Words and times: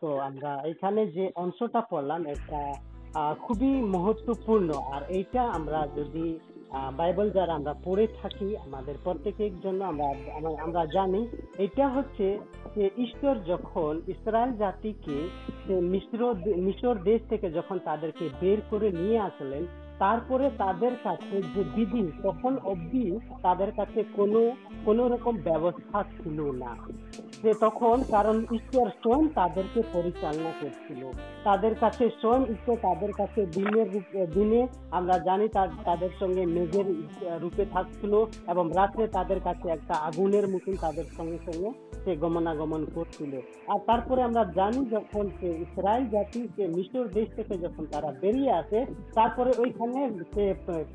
তো 0.00 0.18
আমরা 0.18 0.62
এখানে 0.64 1.06
যে 1.06 1.30
অংশটা 1.34 1.80
পড়লাম, 1.80 2.26
এটা 2.26 2.72
খুবই 3.40 3.80
মহত্বপূর্ণ। 3.80 4.70
আর 4.70 5.02
এইটা 5.08 5.42
আমরা 5.42 5.88
যদি 5.96 6.38
বাইবেল 6.96 7.30
যারা 7.30 7.54
আমরা 7.54 7.74
পড়ে 7.84 8.06
থাকি, 8.22 8.56
আমাদের 8.56 8.94
প্রত্যেকের 9.04 9.60
জন্য 9.60 9.84
আমরা, 9.84 10.04
আমরা- 10.64 10.86
জানি, 10.86 11.28
এটা 11.58 11.88
হচ্ছে 11.88 12.38
যে 12.76 12.90
ঈশ্বর 12.96 13.38
যখন 13.38 14.00
ইসরায়েল 14.08 14.52
জাতিকে 14.56 15.28
মিশ্র 15.68 16.34
মিশর 16.56 16.94
দেশ 16.94 17.22
থেকে 17.28 17.50
যখন 17.50 17.78
তাদেরকে 17.78 18.28
বের 18.40 18.58
করে 18.70 18.92
নিয়ে 18.92 19.18
আসলেন 19.18 19.66
তারপরে 20.02 20.50
তাদের 20.58 20.92
কাছে 21.02 21.42
যে 21.42 21.64
বিধি, 21.74 22.12
তখন 22.22 22.58
অবধি 22.64 23.18
তাদের 23.42 23.72
কাছে 23.72 24.04
কোনো 24.12 24.50
কোনো 24.84 25.08
রকম 25.08 25.36
ব্যবস্থা 25.36 26.02
ছিল 26.02 26.50
না। 26.50 26.76
যে 27.42 27.52
তখন 27.60 28.02
কারণ 28.10 28.44
ঈশ্বর 28.52 28.90
স্বয়ং 28.90 29.28
তাদেরকে 29.28 29.82
পরিচালনা 29.92 30.52
করছিল। 30.60 31.10
তাদের 31.44 31.74
কাছে 31.74 32.08
স্বয়ং 32.08 32.42
ঈশ্বর 32.42 32.76
তাদের 32.76 33.12
কাছে 33.12 33.46
দিনের 33.46 33.94
রূপ- 33.94 34.26
দিনে 34.26 34.66
আমরা 34.90 35.18
জানি 35.18 35.48
তাদের 35.84 36.08
সঙ্গে 36.20 36.46
মেঘের 36.46 36.84
রূপে 37.42 37.64
থাকছিল 37.64 38.14
এবং 38.46 38.70
রাত্রে 38.74 39.08
তাদের 39.08 39.40
কাছে 39.40 39.68
একটা 39.68 39.94
আগুনের 39.94 40.48
মতন 40.48 40.76
তাদের 40.80 41.04
সঙ্গে 41.16 41.38
সঙ্গে 41.52 41.70
সে 42.04 42.16
গমনাগমন 42.16 42.86
করছিল। 42.94 43.36
আর 43.68 43.78
তারপরে 43.86 44.22
আমরা 44.22 44.44
জানি 44.44 44.86
যখন 44.90 45.28
সে 45.40 45.46
ইসরায়েল 45.46 46.06
জাতি, 46.06 46.48
সে 46.56 46.66
মিশর 46.66 47.08
দেশ 47.08 47.28
থেকে 47.36 47.58
যখন 47.58 47.86
তারা 47.86 48.12
বেরিয়ে 48.20 48.52
আসে, 48.52 48.86
তারপরে 49.14 49.52
ওইখানে 49.58 49.91
সে 50.32 50.44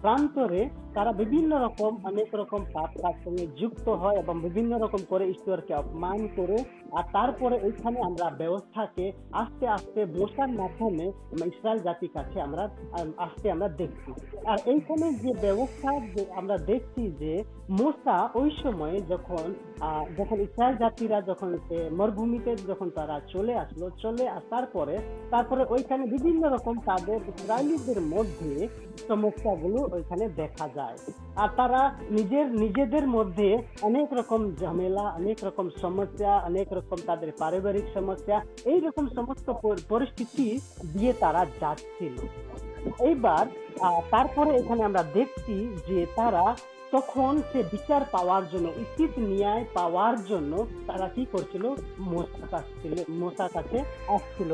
প্রান্তরে 0.02 0.62
তারা 0.94 1.12
বিভিন্ন 1.12 1.52
রকম 1.58 1.98
অনেক 2.04 2.36
রকম 2.36 2.62
পাপ 2.74 2.90
তার 3.02 3.14
সঙ্গে 3.26 3.48
যুক্ত 3.60 3.90
হয় 3.90 4.18
এবং 4.18 4.36
বিভিন্ন 4.42 4.78
রকম 4.78 5.02
করে 5.10 5.26
ঈশ্বরকে 5.30 5.74
অপমান 5.74 6.28
করে 6.36 6.58
আর 6.92 7.04
তারপরে 7.14 7.60
ওইখানে 7.64 8.02
আমরা 8.02 8.30
ব্যবস্থাকে 8.38 9.06
আস্তে 9.32 9.68
আস্তে 9.68 10.06
বসার 10.06 10.52
মাধ্যমে 10.52 11.06
ইসরায়েল 11.46 11.80
জাতির 11.80 12.12
কাছে 12.14 12.42
আমরা 12.42 12.64
আম, 12.92 13.14
আসতে 13.18 13.52
আমরা 13.52 13.68
দেখছি। 13.68 14.12
আর 14.46 14.58
এইখানে 14.66 15.14
যে 15.14 15.32
ব্যবস্থা 15.42 16.00
যে 16.16 16.26
আমরা 16.36 16.58
দেখছি 16.58 17.12
যে 17.20 17.34
মোসা 17.70 18.30
ওই 18.36 18.50
সময়ে 18.64 18.98
যখন 19.10 19.46
যখন 20.18 20.38
ইসরায়েল 20.40 20.76
জাতিরা 20.78 21.22
যখন 21.22 21.50
মরুভূমিতে 21.92 22.56
যখন 22.68 22.90
তারা 22.90 23.20
চলে 23.28 23.54
আসলো 23.56 23.90
চলে 24.02 24.30
আসার 24.30 24.66
পরে 24.74 24.96
তারপরে 25.32 25.64
ওইখানে 25.70 26.06
বিভিন্ন 26.06 26.44
রকম 26.48 26.76
তাদের 26.86 27.20
ইসরায়েলিদের 27.28 28.02
মধ্যে 28.02 28.68
সমস্যাগুলো 29.08 29.80
ওইখানে 29.96 30.26
দেখা 30.42 30.66
যায়। 30.76 30.98
আর 31.42 31.50
তারা 31.60 31.82
নিজের, 32.18 32.46
নিজেদের 32.64 33.06
মধ্যে 33.08 33.50
অনেক 33.82 34.08
রকম 34.20 34.42
ঝামেলা, 34.60 35.06
অনেক 35.20 35.38
রকম 35.48 35.66
সমস্যা, 35.82 36.32
অনেক 36.50 36.68
রকম 36.78 36.98
তাদের 37.06 37.30
পারিবারিক 37.40 37.86
সমস্যা, 37.94 38.36
এই 38.72 38.80
রকম 38.80 39.06
সমস্ত 39.16 39.48
পরিস্থিতি 39.90 40.48
দিয়ে 40.94 41.12
তারা 41.24 41.42
যাচ্ছিল। 41.62 42.16
এইবার 43.00 43.46
তারপরে 44.12 44.52
এখানে 44.62 44.82
আমরা 44.84 45.04
দেখছি 45.18 45.56
যে 45.88 46.00
তারা 46.16 46.46
তখন 46.92 47.32
সে 47.52 47.60
বিচার 47.72 48.02
পাওয়ার 48.12 48.44
জন্য, 48.52 48.68
উচিত 48.84 49.12
ন্যায় 49.20 49.64
পাওয়ার 49.74 50.16
জন্য 50.26 50.54
তারা 50.88 51.08
কি 51.16 51.24
করছিল? 51.32 51.64
মোসার 52.12 52.48
কাছে 52.52 52.88
মোসার 53.22 53.50
কাছে 53.54 53.78
আসছিল 54.16 54.50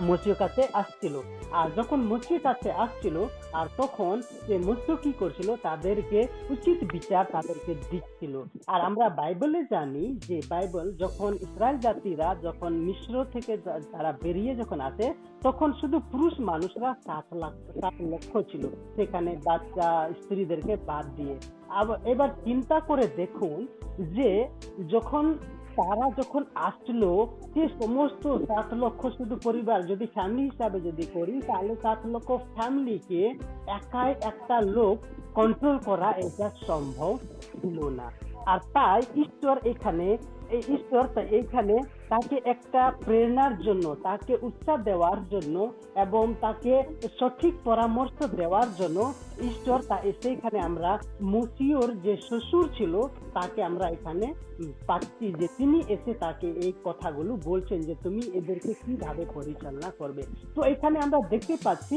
মসির 0.00 0.34
কাছে 0.34 0.68
আসছিল। 0.72 1.20
আর 1.52 1.70
যখন 1.76 2.00
মসির 2.00 2.40
কাছে 2.40 2.72
আসছিল, 2.72 3.26
আর 3.52 3.66
তখন 3.76 4.20
সে 4.46 4.58
মসিও 4.58 4.96
কি 4.96 5.12
করছিল? 5.18 5.56
তাদেরকে 5.62 6.26
উচিত 6.50 6.92
বিচার 6.92 7.24
তাদেরকে 7.32 7.74
দিচ্ছিল। 7.90 8.42
আর 8.66 8.80
আমরা 8.80 9.08
বাইবেলে 9.08 9.64
জানি 9.70 10.16
যে 10.16 10.40
বাইবেল 10.48 10.96
যখন 10.96 11.34
ইসরায়েল 11.34 11.78
জাতিরা 11.78 12.34
যখন 12.42 12.72
মিশ্র 12.72 13.24
থেকে 13.24 13.56
তারা 13.92 14.12
বেরিয়ে 14.22 14.54
যখন 14.54 14.80
আসে, 14.80 15.14
তখন 15.42 15.72
শুধু 15.72 16.00
পুরুষ 16.12 16.40
মানুষরা 16.40 16.94
সাত 17.06 17.34
লাখ, 17.34 17.52
সাত 17.80 17.94
লক্ষ 18.00 18.38
ছিল। 18.50 18.68
সেখানে 18.96 19.36
বাচ্চা 19.44 20.08
স্ত্রীদেরকে 20.22 20.76
বাদ 20.76 21.06
দিয়ে। 21.16 21.36
আবার 21.68 21.98
এবার 22.06 22.28
চিন্তা 22.44 22.80
করে 22.80 23.06
দেখুন 23.16 23.66
যে 23.98 24.48
যখন 24.90 25.38
তারা 25.76 26.10
যখন 26.18 26.44
আসলো, 26.54 27.36
সে 27.54 27.68
সমস্ত 27.82 28.36
সাত 28.36 28.74
লক্ষ 28.74 29.08
শুধু 29.08 29.36
পরিবার, 29.44 29.86
যদি 29.86 30.06
ফ্যামিলি 30.06 30.42
হিসাবে 30.42 30.80
যদি 30.80 31.06
করি, 31.14 31.42
তাহলে 31.46 31.76
সাত 31.82 31.98
লক্ষ 32.06 32.32
ফ্যামিলিকে 32.54 33.38
একাই 33.66 34.14
একটা 34.20 34.60
লোক 34.60 34.98
কন্ট্রোল 35.34 35.78
করা 35.78 36.10
এটা 36.10 36.50
সম্ভব 36.66 37.16
ছিল 37.52 37.88
না। 37.88 38.12
আর 38.46 38.58
তাই 38.58 39.02
ঈশ্বর 39.16 39.58
এখানে, 39.64 40.18
এই 40.50 40.62
ঈশ্বর 40.68 41.18
এইখানে 41.18 41.78
তাকে 42.12 42.36
একটা 42.44 42.82
প্রেরণার 43.04 43.54
জন্য, 43.66 43.86
তাকে 44.08 44.32
উৎসাহ 44.48 44.76
দেওয়ার 44.88 45.20
জন্য 45.32 45.56
এবং 46.04 46.24
তাকে 46.40 46.72
সঠিক 47.18 47.54
পরামর্শ 47.64 48.16
দেওয়ার 48.40 48.68
জন্য 48.80 48.98
ঈশ্বর 49.50 49.78
তা 49.90 49.96
সেইখানে 50.22 50.58
আমরা 50.68 50.90
মুসিওর 51.34 51.88
যে 52.04 52.14
শ্বশুর 52.26 52.66
ছিল, 52.78 52.94
তাকে 53.34 53.60
আমরা 53.62 53.86
এখানে 53.96 54.26
পাচ্ছি 54.88 55.26
যে 55.40 55.46
তিনি 55.58 55.78
এসে 55.94 56.12
তাকে 56.24 56.48
এই 56.64 56.72
কথাগুলো 56.84 57.32
বলছেন 57.50 57.78
যে 57.88 57.94
তুমি 58.04 58.22
এদেরকে 58.34 58.72
কীভাবে 58.84 59.24
পরিচালনা 59.36 59.90
করবে। 59.98 60.22
তো 60.54 60.60
এখানে 60.72 60.96
আমরা 60.98 61.18
দেখতে 61.32 61.56
পাচ্ছি, 61.64 61.96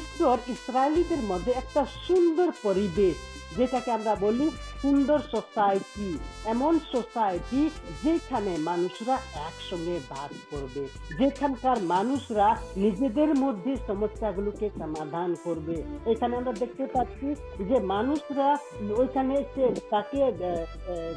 ঈশ্বর 0.00 0.36
ইসরায়েলিদের 0.54 1.22
মধ্যে 1.30 1.52
একটা 1.52 1.82
সুন্দর 2.06 2.48
পরিবেশ 2.62 3.16
যেটাকে 3.56 3.90
আমরা 3.90 4.16
বলি 4.20 4.50
সুন্দর 4.82 5.18
সোসাইটি 5.30 6.18
এমন 6.44 6.78
সোসাইটি 6.92 7.70
যেখানে 8.04 8.56
মানুষরা 8.58 9.14
একসঙ্গে 9.34 10.00
বাস 10.10 10.30
করবে, 10.50 10.88
যেখানকার 11.18 11.82
মানুষরা 11.82 12.56
নিজেদের 12.76 13.34
মধ্যে 13.34 13.76
সমস্যাগুলোকে 13.86 14.70
সমাধান 14.78 15.34
করবে। 15.44 15.82
এখানে 16.06 16.36
আমরা 16.36 16.52
দেখতে 16.52 16.86
পাচ্ছি 16.86 17.34
যে 17.64 17.80
মানুষরা 17.80 18.56
ওইখানে 18.96 19.44
সে 19.54 19.74
তাকে 19.90 20.32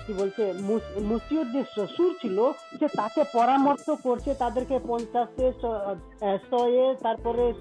কি 0.08 0.14
বলছে, 0.14 0.54
মুস- 0.60 1.04
মুসিওর 1.04 1.52
যে 1.52 1.64
শ্বশুর 1.64 2.16
ছিল, 2.22 2.52
সে 2.80 2.88
তাকে 2.88 3.24
পরামর্শ 3.34 3.90
করছে, 3.90 4.34
তাদেরকে 4.34 4.80
পঞ্চাশে 4.88 5.52
শয়ে 6.50 6.96
তারপরে 7.04 7.54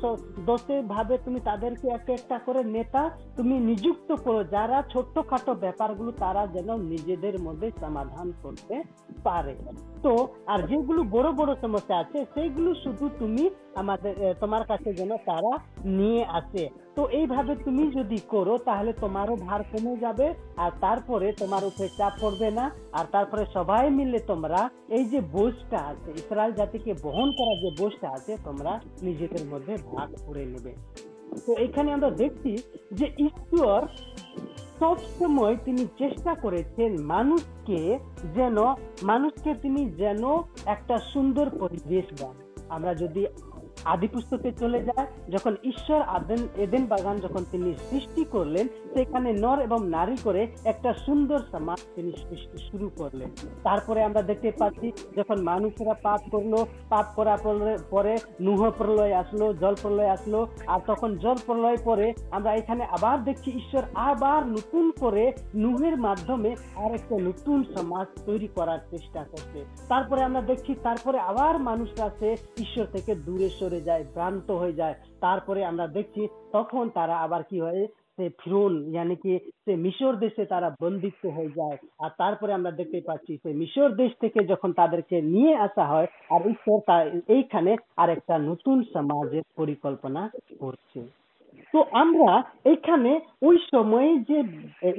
দশে 0.46 0.82
ভাবে 0.82 1.18
তুমি 1.18 1.40
তাদেরকে 1.40 1.88
একটা 1.88 2.12
একটা 2.12 2.38
করে 2.38 2.64
নেতা 2.64 3.10
তুমি 3.36 3.58
নিযুক্ত 3.58 4.12
করো 4.12 4.44
যারা 4.58 4.78
ছোট্টখাটো 4.92 5.52
ব্যাপারগুলো 5.54 6.10
তারা 6.24 6.42
যেন 6.46 6.68
নিজেদের 6.92 7.36
মধ্যে 7.42 7.68
সমাধান 7.80 8.32
করতে 8.42 8.76
পারে। 9.24 9.54
তো, 10.02 10.12
আর 10.46 10.60
যেগুলো 10.70 11.00
বড় 11.16 11.28
বড় 11.32 11.50
সমস্যা 11.64 11.94
আছে, 11.98 12.18
সেইগুলো 12.34 12.70
শুধু 12.84 13.04
তুমি 13.18 13.44
আমাদের 13.74 14.14
তোমার 14.40 14.64
কাছে 14.66 14.90
যেন 14.92 15.12
তারা 15.26 15.52
নিয়ে 15.98 16.22
আসে। 16.38 16.64
তো 16.96 17.02
এইভাবে 17.08 17.52
তুমি 17.56 17.84
যদি 17.92 18.18
করো, 18.28 18.54
তাহলে 18.58 18.92
তোমারও 18.92 19.36
ভার 19.36 19.62
কমে 19.70 19.94
যাবে, 19.96 20.26
আর 20.56 20.70
তারপরে 20.80 21.32
তোমার 21.32 21.62
উপরে 21.64 21.88
চাপ 21.98 22.12
পড়বে 22.20 22.50
না, 22.50 22.64
আর 22.92 23.04
তারপরে 23.12 23.44
সবাই 23.54 23.90
মিলে 23.90 24.18
তোমরা 24.30 24.60
এই 24.88 25.04
যে 25.04 25.20
বোঝটা 25.20 25.78
আছে, 25.90 26.10
ইসরায়েল 26.22 26.52
জাতিকে 26.52 26.92
বহন 27.04 27.28
করার 27.38 27.58
যে 27.64 27.70
বোঝটা 27.80 28.08
আছে, 28.10 28.32
তোমরা 28.44 28.72
নিজেদের 29.02 29.44
মধ্যে 29.52 29.74
ভাগ 29.92 30.08
করে 30.26 30.44
নেবে। 30.46 30.74
তো 31.46 31.56
এখানে 31.56 31.92
আমরা 31.92 32.10
দেখছি 32.10 32.56
যে 32.92 33.06
ঈশ্বর 33.18 33.86
সব 34.78 34.96
সময় 35.18 35.56
তিনি 35.64 35.86
চেষ্টা 35.98 36.34
করেছেন 36.34 37.04
মানুষকে 37.04 37.98
যেন, 38.34 38.56
মানুষকে 39.02 39.54
তিনি 39.54 39.90
যেন 39.90 40.22
একটা 40.66 40.98
সুন্দর 40.98 41.50
পরিবেশ 41.50 42.04
দেন। 42.22 42.64
আমরা 42.68 42.94
যদি 42.94 43.26
আদি 43.84 44.08
পুস্তকে 44.08 44.52
চলে 44.52 44.84
যায় 44.84 45.06
যখন 45.30 45.56
ঈশ্বর 45.64 46.00
আদেন, 46.02 46.38
এদেন 46.56 46.86
বাগান 46.86 47.16
যখন 47.16 47.44
তিনি 47.50 47.74
সৃষ্টি 47.90 48.24
করলেন 48.24 48.68
সেখানে 48.94 49.32
নর 49.32 49.60
এবং 49.60 49.88
নারী 49.88 50.16
করে 50.24 50.46
একটা 50.64 50.94
সুন্দর 50.94 51.38
সমাজ 51.52 51.78
তিনি 51.94 52.12
সৃষ্টি 52.12 52.58
শুরু 52.70 52.90
করলেন। 52.98 53.30
তারপরে 53.62 54.02
আমরা 54.02 54.22
দেখতে 54.22 54.52
পাচ্ছি, 54.58 54.92
যখন 55.16 55.42
মানুষরা 55.42 55.94
পাপ 55.94 56.20
করল, 56.30 56.56
পাপ 56.88 57.06
করার 57.16 57.38
পরে- 57.90 58.18
নুহ 58.40 58.70
প্রলয় 58.70 59.14
আসলো, 59.14 59.54
জল 59.54 59.74
প্রলয় 59.82 60.08
আসলো, 60.08 60.46
আর 60.66 60.80
তখন 60.86 61.16
জল 61.16 61.34
প্রলয় 61.46 61.76
পরে 61.84 62.12
আমরা 62.30 62.54
এখানে 62.54 62.84
আবার 62.84 63.24
দেখছি, 63.24 63.50
ঈশ্বর 63.50 63.82
আবার 63.94 64.46
নতুন 64.46 64.90
করে 65.00 65.32
নুহের 65.54 65.96
মাধ্যমে 65.96 66.56
আর 66.76 66.94
একটা 66.94 67.18
নতুন 67.18 67.64
সমাজ 67.76 68.06
তৈরি 68.26 68.46
করার 68.46 68.78
চেষ্টা 68.90 69.24
করছে। 69.24 69.64
তারপরে 69.88 70.22
আমরা 70.22 70.40
দেখছি, 70.40 70.74
তারপরে 70.82 71.18
আবার 71.18 71.58
মানুষরা 71.58 72.10
সে 72.18 72.36
ঈশ্বর 72.58 72.86
থেকে 72.86 73.14
দূরে 73.14 73.48
সরে 73.48 73.80
যায়, 73.80 74.04
ভ্রান্ত 74.04 74.50
হয়ে 74.50 74.72
যায়। 74.72 74.94
তারপরে 75.20 75.64
আমরা 75.64 75.86
দেখছি, 75.86 76.28
তখন 76.52 76.88
তারা 76.88 77.18
আবার 77.18 77.42
কি 77.42 77.60
হয় 77.60 77.86
সে 78.18 78.28
ফিরুন 78.40 78.74
ইয়ানি 78.92 79.16
কি 79.16 79.32
সে 79.64 79.72
মিশর 79.76 80.14
দেশে 80.16 80.44
তারা 80.44 80.68
বন্দিত্ব 80.82 81.22
হয়ে 81.36 81.56
যায়, 81.58 81.76
আর 82.04 82.10
তারপরে 82.18 82.52
আমরা 82.52 82.70
দেখতে 82.70 83.00
পাচ্ছি 83.08 83.32
সে 83.42 83.50
মিশর 83.52 83.90
দেশ 84.02 84.12
থেকে 84.20 84.40
যখন 84.44 84.72
তাদেরকে 84.72 85.16
নিয়ে 85.34 85.54
আসা 85.66 85.84
হয়, 85.84 86.08
আর 86.30 86.40
ঈশ্বর 86.50 86.78
তার 86.88 87.04
এইখানে 87.36 87.72
আর 87.96 88.08
একটা 88.10 88.34
নতুন 88.38 88.76
সমাজের 88.94 89.44
পরিকল্পনা 89.56 90.22
করছে। 90.60 91.00
তো 91.74 91.78
আমরা 91.92 92.30
এখানে 92.64 93.12
ওই 93.42 93.56
সময়ে 93.72 94.10
যে 94.28 94.38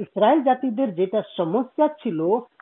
ইসরায়েল 0.04 0.40
জাতিদের 0.42 0.88
যেটা 0.94 1.20
সমস্যা 1.36 1.86
ছিল 2.02 2.20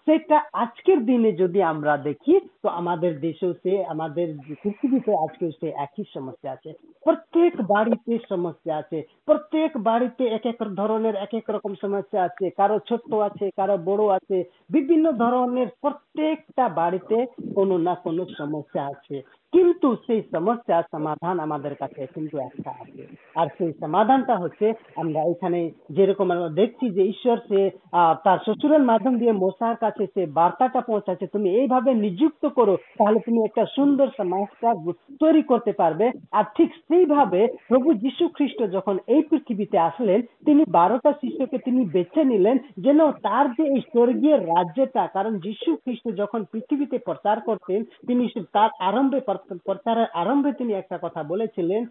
সেটা 0.09 0.43
আজকের 0.53 1.05
দিনে 1.05 1.33
যদি 1.33 1.63
আমরা 1.63 1.97
দেখি, 1.97 2.41
তো 2.63 2.69
আমাদের 2.69 3.21
দেশেও 3.21 3.53
সে, 3.53 3.85
আমাদের 3.85 4.35
পৃথিবীতে 4.63 5.13
আজকেও 5.15 5.51
সে 5.51 5.69
একই 5.69 6.05
সমস্যা 6.15 6.51
আছে। 6.51 6.73
প্রত্যেক 7.05 7.53
বাড়িতে 7.69 8.19
সমস্যা 8.29 8.77
আছে। 8.77 9.03
প্রত্যেক 9.27 9.77
বাড়িতে 9.77 10.25
এক 10.27 10.47
এক 10.47 10.75
ধরনের, 10.75 11.15
এক 11.15 11.35
এক 11.35 11.51
রকম 11.51 11.75
সমস্যা 11.83 12.23
আছে। 12.23 12.51
কারও 12.51 12.79
ছোট্ট 12.89 13.15
আছে, 13.15 13.51
কারও 13.57 13.79
বড় 13.79 14.09
আছে। 14.09 14.45
বিভিন্ন 14.71 15.13
ধরনের 15.13 15.67
প্রত্যেকটা 15.81 16.69
বাড়িতে 16.69 17.27
কোনো 17.55 17.79
না 17.79 17.95
কোনো 17.95 18.27
সমস্যা 18.39 18.87
আছে। 18.87 19.23
কিন্তু 19.53 19.89
সেই 20.07 20.23
সমস্যার 20.33 20.85
সমাধান 20.93 21.37
আমাদের 21.41 21.75
কাছে 21.75 22.07
কিন্তু 22.15 22.37
একটা 22.39 22.71
আছে। 22.83 23.03
আর 23.37 23.47
সেই 23.59 23.73
সমাধানটা 23.81 24.35
হচ্ছে, 24.37 24.67
আমরা 24.97 25.21
এখানে 25.33 25.71
যেরকম 25.91 26.27
আমরা 26.31 26.49
দেখছি 26.61 26.87
যে 26.91 27.03
ঈশ্বর 27.05 27.37
সে 27.49 27.61
তার 28.25 28.39
শ্বশুরের 28.45 28.83
মাধ্যম 28.91 29.15
দিয়ে 29.19 29.33
মশার 29.33 29.77
কাছে 29.77 30.05
সে 30.15 30.23
বার্তাটা 30.39 30.81
পৌঁছাচ্ছে, 30.81 31.27
তুমি 31.27 31.49
এইভাবে 31.51 31.95
নিযুক্ত 31.95 32.45
করো, 32.47 32.75
তাহলে 32.99 33.19
তুমি 33.27 33.41
একটা 33.45 33.65
সুন্দর 33.77 34.09
সমাজটা 34.17 34.71
তৈরি 35.21 35.43
করতে 35.43 35.73
পারবে। 35.73 36.07
আর 36.33 36.45
ঠিক 36.57 36.71
সেইভাবে 36.89 37.41
প্রভু 37.69 37.89
যীশু 38.05 38.25
খ্রিস্ট 38.29 38.61
যখন 38.77 38.99
এই 39.07 39.23
পৃথিবীতে 39.31 39.79
আসলেন, 39.79 40.21
তিনি 40.47 40.63
বারোটা 40.69 41.13
শিষ্যকে 41.13 41.59
তিনি 41.59 41.83
বেছে 41.85 42.25
নিলেন, 42.25 42.57
যেন 42.79 43.01
তার 43.27 43.47
যে 43.51 43.65
এই 43.75 43.81
স্বর্গীয় 43.81 44.37
রাজ্যটা, 44.53 45.07
কারণ 45.07 45.33
যীশু 45.39 45.71
খ্রিস্ট 45.77 46.07
যখন 46.21 46.41
পৃথিবীতে 46.53 46.97
প্রচার 46.99 47.37
করতেন, 47.41 47.81
তিনি 48.07 48.25
তার 48.53 48.71
আরম্ভে 48.81 49.21
প্রচারের 49.65 50.07
আরম্ভে 50.15 50.53
তিনি 50.53 50.73
একটা 50.73 50.99
কথা 51.03 51.23
বলেছিলেন 51.23 51.83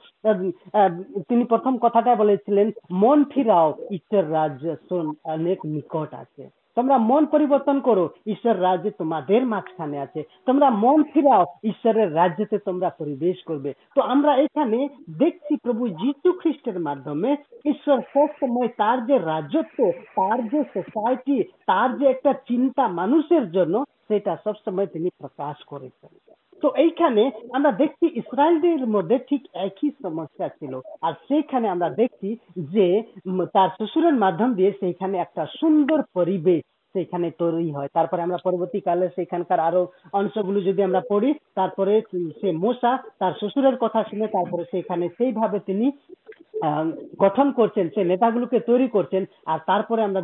তিনি 1.30 1.44
প্রথম 1.44 1.78
কথাটা 1.78 2.16
বলেছিলেন, 2.16 2.72
মন 2.92 3.24
ফিরাও 3.24 3.68
ঈশ্বর 3.92 4.32
রাজ্য 4.32 4.76
অনেক 5.26 5.60
নিকট 5.66 6.14
আছে। 6.14 6.50
তোমরা 6.76 6.98
মন 6.98 7.26
পরিবর্তন 7.26 7.80
করো, 7.80 8.10
ঈশ্বর 8.28 8.62
রাজ্যে 8.62 8.92
তোমাদের 8.92 9.46
মাঝখানে 9.46 9.98
আছে। 10.00 10.24
তোমরা 10.46 10.70
মন 10.70 11.04
ফিরাও, 11.04 11.46
ঈশ্বরের 11.64 12.16
রাজ্যতে 12.16 12.58
তোমরা 12.58 12.90
পরিবেশ 12.90 13.38
করবে। 13.44 13.74
তো 13.96 14.02
আমরা 14.02 14.36
এখানে 14.36 14.88
দেখছি 15.18 15.54
প্রভু 15.56 15.88
যীশু 15.88 16.32
খ্রিস্টের 16.32 16.80
মাধ্যমে 16.80 17.32
ঈশ্বর 17.66 18.02
সবসময় 18.14 18.70
তার 18.78 19.06
যে 19.06 19.18
রাজত্ব, 19.18 19.92
তার 20.18 20.40
যে 20.50 20.64
সোসাইটি 20.74 21.44
তার 21.44 21.90
যে 21.98 22.06
একটা 22.06 22.34
চিন্তা 22.34 22.88
মানুষের 22.88 23.52
জন্য, 23.52 23.84
সেটা 24.08 24.34
সবসময় 24.44 24.88
তিনি 24.88 25.10
প্রকাশ 25.18 25.58
করেছেন। 25.64 26.14
তো 26.62 26.68
এইখানে 26.78 27.24
আমরা 27.54 27.72
দেখছি 27.82 28.06
ইসরায়েলদের 28.22 28.82
মধ্যে 28.88 29.18
ঠিক 29.30 29.42
একই 29.68 29.90
সমস্যা 30.04 30.48
ছিল। 30.50 30.74
আর 31.02 31.14
সেইখানে 31.28 31.68
আমরা 31.70 31.90
দেখছি 32.02 32.30
যে 32.74 32.88
তার 33.56 33.70
শ্বশুরের 33.78 34.16
মাধ্যম 34.24 34.50
দিয়ে 34.54 34.72
সেইখানে 34.80 35.16
একটা 35.18 35.44
সুন্দর 35.60 36.00
পরিবেশ 36.14 36.62
সেখানে 36.94 37.28
তৈরি 37.42 37.70
হয়। 37.76 37.90
তারপরে 37.94 38.22
আমরা 38.26 38.40
পরবর্তীকালে 38.46 39.08
সেখানকার 39.16 39.60
আরও 39.68 39.82
অংশগুলো 40.20 40.60
যদি 40.70 40.82
আমরা 40.88 41.02
পড়ি, 41.12 41.30
তারপরে 41.60 41.94
সে 42.40 42.50
মশা 42.64 42.92
তার 43.20 43.34
শ্বশুরের 43.40 43.76
কথা 43.84 44.00
শুনে 44.10 44.28
তারপরে 44.38 44.64
সেখানে 44.74 45.06
সেইভাবে 45.18 45.60
তিনি 45.70 45.88
গঠন 47.24 47.48
করছেন, 47.52 47.86
সে 47.96 48.02
নেতাগুলোকে 48.04 48.60
তৈরি 48.70 48.88
করছেন। 48.96 49.24
আর 49.54 49.60
তারপরে 49.68 50.02
আমরা 50.04 50.22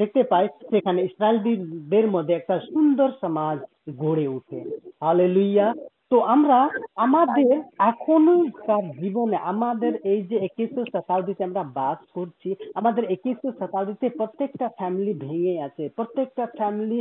দেখতে 0.00 0.22
পাই 0.32 0.46
সেখানে 0.70 1.00
ইসরায়েলদের 1.08 2.06
মধ্যে 2.14 2.34
একটা 2.36 2.56
সুন্দর 2.70 3.08
সমাজ 3.22 3.58
গড়ে 4.02 4.26
ওঠে। 4.36 4.60
হালেলুইয়া 5.04 5.66
তো 6.10 6.16
আমরা 6.34 6.58
আমাদের 7.06 7.50
এখনকার 7.90 8.84
জীবনে, 9.00 9.36
আমাদের 9.52 9.92
এই 10.12 10.20
যে 10.30 10.36
একুশশো 10.48 10.82
শতাব্দীতে 10.92 11.42
আমরা 11.48 11.62
বাস 11.78 12.00
করছি, 12.16 12.48
আমাদের 12.80 13.04
একুশশো 13.14 13.48
শতাব্দীতে 13.60 14.06
প্রত্যেকটা 14.18 14.66
ফ্যামিলি 14.78 15.12
ভেঙে 15.24 15.54
আছে, 15.66 15.84
প্রত্যেকটা 15.96 16.44
ফ্যামিলি 16.58 16.98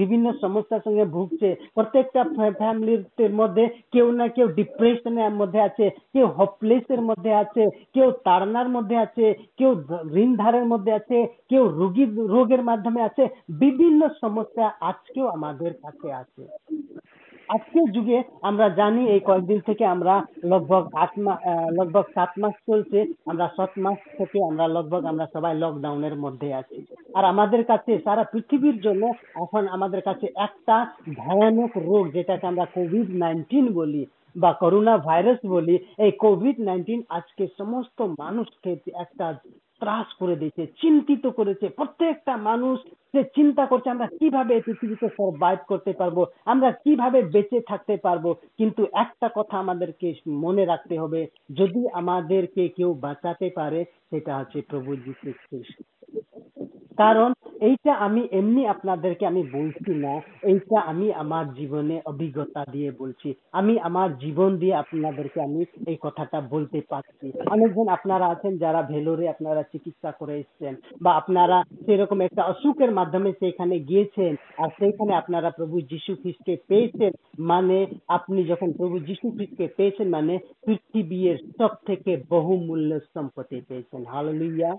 বিভিন্ন 0.00 0.26
সমস্যার 0.42 0.84
সঙ্গে 0.86 1.04
ভুগছে, 1.16 1.48
প্রত্যেকটা 1.76 2.22
ফ্যামিলির 2.60 3.32
মধ্যে 3.40 3.64
কেউ 3.94 4.08
না 4.18 4.26
কেউ 4.36 4.46
ডিপ্রেশনের 4.60 5.32
মধ্যে 5.40 5.60
আছে, 5.68 5.86
কেউ 6.14 6.26
হোপলেস 6.38 6.84
এর 6.94 7.02
মধ্যে 7.10 7.32
আছে, 7.42 7.62
কেউ 7.94 8.08
তাড়নার 8.26 8.68
মধ্যে 8.76 8.96
আছে, 9.06 9.26
কেউ 9.58 9.72
ঋণ 10.22 10.30
ধারের 10.42 10.66
মধ্যে 10.72 10.92
আছে, 11.00 11.18
কেউ 11.50 11.62
রোগী 11.80 12.04
রোগের 12.34 12.62
মাধ্যমে 12.70 13.00
আছে, 13.08 13.24
বিভিন্ন 13.62 14.00
সমস্যা 14.22 14.64
আজকেও 14.90 15.26
আমাদের 15.36 15.72
কাছে 15.82 16.08
আছে। 16.22 16.42
আজকের 17.48 17.86
যুগে 17.92 18.18
আমরা 18.42 18.66
জানি 18.68 19.02
এই 19.08 19.20
কয়েকদিন 19.20 19.60
থেকে 19.66 19.84
আমরা 19.86 20.14
লগভগ 20.44 20.84
আট 20.94 21.12
মাস 21.18 21.38
লগভগ 21.72 22.04
সাত 22.14 22.32
মাস 22.38 22.54
চলছে। 22.68 22.98
আমরা 23.26 23.46
সাত 23.56 23.72
মাস 23.78 23.98
থেকে 24.18 24.38
আমরা 24.50 24.66
লগভগ 24.68 25.02
আমরা 25.04 25.26
সবাই 25.32 25.54
লকডাউনের 25.54 26.16
মধ্যে 26.16 26.54
আছি। 26.54 26.78
আর 27.14 27.24
আমাদের 27.24 27.64
কাছে 27.64 27.92
সারা 28.04 28.24
পৃথিবীর 28.24 28.78
জন্য 28.80 29.02
এখন 29.36 29.62
আমাদের 29.68 30.00
কাছে 30.02 30.26
একটা 30.36 30.76
ভয়ানক 31.16 31.72
রোগ, 31.88 32.04
যেটাকে 32.12 32.46
আমরা 32.46 32.66
কোভিড 32.76 33.08
নাইন্টিন 33.14 33.66
বলি 33.72 34.06
বা 34.36 34.52
করোনা 34.52 34.94
ভাইরাস 34.98 35.40
বলি। 35.46 35.78
এই 35.98 36.10
কোভিড 36.10 36.56
নাইন্টিন 36.60 37.02
আজকে 37.08 37.44
সমস্ত 37.58 37.98
মানুষকে 38.18 38.70
একটা 38.94 39.26
ত্রাস 39.84 40.08
করে 40.18 40.36
দিয়েছে 40.36 40.66
চিন্তিত 40.80 41.24
করেছে। 41.26 41.68
প্রত্যেকটা 41.68 42.36
মানুষ 42.36 42.76
সে 43.12 43.24
চিন্তা 43.24 43.66
করছে, 43.66 43.90
আমরা 43.90 44.06
কীভাবে 44.06 44.60
পৃথিবীতে 44.60 45.08
সার্ভাইভ 45.08 45.58
করতে 45.68 45.92
পারব, 45.92 46.18
আমরা 46.44 46.68
কীভাবে 46.84 47.22
বেঁচে 47.22 47.60
থাকতে 47.60 47.96
পারব, 47.96 48.34
কিন্তু 48.58 48.86
একটা 48.92 49.28
কথা 49.34 49.58
আমাদেরকে 49.58 50.14
মনে 50.44 50.64
রাখতে 50.64 50.94
হবে, 50.98 51.20
যদি 51.56 51.82
আমাদেরকে 51.92 52.68
কেউ 52.68 52.94
বাঁচাতে 52.94 53.50
পারে, 53.54 53.84
সেটা 54.10 54.32
হচ্ছে 54.36 54.58
প্রভু 54.70 54.96
যীশু 54.96 55.28
খ্রিস্ট। 55.42 55.78
কারণ 56.98 57.30
এইটা 57.60 57.92
আমি 57.94 58.28
এমনি 58.32 58.62
আপনাদেরকে 58.66 59.26
আমি 59.26 59.42
বলছি 59.52 59.92
না, 59.94 60.12
এইটা 60.42 60.78
আমি 60.80 61.12
আমার 61.12 61.44
জীবনে 61.54 62.00
অভিজ্ঞতা 62.06 62.64
দিয়ে 62.72 62.90
বলছি। 62.98 63.28
আমি 63.52 63.78
আমার 63.78 64.08
জীবন 64.18 64.50
দিয়ে 64.58 64.74
আপনাদেরকে 64.74 65.38
আমি 65.42 65.60
এই 65.86 65.98
কথাটা 66.00 66.38
বলতে 66.40 66.78
পারছি। 66.90 67.26
অনেকজন 67.50 67.86
আপনারা 67.88 68.26
আছেন 68.26 68.52
যারা 68.58 68.82
ভেলোরে 68.82 69.28
আপনারা 69.28 69.62
চিকিৎসা 69.62 70.10
করে 70.12 70.34
এসছেন 70.38 70.74
বা 71.02 71.10
আপনারা 71.12 71.56
সেরকম 71.86 72.20
একটা 72.20 72.42
অসুখের 72.44 72.90
মাধ্যমে 72.90 73.30
সেখানে 73.32 73.78
গিয়েছেন 73.80 74.32
আর 74.58 74.68
সেইখানে 74.78 75.12
আপনারা 75.14 75.50
প্রভু 75.50 75.80
যীশু 75.80 76.12
খ্রিস্টকে 76.14 76.54
পেয়েছেন 76.68 77.12
মানে 77.38 77.86
আপনি 78.08 78.44
যখন 78.44 78.72
প্রভু 78.72 78.98
যীশু 78.98 79.26
খ্রিস্টকে 79.30 79.66
পেয়েছেন 79.76 80.08
মানে 80.08 80.34
পৃথিবীর 80.66 81.36
সব 81.58 81.72
থেকে 81.86 82.12
বহুমূল্য 82.30 82.98
সম্পত্তি 83.14 83.60
পেয়েছেন। 83.68 84.04
হালেলুয়া। 84.06 84.72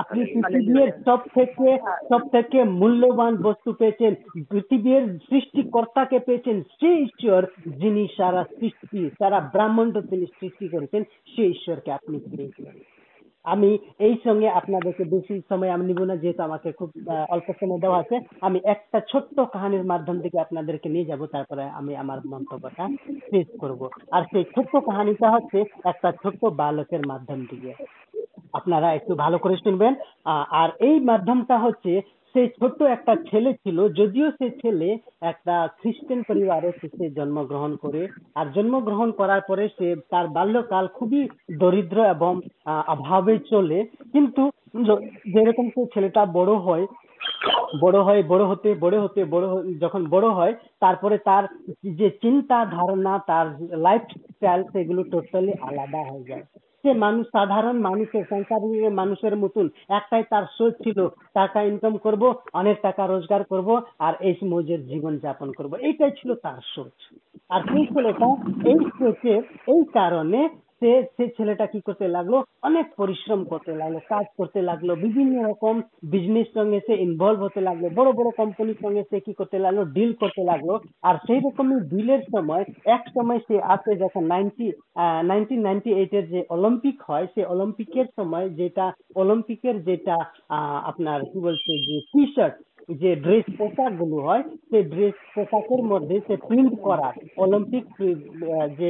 আপনি 0.00 0.20
পৃথিবীর 0.32 0.90
সব 1.04 1.20
থেকে 1.28 1.68
সব 2.10 2.22
থেকে 2.28 2.58
মূল্যবান 2.74 3.32
বস্তু 3.42 3.70
পেয়েছেন 3.78 4.12
পৃথিবীর 4.50 5.04
সৃষ্টিকর্তাকে 5.24 6.18
পেয়েছেন 6.26 6.56
সেই 6.72 6.98
ঈশ্বর 7.06 7.40
যিনি 7.78 8.02
সারা 8.16 8.42
সৃষ্টি 8.52 9.00
সারা 9.18 9.38
ব্রাহ্মণ্ড 9.52 9.94
তিনি 10.10 10.26
সৃষ্টি 10.32 10.66
করেছেন 10.68 11.02
সেই 11.28 11.48
ঈশ্বরকে 11.54 11.90
আপনি 11.92 12.16
পেয়েছেন 12.28 12.66
আমি 13.44 13.78
এই 13.98 14.14
সঙ্গে 14.24 14.48
আপনাদেরকে 14.48 15.04
বেশি 15.04 15.34
সময় 15.48 15.70
আমি 15.70 15.84
নিব 15.86 16.00
না, 16.04 16.16
যেহেতু 16.16 16.42
আমাকে 16.42 16.72
খুব 16.72 16.90
অল্প 17.28 17.48
সময় 17.60 17.80
দেওয়া 17.80 17.98
আছে। 17.98 18.16
আমি 18.40 18.58
একটা 18.64 19.00
ছোট্ট 19.12 19.40
কাহিনীর 19.40 19.84
মাধ্যম 19.84 20.16
থেকে 20.20 20.38
আপনাদেরকে 20.40 20.88
নিয়ে 20.88 21.04
যাব, 21.04 21.26
তারপরে 21.26 21.62
আমি 21.62 21.96
আমার 21.96 22.18
মন্তব্যটা 22.26 22.84
শেষ 23.30 23.46
করব। 23.60 23.80
আর 24.12 24.22
সেই 24.32 24.44
ছোট্ট 24.44 24.72
কাহিনীটা 24.76 25.28
হচ্ছে 25.30 25.58
একটা 25.84 26.08
ছোট্ট 26.22 26.42
বালকের 26.44 27.06
মাধ্যম 27.06 27.40
দিয়ে। 27.50 27.72
আপনারা 28.52 28.88
একটু 28.94 29.14
ভালো 29.14 29.38
করে 29.38 29.56
শুনবেন। 29.56 29.94
আর 30.60 30.68
এই 30.88 30.96
মাধ্যমটা 31.00 31.58
হচ্ছে 31.58 31.92
সেই 32.34 32.48
ছোট্ট 32.58 32.80
একটা 32.86 33.12
ছেলে 33.30 33.50
ছিল, 33.62 33.78
যদিও 33.98 34.28
সে 34.38 34.46
ছেলে 34.62 34.88
একটা 35.30 35.54
খ্রিস্টান 35.80 36.20
পরিবারে 36.28 36.68
সে 36.78 37.08
জন্মগ্রহণ 37.18 37.72
করে। 37.76 38.02
আর 38.36 38.46
জন্মগ্রহণ 38.54 39.08
করার 39.10 39.42
পরে 39.48 39.64
সে 39.76 39.88
তার 40.10 40.26
বাল্যকাল 40.28 40.84
খুবই 40.94 41.22
দরিদ্র 41.60 41.98
এবং 42.06 42.32
অভাবে 42.94 43.34
চলে। 43.50 43.78
কিন্তু 44.12 44.42
যেরকম 45.34 45.66
সে 45.74 45.82
ছেলেটা 45.94 46.22
বড় 46.38 46.54
হয় 46.66 46.86
বড় 47.82 47.98
হয়, 48.02 48.22
বড় 48.22 48.44
হতে 48.44 48.70
বড় 48.80 48.96
হতে, 49.00 49.20
বড় 49.24 49.46
যখন 49.80 50.02
বড় 50.10 50.28
হয়, 50.30 50.54
তারপরে 50.80 51.16
তার 51.28 51.44
যে 51.98 52.08
চিন্তা 52.22 52.58
ধারণা 52.76 53.14
তার 53.26 53.46
লাইফ 53.86 54.02
স্টাইল 54.32 54.62
সেগুলো 54.72 55.02
টোটালি 55.12 55.52
আলাদা 55.68 56.00
হয়ে 56.10 56.28
যায়। 56.28 56.44
সে 56.84 56.92
মানুষ, 56.98 57.24
সাধারণ 57.26 57.76
মানুষের 57.80 58.24
সংসারের 58.30 58.92
মানুষের 58.92 59.34
মতন। 59.36 59.66
একটাই 59.88 60.24
তার 60.30 60.44
সোচ 60.58 60.72
ছিল, 60.84 60.98
টাকা 61.34 61.58
ইনকাম 61.62 61.94
করব, 61.96 62.22
অনেক 62.52 62.76
টাকা 62.82 63.02
রোজগার 63.06 63.42
করব, 63.44 63.68
আর 63.98 64.14
এই 64.20 64.34
মজের 64.44 64.80
জীবন 64.86 65.18
যাপন 65.18 65.48
করব। 65.52 65.72
এটাই 65.82 66.10
ছিল 66.10 66.30
তার 66.42 66.60
সোচ 66.74 66.96
আর 67.50 67.60
সেই 67.68 67.84
ছেলেটা 67.86 68.28
এই 68.64 68.80
সোচের 68.98 69.42
এই 69.68 69.82
কারণে 69.92 70.40
সে 70.82 70.92
সে 71.16 71.24
ছেলেটা 71.36 71.66
কি 71.72 71.80
করতে 71.86 72.06
লাগল? 72.08 72.34
অনেক 72.68 72.86
পরিশ্রম 72.96 73.40
করতে 73.44 73.72
লাগল, 73.80 73.96
কাজ 74.08 74.26
করতে 74.36 74.60
লাগল, 74.62 74.88
বিভিন্ন 75.02 75.34
রকম 75.48 75.74
বিজনেস 76.14 76.48
সঙ্গে 76.54 76.78
সে 76.86 76.94
ইনভলভ 77.02 77.38
হতে 77.42 77.60
লাগল, 77.60 77.84
বড় 77.98 78.10
বড় 78.12 78.30
কোম্পানির 78.36 78.82
সঙ্গে 78.82 79.02
সে 79.10 79.20
কি 79.26 79.32
করতে 79.32 79.58
লাগল 79.58 79.84
ডিল 79.96 80.12
করতে 80.22 80.42
লাগল। 80.44 80.70
আর 81.02 81.16
সেই 81.26 81.40
রকমই 81.40 81.78
ডিলের 81.92 82.22
সময়, 82.34 82.64
এক 82.96 83.04
সময় 83.14 83.40
সে 83.48 83.56
আসে 83.74 83.92
যখন 83.94 84.22
নাইনটি 84.24 84.66
নাইনটিন 85.30 85.60
নাইনটি 85.62 85.90
যে 86.32 86.40
অলিম্পিক 86.56 86.96
হয় 87.08 87.26
সেই 87.34 87.44
অলিম্পিকের 87.44 88.08
সময় 88.18 88.46
যেটা 88.60 88.86
অলিম্পিকের 89.22 89.76
যেটা 89.84 90.16
আপনার 90.90 91.18
কি 91.30 91.38
বলছে 91.40 91.72
যে 91.86 91.96
টি 92.12 92.22
শার্ট 92.34 92.56
যে 92.88 93.16
ড্রেস 93.16 93.44
পোশাকগুলো 93.58 94.16
হয়, 94.16 94.42
সেই 94.42 94.82
ড্রেস 94.82 95.16
পোশাকের 95.34 95.82
মধ্যে 95.82 96.20
সে 96.26 96.36
প্রিন্ট 96.36 96.80
করা 96.80 97.12
অলিম্পিক 97.36 97.84
যে 98.78 98.88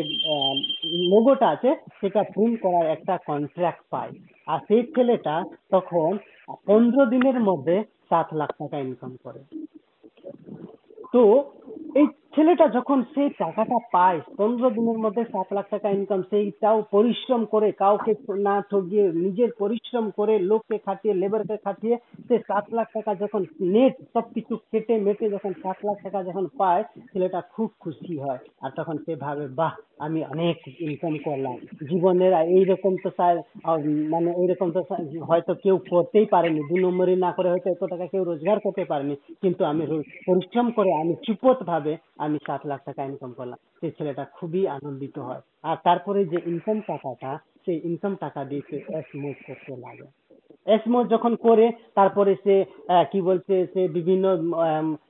লোগোটা 1.13 1.49
আছে, 1.49 1.71
সেটা 2.01 2.23
প্রিন্ট 2.23 2.61
করার 2.63 2.87
একটা 2.91 3.19
কন্ট্রাক্ট 3.27 3.83
পায়। 3.91 4.11
আর 4.47 4.59
সেই 4.69 4.83
ছেলেটা 4.95 5.45
তখন 5.71 6.19
পনেরো 6.67 7.07
দিনের 7.07 7.41
মধ্যে 7.41 7.85
সাত 8.09 8.35
লাখ 8.35 8.51
টাকা 8.59 8.79
ইনকাম 8.79 9.17
করে। 9.25 9.41
তো 11.13 11.23
ছেলেটা 12.35 12.69
যখন 12.69 13.03
সেই 13.15 13.31
টাকাটা 13.39 13.79
পায়, 13.93 14.21
পনেরো 14.39 14.71
দিনের 14.71 14.99
মধ্যে 14.99 15.25
সাত 15.33 15.53
লাখ 15.53 15.67
টাকা 15.71 15.91
ইনকাম 15.91 16.23
সেইটাও 16.23 16.83
পরিশ্রম 16.91 17.45
করে, 17.45 17.73
কাউকে 17.73 18.15
না 18.39 18.63
ঠগিয়ে, 18.71 19.13
নিজের 19.13 19.51
পরিশ্রম 19.59 20.11
করে, 20.11 20.39
লোককে 20.39 20.79
খাটিয়ে 20.79 21.15
লেবারকে 21.15 21.57
খাটিয়ে, 21.57 21.97
সে 22.29 22.39
সাত 22.39 22.65
লাখ 22.75 22.89
টাকা 22.95 23.15
যখন 23.15 23.45
নেট 23.61 23.95
সবকিছু 24.15 24.57
কেটে 24.57 24.99
মেটে 24.99 25.31
যখন 25.31 25.53
সাত 25.63 25.77
লাখ 25.85 25.97
টাকা 26.03 26.23
যখন 26.23 26.47
পায়, 26.59 26.83
ছেলেটা 27.13 27.41
খুব 27.41 27.71
খুশি 27.81 28.19
হয়। 28.19 28.39
আর 28.61 28.71
তখন 28.77 28.97
সে 28.99 29.17
ভাবে, 29.17 29.47
বাহ, 29.49 29.75
আমি 29.99 30.25
অনেক 30.25 30.57
ইনকাম 30.81 31.15
করলাম। 31.25 31.57
জীবনের 31.91 32.33
এইরকম 32.33 32.97
তো 33.03 33.11
স্যার 33.11 33.37
মানে 34.09 34.31
এইরকম 34.37 34.71
তো 34.71 34.81
হয়তো 35.29 35.55
কেউ 35.55 35.79
করতেই 35.91 36.27
পারেনি। 36.27 36.61
দু 36.61 36.77
নম্বরই 36.77 37.17
না 37.17 37.33
করে 37.33 37.49
হয়তো 37.51 37.71
এত 37.71 37.85
টাকা 37.85 38.07
কেউ 38.07 38.25
রোজগার 38.25 38.61
করতে 38.61 38.85
পারেনি। 38.85 39.15
কিন্তু 39.43 39.65
আমি 39.65 39.87
পরিশ্রম 40.27 40.71
করে, 40.71 40.91
আমি 41.01 41.15
চুপত 41.27 41.63
ভাবে 41.63 41.97
আমি 42.23 42.39
সাত 42.47 42.63
লাখ 42.67 42.81
টাকা 42.85 43.03
ইনকাম 43.05 43.33
করলাম। 43.33 43.59
সেই 43.81 43.93
ছেলেটা 43.99 44.25
খুবই 44.37 44.63
আনন্দিত 44.69 45.17
হয়। 45.19 45.43
আর 45.63 45.77
তারপরে 45.85 46.21
যে 46.25 46.39
ইনকাম 46.47 46.79
টাকাটা, 46.87 47.31
সেই 47.65 47.79
ইনকাম 47.85 48.13
টাকা 48.17 48.41
দিয়ে 48.45 48.63
সে 48.71 48.77
করতে 49.47 49.73
লাগে। 49.77 50.07
এসমোজ 50.67 51.09
যখন 51.11 51.37
করে, 51.37 51.73
তারপরে 51.95 52.35
সে 52.45 52.65
কি 53.13 53.21
বলছে, 53.21 53.67
সে 53.75 53.89
বিভিন্ন 53.89 54.37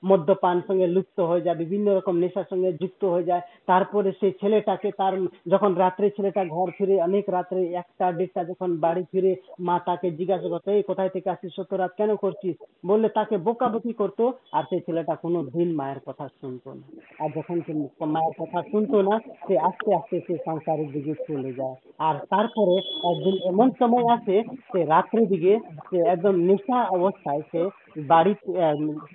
মদ্যপান 0.04 0.61
সঙ্গে 0.66 0.87
লিপ্ত 0.87 1.21
হয়ে 1.21 1.40
যায়, 1.40 1.56
বিভিন্ন 1.56 1.97
রকম 1.97 2.16
নেশার 2.16 2.44
সঙ্গে 2.50 2.73
যুক্ত 2.73 3.04
হয়ে 3.04 3.25
যায়। 3.25 3.40
তারপরে 3.66 4.12
সেই 4.21 4.32
ছেলেটাকে 4.40 4.90
তার, 4.90 5.12
যখন 5.49 5.75
রাত্রে 5.75 6.11
ছেলেটা 6.11 6.44
ঘর 6.44 6.71
ফিরে, 6.78 7.02
অনেক 7.02 7.25
রাত্রে 7.28 7.61
একটা 7.73 8.12
দেড়টা 8.12 8.44
যখন 8.44 8.76
বাড়ি 8.76 9.04
ফিরে, 9.12 9.32
মা 9.61 9.78
তাকে 9.87 10.11
জিজ্ঞাসা 10.11 10.49
করতো, 10.49 10.71
এই, 10.73 10.82
কোথায় 10.82 11.09
থেকে 11.09 11.30
আসিস 11.30 11.52
সত্য 11.56 11.75
রাত 11.75 11.92
কেন 11.97 12.16
করছিস? 12.16 12.56
বললে, 12.87 13.09
তাকে 13.09 13.37
বকাবকি 13.37 13.92
করতো। 13.92 14.32
আর 14.52 14.62
সেই 14.71 14.80
ছেলেটা 14.80 15.14
কোনো 15.14 15.42
দিন 15.42 15.75
মায়ের 15.76 16.00
কথা 16.06 16.28
শুনতো 16.40 16.73
না। 16.73 16.85
আর 17.25 17.28
যখন 17.37 17.61
সে 17.66 17.73
মায়ের 18.06 18.35
কথা 18.40 18.62
শুনতো 18.62 19.02
না, 19.02 19.18
সে 19.47 19.59
আস্তে 19.59 19.94
আস্তে 19.94 20.21
সে 20.26 20.35
সংসারের 20.44 20.92
দিকে 20.92 21.14
চলে 21.28 21.52
যায়। 21.52 21.76
আর 21.99 22.14
তারপরে 22.30 22.75
একদিন 23.11 23.37
এমন 23.49 23.71
সময় 23.78 24.06
আসে, 24.16 24.37
সে 24.73 24.85
রাত্রের 24.85 25.28
দিকে 25.28 25.41
সে 25.87 25.99
একদম 26.14 26.34
নেশা 26.49 26.78
অবস্থায় 26.99 27.42
সে 27.50 27.61
বাড়ি 28.12 28.32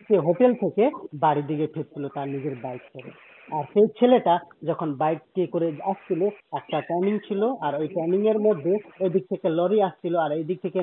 সে 0.07 0.15
হোটেল 0.27 0.51
থেকে 0.63 0.83
বাড়ির 1.23 1.47
দিকে 1.49 1.65
ফিরছিল 1.73 2.03
তার 2.15 2.27
নিজের 2.33 2.55
বাইক 2.63 2.83
করে। 2.93 3.11
আর 3.49 3.63
সেই 3.73 3.87
ছেলেটা 3.99 4.33
যখন 4.69 4.89
বাইক 5.01 5.19
কে 5.35 5.43
করে 5.53 5.67
আসছিল, 5.91 6.21
একটা 6.59 6.77
টার্নিং 6.87 7.15
ছিল, 7.27 7.41
আর 7.65 7.73
ওই 7.81 7.87
টার্নিং 7.95 8.21
এর 8.31 8.39
মধ্যে 8.47 8.73
ওই 9.03 9.09
দিক 9.09 9.23
থেকে 9.29 9.47
লরি 9.49 9.79
আসছিল, 9.87 10.13
আর 10.23 10.31
এই 10.37 10.45
দিক 10.49 10.59
থেকে 10.65 10.79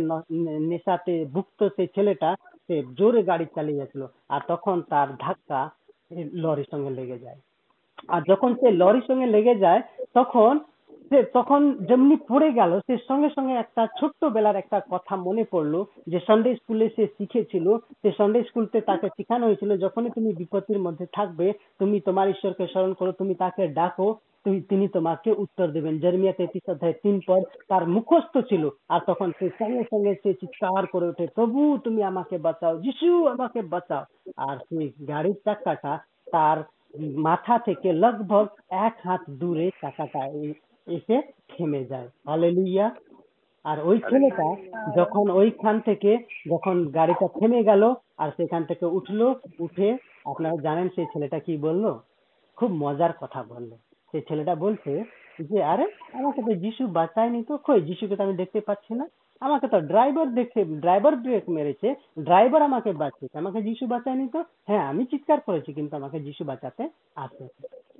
নেশাতে 0.70 1.14
ভুক্ত 1.34 1.60
সেই 1.76 1.88
ছেলেটা, 1.96 2.30
সে 2.66 2.74
জোরে 2.98 3.22
গাড়ি 3.30 3.46
চালিয়ে 3.56 3.80
যাচ্ছিল, 3.80 4.02
আর 4.34 4.40
তখন 4.52 4.76
তার 4.92 5.08
ধাক্কা 5.24 5.60
লরির 6.44 6.70
সঙ্গে 6.72 6.90
লেগে 6.98 7.18
যায়। 7.24 7.40
আর 8.14 8.20
যখন 8.30 8.50
সে 8.60 8.68
লরির 8.80 9.06
সঙ্গে 9.08 9.26
লেগে 9.26 9.54
যায়, 9.64 9.80
তখন 10.18 10.52
সে 11.10 11.22
তখন 11.22 11.72
যেমনি 11.88 12.16
পড়ে 12.28 12.52
গেল, 12.52 12.80
সে 12.80 12.96
সঙ্গে 13.08 13.28
সঙ্গে 13.28 13.54
একটা 13.54 13.86
ছোট্ট 14.00 14.24
বেলার 14.24 14.56
একটা 14.56 14.80
কথা 14.90 15.16
মনে 15.16 15.44
পড়ল 15.50 15.84
যে 16.08 16.20
সানডে 16.26 16.54
স্কুলে 16.54 16.88
সে 16.96 17.06
শিখেছিল। 17.06 17.76
সে 17.78 18.12
সানডে 18.16 18.42
স্কুলতে 18.42 18.80
তাকে 18.80 19.08
শেখানো 19.08 19.46
হয়েছিল, 19.46 19.76
যখনই 19.76 20.10
তুমি 20.10 20.34
বিপত্তির 20.34 20.78
মধ্যে 20.78 21.06
থাকবে, 21.12 21.52
তুমি 21.78 22.00
তোমার 22.00 22.28
ঈশ্বরকে 22.28 22.66
স্মরণ 22.66 22.92
করো, 22.92 23.12
তুমি 23.12 23.34
তাকে 23.34 23.68
ডাকো 23.68 24.14
তিনি 24.44 24.88
তোমাকে 24.88 25.30
উত্তর 25.32 25.66
দেবেন। 25.68 25.98
জার্মিয়া 25.98 26.32
তেত্রিশ 26.32 26.70
অধ্যায় 26.70 26.92
তিন 26.92 27.20
পর 27.26 27.40
তার 27.68 27.88
মুখস্থ 27.88 28.38
ছিল। 28.38 28.68
আর 28.88 29.00
তখন 29.06 29.32
সে 29.38 29.48
সঙ্গে 29.58 29.82
সঙ্গে 29.82 30.14
সে 30.14 30.34
চিৎকার 30.34 30.86
করে 30.86 31.08
ওঠে, 31.08 31.26
প্রভু, 31.34 31.78
তুমি 31.84 32.02
আমাকে 32.02 32.38
বাঁচাও, 32.38 32.78
যিশু, 32.78 33.26
আমাকে 33.26 33.62
বাঁচাও। 33.62 34.04
আর 34.36 34.56
সেই 34.56 35.06
গাড়ির 35.08 35.34
চাকাটা 35.44 35.98
তার 36.32 36.58
মাথা 37.16 37.58
থেকে 37.58 37.92
লগভগ 37.92 38.46
এক 38.70 38.96
হাত 39.04 39.20
দূরে 39.30 39.70
চাকাটা 39.82 40.22
এসে 40.86 41.16
থেমে 41.48 41.84
যায়। 41.84 42.08
হালেলুইয়া 42.28 42.94
আর 43.64 43.80
ওই 43.84 43.98
ছেলেটা 43.98 44.46
যখন 44.96 45.30
ওইখান 45.30 45.80
থেকে 45.80 46.18
যখন 46.50 46.84
গাড়িটা 46.90 47.28
থেমে 47.28 47.62
গেল 47.62 47.94
আর 48.18 48.30
সেখান 48.36 48.64
থেকে 48.64 48.86
উঠল 48.86 49.34
উঠে 49.58 49.98
আপনারা 50.26 50.56
জানেন 50.56 50.88
সেই 50.88 51.06
ছেলেটা 51.12 51.38
কি 51.38 51.56
বলল? 51.56 51.84
খুব 52.56 52.70
মজার 52.72 53.12
কথা 53.20 53.42
বলল। 53.42 53.70
সেই 54.14 54.22
ছেলেটা 54.28 54.54
বলছে 54.54 55.04
যে 55.50 55.62
আরে 55.62 55.84
আমাকে 56.12 56.42
তো 56.42 56.52
যিশু 56.54 56.86
বাঁচায়নি 56.86 57.44
তো 57.44 57.56
কই 57.58 57.80
যিশুকে 57.80 58.16
তো 58.16 58.22
আমি 58.22 58.36
দেখতে 58.36 58.60
পাচ্ছি 58.60 58.94
না? 58.94 59.06
আমাকে 59.40 59.68
তো 59.68 59.80
ড্রাইভার 59.80 60.34
দেখে 60.34 60.64
ড্রাইভার 60.64 61.16
ব্রেক 61.16 61.48
মেরেছে 61.48 61.94
ড্রাইভার 62.22 62.62
আমাকে 62.62 62.92
বাঁচিয়েছে। 62.92 63.38
আমাকে 63.38 63.62
যিশু 63.62 63.86
বাঁচায়নি 63.86 64.28
তো? 64.28 64.44
হ্যাঁ 64.66 64.84
আমি 64.84 65.04
চিৎকার 65.04 65.40
করেছি 65.40 65.72
কিন্তু 65.72 65.96
আমাকে 65.96 66.20
যিশু 66.20 66.44
বাঁচাতে 66.44 66.88
আসে 67.16 67.44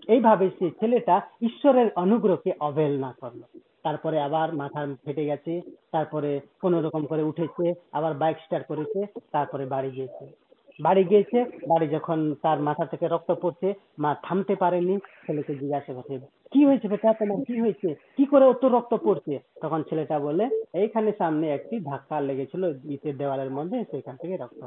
এইভাবে 0.08 0.50
সে 0.58 0.70
ছেলেটা 0.70 1.20
ঈশ্বরের 1.42 1.88
অনুগ্রহকে 1.96 2.52
অবহেলনা 2.60 3.14
করল। 3.20 3.42
তারপরে 3.82 4.20
আবার 4.20 4.54
মাথা 4.54 4.86
ফেটে 5.04 5.24
গেছে, 5.24 5.60
তারপরে 5.92 6.40
কোনো 6.60 6.82
রকম 6.82 7.06
করে 7.06 7.22
উঠেছে, 7.22 7.74
আবার 7.92 8.14
বাইক 8.14 8.36
স্টার্ট 8.38 8.66
করেছে, 8.66 9.06
তারপরে 9.32 9.66
বাড়ি 9.66 9.90
গিয়েছে। 9.90 10.44
বাড়ি 10.80 11.04
গিয়েছে, 11.04 11.44
বাড়ি 11.44 11.88
যখন 11.88 12.34
তার 12.42 12.60
মাথা 12.60 12.84
থেকে 12.84 13.08
রক্ত 13.08 13.32
পড়ছে, 13.32 13.74
মা 13.98 14.16
থামতে 14.22 14.54
পারেনি, 14.54 14.98
ছেলেকে 15.26 15.54
জিজ্ঞাসা 15.54 15.92
করছে, 15.92 16.18
কি 16.52 16.64
হয়েছে 16.64 16.88
বেটা 16.88 17.12
তোমার? 17.12 17.44
কি 17.44 17.60
হয়েছে? 17.60 17.94
কি 18.16 18.24
করে 18.26 18.44
অত 18.44 18.64
রক্ত 18.64 18.94
পড়ছে? 18.94 19.38
তখন 19.60 19.82
ছেলেটা 19.82 20.18
বলে 20.18 20.48
এইখানে 20.72 21.12
সামনে 21.18 21.50
একটি 21.50 21.80
ধাক্কা 21.80 22.20
লেগেছিল, 22.20 22.72
ইটের 22.90 23.16
দেওয়ালের 23.16 23.50
মধ্যে 23.50 23.84
সেখান 23.90 24.16
থেকে 24.16 24.36
রক্ত 24.36 24.62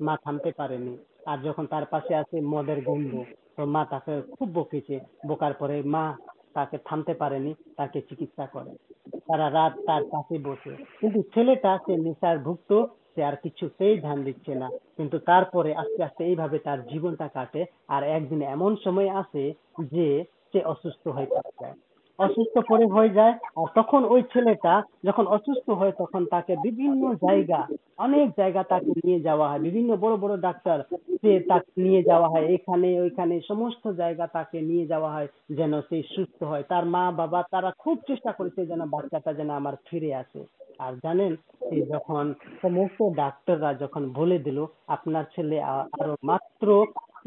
মা 0.00 0.16
থামতে 0.24 0.52
পারেনি। 0.56 0.96
আর 1.26 1.38
যখন 1.38 1.66
তার 1.66 1.84
পাশে 1.84 2.14
আছে 2.14 2.40
মদের 2.40 2.82
গন্ধ 2.82 3.24
তো 3.56 3.64
মা 3.64 3.84
তাকে 3.84 4.22
খুব 4.38 4.48
বকেছে। 4.54 5.00
বকার 5.28 5.54
পরে 5.54 5.82
মা 5.82 6.16
তাকে 6.54 6.78
থামতে 6.84 7.14
পারেনি, 7.14 7.54
তাকে 7.76 8.00
চিকিৎসা 8.00 8.46
করে। 8.46 8.70
সারা 9.18 9.52
রাত 9.52 9.72
তার 9.86 10.02
পাশে 10.10 10.38
বসে। 10.38 10.76
কিন্তু 11.00 11.22
ছেলেটা, 11.34 11.78
সে 11.86 11.96
নেশার 11.96 12.38
ভুক্ত 12.38 12.84
সে 13.14 13.24
আর 13.24 13.36
কিছুতেই 13.36 13.98
ধ্যান 13.98 14.22
দিচ্ছে 14.22 14.54
না। 14.54 14.68
কিন্তু 14.96 15.18
তারপরে 15.18 15.74
আস্তে 15.74 16.02
আস্তে 16.02 16.24
এইভাবে 16.24 16.58
তার 16.58 16.86
জীবনটা 16.86 17.28
কাটে। 17.28 17.64
আর 17.88 18.02
একদিন 18.02 18.42
এমন 18.42 18.76
সময় 18.84 19.08
আসে 19.08 19.54
যে 19.90 20.24
সে 20.52 20.64
অসুস্থ 20.64 21.08
হয়ে 21.08 21.26
পড়ে 21.26 21.72
অসুস্থ 22.18 22.54
পরে 22.70 22.86
হয়ে 22.86 23.08
যায়। 23.08 23.34
আর 23.56 23.66
তখন 23.74 24.04
ওই 24.04 24.22
ছেলেটা 24.32 24.82
যখন 25.04 25.26
অসুস্থ 25.26 25.70
হয়, 25.70 25.92
তখন 25.98 26.22
তাকে 26.24 26.56
বিভিন্ন 26.62 27.02
জায়গা, 27.22 27.60
অনেক 27.98 28.26
জায়গা 28.36 28.62
তাকে 28.62 28.90
নিয়ে 29.04 29.20
যাওয়া 29.20 29.48
হয়। 29.48 29.58
বিভিন্ন 29.58 29.96
বড় 29.96 30.14
বড় 30.16 30.34
ডাক্তার 30.36 30.78
সে 31.22 31.40
তাকে 31.48 31.72
নিয়ে 31.82 32.02
যাওয়া 32.02 32.28
হয়। 32.28 32.46
এখানে, 32.54 33.00
ওইখানে 33.00 33.40
সমস্ত 33.48 33.84
জায়গা 33.92 34.26
তাকে 34.26 34.58
নিয়ে 34.60 34.86
যাওয়া 34.86 35.10
হয় 35.12 35.28
যেন 35.50 35.80
সে 35.80 36.02
সুস্থ 36.16 36.42
হয়। 36.42 36.62
তার 36.68 36.84
মা 36.84 37.10
বাবা 37.10 37.40
তারা 37.50 37.70
খুব 37.78 37.96
চেষ্টা 38.08 38.32
করেছে 38.32 38.66
যেন 38.66 38.80
বাচ্চাটা 38.84 39.32
যেন 39.32 39.50
আমার 39.50 39.74
ফিরে 39.86 40.14
আসে। 40.14 40.40
আর 40.78 40.92
জানেন, 41.02 41.32
সে 41.60 41.76
যখন 41.86 42.24
সমস্ত 42.62 42.98
ডাক্তাররা 43.16 43.74
যখন 43.74 44.02
বলে 44.12 44.38
দিল, 44.38 44.58
আপনার 44.86 45.24
ছেলে 45.36 45.56
আরও 45.98 46.14
মাত্র 46.22 46.66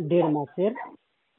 দেড় 0.01 0.29
মাসের 0.29 0.71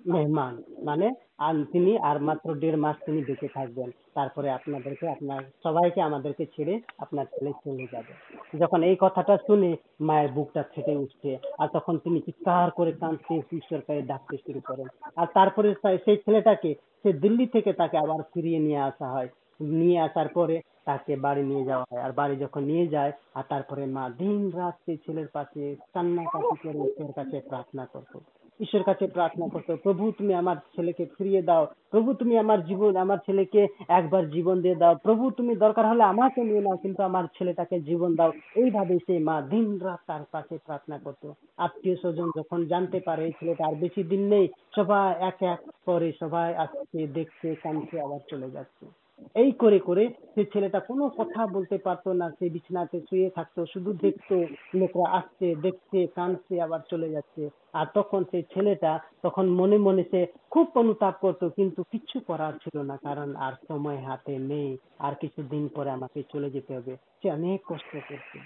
মেহমান। 0.07 0.55
মানে 0.85 1.07
আর 1.39 1.65
তিনি 1.65 1.99
আর 1.99 2.23
মাত্র 2.23 2.55
দেড় 2.55 2.77
মাস 2.77 2.97
তিনি 3.07 3.25
বেঁচে 3.25 3.49
থাকবেন। 3.49 3.91
তারপরে 4.15 4.51
আপনাদেরকে, 4.51 5.09
আপনার 5.09 5.43
সবাইকে 5.63 6.03
আমাদেরকে 6.03 6.47
ছেড়ে 6.47 6.81
আপনার 6.99 7.25
ছেলে 7.25 7.53
চলে 7.53 7.87
যাবে। 7.93 8.13
যখন 8.59 8.83
এই 8.83 8.97
কথাটা 9.01 9.37
শুনে 9.37 9.77
মায়ের 10.01 10.29
বুকটা 10.33 10.65
ফেটে 10.75 10.97
উঠছে, 10.97 11.39
আর 11.59 11.69
তখন 11.73 11.99
তিনি 11.99 12.21
চিৎকার 12.21 12.71
করে 12.71 12.93
কাঁদতে 12.93 13.57
ঈশ্বরকে 13.57 14.03
ডাকতে 14.03 14.37
শুরু 14.37 14.61
করেন। 14.61 14.87
আর 15.17 15.27
তারপরে 15.35 15.75
সেই 16.05 16.17
ছেলেটাকে, 16.17 16.75
সে 16.75 17.13
দিল্লি 17.13 17.47
থেকে 17.47 17.73
তাকে 17.73 17.99
আবার 17.99 18.23
ফিরিয়ে 18.23 18.59
নিয়ে 18.59 18.79
আসা 18.79 19.09
হয়। 19.09 19.29
নিয়ে 19.61 20.01
আসার 20.01 20.29
পরে 20.29 20.61
তাকে 20.85 21.17
বাড়ি 21.17 21.43
নিয়ে 21.43 21.65
যাওয়া 21.65 21.85
হয়। 21.93 22.03
আর 22.03 22.13
বাড়ি 22.13 22.37
যখন 22.37 22.65
নিয়ে 22.65 22.87
যায়, 22.87 23.13
আর 23.35 23.45
তারপরে 23.49 23.87
মা 23.87 24.11
দিন 24.19 24.51
রাত 24.51 24.75
সেই 24.87 24.97
ছেলের 24.97 25.27
পাশে 25.33 25.77
কান্নাকাটি 25.95 26.69
করে 26.69 26.79
ঈশ্বরের 26.79 27.13
কাছে 27.13 27.41
প্রার্থনা 27.49 27.87
করতো। 27.87 28.21
ঈশ্বর 28.61 28.83
কাছে 28.83 29.07
প্রার্থনা 29.07 29.49
করতো 29.49 29.77
প্রভু, 29.77 30.13
তুমি 30.19 30.35
আমার 30.35 30.57
ছেলেকে 30.77 31.05
ফিরিয়ে 31.19 31.43
দাও। 31.43 31.67
প্রভু, 31.91 32.15
তুমি 32.15 32.39
আমার 32.39 32.65
জীবন, 32.65 32.97
আমার 32.97 33.19
ছেলেকে 33.27 33.67
একবার 33.89 34.31
জীবন 34.31 34.61
দিয়ে 34.61 34.75
দাও। 34.75 34.95
প্রভু, 34.95 35.31
তুমি 35.31 35.57
দরকার 35.57 35.87
হলে 35.87 36.03
আমাকে 36.03 36.45
নিয়ে 36.45 36.61
নাও, 36.61 36.77
কিন্তু 36.77 37.03
আমার 37.03 37.25
ছেলেটাকে 37.39 37.81
জীবন 37.81 38.15
দাও। 38.15 38.33
এইভাবে 38.55 38.99
সে 39.07 39.19
মা 39.19 39.41
দিন 39.41 39.79
রাত 39.79 40.01
তার 40.07 40.21
পাশে 40.33 40.59
প্রার্থনা 40.67 40.99
করতো। 40.99 41.35
আত্মীয় 41.57 41.97
স্বজন 41.97 42.31
যখন 42.37 42.67
জানতে 42.67 43.01
পারে 43.01 43.25
এই 43.25 43.33
ছেলেটা 43.33 43.67
আর 43.67 43.75
বেশি 43.75 44.03
দিন 44.03 44.29
নেই, 44.29 44.49
সবাই 44.77 45.15
এক 45.21 45.43
এক 45.43 45.61
করে 45.87 46.13
সবাই 46.21 46.55
আসছে, 46.55 47.07
দেখছে 47.07 47.55
কানছে 47.63 48.01
আবার 48.01 48.21
চলে 48.31 48.51
যাচ্ছে। 48.51 49.08
এই 49.35 49.51
করে 49.63 49.79
করে 49.79 50.05
সে 50.35 50.43
ছেলেটা 50.53 50.79
কোনো 50.81 51.05
কথা 51.19 51.41
বলতে 51.47 51.77
পারতো 51.87 52.09
না, 52.13 52.27
সে 52.39 52.47
বিছানাতে 52.51 52.99
শুয়ে 53.09 53.29
থাকতো, 53.31 53.61
শুধু 53.73 53.91
দেখতো 54.05 54.37
লোকরা 54.75 55.07
আসছে, 55.11 55.47
দেখছে, 55.55 55.99
কাঁদছে, 56.17 56.55
আবার 56.63 56.81
চলে 56.91 57.09
যাচ্ছে। 57.11 57.43
আর 57.73 57.87
তখন 57.95 58.21
সেই 58.31 58.45
ছেলেটা, 58.55 58.93
তখন 59.23 59.45
মনে 59.61 59.79
মনে 59.79 60.03
সে 60.13 60.21
খুব 60.51 60.67
অনুতাপ 60.75 61.15
করতো, 61.21 61.45
কিন্তু 61.51 61.81
কিচ্ছু 61.93 62.19
করার 62.21 62.55
ছিল 62.65 62.77
না, 62.83 62.97
কারণ 62.97 63.29
আর 63.37 63.55
সময় 63.69 63.99
হাতে 63.99 64.35
নেই, 64.51 64.71
আর 64.99 65.15
কিছুদিন 65.15 65.65
পরে 65.77 65.91
আমাকে 65.91 66.19
চলে 66.33 66.49
যেতে 66.51 66.73
হবে। 66.75 66.93
সে 67.19 67.27
অনেক 67.31 67.59
কষ্ট 67.69 67.93
করছে 68.09 68.39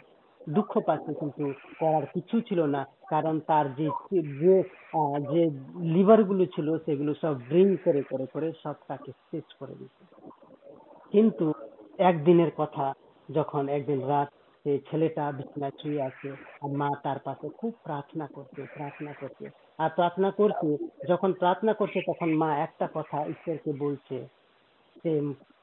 দুঃখ 0.47 0.73
পাচ্ছে, 0.87 1.12
কিন্তু 1.21 1.45
করার 1.79 2.05
কিছু 2.14 2.37
ছিল 2.41 2.61
না, 2.67 2.83
কারণ 3.11 3.35
তার 3.41 3.67
যে 3.75 3.88
যে 4.41 4.55
যে 5.33 5.43
লিভারগুলো 5.95 6.45
ছিল, 6.47 6.69
সেগুলো 6.87 7.12
সব 7.14 7.35
ড্রিঙ্ক 7.49 7.75
করে 7.85 8.02
করে 8.02 8.26
করে 8.26 8.49
সব 8.62 8.76
তাকে 8.88 9.11
শেষ 9.31 9.47
করে 9.59 9.75
দিচ্ছে 9.75 10.05
কিন্তু 11.12 11.52
একদিনের 11.99 12.50
কথা 12.57 12.92
যখন 13.28 13.69
একদিন 13.69 14.00
রাত 14.07 14.28
সেই 14.62 14.78
ছেলেটা 14.90 15.33
বিছানায় 15.33 15.76
শুয়ে 15.83 16.02
আছে 16.02 16.28
আর 16.62 16.71
মা 16.71 16.88
তার 17.02 17.19
পাশে 17.19 17.49
খুব 17.49 17.75
প্রার্থনা 17.83 18.26
করছে 18.35 18.62
প্রার্থনা 18.75 19.12
করছে। 19.21 19.45
আর 19.78 19.90
প্রার্থনা 19.90 20.31
করছে, 20.31 20.69
যখন 21.09 21.33
প্রার্থনা 21.33 21.73
করছে 21.73 22.00
তখন 22.07 22.35
মা 22.35 22.57
একটা 22.57 22.88
কথা 22.95 23.26
ঈশ্বরকে 23.26 23.73
বলছে 23.78 24.16
যে, 25.04 25.12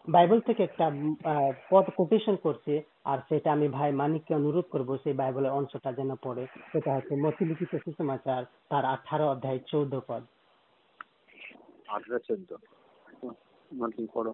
বাইবেল 0.09 0.39
থেকে 0.39 0.63
একটা 0.63 0.91
পদ 1.69 1.85
কোটেশন 1.95 2.35
করছে 2.35 2.73
আর 3.03 3.17
সেটা 3.29 3.51
আমি 3.51 3.67
ভাই 3.67 3.91
মানিককে 3.91 4.35
অনুরোধ 4.35 4.65
করব 4.71 4.97
সেই 4.97 5.13
বাইবেলের 5.13 5.51
অংশটা 5.51 5.91
যেন 5.91 6.15
পড়ে। 6.15 6.47
সেটা 6.71 6.95
হচ্ছে 6.95 7.15
মতিলিখিত 7.15 7.75
সুসমাচার 7.75 8.43
তার 8.69 8.85
আঠারো 8.85 9.25
অধ্যায় 9.27 9.59
চৌদ্দ 9.67 9.99
পদ। 10.07 10.23
আঠারো, 11.87 12.19
চোদ্দ। 12.19 12.53
পড়ো। 14.13 14.33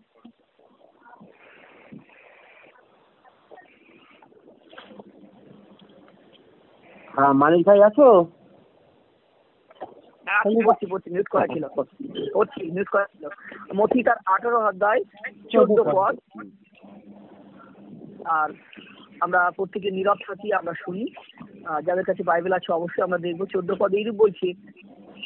হ্যাঁ 7.16 7.34
মানিক 7.42 7.62
ভাই 7.68 7.80
আছো? 7.90 8.08
আছি, 10.38 10.56
পড়ছি 10.68 10.86
পড়ছি 10.92 11.08
মিউট 11.14 11.28
করা 11.34 11.48
ছিল 11.54 11.64
পড়ছি 12.36 12.62
মিউট 12.76 12.90
করা 12.94 13.06
ছিল। 13.14 13.24
মথি 13.80 14.00
তার 14.08 14.20
আঠারো 14.34 14.60
অধ্যায় 14.70 15.02
চোদ্দ 15.54 15.78
পদ। 15.96 16.14
আর 18.38 18.50
আমরা 19.26 19.42
প্রত্যেকে 19.58 19.90
নীরব 19.98 20.20
থাকি 20.28 20.48
আমরা 20.60 20.74
শুনি। 20.84 21.06
যাদের 21.88 22.06
কাছে 22.10 22.24
বাইবেল 22.30 22.54
আছে 22.58 22.70
অবশ্যই 22.74 23.06
আমরা 23.08 23.20
দেখব। 23.26 23.42
চোদ্দ 23.54 23.70
পদ 23.80 23.92
এইরূপ 23.94 24.16
বলছে 24.24 24.48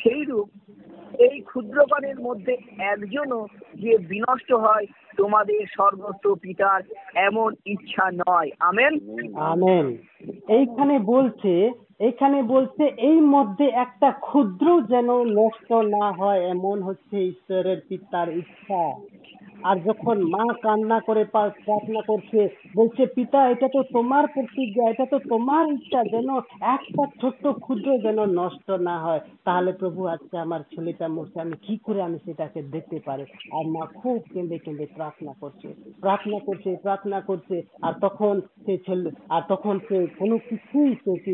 সেইরূপ 0.02 0.48
এই 1.26 1.36
ক্ষুদ্রপানের 1.50 2.18
মধ্যে 2.28 2.54
একজনও 2.94 3.42
যে 3.80 3.98
বিনষ্ট 3.98 4.52
হয়, 4.52 4.86
তোমাদের 5.18 5.60
সর্বস্ব 5.78 6.36
পিতার 6.36 6.82
এমন 7.16 7.56
ইচ্ছা 7.66 8.12
নয়। 8.12 8.50
আমেন? 8.60 8.94
আমেন। 9.36 9.86
এইখানে 10.48 11.00
বলছে 11.00 11.72
এখানে 12.00 12.44
বলছে, 12.44 12.84
এই 12.84 13.20
মধ্যে 13.20 13.66
একটা 13.66 14.12
ক্ষুদ্র 14.12 14.82
যেন 14.82 15.10
নষ্ট 15.24 15.72
না 15.72 16.12
হয়, 16.12 16.42
এমন 16.50 16.84
হচ্ছে 16.84 17.18
ঈশ্বরের 17.26 17.82
পিতার 17.90 18.38
ইচ্ছা। 18.38 18.84
আর 19.64 19.78
যখন 19.80 20.18
মা 20.24 20.54
কান্না 20.62 21.00
করে 21.00 21.26
প্রার্থনা 21.26 22.02
করছে, 22.08 22.50
বলছে, 22.76 23.06
পিতা, 23.06 23.50
এটা 23.50 23.68
তো 23.68 23.84
তোমার 23.84 24.28
প্রতিজ্ঞা, 24.28 24.90
এটা 24.90 25.06
তো 25.06 25.20
তোমার 25.30 25.72
ইচ্ছা 25.72 26.04
যেন 26.04 26.30
একটা 26.62 27.04
ছোট্ট 27.22 27.48
ক্ষুদ্র 27.48 27.98
যেন 27.98 28.26
নষ্ট 28.26 28.72
না 28.72 29.00
হয়। 29.00 29.20
তাহলে 29.46 29.72
প্রভু, 29.72 30.06
আজকে 30.06 30.38
আমার 30.38 30.60
ছেলেটা 30.76 31.08
মরছে, 31.08 31.42
আমি 31.42 31.54
কি 31.62 31.78
করে 31.78 32.02
আমি 32.02 32.18
সেটাকে 32.26 32.62
দেখতে 32.62 33.00
পারি? 33.06 33.24
আর 33.52 33.66
মা 33.66 33.86
খুব 33.86 34.24
কেঁদে 34.34 34.58
কেঁদে 34.58 34.86
প্রার্থনা 34.96 35.34
করছে 35.40 35.68
প্রার্থনা 36.02 36.40
করছে 36.40 36.76
প্রার্থনা 36.82 37.22
করছে। 37.22 37.62
আর 37.82 37.94
তখন 38.02 38.42
সে 38.66 38.78
ছেলে, 38.78 39.10
আর 39.30 39.42
তখন 39.48 39.80
সে 39.90 40.08
কোনো 40.20 40.38
কিছুই 40.38 40.96
সে 40.96 41.34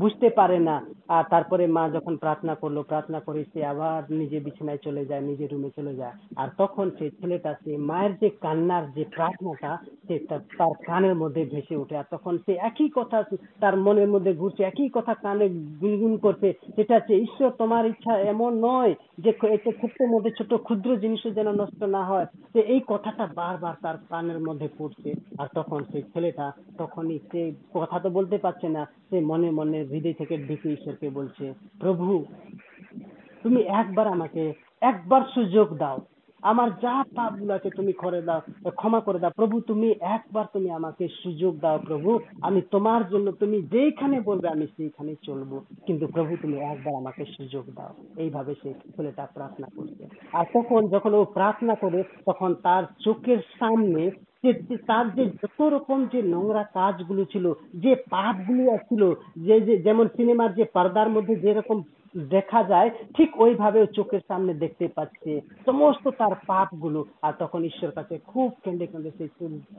বুঝতে 0.00 0.28
পারে 0.30 0.58
না। 0.58 0.76
আর 1.08 1.24
তারপরে 1.30 1.66
মা 1.66 1.88
যখন 1.88 2.16
প্রার্থনা 2.16 2.54
করল, 2.54 2.82
প্রার্থনা 2.82 3.20
করে 3.20 3.44
সে 3.52 3.64
আবার 3.64 4.12
নিজে 4.12 4.40
বিছানায় 4.40 4.78
চলে 4.82 5.04
যায়, 5.04 5.20
নিজের 5.20 5.52
রুমে 5.52 5.70
চলে 5.76 5.94
যায়। 5.94 6.12
আর 6.36 6.48
তখন 6.58 6.90
সে 6.98 7.10
ছেলেটা, 7.10 7.54
সে 7.64 7.76
মায়ের 7.76 8.12
যে 8.20 8.28
কান্নার 8.40 8.92
যে 8.92 9.04
প্রার্থনাটা 9.14 9.72
সে 10.08 10.18
তার- 10.18 10.72
কানের 10.86 11.14
মধ্যে 11.14 11.44
ভেসে 11.44 11.76
ওঠে। 11.76 11.96
আর 11.96 12.04
তখন 12.10 12.38
সে 12.38 12.52
একই 12.52 12.88
কথা 12.94 13.24
তার 13.60 13.76
মনের 13.76 14.08
মধ্যে 14.08 14.32
ঘুরছে, 14.32 14.62
একই 14.62 14.88
কথা 14.92 15.14
কানে 15.14 15.48
গুনগুন 15.48 16.16
করছে। 16.16 16.52
সেটা 16.76 16.94
হচ্ছে 16.94 17.14
ঈশ্বর 17.14 17.50
তোমার 17.50 17.86
ইচ্ছা 17.86 18.18
এমন 18.18 18.64
নয় 18.64 18.94
যে 19.18 19.30
একটা 19.30 19.70
ছোট্ট 19.80 20.02
মধ্যে 20.02 20.30
ছোট 20.30 20.54
ক্ষুদ্র 20.54 20.96
জিনিসও 20.96 21.30
যেন 21.30 21.52
নষ্ট 21.52 21.82
না 21.82 22.04
হয়। 22.04 22.26
সে 22.52 22.60
এই 22.60 22.80
কথাটা 22.86 23.28
বারবার 23.34 23.74
তার 23.82 23.94
কানের 24.08 24.40
মধ্যে 24.40 24.68
পড়ছে। 24.78 25.12
আর 25.38 25.46
তখন 25.54 25.84
সেই 25.84 26.02
ছেলেটা 26.02 26.52
তখনই 26.78 27.18
সে 27.18 27.52
কথা 27.74 27.98
তো 27.98 28.10
বলতে 28.10 28.38
পারছে 28.38 28.68
না, 28.68 28.84
সে 29.10 29.20
মনে 29.20 29.50
মনে 29.50 29.82
হৃদয় 29.82 30.12
থেকে 30.12 30.36
ডেকে 30.36 30.72
ঈশ্বরকে 30.72 31.10
বলছে, 31.10 31.54
প্রভু, 31.80 32.24
তুমি 33.42 33.62
একবার 33.62 34.08
আমাকে 34.08 34.52
একবার 34.80 35.22
সুযোগ 35.34 35.76
দাও। 35.76 35.98
আমার 36.44 36.70
যা 36.82 37.04
পাপগুলো 37.16 37.54
আছে 37.54 37.70
তুমি 37.70 37.92
করে 37.92 38.22
দাও, 38.22 38.70
ক্ষমা 38.70 39.00
করে 39.00 39.18
দাও। 39.18 39.30
প্রভু, 39.36 39.60
তুমি 39.60 39.94
একবার 40.00 40.44
তুমি 40.52 40.70
আমাকে 40.70 41.08
সুযোগ 41.22 41.58
দাও, 41.60 41.78
প্রভু। 41.86 42.18
আমি 42.42 42.60
তোমার 42.70 43.08
জন্য, 43.08 43.32
তুমি 43.32 43.62
যেখানে 43.62 44.20
বলবে, 44.20 44.48
আমি 44.48 44.66
সেইখানে 44.76 45.14
চলবো। 45.22 45.60
কিন্তু 45.86 46.06
প্রভু, 46.06 46.36
তুমি 46.42 46.56
একবার 46.58 46.94
আমাকে 46.94 47.24
সুযোগ 47.24 47.64
দাও। 47.74 47.92
এইভাবে 48.16 48.54
সেই 48.62 48.72
ছেলেটা 48.72 49.26
প্রার্থনা 49.34 49.68
করছে। 49.76 50.04
আর 50.32 50.44
তখন 50.54 50.88
যখন 50.88 51.14
ও 51.14 51.24
প্রার্থনা 51.24 51.74
করে, 51.74 52.02
তখন 52.26 52.54
তার 52.54 52.84
চোখের 53.04 53.38
সামনে 53.58 54.10
তার 54.86 55.10
যে 55.14 55.24
যত 55.26 55.60
রকম 55.62 56.06
যে 56.12 56.22
নোংরা 56.22 56.62
কাজগুলো 56.62 57.24
ছিল, 57.24 57.52
যে 57.74 57.94
পাপগুলো 58.10 58.76
ছিল 58.78 59.02
যে, 59.60 59.78
যেমন 59.78 60.08
সিনেমার 60.08 60.54
যে 60.54 60.64
পর্দার 60.64 61.08
মধ্যে 61.08 61.36
যেরকম 61.36 61.82
দেখা 62.16 62.64
যায়, 62.64 62.90
ঠিক 63.16 63.40
ওইভাবে 63.40 63.86
চোখের 63.86 64.20
সামনে 64.28 64.54
দেখতে 64.54 64.88
পাচ্ছে 64.88 65.40
সমস্ত 65.66 66.08
তার 66.08 66.34
পাপগুলো। 66.46 67.04
আর 67.22 67.32
তখন 67.38 67.64
ঈশ্বর 67.64 67.90
কাছে 67.90 68.18
খুব 68.18 68.52
কেঁদে 68.64 68.86
কেঁদে 68.86 69.10
সেই 69.18 69.28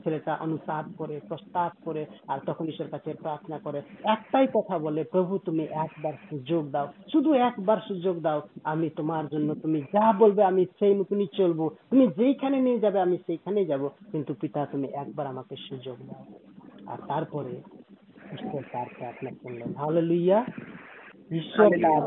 ছেলেটা 0.04 0.34
অনুতাপ 0.34 0.84
করে, 0.98 1.20
প্রস্তাব 1.28 1.72
করে, 1.84 2.06
আর 2.28 2.38
তখন 2.46 2.66
ঈশ্বর 2.66 2.86
কাছে 2.90 3.14
প্রার্থনা 3.14 3.58
করে, 3.58 3.82
একটাই 4.04 4.46
কথা 4.54 4.78
বলে, 4.78 5.04
প্রভু, 5.04 5.38
তুমি 5.38 5.64
একবার 5.64 6.12
সুযোগ 6.12 6.70
দাও। 6.70 6.88
শুধু 7.12 7.32
একবার 7.32 7.78
সুযোগ 7.88 8.20
দাও, 8.20 8.42
আমি 8.64 8.90
তোমার 8.90 9.28
জন্য, 9.28 9.54
তুমি 9.54 9.80
যা 9.80 10.12
বলবে, 10.12 10.44
আমি 10.44 10.64
সেই 10.64 10.94
মতনই 10.94 11.26
চলবো। 11.36 11.70
তুমি 11.90 12.06
যেইখানে 12.06 12.60
নিয়ে 12.60 12.78
যাবে, 12.78 13.00
আমি 13.00 13.16
সেইখানেই 13.26 13.66
যাব। 13.66 13.88
কিন্তু 14.12 14.34
পিতা, 14.34 14.66
তুমি 14.66 14.88
একবার 14.88 15.26
আমাকে 15.26 15.56
সুযোগ 15.68 15.96
দাও। 16.06 16.24
আর 16.86 16.98
তারপরে 17.08 17.50
ঈশ্বর 18.32 18.62
তার 18.72 18.86
প্রার্থনা 18.98 19.30
শুনলেন 19.30 19.74
হালেলুইয়া 19.74 20.44
ঈশ্বর 21.30 21.70
তার 21.82 22.02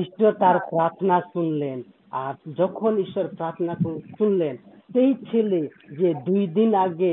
ঈশ্বর 0.00 0.32
তার 0.32 0.56
প্রার্থনা 0.70 1.16
শুনলেন। 1.32 1.78
আর 2.18 2.32
যখন 2.56 2.92
ঈশ্বর 2.98 3.24
প্রার্থনা 3.36 3.72
শুনলেন 4.18 4.54
সেই 4.90 5.12
ছেলে 5.24 5.60
যে 5.98 6.08
দুই 6.26 6.42
দিন 6.48 6.70
আগে 6.76 7.12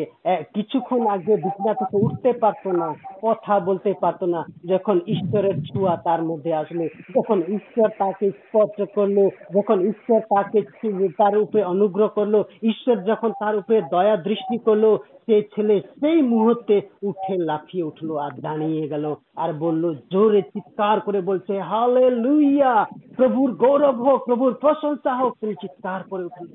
কিছুক্ষণ 0.54 1.02
আগে 1.08 1.34
বিছানা 1.36 1.74
থেকে 1.74 1.98
উঠতে 1.98 2.32
পারতো 2.42 2.70
না, 2.72 2.88
কথা 3.22 3.54
বলতে 3.60 3.92
পারতো 4.02 4.26
না, 4.26 4.42
যখন 4.70 4.98
ঈশ্বরের 5.08 5.56
ছোঁয়া 5.64 5.94
তার 5.98 6.22
মধ্যে 6.24 6.52
আসলো, 6.54 6.84
যখন 7.16 7.38
ঈশ্বর 7.50 7.90
তাকে 7.98 8.26
স্পর্শ 8.38 8.78
করল, 8.96 9.18
যখন 9.56 9.78
ঈশ্বর 9.82 10.20
তাকে 10.30 10.60
তার 11.18 11.36
উপরে 11.38 11.64
অনুগ্রহ 11.64 12.08
করল, 12.10 12.36
ঈশ্বর 12.64 12.96
যখন 13.04 13.30
তার 13.40 13.56
উপরে 13.56 13.80
দয়া 13.92 14.16
দৃষ্টি 14.24 14.58
করল, 14.58 14.86
সেই 15.26 15.44
ছেলে 15.56 15.76
সেই 16.00 16.20
মুহূর্তে 16.24 16.76
উঠে 17.04 17.36
লাফিয়ে 17.46 17.84
উঠল 17.84 18.10
আর 18.18 18.34
দাঁড়িয়ে 18.42 18.86
গেল 18.88 19.06
আর 19.36 19.50
বলল, 19.54 19.84
জোরে 20.12 20.42
চিৎকার 20.54 20.98
করে 21.02 21.20
বলছে 21.22 21.54
হালে 21.62 22.06
লুইয়া 22.24 22.74
প্রভুর 23.18 23.50
গৌরব 23.56 23.98
হোক, 24.02 24.20
প্রভুর 24.26 24.54
প্রশংসা 24.62 25.12
হোক! 25.16 25.32
তিনি 25.42 25.54
চিৎকার 25.62 26.02
করে 26.10 26.24
উঠল 26.24 26.46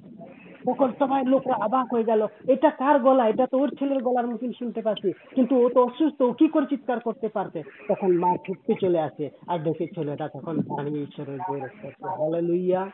তখন 0.68 0.92
সবাই 0.98 1.24
লোকরা 1.24 1.54
অবাক 1.54 1.92
হয়ে 1.92 2.04
গেল, 2.04 2.26
এটা 2.48 2.70
কার 2.70 2.98
গলা? 2.98 3.28
এটা 3.28 3.46
তো 3.46 3.58
ওর 3.58 3.68
ছেলের 3.78 4.02
গলার 4.02 4.26
মতন 4.26 4.52
শুনতে 4.52 4.82
পাচ্ছি। 4.82 5.12
কিন্তু 5.34 5.66
ও 5.66 5.68
তো 5.68 5.84
অসুস্থ, 5.84 6.22
ও 6.22 6.32
কি 6.32 6.48
করে 6.48 6.66
চিৎকার 6.66 7.00
করতে 7.00 7.28
পারবে? 7.28 7.62
তখন 7.88 8.18
মা 8.18 8.36
ছুটতে 8.36 8.74
চলে 8.80 8.98
আসে 8.98 9.30
আর 9.48 9.58
দেখে 9.58 9.86
ছেলেটা 9.86 10.28
তখন 10.28 10.56
দাঁড়িয়ে 10.56 11.02
ঈশ্বরের 11.02 11.38
গৌরব 11.48 11.68
করছে 11.82 12.08
হলে 12.08 12.42
লুইয়া 12.42 12.90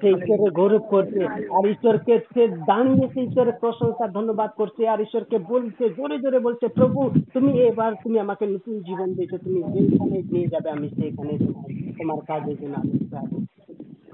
সে 0.00 0.08
ঈশ্বরের 0.08 0.50
গৌরব 0.50 0.82
করছে। 0.82 1.24
আর 1.26 1.68
ঈশ্বরকে 1.70 2.18
সে 2.18 2.48
দাঁড়িয়ে 2.48 3.08
সে 3.08 3.20
ঈশ্বরের 3.22 3.52
প্রশংসা, 3.60 4.08
ধন্যবাদ 4.08 4.50
করছে। 4.56 4.88
আর 4.88 5.00
ঈশ্বরকে 5.00 5.38
বলছে, 5.38 5.88
জোরে 5.88 6.18
জোরে 6.18 6.38
বলছে, 6.38 6.68
প্রভু, 6.68 7.10
তুমি 7.34 7.52
এবার 7.52 7.92
তুমি 7.92 8.18
আমাকে 8.18 8.46
নতুন 8.46 8.80
জীবন 8.80 9.14
দিয়েছ। 9.14 9.44
তুমি 9.44 9.62
যেখানে 9.62 10.22
নিয়ে 10.32 10.46
যাবে, 10.46 10.70
আমি 10.70 10.88
সেখানে 10.88 11.38
তোমার 11.98 12.20
কাজের 12.20 12.56
জন্য 12.60 12.74
আমি। 12.76 13.49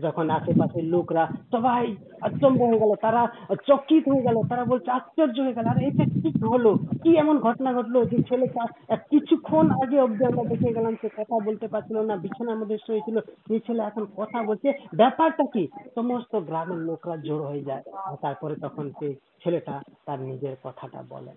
যখন 0.02 0.30
আশেপাশের 0.30 0.85
লোকরা 0.85 1.24
সবাই 1.52 1.96
আশ্চর্য 2.20 2.61
হয়ে 2.62 2.78
গেল, 2.78 2.92
তারা 2.94 3.22
চকিত 3.66 4.04
হয়ে 4.09 4.22
গেল, 4.22 4.37
তারা 4.48 4.64
বলছে, 4.64 4.90
আশ্চর্য 4.90 5.40
হয়ে 5.40 5.52
গেল, 5.52 5.66
আরে 5.66 5.87
এটা 5.87 6.04
কি 6.04 6.30
হলো? 6.52 6.70
কি 7.02 7.16
এমন 7.16 7.38
ঘটনা 7.38 7.72
ঘটলো 7.72 8.04
যে 8.04 8.18
ছেলেটা 8.22 8.62
কিছুক্ষণ 9.11 9.70
আগে 9.70 10.00
অব্দি 10.00 10.24
আমরা 10.24 10.44
দেখে 10.44 10.72
গেলাম 10.72 10.94
সে 11.00 11.09
কথা 11.16 11.37
বলতে 11.44 11.66
পারছিল 11.68 11.98
না, 11.98 12.16
বিছানার 12.16 12.56
মধ্যে 12.56 12.78
শুয়েছিল 12.87 13.16
এই 13.50 13.61
ছেলে 13.66 13.82
এখন 13.82 14.06
কথা 14.16 14.42
বলছে, 14.42 14.68
ব্যাপারটা 14.96 15.44
কি? 15.52 15.68
সমস্ত 15.94 16.37
গ্রামের 16.37 16.78
লোকরা 16.78 17.16
জড়ো 17.16 17.46
হয়ে 17.46 17.64
যায়। 17.64 17.82
আর 17.94 18.16
তারপরে 18.16 18.54
তখন 18.54 18.90
সেই 18.98 19.14
ছেলেটা 19.14 19.80
তার 20.06 20.20
নিজের 20.20 20.56
কথাটা 20.62 21.02
বলে। 21.09 21.32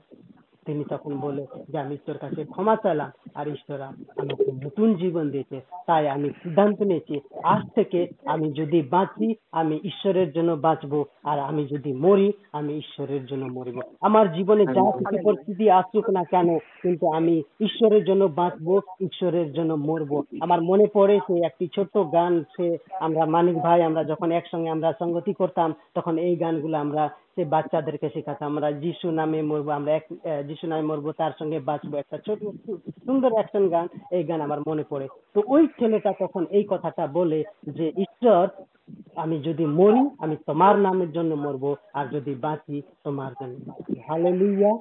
তিনি 0.69 0.83
তখন 0.89 1.13
বলে 1.19 1.45
যে 1.69 1.77
আমি 1.79 1.95
ঈশ্বর 1.95 2.17
কাছে 2.17 2.43
ক্ষমা 2.43 2.75
চাইলাম 2.75 3.09
আর 3.35 3.47
ঈশ্বর 3.47 3.81
আমাকে 3.81 4.51
নতুন 4.65 4.93
জীবন 4.93 5.29
দিয়েছে। 5.29 5.61
তাই 5.87 6.09
আমি 6.09 6.29
সিদ্ধান্ত 6.43 6.81
নিয়েছি 6.81 7.19
আজ 7.43 7.61
থেকে 7.75 8.07
আমি 8.25 8.53
যদি 8.53 8.81
বাঁচি 8.81 9.35
আমি 9.51 9.79
ঈশ্বরের 9.83 10.31
জন্য 10.31 10.51
বাঁচবো। 10.51 11.05
আর 11.23 11.39
আমি 11.39 11.67
যদি 11.67 11.93
মরি 11.93 12.33
আমি 12.53 12.77
ঈশ্বরের 12.77 13.25
জন্য 13.25 13.45
মরিব। 13.45 13.81
আমার 14.01 14.33
জীবনে 14.33 14.65
যা 14.65 14.91
কিছু 14.91 15.17
পরিস্থিতি 15.23 15.69
আসুক 15.69 16.09
না 16.09 16.23
কেন 16.23 16.57
কিন্তু 16.83 17.13
আমি 17.13 17.43
ঈশ্বরের 17.61 18.03
জন্য 18.05 18.25
বাঁচবো 18.25 18.81
ঈশ্বরের 19.01 19.53
জন্য 19.53 19.73
মরবো। 19.73 20.23
আমার 20.41 20.61
মনে 20.61 20.85
পড়ে 20.93 21.19
সে 21.27 21.45
একটি 21.45 21.69
ছোট্ট 21.75 21.97
গান 21.97 22.43
সে 22.57 22.77
আমরা 22.99 23.25
মানিক 23.25 23.57
ভাই 23.57 23.83
আমরা 23.83 24.03
যখন 24.03 24.31
একসঙ্গে 24.31 24.69
আমরা 24.69 24.93
সঙ্গতি 24.99 25.33
করতাম 25.33 25.73
তখন 25.95 26.17
এই 26.17 26.35
গানগুলো 26.35 26.77
আমরা 26.77 27.09
সে 27.39 27.45
বাচ্চাদেরকে 27.55 28.07
শেখাতাম 28.13 28.47
আমরা 28.51 28.69
যিশু 28.83 29.07
নামে 29.19 29.39
মরবো 29.49 29.71
আমরা 29.71 29.91
এক 29.95 30.05
যিশু 30.49 30.65
নামে 30.67 30.85
মরবো 30.87 31.09
তার 31.19 31.33
সঙ্গে 31.39 31.59
বাঁচবো। 31.69 31.95
একটা 31.97 32.17
ছোট 32.25 32.39
সুন্দর 33.05 33.31
অ্যাকশন 33.35 33.65
গান 33.73 33.85
এই 34.17 34.23
গান 34.29 34.39
আমার 34.47 34.59
মনে 34.69 34.83
পড়ে। 34.89 35.05
তো 35.35 35.39
ওই 35.55 35.63
ছেলেটা 35.77 36.11
তখন 36.19 36.43
এই 36.57 36.65
কথাটা 36.71 37.03
বলে 37.17 37.39
যে 37.77 37.85
ঈশ্বর 38.05 38.43
আমি 39.23 39.37
যদি 39.47 39.65
মরি 39.79 40.03
আমি 40.23 40.35
তোমার 40.49 40.75
নামের 40.85 41.09
জন্য 41.17 41.31
মরবো 41.45 41.71
আর 41.93 42.05
যদি 42.15 42.33
বাঁচি 42.45 42.77
তোমার 43.05 43.31
জন্য 43.39 43.55
বাঁচি। 43.69 43.93
হালেলুইয়া 44.07 44.71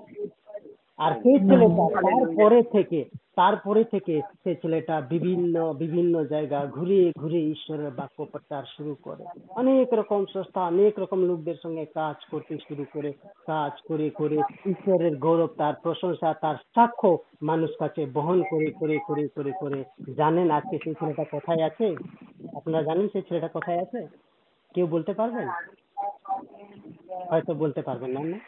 আর 0.99 1.13
সেই 1.23 1.39
ছেলেটা 1.47 1.85
তারপরে 2.05 2.59
থেকে 2.75 3.01
তারপরে 3.39 3.85
থেকে 3.85 4.21
সে 4.45 4.55
ছেলেটা 4.55 5.01
বিভিন্ন 5.01 5.73
বিভিন্ন 5.73 6.25
জায়গা 6.25 6.67
ঘুরে 6.67 7.13
ঘুরে 7.19 7.41
ঈশ্বরের 7.41 7.91
বাক্য 7.91 8.25
প্রচার 8.25 8.63
শুরু 8.77 8.97
করে। 9.03 9.25
অনেক 9.49 9.93
রকম 9.93 10.25
সংস্থা, 10.33 10.61
অনেক 10.67 10.99
রকম 10.99 11.23
লোকদের 11.23 11.55
সঙ্গে 11.63 11.85
কাজ 11.85 12.17
করতে 12.31 12.59
শুরু 12.59 12.85
করে, 12.93 13.13
কাজ 13.47 13.73
করে 13.89 14.11
করে 14.11 14.37
ঈশ্বরের 14.67 15.17
গৌরব, 15.17 15.47
তার 15.47 15.75
প্রশংসা, 15.83 16.35
তার 16.35 16.55
সাক্ষ্য 16.55 17.19
মানুষ 17.43 17.71
কাছে 17.79 18.07
বহন 18.07 18.43
করে 18.51 18.67
করে 18.67 18.99
করে 19.07 19.29
করে 19.29 19.53
করে। 19.61 19.85
জানেন 20.17 20.51
আজকে 20.51 20.79
সেই 20.85 20.95
ছেলেটা 20.95 21.25
কোথায় 21.25 21.63
আছে? 21.63 21.97
আপনারা 22.57 22.83
জানেন 22.83 23.09
সেই 23.09 23.23
ছেলেটা 23.23 23.49
কোথায় 23.49 23.79
আছে? 23.79 24.07
কেউ 24.75 24.87
বলতে 24.87 25.13
পারবেন? 25.13 25.49
হয়তো 27.31 27.55
বলতে 27.55 27.83
পারবেন 27.83 28.11
না 28.11 28.21
না। 28.21 28.39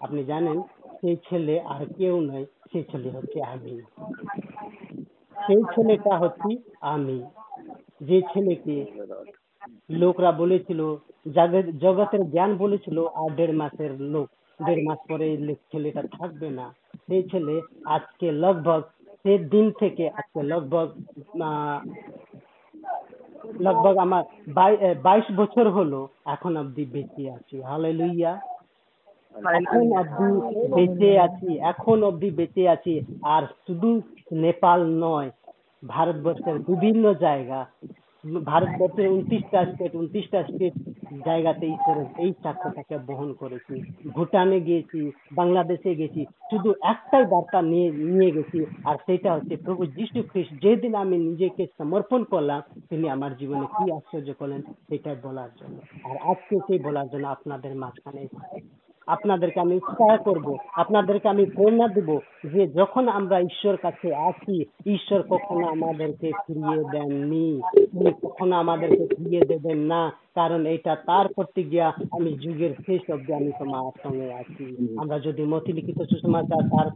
আপনি 0.00 0.24
জানেন? 0.24 0.62
সেই 1.00 1.16
ছেলে 1.16 1.60
আর 1.60 1.86
কেউ 1.96 2.20
নয়, 2.20 2.44
সেই 2.44 2.84
ছেলে 2.84 3.10
হচ্ছে 3.10 3.42
আমি। 3.42 3.80
সেই 5.46 5.62
ছেলেটা 5.62 6.18
হচ্ছি 6.18 6.58
আমি। 6.80 7.22
যে 8.00 8.22
ছেলেকে 8.22 8.86
লোকরা 9.90 10.32
বলেছিল 10.32 10.96
জগতের 11.78 12.30
জ্ঞান 12.30 12.56
বলেছিল, 12.56 13.06
আর 13.06 13.34
দেড় 13.34 13.52
মাসের 13.52 14.00
লোক, 14.00 14.28
দেড় 14.66 14.82
মাস 14.82 14.98
পরে 15.08 15.54
ছেলেটা 15.54 16.02
থাকবে 16.02 16.50
না। 16.50 16.74
সেই 17.06 17.22
ছেলে 17.22 17.60
আজকে 17.84 18.32
লগভগ, 18.32 18.82
সে 19.22 19.38
দিন 19.38 19.70
থেকে 19.70 20.08
আজকে 20.08 20.42
লগভগ 20.42 20.88
লগভগ 23.60 23.96
আমার 23.96 24.24
বাই- 24.48 24.94
বাইশ 25.02 25.24
বছর 25.36 25.70
হলো, 25.70 26.08
এখন 26.24 26.56
অব্দি 26.56 26.84
বেঁচে 26.84 27.30
আছি। 27.30 27.62
হালেলুইয়া 27.62 28.57
এখন 29.58 29.84
অব্দি 30.02 30.28
বেঁচে 30.76 31.10
আছি, 31.26 31.50
এখন 31.72 31.98
অব্দি 32.02 32.28
বেঁচে 32.38 32.64
আছি, 32.74 32.94
আর 33.34 33.42
শুধু 33.64 33.90
নেপাল 34.44 34.80
নয়, 35.04 35.28
ভারতবর্ষের 35.82 36.56
বিভিন্ন 36.70 37.04
জায়গা, 37.24 37.60
ভারতবর্ষের 38.50 39.06
উনত্রিশটা 39.14 39.60
স্টেট 39.72 39.92
উনত্রিশটা 40.00 40.40
স্টেট 40.50 40.74
জায়গাতে 41.28 41.64
ঈশ্বরের 41.76 42.08
এই 42.24 42.32
সাক্ষ্যটাকে 42.42 42.96
বহন 43.08 43.30
করেছি 43.32 43.74
ভুটানে 44.16 44.58
গিয়েছি, 44.60 45.00
বাংলাদেশে 45.32 45.90
গেছি, 46.00 46.22
শুধু 46.50 46.70
একটাই 46.92 47.24
বার্তা 47.32 47.60
নিয়ে 47.62 47.88
নিয়ে 48.12 48.30
গেছি, 48.36 48.58
আর 48.88 48.96
সেটা 49.06 49.30
হচ্ছে 49.34 49.54
প্রভু 49.66 49.82
যীশু 49.98 50.20
খ্রিস্ট 50.30 50.52
যেদিন 50.64 50.92
আমি 51.04 51.16
নিজেকে 51.28 51.62
সমর্পণ 51.78 52.20
করলাম, 52.32 52.60
তিনি 52.90 53.06
আমার 53.16 53.32
জীবনে 53.40 53.66
কি 53.74 53.84
আশ্চর্য 53.98 54.28
করলেন, 54.40 54.60
সেটাই 54.88 55.16
বলার 55.26 55.50
জন্য 55.60 55.76
আর 56.08 56.16
আজকে 56.32 56.54
সেই 56.66 56.80
বলার 56.86 57.06
জন্য 57.12 57.26
আপনাদের 57.36 57.72
মাঝখানে। 57.82 58.22
আপনাদেরকে 59.08 59.60
আমি 59.60 59.74
উৎসাহ 59.76 60.16
করব, 60.24 60.46
আপনাদেরকে 60.76 61.28
আমি 61.28 61.44
প্রেরণা 61.46 61.88
দেব 61.88 62.10
যে 62.44 62.62
যখন 62.66 63.08
আমরা 63.08 63.36
ঈশ্বর 63.40 63.76
কাছে 63.76 64.08
আসি, 64.14 64.56
ঈশ্বর 64.86 65.20
কখনো 65.22 65.64
আমাদেরকে 65.68 66.28
ফিরিয়ে 66.46 66.82
দেননি, 66.92 67.48
তিনি 67.90 68.10
কখনো 68.22 68.56
আমাদেরকে 68.56 69.04
ফিরিয়ে 69.14 69.40
দেবেন 69.40 69.78
না। 69.78 70.02
কারণ 70.38 70.60
এটা 70.66 70.92
তার 71.08 71.26
প্রতিজ্ঞা 71.36 71.86
আমি 72.16 72.30
যুগের 72.42 72.72
শেষ 72.86 73.02
অব্দি 73.14 73.32
আমি 73.34 73.50
তোমার 73.58 73.84
সঙ্গে 74.02 74.28
আছি। 74.32 74.64
আমরা 75.02 75.16
যদি 75.18 75.42
মতি 75.52 75.70
লিখিত 75.72 75.98
সুসমাচার 76.10 76.62
তার 76.72 76.88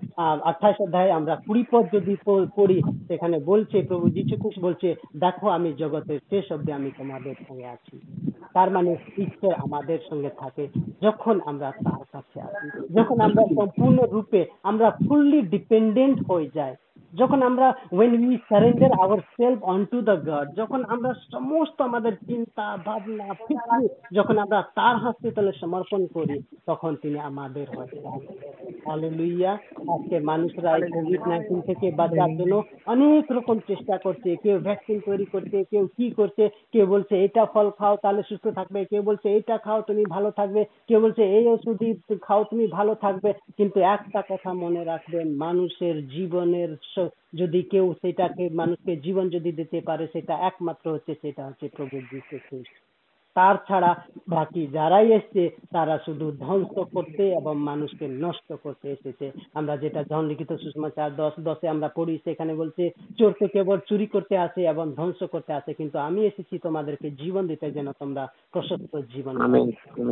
আঠাশ 0.50 0.76
অধ্যায়ে 0.80 1.16
আমরা 1.18 1.34
কুড়ি 1.46 1.62
পদ 1.70 1.84
যদি 1.92 2.12
পড়ি 2.56 2.78
সেখানে 3.08 3.36
বলছে 3.50 3.76
প্রভু 3.88 4.06
যীশু 4.16 4.34
খ্রিস্ট 4.36 4.60
বলছে 4.66 4.88
দেখো 5.16 5.46
আমি 5.48 5.70
জগতের 5.82 6.20
শেষ 6.30 6.46
অব্দি 6.52 6.70
আমি 6.72 6.90
তোমাদের 6.98 7.34
সঙ্গে 7.48 7.66
আছি। 7.66 7.94
তার 8.54 8.68
মানে 8.70 8.90
ঈশ্বর 9.18 9.52
আমাদের 9.66 9.98
সঙ্গে 10.10 10.30
থাকে 10.42 10.64
যখন 11.02 11.36
আমরা 11.50 11.68
তার 11.86 12.04
কাছে 12.12 12.38
আসি। 12.40 12.66
যখন 12.98 13.16
আমরা 13.20 13.42
সম্পূর্ণ 13.58 13.98
রূপে 14.14 14.40
আমরা 14.62 14.88
ফুললি 15.04 15.40
ডিপেন্ডেন্ট 15.54 16.18
হয়ে 16.30 16.48
যাই 16.54 16.74
যখন 17.20 17.42
আমরা, 17.42 17.66
when 17.98 18.12
we 18.22 18.34
surrender 18.50 18.90
ourselves 19.04 19.62
unto 19.74 19.98
the 20.08 20.16
God, 20.28 20.46
যখন 20.56 20.80
আমরা 20.84 21.10
সমস্ত 21.32 21.78
আমাদের 21.82 22.12
চিন্তা, 22.12 22.76
ভাবনা 22.86 23.26
যখন 24.14 24.38
আমরা 24.38 24.62
তার 24.78 24.96
হসপিটালে 24.96 25.52
সমর্পণ 25.60 26.06
করি, 26.06 26.36
তখন 26.66 26.96
তিনি 27.02 27.18
আমাদের 27.18 27.66
হয়ে 27.76 28.00
হালেলুইয়া 28.88 29.52
আজকে 29.94 30.16
মানুষরা 30.20 30.76
এই 30.76 30.82
কোভিড 30.92 31.22
নাইন্টিন 31.28 31.60
থেকে 31.60 31.90
বাঁচার 31.90 32.30
জন্য 32.36 32.54
অনেক 32.86 33.24
রকম 33.32 33.58
চেষ্টা 33.58 33.98
করছে। 33.98 34.36
কেউ 34.36 34.58
ভ্যাকসিন 34.58 35.00
তৈরি 35.06 35.24
করছে, 35.24 35.64
কেউ 35.70 35.84
কি 35.96 36.10
করছে, 36.10 36.44
কেউ 36.72 36.86
বলছে, 36.86 37.14
এটা 37.24 37.44
ফল 37.44 37.70
খাও, 37.78 37.96
তাহলে 38.02 38.22
সুস্থ 38.22 38.46
থাকবে। 38.48 38.84
কেউ 38.84 39.02
বলছে, 39.02 39.36
এটা 39.36 39.58
খাও, 39.58 39.80
তুমি 39.82 40.04
ভালো 40.04 40.30
থাকবে। 40.30 40.64
কেউ 40.88 41.00
বলছে, 41.00 41.22
এই 41.38 41.46
ওষুধই 41.46 41.92
খাও, 42.22 42.44
তুমি 42.44 42.66
ভালো 42.66 42.94
থাকবে। 42.94 43.32
কিন্তু 43.56 43.80
একটা 43.80 44.22
কথা 44.30 44.52
মনে 44.52 44.84
রাখবেন, 44.84 45.26
মানুষের 45.36 45.96
জীবনের 46.08 46.70
যদি 47.32 47.60
কেউ 47.72 47.86
সেটাকে 48.02 48.44
মানুষকে 48.54 48.92
জীবন 49.04 49.26
যদি 49.30 49.50
দিতে 49.52 49.78
পারে 49.84 50.04
সেটা 50.12 50.34
একমাত্র 50.48 50.84
হচ্ছে 50.92 51.12
সেটা 51.22 51.42
হচ্ছে 51.48 51.66
প্রভু 51.76 51.96
যীশু 52.12 52.36
খ্রিস্ট 52.46 52.74
তার 53.34 53.56
ছাড়া 53.68 54.04
বাকি 54.28 54.66
যারাই 54.66 55.12
এসছে 55.12 55.50
তারা 55.70 55.98
শুধু 56.04 56.32
ধ্বংস 56.38 56.74
করতে 56.94 57.28
এবং 57.28 57.56
মানুষকে 57.56 58.08
নষ্ট 58.08 58.52
করতে 58.62 58.90
এসেছে 58.90 59.32
আমরা 59.54 59.76
যেটা 59.76 60.02
জন 60.02 60.24
লিখিত 60.24 60.52
সুষমাচার 60.52 61.16
দশ 61.16 61.32
দশে 61.38 61.68
আমরা 61.68 61.88
পড়ি 61.88 62.18
সেখানে 62.24 62.54
বলছে 62.54 62.90
চোরকে 63.18 63.48
কেবল 63.48 63.78
চুরি 63.88 64.06
করতে 64.06 64.38
আসে 64.38 64.60
এবং 64.62 64.92
ধ্বংস 64.96 65.22
করতে 65.22 65.52
আসে 65.52 65.74
কিন্তু 65.74 65.98
আমি 65.98 66.26
এসেছি 66.26 66.58
তোমাদেরকে 66.58 67.10
জীবন 67.10 67.46
দিতে 67.46 67.70
যেন 67.70 67.92
তোমরা 67.92 68.28
প্রশস্ত 68.52 68.96
জীবন। 69.14 69.34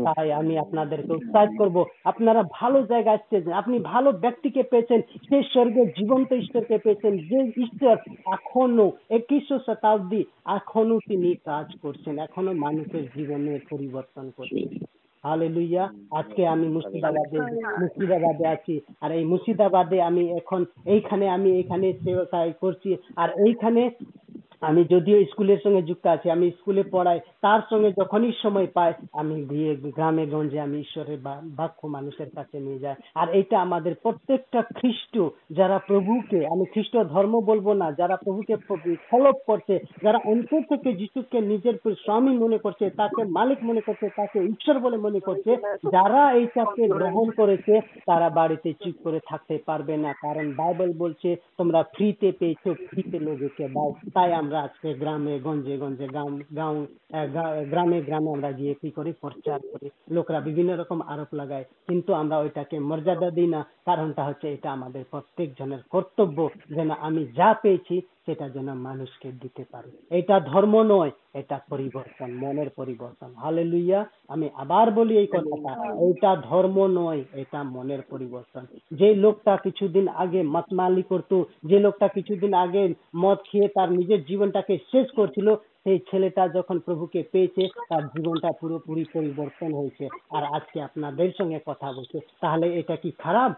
তাই 0.05 0.33
আমি 0.33 0.59
আপনাদেরকে 0.59 1.13
উৎসাহিত 1.13 1.51
করব 1.59 1.85
আপনারা 2.05 2.43
ভালো 2.43 2.83
জায়গা 2.83 3.15
এসেছেন 3.15 3.53
আপনি 3.53 3.79
ভালো 3.79 4.13
ব্যক্তিকে 4.13 4.63
পেয়েছেন 4.63 5.01
সেই 5.29 5.43
স্বর্গের 5.43 5.87
জীবন্ত 5.87 6.33
ঈশ্বরকে 6.33 6.79
পেয়েছেন 6.79 7.19
যে 7.19 7.39
ঈশ্বর 7.63 7.97
এখনও 8.33 8.93
একুশশো 9.11 9.59
শতাব্দী 9.59 10.25
এখনও 10.47 10.99
তিনি 11.09 11.35
কাজ 11.45 11.67
করছেন 11.83 12.19
এখনও 12.19 12.53
মানুষের 12.55 13.10
জীবনের 13.17 13.61
পরিবর্তন 13.71 14.27
করবে 14.37 14.63
হালে 15.25 15.49
লুইয়া 15.49 15.85
আজকে 16.11 16.43
আমি 16.47 16.67
মুর্শিদাবাদে 16.69 17.39
মুর্শিদাবাদে 17.81 18.47
আছি। 18.47 18.75
আর 19.01 19.11
এই 19.13 19.25
মুর্শিদাবাদে 19.25 19.99
আমি 20.03 20.23
এখন 20.31 20.61
এইখানে 20.85 21.29
আমি 21.29 21.51
এইখানে 21.51 21.87
সেবাকায় 21.93 22.53
করছি। 22.61 22.91
আর 23.17 23.29
এইখানে 23.47 23.83
আমি 24.61 24.85
যদিও 24.85 25.25
স্কুলের 25.25 25.61
সঙ্গে 25.65 25.83
যুক্ত 25.83 26.07
আছি, 26.07 26.31
আমি 26.31 26.51
স্কুলে 26.51 26.83
পড়াই, 26.93 27.19
তার 27.43 27.61
সঙ্গে 27.71 27.91
যখনই 28.01 28.33
সময় 28.43 28.69
পাই, 28.75 28.93
আমি 29.13 29.37
গিয়ে 29.45 29.71
গ্রামে 29.97 30.25
গঞ্জে 30.27 30.61
আমি 30.61 30.79
ঈশ্বরের 30.81 31.19
বাক্য 31.59 31.87
মানুষের 31.87 32.31
কাছে 32.35 32.57
নিয়ে 32.61 32.79
যাই। 32.79 32.95
আর 33.15 33.27
এটা 33.41 33.57
আমাদের 33.61 33.95
প্রত্যেকটা 34.03 34.61
খ্রিস্ট 34.63 35.15
যারা 35.59 35.79
প্রভুকে, 35.79 36.41
আমি 36.47 36.65
খ্রিস্ট 36.73 36.95
ধর্ম 37.15 37.35
বলব 37.41 37.73
না, 37.73 37.87
যারা 37.93 38.17
প্রভুকে 38.17 38.57
ফলো 39.11 39.31
করছে, 39.47 39.75
যারা 40.03 40.19
অন্তর 40.25 40.63
থেকে 40.69 40.93
যিশুকে 40.93 41.39
নিজের 41.41 41.77
স্বামী 42.05 42.33
মনে 42.39 42.59
করছে, 42.59 42.91
তাকে 42.91 43.23
মালিক 43.25 43.59
মনে 43.63 43.81
করছে, 43.81 44.07
তাকে 44.17 44.39
ঈশ্বর 44.53 44.79
বলে 44.79 44.97
মনে 44.97 45.21
করছে, 45.21 45.57
যারা 45.93 46.23
এইটাকে 46.33 46.89
গ্রহণ 46.89 47.27
করেছে, 47.31 47.81
তারা 48.07 48.29
বাড়িতে 48.39 48.69
চুপ 48.73 48.97
করে 49.05 49.21
থাকতে 49.29 49.59
পারবে 49.67 49.95
না। 49.97 50.11
কারণ 50.23 50.47
বাইবেল 50.57 50.93
বলছে, 50.99 51.37
তোমরা 51.59 51.81
ফ্রিতে 51.83 52.29
পেয়েছ, 52.39 52.63
ফ্রিতে 52.91 53.19
লোকেকে 53.19 53.69
দাও 53.69 53.91
তাই 54.15 54.33
আমরা 54.33 54.50
আমরা 54.51 54.63
আজকে 54.63 54.95
গ্রামে, 54.95 55.35
গঞ্জে 55.39 55.77
গঞ্জে 55.79 56.07
গ্রাম 56.07 56.41
গাঁও 56.57 56.75
গ্রামে 57.71 57.99
গ্রামে 58.03 58.31
আমরা 58.31 58.51
গিয়ে 58.53 58.75
কি 58.75 58.91
করি? 58.91 59.13
প্রচার 59.21 59.61
করি। 59.73 59.89
লোকরা 60.11 60.41
বিভিন্ন 60.41 60.71
রকম 60.77 60.99
আরোপ 61.03 61.35
লাগায়। 61.35 61.65
কিন্তু 61.89 62.11
আমরা 62.15 62.37
ওইটাকে 62.39 62.77
মর্যাদা 62.81 63.31
দিই 63.31 63.47
না। 63.47 63.61
কারণটা 63.87 64.23
হচ্ছে 64.25 64.47
এটা 64.53 64.73
আমাদের 64.73 65.05
প্রত্যেক 65.11 65.49
জনের 65.59 65.83
কর্তব্য। 65.91 66.39
যেন 66.75 66.91
আমি 66.91 67.27
যা 67.37 67.55
পেয়েছি 67.63 67.97
সেটা 68.31 68.49
যেন 68.49 68.75
মানুষকে 68.75 69.33
দিতে 69.33 69.65
পারি। 69.73 69.91
এটা 70.11 70.41
ধর্ম 70.41 70.83
নয়, 70.83 71.11
এটা 71.35 71.61
পরিবর্তন, 71.71 72.33
মনের 72.33 72.71
পরিবর্তন। 72.71 73.35
হালে 73.35 73.65
লুইয়া 73.65 74.07
আমি 74.29 74.49
আবার 74.55 74.91
বলি 74.91 75.19
এই 75.19 75.27
কথাটা, 75.27 75.73
এটা 76.11 76.37
ধর্ম 76.37 76.87
নয়, 76.87 77.25
এটা 77.33 77.63
মনের 77.63 78.03
পরিবর্তন। 78.03 78.67
যে 78.93 79.15
লোকটা 79.15 79.57
কিছুদিন 79.57 80.09
আগে 80.09 80.43
মাতমালি 80.43 81.03
করতো, 81.03 81.45
যে 81.65 81.79
লোকটা 81.79 82.09
কিছুদিন 82.09 82.55
আগে 82.55 82.95
মদ 83.17 83.39
খেয়ে 83.51 83.69
তার 83.69 83.93
নিজের 83.93 84.25
জীবনটাকে 84.25 84.79
শেষ 84.79 85.11
করছিল, 85.11 85.55
সেই 85.55 85.99
ছেলেটা 85.99 86.49
যখন 86.49 86.79
প্রভুকে 86.79 87.23
পেয়েছে, 87.33 87.69
তার 87.89 88.07
জীবনটা 88.07 88.49
পুরোপুরি 88.61 89.05
পরিবর্তন 89.15 89.73
হয়েছে। 89.73 90.09
আর 90.31 90.45
আজকে 90.45 90.83
আপনাদের 90.83 91.31
সঙ্গে 91.39 91.61
কথা 91.67 91.93
বলছে। 91.93 92.19
তাহলে 92.41 92.75
এটা 92.75 92.97
কি 92.97 93.11
খারাপ? 93.19 93.53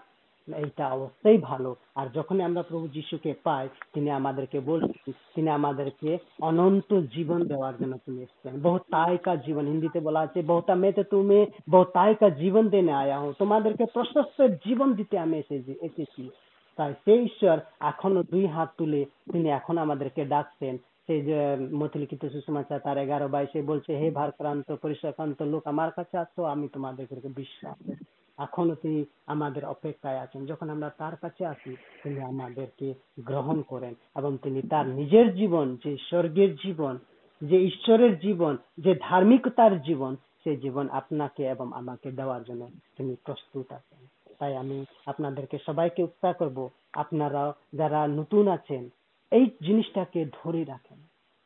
এইটা 0.49 0.89
অবশ্যই 0.89 1.39
ভালো। 1.39 1.77
আর 1.95 2.07
যখন 2.15 2.41
আমরা 2.41 2.63
প্রভু 2.63 2.89
যিশুকে 2.89 3.35
পাই, 3.45 3.69
তিনি 3.93 4.11
আমাদেরকে 4.11 4.61
বলছেন, 4.61 5.13
তিনি 5.35 5.49
আমাদেরকে 5.49 6.19
অনন্ত 6.41 7.01
জীবন 7.01 7.45
দেওয়ার 7.45 7.75
জন্য 7.77 7.97
তিনি 7.97 8.23
এসেছেন। 8.23 8.61
বহুতায় 8.63 9.17
কা 9.17 9.37
জীবন, 9.37 9.67
হিন্দিতে 9.67 10.01
বলা 10.01 10.21
আছে, 10.21 10.43
বহুতা 10.43 10.75
মে 10.75 10.93
তো 10.93 11.03
তুমি 11.03 11.47
বহুতায় 11.71 12.15
কা 12.15 12.31
জীবন 12.31 12.69
দেনে 12.69 12.93
আয়া 12.93 13.19
হো 13.21 13.33
তোমাদেরকে 13.33 13.85
প্রশস্ত 13.85 14.43
জীবন 14.43 14.93
দিতে 14.93 15.19
আমি 15.19 15.39
এসেছি 15.39 15.75
এসেছি। 15.83 16.31
তাই 16.77 16.93
সেই 17.05 17.25
ঈশ্বর 17.25 17.59
এখনও 17.81 18.23
দুই 18.23 18.47
হাত 18.47 18.71
তুলে 18.79 19.05
তিনি 19.33 19.49
এখন 19.49 19.79
আমাদেরকে 19.79 20.25
ডাকছেন। 20.25 20.77
সেই 21.07 21.23
যে 21.23 21.57
মতিলিখিত 21.73 22.27
সুষমাচার 22.27 22.81
তার 22.81 22.99
এগারো 22.99 23.29
বাইশে 23.29 23.63
বলছে, 23.63 23.97
হে 23.97 24.11
ভারক্রান্ত 24.11 24.75
পরিশ্রান্ত 24.83 25.43
লোক, 25.43 25.67
আমার 25.67 25.91
কাছে 25.91 26.19
আসো 26.19 26.45
আমি 26.45 26.69
তোমাদেরকে 26.69 27.29
বিশ্বাস 27.29 28.12
এখনও 28.43 28.75
তিনি 28.75 29.01
আমাদের 29.27 29.65
অপেক্ষায় 29.65 30.19
আছেন। 30.19 30.47
যখন 30.47 30.71
আমরা 30.71 30.91
তার 30.99 31.17
কাছে 31.17 31.43
আসি, 31.47 31.77
তিনি 32.03 32.21
আমাদেরকে 32.21 32.95
গ্রহণ 33.21 33.63
করেন 33.63 33.95
এবং 34.17 34.39
তিনি 34.43 34.63
তার 34.63 34.87
নিজের 34.87 35.35
জীবন, 35.35 35.77
যে 35.85 35.97
স্বর্গের 36.09 36.57
জীবন, 36.57 36.99
যে 37.43 37.59
ঈশ্বরের 37.61 38.19
জীবন, 38.19 38.57
যে 38.79 38.95
ধার্মিকতার 38.95 39.83
জীবন, 39.83 40.17
সেই 40.45 40.57
জীবন 40.57 40.89
আপনাকে 40.89 41.43
এবং 41.47 41.73
আমাকে 41.73 42.11
দেওয়ার 42.11 42.43
জন্য 42.45 42.69
তিনি 42.97 43.17
প্রস্তুত 43.25 43.73
আছেন। 43.73 44.07
তাই 44.39 44.57
আমি 44.57 44.85
আপনাদেরকে 45.07 45.59
সবাইকে 45.67 46.03
উৎসাহ 46.03 46.33
করব 46.33 46.69
আপনারা 46.93 47.43
যারা 47.73 48.07
নতুন 48.07 48.49
আছেন, 48.49 48.89
এই 49.31 49.47
জিনিসটাকে 49.63 50.21
ধরে 50.25 50.65
রাখেন। 50.65 50.99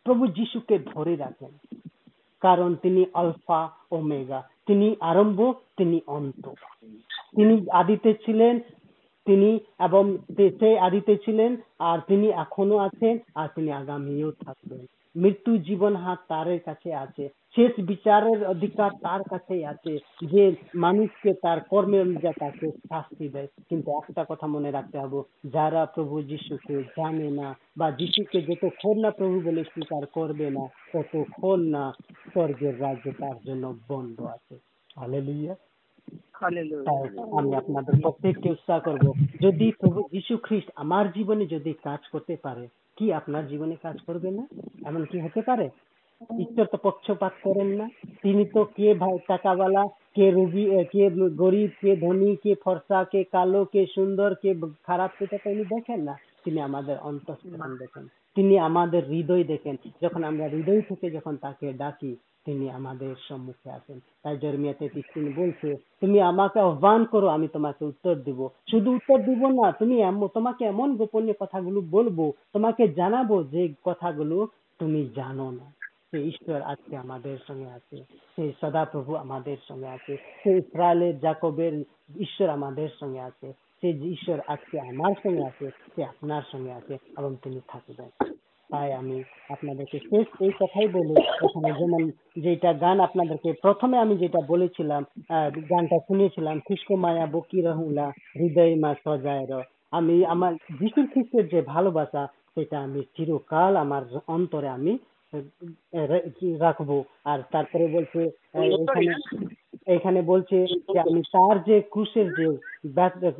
প্রভু 0.04 0.26
যিশুকে 0.26 0.78
ধরে 0.78 1.16
রাখেন। 1.16 1.52
কারণ 2.40 2.74
তিনি 2.74 3.04
আলফা, 3.14 3.60
ওমেগা 3.90 4.42
তিনি 4.66 4.96
আরম্ভ, 5.00 5.52
তিনি 5.76 6.00
অন্ত। 6.06 6.48
তিনি 7.36 7.70
আদিতে 7.70 8.14
ছিলেন, 8.14 8.60
তিনি 9.26 9.50
এবং 9.80 10.16
সে 10.36 10.78
আদিতে 10.78 11.16
ছিলেন, 11.16 11.56
আর 11.78 11.98
তিনি 12.06 12.26
এখনও 12.28 12.76
আছেন, 12.76 13.18
আর 13.34 13.48
তিনি 13.54 13.70
আগামীও 13.72 14.30
থাকবেন। 14.30 14.86
মৃত্যু 15.16 15.58
জীবন 15.58 15.96
হাত 15.96 16.18
তারের 16.28 16.60
কাছে 16.60 16.94
আছে। 16.94 17.28
শেষ 17.56 17.72
বিচারের 17.84 18.40
অধিকার 18.44 18.90
তার 19.02 19.22
কাছেই 19.22 19.64
আছে। 19.64 19.92
যে 20.24 20.42
মানুষকে 20.74 21.30
তার 21.34 21.58
কর্মের 21.70 22.00
অনুযায়ী 22.00 22.36
তাকে 22.40 22.66
শাস্তি 22.88 23.28
দেয়। 23.28 23.48
কিন্তু 23.68 23.88
একটা 24.00 24.22
কথা 24.28 24.46
মনে 24.46 24.70
রাখতে 24.70 24.96
হবে 24.98 25.20
যারা 25.50 25.82
প্রভু 25.86 26.14
যিশুকে 26.22 26.82
জানে 26.96 27.28
না 27.30 27.48
বা 27.76 27.86
যিশুকে 27.90 28.38
যতক্ষণ 28.42 28.96
না 28.98 29.10
প্রভু 29.10 29.36
বলে 29.40 29.62
স্বীকার 29.64 30.06
করবে 30.12 30.46
না 30.50 30.64
ততক্ষণ 30.92 31.60
না 31.66 31.84
স্বর্গের 32.32 32.74
রাজ্য 32.80 33.06
তার 33.18 33.36
জন্য 33.44 33.64
বন্ধ 33.88 34.18
আছে। 34.26 34.54
হালেলুয়া 34.96 35.54
আমি 37.38 37.50
আপনাদের 37.56 37.94
প্রত্যেককে 38.02 38.48
উৎসাহ 38.50 38.78
করব 38.80 39.04
যদি 39.42 39.66
প্রভু 39.80 40.00
যীশু 40.12 40.34
খ্রিস্ট 40.42 40.70
আমার 40.76 41.04
জীবনে 41.12 41.44
যদি 41.46 41.72
কাজ 41.84 42.02
করতে 42.12 42.34
পারে 42.42 42.64
কি 42.98 43.06
আপনার 43.12 43.44
জীবনে 43.48 43.74
কাজ 43.82 43.96
করবে 44.06 44.30
না? 44.30 44.44
এমন 44.86 45.02
কি 45.04 45.16
হতে 45.20 45.40
পারে? 45.42 45.66
ঈশ্বর 46.42 46.66
তো 46.72 46.78
পক্ষপাত 46.82 47.34
করেন 47.44 47.70
না। 47.80 47.86
তিনি 48.22 48.44
তো 48.54 48.60
কে 48.76 48.88
ভাই 48.94 49.16
টাকাওয়ালা 49.28 49.82
কে 50.16 50.26
রুগী 50.30 50.64
কে 50.92 51.04
গরিব 51.42 51.70
কে 51.80 51.96
ধনী 51.96 52.30
কে 52.44 52.52
ফর্সা 52.64 52.98
কে 53.12 53.20
কালো 53.34 53.60
কে 53.72 53.82
সুন্দর 53.94 54.30
কে 54.42 54.50
খারাপ 54.86 55.10
সেটা 55.18 55.36
তো 55.44 55.50
উনি 55.50 55.64
দেখেন 55.74 56.00
না। 56.08 56.14
তিনি 56.44 56.58
আমাদের 56.68 56.96
অন্তঃস্থল 57.02 57.76
দেখেন। 57.82 58.04
তিনি 58.36 58.54
আমাদের 58.68 59.02
হৃদয় 59.04 59.44
দেখেন। 59.44 59.76
যখন 60.02 60.24
আমরা 60.30 60.46
হৃদয় 60.54 60.82
থেকে 60.88 61.06
যখন 61.10 61.34
তাকে 61.44 61.66
ডাকি 61.82 62.12
তিনি 62.46 62.66
আমাদের 62.70 63.10
সম্মুখে 63.28 63.68
আসেন। 63.70 63.98
তাই 64.22 64.34
জর্মিয়া 64.42 64.74
তেত্রিশ 64.78 65.06
তিনি 65.14 65.30
বলছে 65.40 65.68
তুমি 66.00 66.18
আমাকে 66.32 66.58
আহ্বান 66.60 67.00
করো 67.12 67.26
আমি 67.36 67.48
তোমাকে 67.48 67.82
উত্তর 67.84 68.14
দিব। 68.26 68.40
শুধু 68.70 68.88
উত্তর 68.98 69.18
দিব 69.28 69.42
না 69.58 69.66
তুমি 69.80 69.96
তোমাকে 70.34 70.62
এমন 70.64 70.88
গোপনীয় 70.96 71.36
কথাগুলো 71.40 71.78
বলব 71.96 72.18
তোমাকে 72.52 72.82
জানাব 72.98 73.30
যে 73.52 73.62
কথাগুলো 73.84 74.36
তুমি 74.80 75.00
জানো 75.16 75.48
না। 75.50 75.66
সে 76.16 76.22
ঈশ্বর 76.32 76.60
আজকে 76.72 76.94
আমাদের 76.96 77.36
সঙ্গে 77.46 77.70
আছে 77.78 77.96
সেই 78.34 78.50
সদাপ্রভু 78.60 79.10
আমাদের 79.24 79.56
সঙ্গে 79.68 79.88
আছে, 79.96 80.14
সে 80.40 80.50
ইসরায়েলের 80.62 81.14
জাকবের 81.24 81.74
ঈশ্বর 82.24 82.48
আমাদের 82.48 82.88
সঙ্গে 83.00 83.20
আছে, 83.20 83.48
সে 83.78 83.88
যে 83.92 84.06
ঈশ্বর 84.16 84.38
আজকে 84.54 84.76
আমার 84.80 85.14
সঙ্গে 85.22 85.44
আছে, 85.50 85.66
সে 85.92 86.00
আপনার 86.04 86.44
সঙ্গে 86.52 86.72
আছে 86.72 86.94
এবং 87.18 87.30
তিনি 87.42 87.60
থাকবেন 87.68 88.10
তাই 88.70 88.92
আমি 89.00 89.16
আপনাদেরকে 89.54 89.98
শেষ 90.08 90.26
এই 90.46 90.52
কথাই 90.60 90.88
বলি, 90.96 91.14
এখানে 91.44 91.70
যেমন 91.80 92.02
যেটা 92.44 92.70
গান 92.84 92.96
আপনাদেরকে 93.00 93.50
প্রথমে 93.64 93.96
আমি 94.04 94.14
যেটা 94.22 94.40
বলেছিলাম 94.52 95.02
গানটা 95.70 95.98
শুনেছিলাম 96.06 96.56
খ্রিস্ট 96.66 96.88
মায়া 97.04 97.26
বকি 97.34 97.60
রহুলা, 97.68 98.06
হৃদয় 98.38 98.74
মা 98.82 98.90
সজায়। 99.04 99.46
আমি 99.98 100.16
আমার 100.34 100.52
যিশুর 100.78 101.06
খ্রিস্টের 101.12 101.44
যে 101.52 101.60
ভালোবাসা, 101.74 102.22
সেটা 102.54 102.76
আমি 102.86 103.00
চিরকাল 103.16 103.72
আমার 103.84 104.02
অন্তরে 104.36 104.68
আমি 104.78 104.92
রাখব 106.60 106.90
আর 107.24 107.38
তারপরে 107.52 107.84
বলছে 107.88 108.20
এখানে 108.54 109.12
এখানে 109.86 110.20
বলছে 110.22 110.56
যে 110.86 110.98
আমি 111.00 111.20
তার 111.32 111.56
যে 111.64 111.76
ক্রুশের 111.92 112.28
যে 112.36 112.48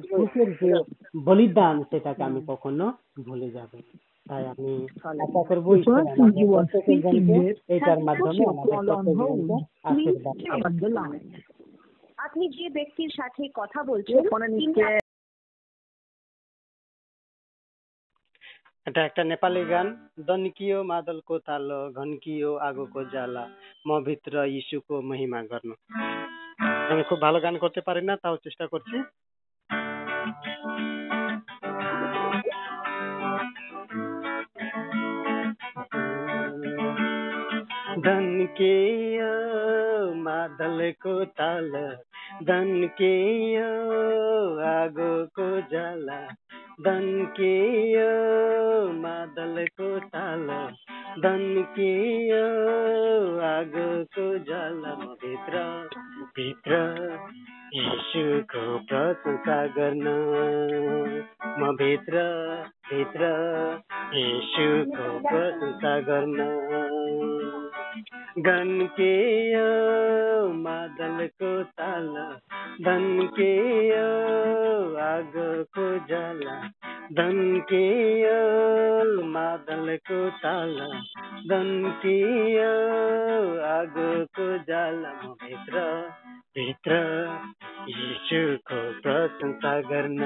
ক্রুশের 0.08 0.50
যে 0.60 0.70
বলিদান 1.24 1.76
সেটাকে 1.90 2.22
আমি 2.22 2.40
কখনো 2.46 2.84
ভুলে 3.24 3.48
যাব 3.50 3.72
তাই 4.26 4.44
আমি 4.46 4.72
আশা 5.24 5.40
করব 5.48 5.66
এটার 7.68 8.00
মাধ্যমে। 8.04 8.38
আপনি 12.18 12.44
যে 12.48 12.66
ব্যক্তির 12.68 13.10
সাথে 13.16 13.42
কথা 13.54 13.80
বলছেন 13.82 14.20
ट्र्याक्टर 18.86 19.24
नेपाली 19.24 19.62
गान 19.68 19.88
दन्कियो 20.26 20.82
मादलको 20.88 21.38
ताल 21.46 21.70
घन्कियो 21.98 22.50
आगोको 22.66 23.02
जाला 23.14 23.42
म 23.86 23.98
भित्र 24.06 24.44
यीशुको 24.46 25.00
महिमा 25.02 25.40
गर्नु। 25.52 25.74
हामी 26.62 27.02
खुब 27.08 27.18
भालो 27.20 27.40
गान 27.46 27.56
गर्दै 27.64 27.82
पारेन 27.88 28.14
त 28.14 28.34
चेष्टा 28.46 28.66
गर्छु। 28.74 29.02
धन्कियो 38.06 39.32
मादलको 40.22 41.14
ताल 41.40 41.72
धनकियो 42.26 43.68
आगोको 44.68 45.46
जाला 45.72 46.18
धनकियो 46.86 48.08
मादलको 49.02 49.88
ताल 50.14 50.46
धनकियो 51.22 52.42
आगोको 53.50 54.26
जाला 54.48 54.94
भित्र 55.22 55.62
भित्र 56.38 56.80
यीशुको 57.74 58.64
प्रशंसा 58.90 59.66
गर्न 59.78 60.04
म 61.60 61.72
भित्र 61.76 62.24
भित्र 62.90 63.30
यीशुको 64.14 65.08
प्रशंसा 65.28 65.98
गर्न। 66.10 66.38
गन्केयो 68.46 69.68
मादलको 70.52 71.52
ताल 71.78 72.08
धन्केयो 72.84 74.08
आगोको 75.04 75.86
जाला 76.10 76.56
धन्केयो 77.20 78.36
मादलको 79.32 80.18
ताल 80.44 80.76
धन्कियो 81.50 82.72
आगोको 83.70 84.48
जाला। 84.68 85.12
म 85.24 85.34
भित्र 85.42 85.84
भित्र 86.58 86.92
यीशुको 87.88 88.80
प्रशंसा 89.02 89.80
गर्न 89.90 90.20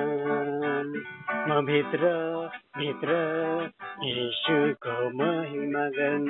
म 1.49 1.61
भित्र 1.67 2.11
भित्र 2.79 3.17
यीशुको 4.05 4.97
महिमा 5.19 5.85
गर्न 5.99 6.29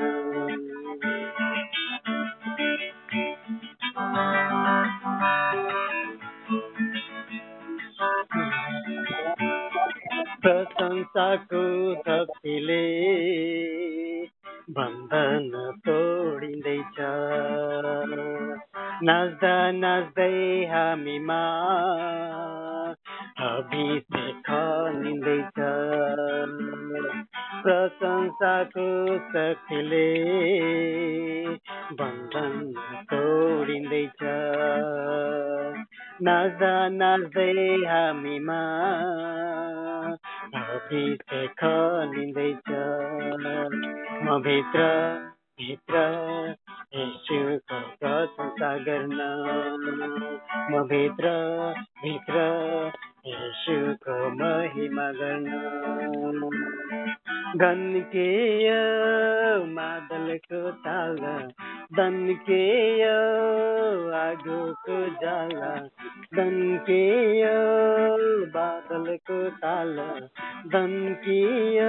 प्रशंसाको 10.43 11.63
शक्तिले 11.95 12.85
बन्धन 14.71 15.51
तोडिँदैछ। 15.87 16.97
नाच्दा 19.03 19.71
नाच्दै 19.73 20.35
हामीमा 20.73 21.43
अभिषेक 23.41 24.49
निँदैछ 24.95 25.59
प्रशंसाको 27.63 28.85
शक्तिले 29.29 30.09
बन्धन 32.01 32.59
तोडिँदैछ 33.13 34.23
नाच्दा 36.23 36.73
नाच्दै 36.99 37.57
हामीमा 37.87 38.61
अभिषेक 40.61 41.65
निँदैछ 42.15 42.71
म 44.25 44.41
भित्र 44.49 44.89
भित्र 45.61 46.09
यीशुको 46.97 47.81
प्रशंसा 48.01 48.77
गर्न 48.89 49.21
म 50.73 50.83
भित्र 50.89 51.39
भित्र 52.03 52.49
यीशुको 53.27 54.15
महिमा 54.35 55.07
गर्न 55.13 55.49
धन्केय 57.63 58.69
मादलको 59.75 60.61
ताल 60.87 61.17
धन्केय 61.99 63.05
आगोको 64.21 64.99
जाला 65.23 65.75
धन्केय 66.39 67.45
बादलको 68.57 69.39
ताल 69.65 69.97
धन्किय 70.75 71.81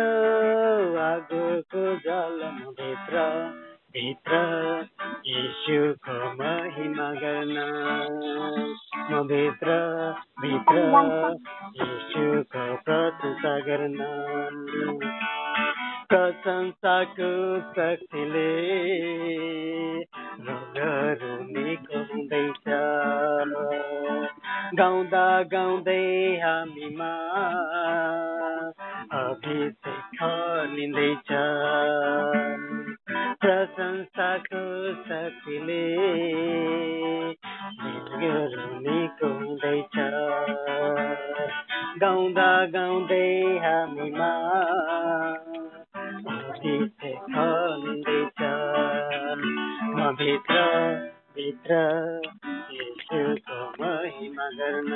आगोको 1.08 1.86
जाला 2.08 2.52
भित्र 2.82 3.26
भित्र 3.94 4.38
यीशुको 5.28 6.14
महिमा 6.34 7.08
गर्न 7.16 7.58
म 9.10 9.22
भित्र 9.28 9.74
भित्र 10.42 10.84
यीशुको 11.78 12.64
प्रशंसा 12.86 13.54
गर्न 13.60 13.98
प्रशंसाको 16.10 17.32
शक्तिले 17.72 18.48
रोगहरू 20.42 21.34
निको 21.50 22.04
हुँदैछ 22.06 22.64
गाउँदा 24.76 25.28
गाउँदै 25.52 26.00
हामीमा 26.40 27.12
अभिषेक 29.18 30.24
निँदैछ 30.72 31.32
प्रशंसाको 33.14 34.64
निको 38.82 39.28
हुँदैछ 39.28 39.96
गाउँदा 42.02 42.66
गाउँदै 42.66 43.32
हामीमा 43.64 44.32
अभिषेक 46.32 47.26
निँदैछ 47.84 48.42
म 49.96 50.12
भित्र 50.16 50.58
भित्र 51.36 51.76
महिमा 53.82 54.50
गर्न। 54.50 54.92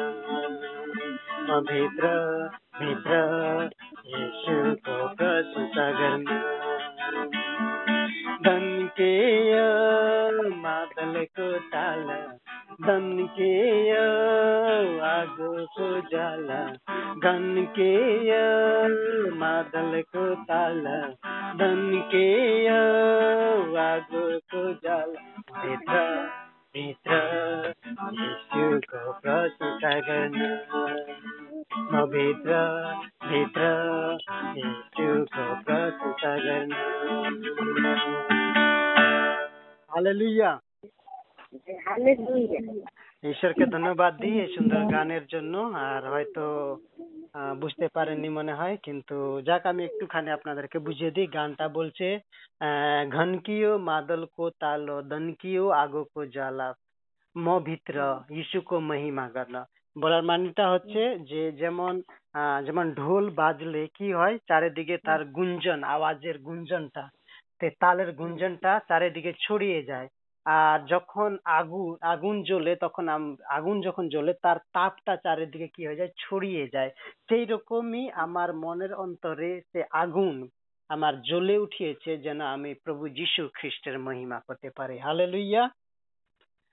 म 1.49 1.59
भित्र 1.59 2.07
भित्र 2.79 3.13
यीशुको 4.05 4.97
प्रशंसा 5.07 5.87
गर्न। 5.91 7.74
धन्केय 8.45 9.53
मादलको 10.63 11.47
ताल 11.73 12.03
धन्केय 12.87 13.91
आगोको 15.09 15.87
जाला 16.11 16.59
धन्केय 17.25 18.31
मादलको 19.39 20.25
ताल 20.49 20.83
धन्केय 21.61 22.69
आगोको 23.85 24.63
जाला। 24.83 25.21
भित्र 25.63 26.03
भित्र 26.75 27.73
यीशुको 28.19 29.11
प्रशंसा 29.21 29.99
गर्न 30.09 30.39
म 31.64 32.00
भित्र 32.08 32.52
भित्र 33.24 33.62
यीशुको 34.56 35.44
प्रशंसा 35.64 36.32
गर्न 36.38 36.72
হালেলুয়া 39.90 40.50
ঈশ্বরকে 43.24 43.64
ধন্যবাদ 43.74 44.12
দিই 44.22 44.36
এই 44.42 44.50
সুন্দর 44.54 44.82
গানের 44.92 45.24
জন্য 45.26 45.54
আর 45.86 46.02
হয়তো 46.12 46.44
আহ, 47.34 47.52
বুঝতে 47.62 47.86
পারেননি 47.96 48.28
মনে 48.30 48.52
হয় 48.54 48.76
কিন্তু 48.86 49.16
যাক 49.46 49.62
আমি 49.66 49.82
একটুখানি 49.84 50.30
আপনাদেরকে 50.32 50.78
বুঝিয়ে 50.86 51.14
দিই 51.16 51.28
গানটা 51.36 51.66
বলছে 51.78 52.06
আহ, 52.60 53.02
ঘনকিও 53.10 53.72
মাদল 53.88 54.22
কো 54.36 54.44
তালো 54.60 54.96
দনকিও 55.10 55.64
আগো 55.82 56.02
কো 56.12 56.20
জ্বালা 56.34 56.68
ম 57.36 57.46
ভিত্র 57.68 57.96
ইসুকো 58.40 58.76
মহিমা 58.88 59.26
গান 59.34 59.54
বলার 59.95 60.23
মানেটা 60.23 60.65
হচ্ছে 60.69 61.01
যে 61.29 61.41
যেমন 61.53 61.93
আহ, 62.35 62.59
যেমন 62.65 62.85
ঢোল 62.93 63.25
বাজলে 63.35 63.83
কি 63.93 64.07
হয়? 64.13 64.35
চারিদিকে 64.47 64.95
তার 65.05 65.21
গুঞ্জন 65.35 65.79
আওয়াজের 65.87 66.37
গুঞ্জনটা। 66.39 67.03
তালের 67.81 68.09
গুঞ্জনটা 68.13 68.71
চারিদিকে 68.87 69.31
ছড়িয়ে 69.39 69.79
যায়। 69.83 70.07
আর 70.45 70.77
যখন 70.87 71.29
আগুন 71.53 71.89
আগুন 72.05 72.35
জ্বলে 72.43 72.73
তখন 72.75 73.05
আগুন 73.49 73.77
যখন 73.81 74.05
জ্বলে 74.09 74.33
তার 74.41 74.57
তাপটা 74.73 75.13
চারিদিকে 75.17 75.67
কি 75.75 75.81
হয়ে 75.87 75.99
যায়? 76.01 76.11
ছড়িয়ে 76.17 76.65
যায়। 76.67 76.91
সেই 77.27 77.43
রকমই 77.45 78.03
আমার 78.25 78.49
মনের 78.55 78.93
অন্তরে 78.95 79.51
সে 79.71 79.81
আগুন 79.95 80.35
আমার 80.89 81.13
জ্বলে 81.21 81.55
উঠিয়েছে 81.57 82.11
যেন 82.17 82.39
আমি 82.55 82.71
প্রভু 82.83 83.03
যীশু 83.19 83.41
খ্রিস্টের 83.53 83.97
মহিমা 83.99 84.39
করতে 84.47 84.69
পারি। 84.77 84.95
হালেলুইয়া। 84.99 85.63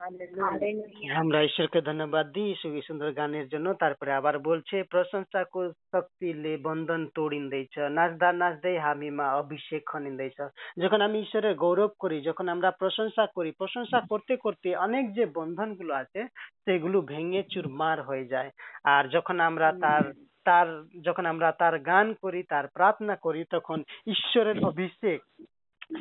আমরা 0.02 1.38
ঈশ্বরকে 1.42 1.80
ধন্যবাদ 1.80 2.26
দিই 2.32 2.48
এই 2.48 2.54
সু- 2.54 2.74
এই 2.74 2.82
সুন্দর 2.82 3.10
গানের 3.12 3.46
জন্য। 3.48 3.66
তারপরে 3.74 4.10
আবার 4.12 4.38
বলছে 4.40 4.82
প্রশংসা 4.90 5.44
কো 5.52 5.60
শক্তিলে 5.92 6.56
বন্ধন 6.62 7.06
তোড়িন 7.14 7.44
দিয়েছ 7.50 7.74
নাচদা 7.90 8.32
নাচদাই 8.32 8.76
হামিমা 8.78 9.26
অভিষেক 9.34 9.82
খনিন 9.86 10.14
দিয়েছ 10.16 10.38
যখন 10.82 11.00
আমি 11.00 11.18
ঈশ্বরের 11.20 11.54
গৌরব 11.54 11.90
করি 11.98 12.20
যখন 12.22 12.46
আমরা 12.48 12.70
প্রশংসা 12.78 13.26
করি 13.34 13.50
প্রশংসা 13.52 13.98
করতে 14.10 14.36
করতে 14.36 14.76
অনেক 14.76 15.04
যে 15.14 15.24
বন্ধনগুলো 15.34 15.92
আছে 15.94 16.20
সেগুলো 16.64 17.00
ভেঙে 17.02 17.42
চুরমার 17.52 18.02
হয়ে 18.02 18.24
যায়। 18.24 18.50
আর 18.86 19.08
যখন 19.08 19.40
আমরা 19.40 19.68
তার 19.80 20.04
তার 20.46 20.68
যখন 21.02 21.26
আমরা 21.26 21.48
তার 21.52 21.78
গান 21.82 22.14
করি 22.22 22.42
তার 22.48 22.66
প্রার্থনা 22.68 23.14
করি 23.16 23.44
তখন 23.50 23.78
ঈশ্বরের 24.06 24.58
অভিষেক 24.64 25.18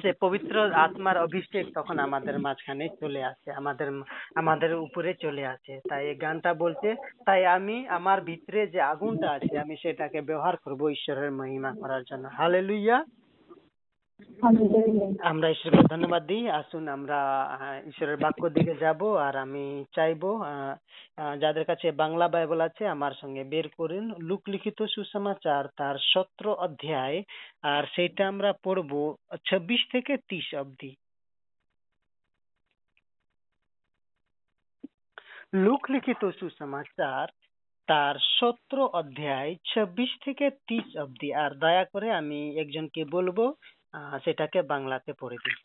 সে 0.02 0.12
পবিত্র 0.20 0.56
আত্মার 0.76 1.18
অভিষেক 1.18 1.66
তখন 1.76 2.00
আমাদের 2.00 2.40
মাঝখানে 2.40 2.86
চলে 3.00 3.24
আসে, 3.24 3.52
আমাদের 3.52 3.88
আমাদের 4.36 4.76
উপরে 4.76 5.14
চলে 5.14 5.46
আসে। 5.46 5.74
তাই 5.90 6.08
এই 6.08 6.16
গানটা 6.16 6.54
বলছে, 6.54 6.96
তাই 7.26 7.46
আমি 7.46 7.88
আমার 7.88 8.22
ভিতরে 8.22 8.68
যে 8.68 8.82
আগুনটা 8.82 9.32
আছে, 9.32 9.54
আমি 9.60 9.76
সেটাকে 9.82 10.22
ব্যবহার 10.22 10.56
করব 10.58 10.82
ঈশ্বরের 10.90 11.32
মহিমা 11.32 11.72
করার 11.80 12.04
জন্য। 12.04 12.26
হালেলুইয়া 12.38 12.98
আমরা 15.32 15.48
ঈশ্বরকে 15.54 15.84
ধন্যবাদ 15.94 16.24
দিই। 16.30 16.46
আসুন 16.60 16.84
আমরা 16.98 17.20
ঈশ্বরের 17.90 18.18
বাক্য 18.24 18.44
দিকে 18.58 18.74
যাব 18.84 19.02
আর 19.28 19.36
আমি 19.46 19.66
চাইব 19.96 20.24
যাদের 21.44 21.66
কাছে 21.70 21.88
বাংলা 22.02 22.26
বাইবেল 22.36 22.62
আছে, 22.68 22.84
আমার 22.96 23.14
সঙ্গে 23.22 23.44
বের 23.54 23.68
করুন। 23.78 24.06
লুক 24.30 24.44
লিখিত 24.54 24.80
সুসমাচার 24.96 25.64
তার 25.80 25.96
সত্র 26.12 26.46
অধ্যায়, 26.66 27.18
আর 27.74 27.84
সেটা 27.96 28.24
আমরা 28.32 28.52
পড়ব 28.66 28.92
ছাব্বিশ 29.48 29.82
থেকে 29.94 30.14
তিরিশ 30.30 30.50
অবধি। 30.64 30.92
লুক 35.66 35.82
লিখিত 35.94 36.24
সুসমাচার 36.40 37.26
তার 37.88 38.16
সতেরো 38.38 38.86
অধ্যায়, 39.00 39.52
ছাব্বিশ 39.70 40.12
থেকে 40.26 40.46
তিরিশ 40.68 40.90
অবধি। 41.04 41.30
আর 41.44 41.52
দয়া 41.64 41.84
করে 41.94 42.08
আমি 42.22 42.40
একজনকে 42.62 43.02
বলব 43.16 43.40
সেটাকে 44.24 44.62
বাংলাতে 44.62 45.14
পড়ে 45.14 45.38
দিই 45.44 45.58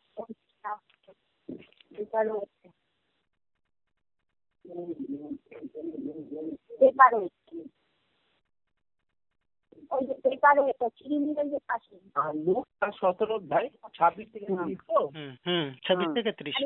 সতেরো 13.01 13.35
অধ্যায় 13.35 13.69
ছাব্বিশ 13.95 14.27
থেকে 14.33 14.47
তো? 14.89 15.01
হুম 15.07 15.33
হুম 15.47 15.67
ছাব্বিশ 15.85 16.09
থেকে 16.15 16.33
ত্রিশ। 16.33 16.57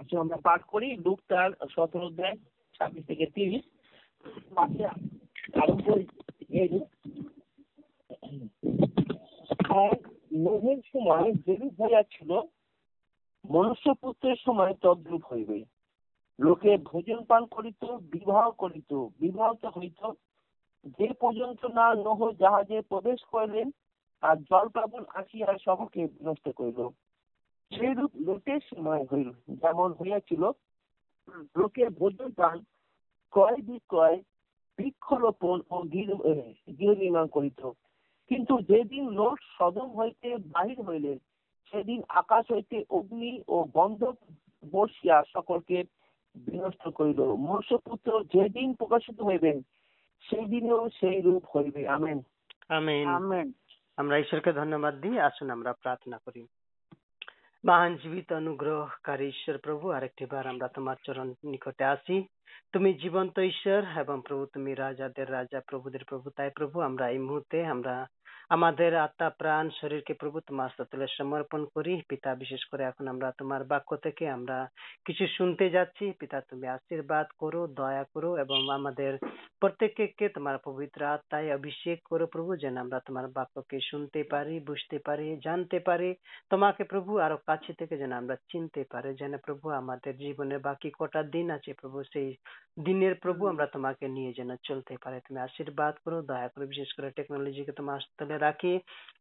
আচ্ছা 0.00 0.20
আমরা 0.20 0.36
পাঠ 0.44 0.60
করি 0.62 0.88
লুক 0.96 1.18
তার 1.28 1.50
সতেরো 1.70 2.06
অধ্যায় 2.06 2.36
ছাব্বিশ 2.74 3.02
থেকে 3.06 3.26
তিরিশ। 3.26 3.64
আরম্ভ 5.62 5.86
আর 9.70 10.10
নোহের 10.32 10.76
সময় 10.92 11.32
যেরূপ 11.32 11.80
হইয়াছিল, 11.80 12.40
মনুষ্যপুত্রের 13.50 14.36
সময় 14.36 14.74
তদ্রূপ 14.74 15.22
হইবে। 15.32 15.64
লোকে 16.40 16.76
ভোজন 16.76 17.24
পান 17.24 17.46
করিত, 17.46 17.84
বিবাহ 17.84 18.50
করিত, 18.50 18.92
বিবাহিত 18.92 19.66
হইত। 19.66 20.10
যে 20.84 21.12
পর্যন্ত 21.12 21.64
না 21.64 21.94
নহ 21.94 22.30
জাহাজে 22.30 22.80
প্রবেশ 22.80 23.24
করিলেন, 23.24 23.70
আর 24.20 24.36
জল 24.36 24.68
আসিয়া 25.14 25.58
সবকে 25.64 26.06
বিনষ্ট 26.06 26.48
করিল। 26.48 26.88
সেইরূপ 27.70 28.10
লোকের 28.16 28.60
সময় 28.74 29.06
হইল, 29.12 29.30
যেমন 29.48 29.92
হইয়াছিল, 29.92 30.50
লোকে 31.56 31.88
ভোজন 31.88 32.30
পান, 32.32 32.64
ক্রয় 33.30 33.56
বিক্রয়, 33.56 34.22
বৃক্ষরোপণ 34.76 35.60
ও 35.70 35.82
গৃহ 35.82 36.90
নির্মাণ 36.92 37.26
করিত। 37.26 37.70
কিন্তু 38.30 38.58
যেদিন 38.60 39.10
লোক 39.10 39.38
সদম 39.58 39.88
হইতে 39.98 40.36
বাহির 40.36 40.82
হইলেন 40.82 41.18
সেদিন 41.72 42.02
আকাশ 42.08 42.52
হইতে 42.52 42.84
অগ্নি 42.90 43.42
ও 43.48 43.64
গন্ধক 43.74 44.16
বর্ষিয়া 44.72 45.22
সকলকে 45.32 45.84
বিনষ্ট 46.34 46.88
করিল। 46.88 47.20
মনুষ্যপুত্র 47.22 48.24
যেদিন 48.24 48.74
প্রকাশিত 48.74 49.20
হইবেন 49.20 49.60
সেই 50.24 50.44
দিনেও 50.44 50.88
সেই 50.88 51.20
রূপ 51.20 51.56
হইবে। 51.56 51.88
আমেন। 51.88 52.20
আমিন। 52.68 53.08
আমেন। 53.08 53.52
আমরা 53.96 54.18
ঈশ্বরকে 54.18 54.52
ধন্যবাদ 54.52 55.00
দিই। 55.00 55.18
আসুন 55.18 55.50
আমরা 55.50 55.72
প্রার্থনা 55.72 56.18
করি। 56.18 56.46
মহান 57.64 57.96
জীবিত 57.96 58.32
অনুগ্রহকারী 58.32 59.26
ঈশ্বর 59.28 59.58
প্রভু 59.58 59.90
আরেকটি 59.90 60.24
বার 60.26 60.46
আমরা 60.46 60.68
তোমার 60.68 60.96
চরণ 61.04 61.34
নিকটে 61.44 61.84
আসি। 61.84 62.26
তুমি 62.72 62.94
জীবন্ত 62.94 63.38
ঈশ্বর 63.38 63.82
এবং 63.98 64.22
প্রভু 64.28 64.46
তুমি 64.46 64.74
রাজাদের 64.74 65.32
রাজা 65.32 65.60
প্রভুদের 65.66 66.04
প্রভু 66.08 66.30
তাই 66.30 66.50
প্রভু 66.56 66.80
আমরা 66.80 67.10
এই 67.10 67.18
মুহূর্তে 67.18 67.66
আমরা 67.66 68.06
আমাদের 68.50 68.92
আত্মা 68.96 69.28
প্রাণ 69.38 69.64
শরীরকে 69.80 70.12
প্রভু 70.14 70.38
তোমার 70.40 70.70
হাতে 70.78 71.06
সমর্পণ 71.18 71.60
করি। 71.74 71.94
পিতা 72.08 72.30
বিশেষ 72.34 72.62
করে 72.70 72.82
এখন 72.84 73.04
আমরা 73.08 73.28
তোমার 73.38 73.62
বাক্য 73.64 73.90
থেকে 73.96 74.24
আমরা 74.28 74.58
কিছু 75.06 75.24
শুনতে 75.36 75.64
যাচ্ছি। 75.70 76.04
পিতা 76.20 76.38
তুমি 76.40 76.66
আশীর্বাদ 76.68 77.26
করো 77.38 77.60
দয়া 77.80 78.04
করো 78.14 78.30
এবং 78.36 78.58
আমাদের 78.78 79.12
প্রত্যেককে 79.62 80.26
তোমার 80.28 80.56
পবিত্র 80.64 81.00
আত্মায় 81.06 81.48
অভিষেক 81.54 81.98
করো 82.10 82.24
প্রভু 82.26 82.50
যেন 82.56 82.74
আমরা 82.76 82.98
তোমার 83.06 83.26
বাক্যকে 83.28 83.78
শুনতে 83.90 84.20
পারি 84.24 84.54
বুঝতে 84.66 84.96
পারি 84.98 85.26
জানতে 85.44 85.78
পারি। 85.80 86.10
তোমাকে 86.50 86.82
প্রভু 86.84 87.10
আরও 87.18 87.38
কাছে 87.46 87.72
থেকে 87.74 87.94
যেন 87.96 88.12
আমরা 88.12 88.36
চিনতে 88.50 88.82
পারি 88.92 89.10
যেন 89.14 89.32
প্রভু 89.46 89.66
আমাদের 89.80 90.12
জীবনের 90.16 90.60
বাকি 90.60 90.88
কটা 90.98 91.20
দিন 91.34 91.46
আছে 91.50 91.70
প্রভু 91.72 91.98
সেই 92.12 92.30
দিনের 92.80 93.14
প্রভু 93.22 93.42
আমরা 93.46 93.66
তোমাকে 93.66 94.04
নিয়ে 94.08 94.32
যেন 94.38 94.50
চলতে 94.68 94.94
পারি। 95.02 95.18
তুমি 95.26 95.38
আশীর্বাদ 95.40 95.94
করো 96.04 96.18
দয়া 96.22 96.48
করো 96.48 96.64
বিশেষ 96.66 96.90
করে 96.96 97.08
টেকনোলজিকে 97.10 97.72
তোমার 97.72 97.98
হাতলে 98.00 98.36
রাখি। 98.40 98.72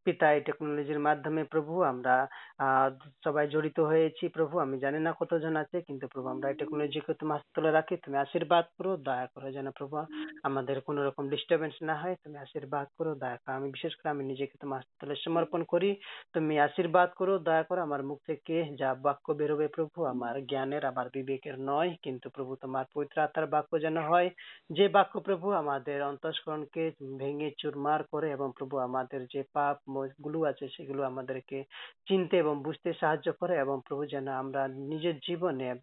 পিতা 0.06 0.28
এই 0.34 0.42
টেকনোলজির 0.42 1.00
মাধ্যমে, 1.00 1.42
প্রভু 1.44 1.74
আমরা 1.84 2.16
আহ 2.60 2.88
সবাই 3.24 3.46
জড়িত 3.48 3.80
হয়েছি। 3.82 4.26
প্রভু, 4.30 4.56
আমি 4.60 4.76
জানি 4.80 5.00
না 5.00 5.12
কতজন 5.20 5.54
আছে, 5.56 5.78
কিন্তু 5.82 6.06
প্রভু, 6.08 6.28
আমরা 6.30 6.48
এই 6.50 6.56
টেকনোলজিকে 6.56 7.14
তোমার 7.14 7.40
হাতলে 7.40 7.70
রাখি। 7.72 7.96
তুমি 7.98 8.18
আশীর্বাদ 8.18 8.66
করো, 8.78 8.92
দয়া 9.00 9.28
করো 9.34 9.48
যেন 9.52 9.68
প্রভু, 9.72 9.96
আমাদের 10.44 10.78
কোনো 10.82 11.00
রকম 11.06 11.24
ডিস্টারবেন্স 11.30 11.76
না 11.82 11.96
হয়। 11.96 12.16
তুমি 12.24 12.38
আশীর্বাদ 12.38 12.88
করো, 12.98 13.12
দয়া 13.16 13.38
করো। 13.38 13.54
আমি 13.56 13.68
বিশেষ 13.72 13.94
করে 13.96 14.10
আমি 14.10 14.24
নিজেকে 14.26 14.56
তোমার 14.62 14.80
হাতলে 14.82 15.16
সমর্পণ 15.26 15.62
করি। 15.64 15.90
তুমি 16.34 16.54
আশীর্বাদ 16.60 17.10
করো, 17.18 17.34
দয়া 17.40 17.64
করো। 17.64 17.80
আমার 17.82 18.02
মুখ 18.04 18.20
থেকে 18.28 18.56
যা 18.76 18.90
বাক্য 19.02 19.26
বেরোবে 19.34 19.68
প্রভু, 19.68 19.98
আমার 20.06 20.36
জ্ঞানের, 20.46 20.84
আমার 20.86 21.08
বিবেকের 21.14 21.56
নয়। 21.62 21.92
কিন্তু 22.04 22.28
প্রভু, 22.30 22.52
তোমার 22.56 22.86
পবিত্র 22.94 23.22
আত্মার 23.22 23.48
বাক্য 23.48 23.72
যেন 23.82 23.98
হয়। 24.04 24.30
যে 24.70 24.86
বাক্য 24.90 25.20
প্রভু, 25.20 25.48
আমাদের 25.54 26.04
অন্তঃস্করণকে 26.04 26.84
ভেঙে 27.20 27.50
চুরমার 27.58 28.02
করে 28.12 28.28
এবং 28.32 28.48
প্রভু, 28.58 28.76
আমাদের 28.80 29.09
যে 29.34 29.43
পাপগুলো 29.53 30.43
আছে 30.43 30.66
সেগুলো 30.70 31.03
আমাদেরকে 31.03 31.64
চিনতে 32.07 32.38
এবং 32.38 32.64
বুঝতে 32.64 32.93
সাহায্য 32.93 33.34
করে 33.34 33.53
এবং 33.57 33.82
প্রভু 33.88 34.05
যেন 34.05 34.28
আমরা 34.28 34.68
নিজের 34.68 35.16
জীবনে 35.20 35.76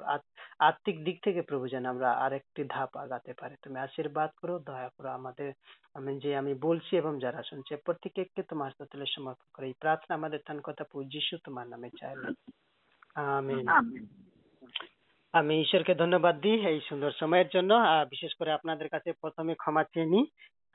আত্মিক 0.58 1.04
দিক 1.04 1.16
থেকে 1.24 1.42
প্রভু 1.42 1.68
যেন 1.68 1.84
আমরা 1.86 2.12
আরেকটি 2.12 2.64
ধাপ 2.64 2.96
আগাতে 2.96 3.32
পারি। 3.40 3.54
তুমি 3.62 3.78
আশীর্বাদ 3.78 4.30
করো 4.36 4.58
দয়া 4.58 4.88
করো 4.88 5.08
আমাদের 5.08 5.52
আমি 5.94 6.20
যে 6.20 6.36
আমি 6.36 6.54
বলছি 6.54 6.96
এবং 6.96 7.18
যারা 7.18 7.42
শুনছে 7.42 7.76
প্রত্যেককে 7.76 8.42
তোমার 8.42 8.70
হাতে 8.80 9.06
সমর্পণ 9.06 9.48
করে। 9.54 9.66
এই 9.66 9.74
প্রার্থনা 9.80 10.14
আমাদের 10.14 10.40
তান 10.46 10.60
কথা 10.60 10.84
যিশু 11.08 11.36
তোমার 11.44 11.66
নামে 11.68 11.90
চাইলাম। 12.00 12.34
আমিন। 13.16 13.66
আমি 15.32 15.60
ঈশ্বরকে 15.60 15.94
ধন্যবাদ 15.94 16.40
দিই 16.40 16.66
এই 16.66 16.80
সুন্দর 16.80 17.12
সময়ের 17.12 17.48
জন্য। 17.54 17.72
বিশেষ 18.10 18.32
করে 18.34 18.50
আপনাদের 18.52 18.88
কাছে 18.88 19.12
প্রথমে 19.12 19.54
ক্ষমা 19.54 19.84
চেয়ে 19.84 20.06
নিই। 20.06 20.26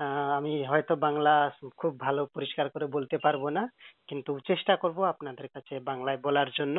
আহ, 0.01 0.07
আমি 0.37 0.51
হয়তো 0.65 0.93
বাংলা 1.05 1.33
খুব 1.79 1.93
ভালো 1.99 2.21
পরিষ্কার 2.35 2.67
করে 2.69 2.85
বলতে 2.95 3.17
পারব 3.17 3.43
না 3.49 3.63
কিন্তু 4.09 4.31
চেষ্টা 4.49 4.73
করব 4.77 4.99
আপনাদের 5.13 5.47
কাছে 5.47 5.73
বাংলায় 5.89 6.19
বলার 6.23 6.49
জন্য 6.59 6.77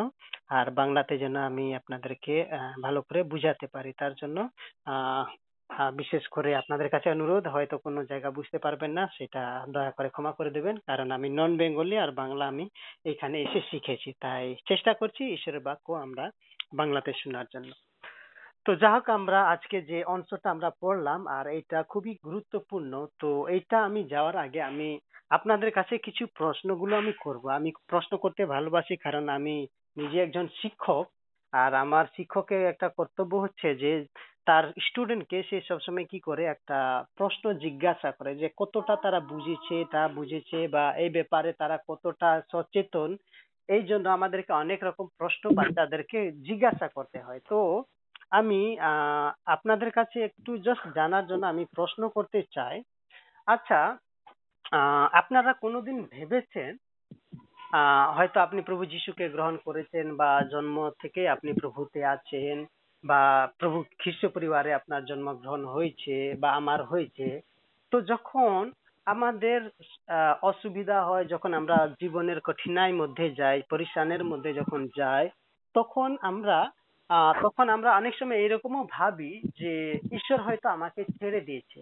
আর 0.51 0.67
বাংলাতে 0.73 1.15
যেন 1.19 1.37
আমি 1.43 1.65
আপনাদেরকে 1.81 2.35
আহ, 2.51 2.73
ভালো 2.83 3.01
করে 3.03 3.21
বুঝাতে 3.33 3.67
পারি। 3.75 3.91
তার 4.01 4.13
জন্য 4.15 4.39
আহ, 4.87 5.25
বিশেষ 5.93 6.25
করে 6.29 6.51
আপনাদের 6.57 6.89
কাছে 6.89 7.09
অনুরোধ 7.11 7.45
হয়তো 7.49 7.77
কোনো 7.79 8.01
জায়গা 8.05 8.31
বুঝতে 8.31 8.59
পারবেন 8.59 8.91
না 8.93 9.05
সেটা 9.17 9.43
দয়া 9.69 9.93
করে 9.97 10.09
ক্ষমা 10.09 10.33
করে 10.33 10.51
দেবেন 10.51 10.77
কারণ 10.87 11.09
আমি 11.11 11.29
নন 11.31 11.53
বেঙ্গলি 11.57 11.97
আর 11.99 12.11
বাংলা 12.13 12.45
আমি 12.47 12.65
এখানে 13.05 13.37
এসে 13.43 13.61
শিখেছি 13.71 14.11
তাই 14.21 14.45
চেষ্টা 14.69 14.93
করছি 14.95 15.23
ঈশ্বরের 15.37 15.63
বাক্য 15.63 15.87
আমরা 16.05 16.25
বাংলাতে 16.75 17.11
শোনার 17.21 17.47
জন্য। 17.55 17.71
তো 18.67 18.73
যা 18.75 18.91
হোক, 18.95 19.07
আমরা 19.11 19.39
আজকে 19.55 19.77
যে 19.91 19.99
অংশটা 20.07 20.49
আমরা 20.51 20.71
পড়লাম, 20.83 21.21
আর 21.29 21.45
এটা 21.59 21.79
খুবই 21.83 22.13
গুরুত্বপূর্ণ, 22.27 22.93
তো 23.21 23.29
এইটা 23.49 23.77
আমি 23.89 24.01
যাওয়ার 24.05 24.37
আগে 24.37 24.61
আমি 24.63 24.89
আপনাদের 25.31 25.71
কাছে 25.71 25.95
কিছু 25.99 26.25
প্রশ্নগুলো 26.39 26.93
আমি 26.97 27.13
করব। 27.25 27.45
আমি 27.59 27.71
প্রশ্ন 27.91 28.13
করতে 28.17 28.43
ভালোবাসি, 28.47 28.95
কারণ 28.97 29.25
আমি 29.29 29.57
নিজে 29.97 30.19
একজন 30.23 30.47
শিক্ষক, 30.61 31.05
আর 31.53 31.71
আমার 31.75 32.05
শিক্ষকের 32.17 32.63
একটা 32.63 32.89
কর্তব্য 32.99 33.33
হচ্ছে 33.45 33.69
যে 33.83 33.91
তার 34.47 34.65
স্টুডেন্টকে 34.87 35.39
সে 35.51 35.57
সবসময় 35.69 36.07
কি 36.13 36.19
করে, 36.29 36.43
একটা 36.47 36.79
প্রশ্ন 37.19 37.45
জিজ্ঞাসা 37.65 38.11
করে 38.19 38.33
যে 38.35 38.49
কতটা 38.57 38.95
তারা 39.05 39.21
বুঝেছে, 39.33 39.77
তা 39.95 40.03
বুঝেছে, 40.19 40.59
বা 40.69 40.85
এই 41.05 41.11
ব্যাপারে 41.11 41.51
তারা 41.53 41.77
কতটা 41.89 42.31
সচেতন, 42.53 43.11
এই 43.69 43.83
জন্য 43.83 44.07
আমাদেরকে 44.09 44.53
অনেক 44.63 44.81
রকম 44.85 45.07
প্রশ্ন 45.21 45.45
বাচ্চাদেরকে 45.59 46.19
জিজ্ঞাসা 46.49 46.87
করতে 46.97 47.19
হয়। 47.27 47.43
তো 47.51 47.59
আমি 48.33 48.61
আহ, 48.83 49.27
আপনাদের 49.47 49.91
কাছে 49.93 50.19
একটু 50.29 50.51
জাস্ট 50.67 50.85
জানার 50.97 51.25
জন্য 51.31 51.45
আমি 51.47 51.65
প্রশ্ন 51.77 52.03
করতে 52.17 52.39
চাই। 52.57 52.77
আচ্ছা 53.49 53.81
আহ, 54.73 55.07
আপনারা 55.21 55.53
কোনোদিন 55.63 55.97
ভেবেছেন 56.13 56.73
আহ, 57.73 58.07
হয়তো 58.17 58.39
আপনি 58.41 58.61
প্রভু 58.63 58.83
যিশুকে 58.87 59.27
গ্রহণ 59.29 59.57
করেছেন 59.67 60.07
বা 60.17 60.31
জন্ম 60.53 60.77
থেকে 61.03 61.23
আপনি 61.29 61.51
প্রভুতে 61.61 62.01
আছেন 62.15 62.57
বা 63.05 63.21
প্রভু 63.61 63.79
খ্রিস্ট 64.01 64.23
পরিবারে 64.35 64.71
আপনার 64.75 65.03
জন্মগ্রহণ 65.05 65.63
হয়েছে 65.75 66.15
বা 66.43 66.49
আমার 66.61 66.81
হয়েছে 66.85 67.29
তো 67.93 67.97
যখন 68.13 68.59
আমাদের 69.07 69.61
অসুবিধা 70.43 70.99
হয় 71.03 71.25
যখন 71.25 71.51
আমরা 71.61 71.77
জীবনের 72.01 72.39
কঠিনাই 72.41 72.93
মধ্যে 72.93 73.27
যাই 73.41 73.59
পরিশানের 73.73 74.23
মধ্যে 74.31 74.51
যখন 74.61 74.81
যাই 74.99 75.25
তখন 75.75 76.11
আমরা 76.23 76.59
আহ, 77.13 77.33
তখন 77.45 77.67
আমরা 77.77 77.91
অনেক 77.97 78.15
সময় 78.17 78.39
এরকমও 78.39 78.83
ভাবি 78.91 79.31
যে 79.61 79.73
ঈশ্বর 80.13 80.39
হয়তো 80.41 80.67
আমাকে 80.69 81.01
ছেড়ে 81.13 81.41
দিয়েছে। 81.41 81.81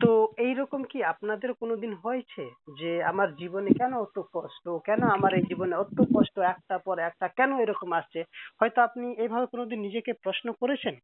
তো 0.00 0.10
এইরকম 0.38 0.80
কি 0.84 0.98
আপনাদের 1.12 1.50
কোনোদিন 1.54 1.92
হয়েছে 2.02 2.42
যে 2.78 2.90
আমার 3.04 3.28
জীবনে 3.36 3.70
কেন 3.78 3.92
অত 3.98 4.16
কষ্ট 4.34 4.64
কেন 4.86 5.02
আমার 5.16 5.32
এই 5.34 5.44
জীবনে 5.50 5.74
অত 5.76 5.98
কষ্ট 6.14 6.36
একটা 6.52 6.76
পর 6.78 6.96
একটা 7.00 7.26
কেন 7.36 7.50
এরকম 7.60 7.90
আসছে? 7.92 8.20
হয়তো 8.60 8.78
আপনি 8.82 9.06
এইভাবে 9.18 9.46
কোনোদিন 9.46 9.78
নিজেকে 9.80 10.12
প্রশ্ন 10.24 10.46
করেছেন? 10.60 10.94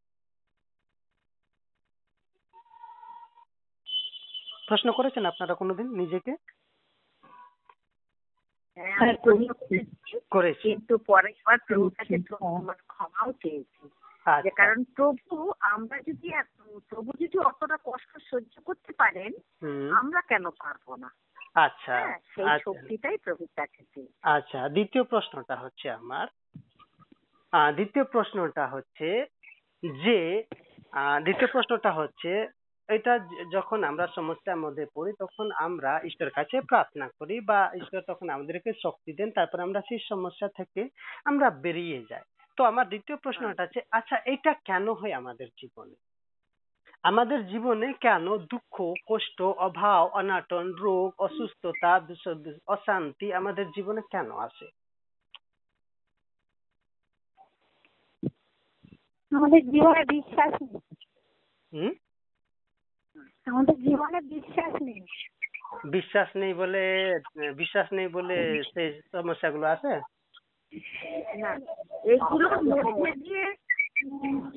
প্রশ্ন 4.68 4.88
করেছেন 4.92 5.24
আপনারা 5.26 5.54
কোনোদিন 5.54 5.86
নিজেকে? 6.00 6.32
হ্যাঁ। 8.78 9.16
করেছি। 10.30 10.66
কিন্তু 10.68 10.98
পরে 10.98 11.28
আবার 11.44 11.58
প্রভুর 11.66 11.92
কাছে 11.98 12.16
মানে 12.64 12.82
ক্ষমাও 12.88 13.32
চেয়েছি। 13.32 13.84
যে 13.84 14.30
আচ্ছা। 14.30 14.50
কারণ 14.56 14.84
প্রভু 14.96 15.52
আমরা 15.60 15.96
যদি 16.06 16.28
প্রভু 16.88 17.10
যদি 17.20 17.38
অতটা 17.38 17.76
কষ্ট 17.84 18.10
সহ্য 18.30 18.54
করতে 18.64 18.92
পারেন 18.92 19.32
আমরা 19.92 20.20
কেন 20.20 20.44
পারব 20.50 20.86
না? 20.94 21.08
আচ্ছা 21.54 21.94
হ্যাঁ 21.94 22.18
সেই 22.34 22.44
আচ্ছা। 22.44 22.64
শক্তিটাই 22.64 23.16
প্রভুর 23.16 23.48
কাছে 23.56 24.06
আচ্ছা 24.22 24.68
দ্বিতীয় 24.68 25.04
প্রশ্নটা 25.04 25.56
হচ্ছে 25.56 25.90
আমার। 25.90 26.26
দ্বিতীয় 27.74 28.04
প্রশ্নটা 28.04 28.66
হচ্ছে 28.66 29.08
যে 30.04 30.44
দ্বিতীয় 31.24 31.48
প্রশ্নটা 31.52 31.90
হচ্ছে 31.92 32.32
এটা 32.88 33.18
যখন 33.52 33.84
আমরা 33.84 34.06
সমস্যার 34.14 34.56
মধ্যে 34.56 34.86
পড়ি 34.94 35.12
তখন 35.18 35.50
আমরা 35.58 36.00
ঈশ্বরের 36.04 36.32
কাছে 36.32 36.60
প্রার্থনা 36.60 37.08
করি 37.18 37.40
বা 37.40 37.70
ঈশ্বর 37.76 38.00
তখন 38.06 38.28
আমাদেরকে 38.28 38.72
শক্তি 38.82 39.12
দেন 39.12 39.30
তারপর 39.30 39.60
আমরা 39.60 39.80
সেই 39.80 39.98
সমস্যা 40.08 40.48
থেকে 40.48 40.88
আমরা 41.24 41.50
বেরিয়ে 41.50 42.04
যাই। 42.10 42.22
তো 42.56 42.64
আমার 42.64 42.88
দ্বিতীয় 42.88 43.16
প্রশ্নটা 43.16 43.62
আছে 43.62 43.80
আচ্ছা 43.90 44.16
এটা 44.24 44.52
কেন 44.64 44.92
হয় 44.92 45.12
আমাদের 45.12 45.46
জীবনে? 45.60 45.94
আমাদের 47.02 47.46
জীবনে 47.46 47.92
কেন 48.00 48.36
দুঃখ 48.36 48.76
কষ্ট 49.06 49.42
অভাব 49.42 50.06
অনাটন 50.06 50.72
রোগ 50.72 51.12
অসুস্থতা 51.18 51.92
অশান্তি 52.66 53.32
আমাদের 53.32 53.66
জীবনে 53.66 54.00
কেন 54.10 54.30
আসে? 54.38 54.66
আমাদের 59.32 59.60
জীবনে 59.70 60.02
বিশ্বাস 60.04 60.52
হুম? 61.72 61.90
আমাদের 63.48 63.76
জীবনে 63.82 64.20
বিশ্বাস 64.20 64.72
নেই। 64.82 65.02
বিশ্বাস 65.90 66.28
নেই 66.36 66.54
বলে 66.54 66.82
বিশ্বাস 67.56 67.86
নেই 67.92 68.08
বলে 68.08 68.36
সেই 68.74 68.88
সমস্যাগুলো 69.12 69.66
আছে? 69.66 69.92
না 71.38 71.50
এইগুলোর 72.04 72.62
মধ্যে 72.62 73.12
দিয়ে 73.14 73.44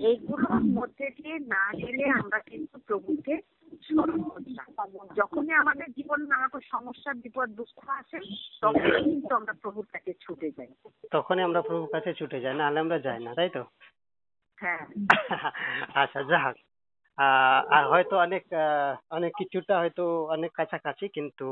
এইগুলোর 0.09 0.61
মধ্যে 0.73 1.09
দিয়ে 1.09 1.39
না 1.39 1.63
গেলে 1.73 2.05
আমরা 2.09 2.39
কিন্তু 2.39 2.79
প্রভুকে 2.79 3.35
স্মরণ 3.83 4.19
করতাম 4.23 4.89
যখনই 5.15 5.53
আমাদের 5.53 5.87
জীবনে 5.91 6.25
নানা 6.25 6.45
রকম 6.45 6.59
সমস্যা 6.71 7.13
বিপদ 7.13 7.49
দুঃখ 7.49 7.89
আসে 7.89 8.19
তখনই 8.61 9.03
কিন্তু 9.03 9.35
আমরা 9.35 9.53
প্রভুর 9.61 9.85
কাছে 9.85 10.11
ছুটে 10.21 10.51
যাই। 10.51 10.71
তখনই 11.11 11.43
আমরা 11.43 11.61
প্রভুর 11.61 11.89
কাছে 11.91 12.13
ছুটে 12.13 12.39
যাই 12.39 12.53
নাহলে 12.53 12.79
আমরা 12.79 12.99
যাই 12.99 13.19
না 13.19 13.33
তাই 13.35 13.49
তো? 13.49 13.63
হ্যাঁ। 14.61 14.83
আচ্ছা 15.95 16.23
যাক। 16.23 16.55
আর 17.69 17.83
হয়তো 17.85 18.15
অনেক 18.17 18.43
অনেক 19.11 19.31
কিছুটা 19.37 19.73
হয়তো 19.79 20.03
অনেক 20.25 20.51
কাছাকাছি 20.51 21.05
কিন্তু 21.07 21.47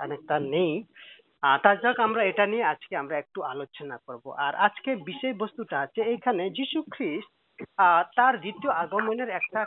অনেকটা 0.00 0.36
নেই। 0.46 0.72
আহ, 1.42 1.56
তা 1.62 1.70
যাক 1.74 2.00
আমরা 2.00 2.22
এটা 2.24 2.44
নিয়ে 2.46 2.64
আজকে 2.64 2.96
আমরা 2.96 3.16
একটু 3.18 3.38
আলোচনা 3.42 3.96
করব। 4.06 4.24
আর 4.38 4.52
আজকে 4.56 4.90
বিষয়বস্তুটা 5.04 5.76
আছে 5.80 6.00
এখানে 6.14 6.50
যিশু 6.50 6.78
খ্রিস্ট 6.90 7.30
তার 8.16 8.34
দ্বিতীয় 8.40 8.72
আগমনের 8.72 9.30
একটা 9.30 9.60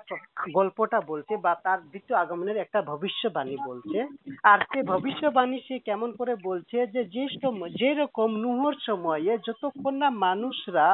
গল্পটা 0.53 0.99
বলছে 1.01 1.33
বা 1.37 1.53
তার 1.63 1.79
দ্বিতীয় 1.89 2.17
আগমনের 2.19 2.57
একটা 2.57 2.79
ভবিষ্যবাণী 2.81 3.55
বলছে। 3.67 3.99
আর 4.43 4.59
সে 4.71 4.79
ভবিষ্যবাণী 4.83 5.57
সে 5.67 5.75
কেমন 5.79 6.09
করে 6.11 6.33
বলছে 6.43 6.77
যে 6.87 7.01
যে 7.05 7.25
সময় 7.41 7.71
যেরকম 7.79 8.29
নুহর 8.37 8.75
সময়ে 8.85 9.37
যতক্ষণ 9.37 9.93
না 9.93 10.09
মানুষরা 10.25 10.89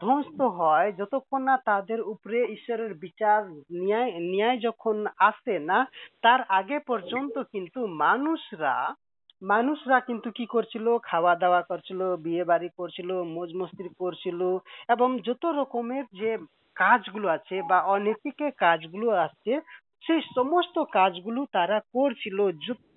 ধ্বংস 0.00 0.28
হয়, 0.58 0.88
যতক্ষণ 0.92 1.40
না 1.42 1.54
তাদের 1.64 2.00
উপরে 2.12 2.38
ঈশ্বরের 2.56 2.92
বিচার 3.04 3.38
ন্যায় 3.78 4.12
ন্যায় 4.32 4.58
যখন 4.58 4.96
আসে 5.22 5.54
না, 5.70 5.78
তার 6.24 6.40
আগে 6.58 6.78
পর্যন্ত 6.88 7.34
কিন্তু 7.52 7.80
মানুষরা 8.04 8.76
মানুষরা 9.42 9.98
কিন্তু 10.00 10.28
কি 10.30 10.44
করছিল? 10.46 10.86
খাওয়া 11.04 11.32
দাওয়া 11.36 11.62
করছিল 11.62 12.00
বিয়ে 12.24 12.44
বাড়ি 12.44 12.68
করছিল 12.78 13.10
মৌজ 13.34 13.50
মস্তি 13.56 13.84
করছিল 13.98 14.40
এবং 14.88 15.08
যত 15.26 15.44
রকমের 15.58 16.04
যে 16.20 16.30
কাজগুলো 16.76 17.26
আছে 17.28 17.56
বা 17.70 17.78
অনৈতিক 17.94 18.36
কাজগুলো 18.58 19.08
আছে, 19.26 19.52
সেই 20.04 20.20
সমস্ত 20.34 20.76
কাজগুলো 20.92 21.40
তারা 21.52 21.78
করছিল 21.94 22.38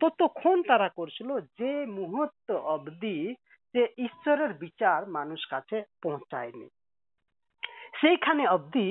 ততক্ষণ 0.01 0.57
তারা 0.67 0.87
করছিল 0.97 1.29
যে 1.59 1.71
মুহূর্ত 1.97 2.47
অবধি 2.73 3.17
যে 3.73 3.83
ঈশ্বরের 3.97 4.51
বিচার 4.53 4.99
মানুষ 5.09 5.41
কাছে 5.49 5.77
পৌঁছায়নি। 6.03 6.67
সেইখানে 8.01 8.43
অবধি 8.47 8.89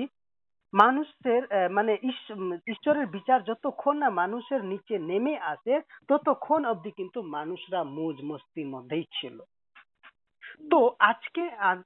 মানুষের 0.75 1.43
মানে 1.71 1.93
ঈশ্বরের 2.69 3.07
বিচার 3.07 3.39
যতক্ষণ 3.43 3.97
না 3.97 4.09
মানুষের 4.11 4.65
নিচে 4.65 4.99
নেমে 4.99 5.35
আসে, 5.53 5.75
ততক্ষণ 6.09 6.65
অবধি 6.65 6.91
কিন্তু 6.91 7.23
মানুষরা 7.23 7.81
মৌজ 7.97 8.19
মস্তির 8.25 8.67
মধ্যেই 8.67 9.07
ছিল। 9.13 9.39
তো 10.71 10.79
আজকে 10.99 11.43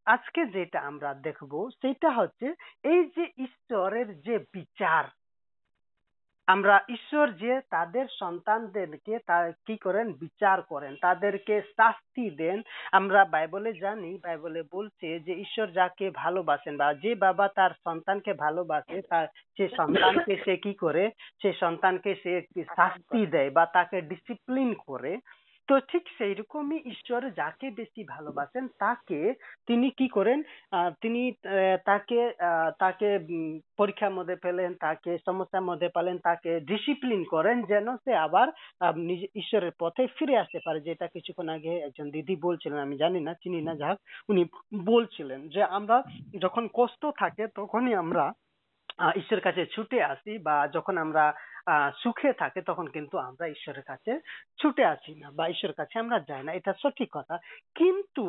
আজকে 0.07 0.40
যেটা 0.47 0.80
আমরা 0.80 1.11
দেখব, 1.22 1.53
সেটা 1.82 2.11
হচ্ছে 2.11 2.47
এই 2.84 3.03
যে 3.16 3.24
ঈশ্বরের 3.38 4.09
যে 4.20 4.36
বিচার 4.53 5.05
আমরা 6.49 6.80
ঈশ্বর 6.88 7.26
যে 7.32 7.61
তাদের 7.70 8.07
সন্তানদেরকে 8.18 9.18
কি 9.66 9.76
করেন? 9.76 10.07
বিচার 10.12 10.62
করেন। 10.62 10.97
তাদেরকে 11.01 11.61
শাস্তি 11.70 12.30
দেন। 12.30 12.62
আমরা 12.92 13.24
বাইবলে 13.24 13.72
জানি, 13.74 14.11
বাইবলে 14.24 14.62
বলছে 14.72 15.09
যে 15.20 15.32
ঈশ্বর 15.34 15.68
যাকে 15.70 16.11
ভালোবাসেন 16.14 16.76
বা 16.76 16.88
যে 16.95 17.14
বাবা 17.14 17.47
তার 17.49 17.70
সন্তানকে 17.84 18.32
ভালোবাসে, 18.34 19.01
তার 19.03 19.26
সে 19.57 19.68
সন্তানকে 19.76 20.36
সে 20.45 20.57
কি 20.57 20.74
করে? 20.74 21.05
সে 21.42 21.53
সন্তানকে 21.53 22.14
সে 22.22 22.36
একটি 22.38 22.64
শাস্তি 22.76 23.26
দেয় 23.26 23.51
বা 23.51 23.64
তাকে 23.72 24.01
ডিসিপ্লিন 24.03 24.74
করে। 24.86 25.12
তো 25.69 25.81
ঠিক 25.89 26.05
সেই 26.19 26.35
রকমই 26.35 26.79
ঈশ্বর 26.93 27.21
যাকে 27.37 27.67
বেশি 27.75 28.03
ভালোবাসেন 28.07 28.65
তাকে 28.79 29.21
তিনি 29.69 29.87
কি 29.99 30.07
করেন? 30.09 30.39
আহ, 30.73 30.91
তিনি 31.03 31.21
আহ, 31.49 31.59
তাকে 31.85 32.19
আহ, 32.43 32.69
তাকে 32.79 33.09
পরীক্ষার 33.79 34.12
মধ্যে 34.12 34.37
ফেলেন 34.37 34.71
তাকে 34.79 35.11
সমস্যার 35.27 35.62
মধ্যে 35.62 35.89
পেলেন 35.91 36.17
তাকে 36.21 36.51
ডিসিপ্লিন 36.69 37.23
করেন 37.27 37.57
যেন 37.65 37.87
সে 38.05 38.12
আবার 38.27 38.47
আহ, 38.81 38.95
ঈশ্বরের 39.35 39.73
পথে 39.81 40.03
ফিরে 40.17 40.35
আসতে 40.39 40.59
পারে। 40.67 40.79
যেটা 40.81 41.07
কিছুক্ষণ 41.15 41.49
আগে 41.51 41.73
একজন 41.87 42.07
দিদি 42.11 42.35
বলছিলেন 42.43 42.79
আমি 42.81 42.97
জানি 42.99 43.19
না 43.21 43.33
চিনি 43.43 43.61
না 43.62 43.75
যাক 43.77 43.97
উনি 44.29 44.43
বলছিলেন 44.85 45.41
যে 45.49 45.62
আমরা 45.71 45.97
যখন 46.39 46.65
কষ্ট 46.75 47.03
থাকে 47.17 47.45
তখনই 47.57 47.95
আমরা 47.97 48.25
ঈশ্বরের 49.16 49.42
কাছে 49.42 49.62
ছুটে 49.66 49.99
আসি 50.05 50.32
বা 50.38 50.57
যখন 50.68 50.95
আমরা 50.99 51.24
সুখে 52.03 52.32
থাকে 52.32 52.61
তখন 52.62 52.86
কিন্তু 52.86 53.16
আমরা 53.18 53.45
ঈশ্বরের 53.47 53.82
কাছে 53.82 54.12
ছুটে 54.59 54.84
আসি 54.84 55.12
না 55.14 55.28
বা 55.30 55.45
ঈশ্বরের 55.49 55.74
কাছে 55.74 55.95
আমরা 55.99 56.18
যাই 56.28 56.42
না। 56.42 56.53
এটা 56.53 56.72
সঠিক 56.82 57.09
কথা। 57.12 57.36
কিন্তু 57.74 58.24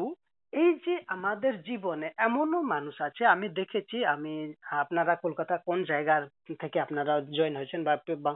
এই 0.55 0.73
যে 0.85 0.93
আমাদের 1.07 1.53
জীবনে 1.61 2.07
এমনও 2.17 2.61
মানুষ 2.65 2.95
আছে, 3.01 3.23
আমি 3.25 3.47
দেখেছি, 3.51 3.97
আমি, 4.05 4.33
আপনারা 4.73 5.13
কলকাতা 5.15 5.55
কোন 5.65 5.83
জায়গার 5.83 6.23
থেকে 6.61 6.77
আপনারা 6.79 7.13
জয়েন 7.37 7.55
হয়েছেন 7.55 7.81
বা 7.83 7.93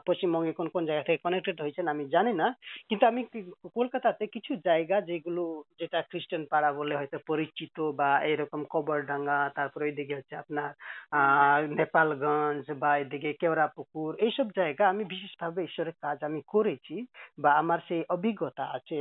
পশ্চিমবঙ্গে 0.07 0.53
কোন 0.53 0.67
কোন 0.67 0.83
জায়গা 0.85 1.03
থেকে 1.03 1.23
কানেক্টেড 1.23 1.57
হয়েছেন 1.61 1.85
আমি 1.87 2.03
জানি 2.09 2.33
না, 2.33 2.47
কিন্তু 2.89 3.03
আমি 3.05 3.21
কলকাতাতে 3.75 4.23
কিছু 4.27 4.51
জায়গা 4.65 5.01
যেগুলো, 5.01 5.43
যেটা 5.79 6.01
খ্রিস্টান 6.01 6.43
পাড়া 6.49 6.69
বলে 6.73 6.93
হয়তো 6.95 7.17
পরিচিত 7.27 7.75
বা 7.95 8.09
এরকম 8.25 8.61
কবরডাঙ্গা, 8.69 9.49
তারপরে 9.55 9.83
ওইদিকে 9.85 10.15
হচ্ছে 10.15 10.35
আপনার, 10.35 10.69
আহ, 11.11 11.59
নেপালগঞ্জ 11.71 12.65
বা 12.79 12.97
এদিকে 12.97 13.33
কেওড়া 13.33 13.67
পুকুর 13.75 14.11
এইসব 14.19 14.47
জায়গা 14.55 14.83
আমি 14.89 15.03
বিশেষভাবে 15.05 15.59
ঈশ্বরের 15.63 15.95
কাজ 16.01 16.17
আমি 16.23 16.41
করেছি 16.47 16.95
বা 17.39 17.49
আমার 17.53 17.79
সেই 17.87 18.03
অভিজ্ঞতা 18.09 18.65
আছে। 18.73 18.99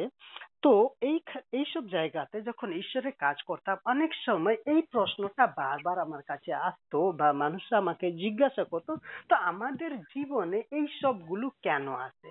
তো 0.63 0.73
এই 1.03 1.17
এইসব 1.53 1.85
জায়গাতে 1.89 2.37
যখন 2.41 2.69
ঈশ্বরের 2.73 3.15
কাজ 3.19 3.37
করতাম, 3.47 3.77
অনেক 3.85 4.11
সময় 4.27 4.57
এই 4.67 4.81
প্রশ্নটা 4.93 5.45
বারবার 5.57 5.97
আমার 5.99 6.23
কাছে 6.23 6.51
আসতো 6.69 6.99
বা 7.13 7.29
মানুষরা 7.35 7.77
আমাকে 7.79 8.07
জিজ্ঞাসা 8.19 8.65
করতো, 8.65 8.93
তো 9.29 9.35
আমাদের 9.51 9.91
জীবনে 10.13 10.59
এই 10.73 10.87
সবগুলো 11.01 11.47
কেন 11.63 11.87
আসে 12.01 12.31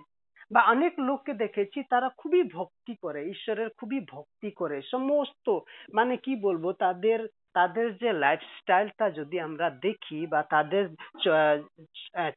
বা 0.51 0.61
অনেক 0.65 0.93
লোককে 0.99 1.34
দেখেছি, 1.34 1.80
তারা 1.89 2.07
খুবই 2.17 2.41
ভক্তি 2.53 2.93
করে, 3.03 3.21
ঈশ্বরের 3.25 3.69
খুবই 3.80 3.99
ভক্তি 4.09 4.49
করে, 4.51 4.78
সমস্ত 4.91 5.47
মানে 5.93 6.13
কি 6.17 6.34
বলব, 6.41 6.65
তাদের 6.80 7.19
তাদের 7.58 7.88
যে 7.97 8.10
লাইফস্টাইলটা 8.24 9.05
যদি 9.10 9.38
আমরা 9.39 9.68
দেখি 9.82 10.20
বা 10.28 10.41
তাদের 10.55 10.84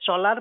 চলার 0.00 0.38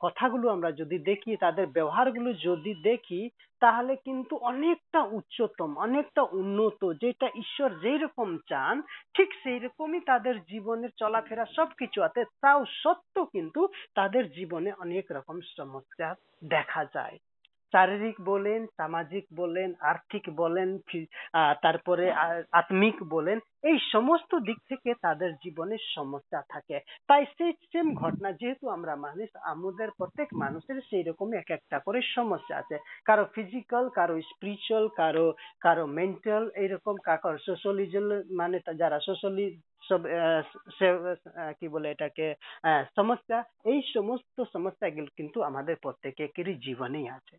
কথাগুলো 0.00 0.46
আমরা 0.50 0.70
যদি 0.72 0.96
দেখি, 1.10 1.30
তাদের 1.36 1.66
ব্যবহারগুলো 1.66 2.30
যদি 2.48 2.72
দেখি, 2.82 3.22
তাহলে 3.62 3.92
কিন্তু 4.06 4.34
অনেকটা 4.50 5.00
উচ্চতম, 5.18 5.70
অনেকটা 5.76 6.22
উন্নত, 6.40 6.80
যেটা 7.02 7.26
ঈশ্বর 7.34 7.70
যেই 7.78 7.98
রকম 7.98 8.28
চান, 8.48 8.76
ঠিক 9.14 9.28
সেই 9.42 9.58
রকমই 9.58 10.00
তাদের 10.06 10.34
জীবনের 10.52 10.92
চলাফেরা 10.98 11.44
সবকিছু 11.56 11.98
আছে। 12.02 12.20
তাও 12.42 12.60
সত্ত্বেও 12.82 13.26
কিন্তু 13.34 13.60
তাদের 13.94 14.24
জীবনে 14.30 14.70
অনেক 14.78 15.04
রকম 15.10 15.36
সমস্যা 15.56 16.08
দেখা 16.44 16.82
যায়। 16.94 17.16
শারীরিক 17.72 18.16
বলেন 18.24 18.60
সামাজিক 18.76 19.24
বলেন 19.34 19.68
আর্থিক 19.90 20.24
বলেন 20.36 20.68
আহ, 21.34 21.52
তারপরে 21.62 22.04
আত্মিক 22.52 22.96
বলেন 23.10 23.38
এই 23.64 23.78
সমস্ত 23.92 24.30
দিক 24.46 24.58
থেকে 24.70 24.90
তাদের 25.02 25.30
জীবনে 25.44 25.76
সমস্যা 25.94 26.40
থাকে। 26.50 26.76
তাই 27.08 27.22
সেই 27.32 27.52
সেম 27.70 27.86
ঘটনা 27.94 28.28
যেহেতু 28.40 28.64
আমরা 28.76 28.94
মানুষ 28.98 29.28
আমাদের 29.52 29.88
প্রত্যেক 29.98 30.28
মানুষের 30.42 30.78
সেই 30.88 31.04
রকমই 31.04 31.36
এক 31.38 31.50
একটা 31.58 31.78
করে 31.86 32.00
সমস্যা 32.10 32.54
আছে। 32.56 32.76
কারও 33.06 33.24
ফিজিক্যাল 33.34 33.84
কারও 33.92 34.16
স্পিরিচুয়াল 34.30 34.86
কারও 34.96 35.26
কারও 35.60 35.84
মেন্টাল 35.98 36.44
এইরকম 36.56 36.94
কারও 37.08 37.38
সোশ্যালিজম 37.46 38.04
মানে 38.40 38.56
যারা 38.80 38.98
সোশ্যালি 39.00 39.44
কি 41.58 41.68
বলে 41.68 41.90
এটাকে 41.90 42.26
সমস্যা, 42.96 43.38
এই 43.64 43.80
সমস্ত 43.94 44.36
সমস্যাগুলো 44.52 45.08
কিন্তু 45.16 45.42
আমাদের 45.42 45.76
প্রত্যেকেরই 45.82 46.54
জীবনেই 46.54 47.08
আছে। 47.08 47.36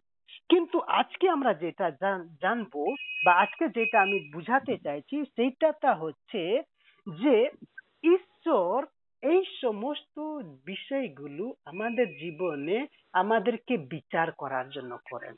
কিন্তু 0.49 0.79
আজকে 0.79 1.29
আমরা 1.29 1.53
যেটা 1.53 1.87
জানব 2.41 2.73
বা 3.25 3.31
আজকে 3.33 3.65
যেটা 3.69 4.01
আমি 4.01 4.17
বুঝাতে 4.33 4.77
চাইছি 4.77 5.15
সেইটাটা 5.35 5.93
হচ্ছে 5.93 6.41
যে 7.07 7.35
ঈশ্বর 8.03 8.85
এই 9.23 9.41
সমস্ত 9.61 10.15
বিষয়গুলো 10.65 11.53
আমাদের 11.65 12.07
জীবনে 12.07 12.77
আমাদেরকে 13.13 13.77
বিচার 13.77 14.31
করার 14.31 14.69
জন্য 14.69 14.97
করেন। 15.11 15.35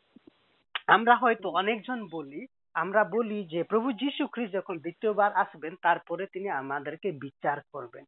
আমরা 0.88 1.16
হয়তো 1.16 1.49
অনেকজন 1.49 1.99
বলি 2.11 2.41
আমরা 2.74 3.03
বলি 3.03 3.43
যে, 3.43 3.63
প্রভু 3.63 3.91
যীশু 3.91 4.28
খ্রিস্ট 4.28 4.53
যখন 4.53 4.80
দ্বিতীয়বার 4.80 5.34
আসবেন, 5.34 5.76
তারপরে 5.82 6.26
তিনি 6.26 6.49
আমাদেরকে 6.49 7.11
বিচার 7.11 7.57
করবেন। 7.71 8.05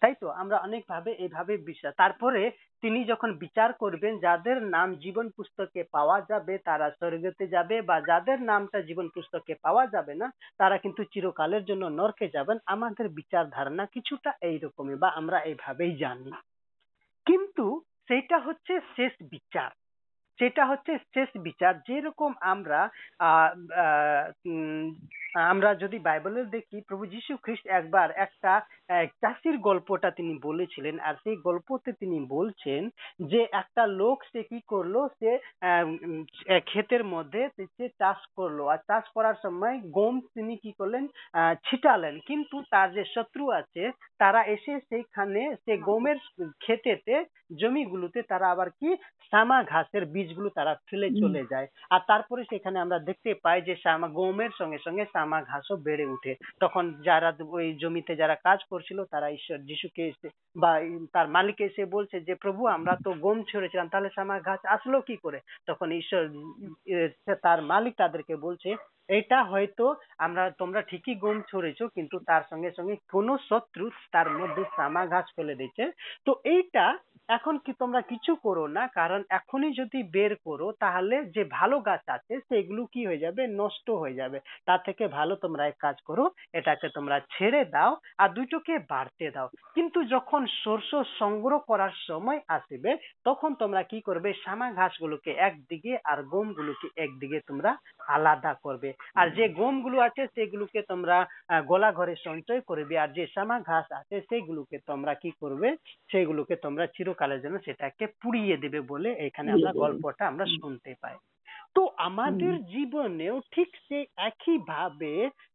তাই 0.00 0.14
তো? 0.20 0.28
আমরা 0.28 0.58
অনেক 0.58 0.84
ভাবে 0.88 1.12
এইভাবে 1.12 1.56
বিশ্বাস। 1.56 1.94
তারপরে 1.96 2.50
তিনি 2.80 3.04
যখন 3.04 3.32
বিচার 3.32 3.72
করবেন, 3.72 4.18
যাদের 4.18 4.62
নাম 4.62 4.94
জীবন 4.94 5.30
পুস্তকে 5.30 5.84
পাওয়া 5.92 6.20
যাবে, 6.20 6.58
তারা 6.58 6.90
স্বর্গতে 6.90 7.46
যাবে, 7.46 7.82
বা 7.82 8.00
যাদের 8.00 8.42
নামটা 8.42 8.82
জীবন 8.82 9.08
পুস্তকে 9.08 9.54
পাওয়া 9.62 9.86
যাবে 9.86 10.14
না, 10.14 10.32
তারা 10.58 10.78
কিন্তু 10.78 11.04
চিরকালের 11.04 11.64
জন্য 11.64 11.86
নরকে 11.86 12.28
যাবেন। 12.28 12.58
আমাদের 12.66 13.08
বিচার 13.08 13.48
ধারণা 13.48 13.86
কিছুটা 13.86 14.32
এইরকমই, 14.40 14.94
বা 14.94 15.08
আমরা 15.08 15.40
এইভাবেই 15.40 15.96
জানি। 15.96 16.32
কিন্তু 17.26 17.80
সেটা 18.08 18.38
হচ্ছে 18.38 18.80
শেষ 18.96 19.12
বিচার। 19.20 19.70
সেটা 20.40 20.62
হচ্ছে 20.66 20.92
শেষ 21.14 21.30
বিচার। 21.42 21.74
যেরকম 21.88 22.30
আমরা 22.52 22.80
আহ, 23.20 23.50
আমরা 25.44 25.70
যদি 25.74 25.98
বাইবেলে 25.98 26.42
দেখি 26.54 26.78
প্রভু 26.88 27.04
যীশু 27.06 27.32
খ্রিস্ট 27.42 27.66
একবার 27.78 28.08
একটা 28.18 28.52
চাষির 29.22 29.56
গল্পটা 29.60 30.08
তিনি 30.10 30.34
বলেছিলেন 30.42 30.96
আর 31.00 31.14
সেই 31.24 31.36
গল্পতে 31.44 31.90
তিনি 32.00 32.18
বলছেন 32.30 32.82
যে 33.30 33.40
একটা 33.52 33.82
লোক 34.00 34.18
সে 34.24 34.40
কি 34.50 34.58
করল? 34.68 34.94
সে 35.18 35.30
ক্ষেতের 36.62 37.02
মধ্যে 37.04 37.42
সে 37.68 37.86
চাষ 38.00 38.20
করল। 38.38 38.58
আর 38.68 38.80
চাষ 38.88 39.04
করার 39.14 39.36
সময় 39.42 39.76
গম 39.90 40.14
তিনি 40.34 40.54
কি 40.62 40.70
করলেন? 40.78 41.04
ছিটালেন। 41.66 42.14
কিন্তু 42.28 42.56
তার 42.72 42.88
যে 42.92 43.04
শত্রু 43.14 43.44
আছে 43.60 43.82
তারা 44.20 44.40
এসে 44.54 44.72
সেইখানে 44.88 45.42
সে 45.64 45.72
গমের 45.88 46.18
ক্ষেতেতে 46.58 47.14
জমিগুলোতে 47.60 48.20
তারা 48.22 48.46
আবার 48.50 48.68
কি? 48.78 48.90
সামা 49.32 49.58
ঘাসের 49.64 50.04
বীজগুলো 50.30 50.50
তারা 50.50 50.72
ফেলে 50.88 51.08
চলে 51.20 51.42
যায়। 51.52 51.66
আর 51.90 52.00
তারপরে 52.06 52.42
সেখানে 52.44 52.78
আমরা 52.80 52.98
দেখতে 53.00 53.30
পাই 53.44 53.58
যে 53.62 53.74
সামা 53.84 54.08
গমের 54.10 54.52
সঙ্গে 54.58 54.78
সঙ্গে 54.78 55.04
সামা 55.14 55.38
ঘাসও 55.42 55.76
বেড়ে 55.86 56.06
উঠে 56.06 56.32
তখন 56.60 56.84
যারা 57.02 57.28
ওই 57.56 57.66
জমিতে 57.82 58.12
যারা 58.16 58.36
কাজ 58.44 58.58
করছিল 58.70 58.98
তারা 59.12 59.28
ঈশ্বর 59.30 59.58
যিশুকে 59.68 60.02
এসে 60.06 60.28
বা 60.56 60.70
তার 61.14 61.26
মালিক 61.28 61.58
এসে 61.60 61.82
বলছে 61.96 62.16
যে 62.20 62.34
প্রভু 62.42 62.62
আমরা 62.76 62.94
তো 63.04 63.10
গম 63.24 63.38
ছড়েছিলাম 63.50 63.86
তাহলে 63.88 64.10
সামা 64.16 64.36
ঘাস 64.40 64.60
আসলো 64.76 64.98
কি 65.08 65.16
করে? 65.24 65.38
তখন 65.66 65.88
ঈশ্বর 66.00 66.22
তার 67.42 67.58
মালিক 67.72 67.94
তাদেরকে 67.98 68.34
বলছে 68.46 68.70
এটা 69.10 69.38
হয়তো 69.42 69.84
আমরা 70.18 70.42
তোমরা 70.60 70.80
ঠিকই 70.82 71.14
গম 71.24 71.36
ছড়েছো 71.50 71.84
কিন্তু 71.96 72.16
তার 72.28 72.42
সঙ্গে 72.50 72.70
সঙ্গে 72.78 72.94
কোনো 73.10 73.32
শত্রু 73.50 73.84
তার 74.14 74.28
মধ্যে 74.40 74.62
সামা 74.76 75.02
ঘাস 75.06 75.26
ফেলে 75.36 75.54
দিয়েছে। 75.54 75.84
তো 76.26 76.32
এইটা 76.44 76.84
এখন 77.30 77.54
কি 77.64 77.72
তোমরা 77.78 78.00
কিছু 78.02 78.32
করো 78.42 78.64
না? 78.76 78.84
কারণ 78.94 79.20
এখনই 79.30 79.72
যদি 79.72 80.00
বের 80.14 80.32
করো, 80.44 80.66
তাহলে 80.80 81.16
যে 81.34 81.42
ভালো 81.58 81.76
গাছ 81.80 82.04
আছে, 82.08 82.34
সেগুলো 82.48 82.82
কি 82.92 83.00
হয়ে 83.06 83.22
যাবে? 83.24 83.42
নষ্ট 83.60 83.86
হয়ে 84.00 84.18
যাবে। 84.20 84.38
তার 84.66 84.80
থেকে 84.86 85.04
ভালো 85.08 85.34
তোমরা 85.44 85.62
এক 85.66 85.76
কাজ 85.80 85.96
করো, 86.04 86.24
এটাকে 86.52 86.88
তোমরা 86.88 87.16
ছেড়ে 87.34 87.62
দাও 87.74 87.92
আর 88.18 88.28
দুটোকে 88.28 88.74
বাড়তে 88.88 89.26
দাও। 89.30 89.48
কিন্তু 89.76 89.98
যখন 90.14 90.42
শস্য 90.62 90.92
সংগ্রহ 91.18 91.58
করার 91.70 91.94
সময় 92.08 92.40
আসবে, 92.48 92.90
তখন 93.24 93.50
তোমরা 93.54 93.82
কি 93.82 93.98
করবে? 94.00 94.30
সামা 94.44 94.68
ঘাসগুলোকে 94.72 95.30
একদিকে 95.48 95.92
আর 96.04 96.18
গমগুলোকে 96.32 96.86
একদিকে 96.96 97.38
তোমরা 97.48 97.70
আলাদা 98.08 98.52
করবে। 98.64 98.90
আর 99.14 99.26
যে 99.30 99.44
গমগুলো 99.60 99.96
আছে, 100.00 100.22
সেগুলোকে 100.34 100.80
তোমরা 100.82 101.16
গোলা 101.70 101.90
ঘরে 101.92 102.14
সঞ্চয় 102.26 102.60
করবে। 102.68 102.94
আর 102.98 103.10
যে 103.16 103.24
সামা 103.34 103.56
ঘাস 103.60 103.86
আছে, 103.92 104.16
সেগুলোকে 104.30 104.76
তোমরা 104.86 105.12
কি 105.22 105.30
করবে? 105.40 105.68
সেগুলোকে 106.10 106.54
তোমরা 106.56 106.84
চিরকালের 107.20 107.42
জন্য 107.44 107.56
সেটাকে 107.60 108.04
পুড়িয়ে 108.20 108.56
দেবে 108.56 108.80
বলে 108.88 109.10
এখানে 109.26 109.48
আমরা 109.52 109.72
গল্পটা 109.74 110.22
আমরা 110.26 110.46
শুনতে 110.56 110.92
পাই। 111.02 111.16
তো 111.76 111.82
আমাদের 112.00 112.54
জীবনেও 112.66 113.36
ঠিক 113.52 113.70
সেই 113.86 114.04
একই 114.28 114.56
ভাবে 114.66 115.14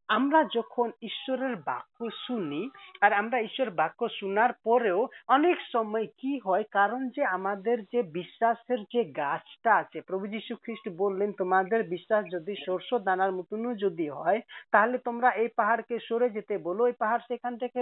আমরা 0.09 0.39
যখন 0.55 0.87
ঈশ্বরের 1.01 1.55
বাক্য 1.65 1.97
শুনি 2.25 2.61
আর 3.01 3.11
আমরা 3.13 3.37
ঈশ্বর 3.41 3.69
বাক্য 3.71 3.99
শোনার 4.09 4.51
পরেও 4.63 4.99
অনেক 5.27 5.57
সময় 5.73 6.07
কি 6.17 6.33
হয়, 6.45 6.65
কারণ 6.71 7.01
যে 7.09 7.23
আমাদের 7.37 7.77
যে 7.93 8.01
বিশ্বাসের 8.11 8.79
যে 8.93 9.01
গাছটা 9.15 9.71
আছে, 9.75 9.97
প্রভু 10.01 10.25
যীশু 10.27 10.53
খ্রিস্ট 10.55 10.85
বললেন, 10.97 11.29
তোমাদের 11.33 11.79
বিশ্বাস 11.89 12.23
যদি 12.31 12.53
সর্ষ 12.65 12.89
দানার 13.07 13.31
মতনও 13.31 13.73
যদি 13.75 14.07
হয়, 14.09 14.39
তাহলে 14.71 14.97
তোমরা 14.97 15.29
এই 15.33 15.49
পাহাড়কে 15.55 15.95
সরে 15.99 16.27
যেতে 16.29 16.55
বলো। 16.57 16.81
এই 16.87 16.95
পাহাড় 16.99 17.23
সেখান 17.27 17.53
থেকে 17.57 17.79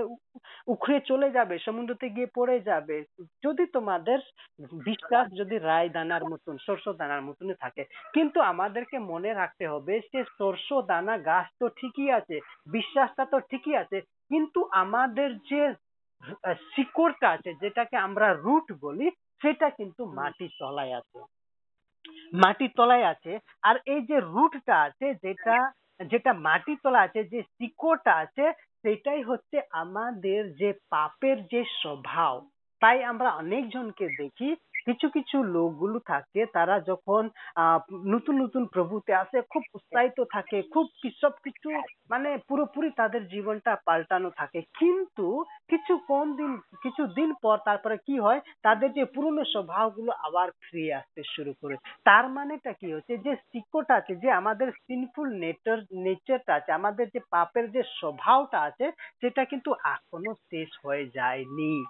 উখড়ে 0.68 1.00
চলে 1.06 1.28
যাবে, 1.32 1.56
সমুদ্রতে 1.60 2.08
গিয়ে 2.10 2.30
পড়ে 2.36 2.58
যাবে। 2.60 2.98
যদি 3.44 3.64
তোমাদের 3.76 4.20
বিশ্বাস 4.88 5.26
যদি 5.40 5.56
রায় 5.60 5.90
দানার 5.90 6.24
মতন 6.24 6.56
সর্ষ 6.68 6.86
দানার 7.00 7.22
মতন 7.22 7.48
থাকে। 7.60 7.84
কিন্তু 8.14 8.40
আমাদেরকে 8.44 8.98
মনে 9.12 9.32
রাখতে 9.34 9.66
হবে 9.68 9.94
যে 10.14 10.22
সর্ষ 10.40 10.68
দানা 10.88 11.16
গাছ 11.30 11.48
তো 11.60 11.66
ঠিকই 11.80 12.13
আছে 12.14 12.36
বিশ্বাসটা 12.68 13.24
তো 13.26 13.38
ঠিকই 13.50 13.76
আছে 13.76 13.98
কিন্তু 14.32 14.60
আমাদের 14.82 15.30
যে 15.50 15.62
শিকড়টা 16.70 17.28
আছে 17.30 17.52
যেটাকে 17.62 17.96
আমরা 17.98 18.28
রুট 18.44 18.68
বলি 18.82 19.08
সেটা 19.42 19.68
কিন্তু 19.70 20.02
মাটির 20.14 20.52
তলায় 20.60 20.94
আছে। 21.00 21.20
মাটির 22.34 22.72
তলায় 22.76 23.06
আছে 23.06 23.34
আর 23.64 23.76
এই 23.86 24.02
যে 24.10 24.18
রুটটা 24.28 24.76
আছে 24.88 25.08
যেটা 25.24 25.58
যেটা 26.12 26.32
মাটির 26.48 26.78
তলায় 26.84 27.06
আছে 27.08 27.22
যে 27.34 27.40
শিকড়টা 27.56 28.14
আছে 28.16 28.46
সেটাই 28.84 29.22
হচ্ছে 29.24 29.58
আমাদের 29.74 30.42
যে 30.56 30.70
পাপের 30.90 31.38
যে 31.46 31.62
স্বভাব। 31.82 32.36
তাই 32.82 32.98
আমরা 33.04 33.30
অনেকজনকে 33.34 34.06
দেখি 34.18 34.50
কিছু 34.86 35.10
কিছু 35.10 35.44
লোকগুলো 35.44 36.00
থাকে, 36.00 36.46
তারা 36.46 36.80
যখন 36.80 37.30
আহ 37.56 37.80
নতুন 38.06 38.42
নতুন 38.42 38.66
প্রভুতে 38.66 39.14
আসে, 39.14 39.42
খুব 39.42 39.64
উৎসাহিত 39.74 40.24
থাকে, 40.32 40.62
খুব 40.62 40.88
কি- 41.02 41.12
সব 41.22 41.32
কিছু 41.44 41.70
মানে 42.10 42.38
পুরোপুরি 42.50 42.90
তাদের 42.90 43.28
জীবনটা 43.28 43.78
পাল্টানো 43.86 44.30
থাকে। 44.30 44.62
কিন্তু 44.62 45.44
কিছু 45.68 45.98
কম 45.98 46.36
দিন, 46.36 46.58
কিছু 46.58 47.08
দিন 47.08 47.34
পর 47.34 47.58
তারপরে 47.66 47.98
কি 47.98 48.20
হয়, 48.20 48.40
তাদের 48.64 48.92
যে 48.92 49.06
পুরনো 49.06 49.44
স্বভাবগুলো 49.44 50.12
আবার 50.12 50.52
ফিরে 50.52 50.94
আসতে 50.94 51.22
শুরু 51.36 51.54
করে। 51.62 51.76
তার 52.04 52.30
মানেটা 52.30 52.74
কি 52.74 52.94
হচ্ছে 52.94 53.18
যে 53.18 53.36
শিক্ষটা 53.36 53.96
আছে, 53.96 54.16
যে 54.16 54.32
আমাদের 54.32 54.72
সিনফুল 54.72 55.30
নেচার 55.30 55.78
নেচারটা 55.94 56.56
আছে, 56.56 56.72
আমাদের 56.72 57.08
যে 57.14 57.20
পাপের 57.30 57.72
যে 57.72 57.84
স্বভাবটা 57.84 58.62
আছে, 58.62 58.92
সেটা 59.22 59.46
কিন্তু 59.46 59.74
এখনও 59.86 60.34
শেষ 60.34 60.70
হয়ে 60.86 61.08
যায়নি। 61.14 61.84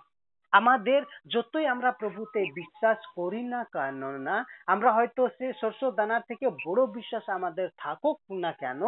আমাদের 0.53 1.01
যতই 1.33 1.65
আমরা 1.65 1.91
প্রভুতে 2.01 2.39
বিশ্বাস 2.55 2.99
করি 3.17 3.41
না 3.53 3.61
কেন 3.73 4.01
না, 4.27 4.35
আমরা 4.67 4.89
হয়তো 4.93 5.21
সে 5.37 5.47
শস্য 5.61 5.81
দানার 5.97 6.23
থেকে 6.29 6.45
বড় 6.65 6.81
বিশ্বাস 6.97 7.25
আমাদের 7.29 7.67
থাকুক 7.77 8.17
না 8.43 8.51
কেন, 8.53 8.81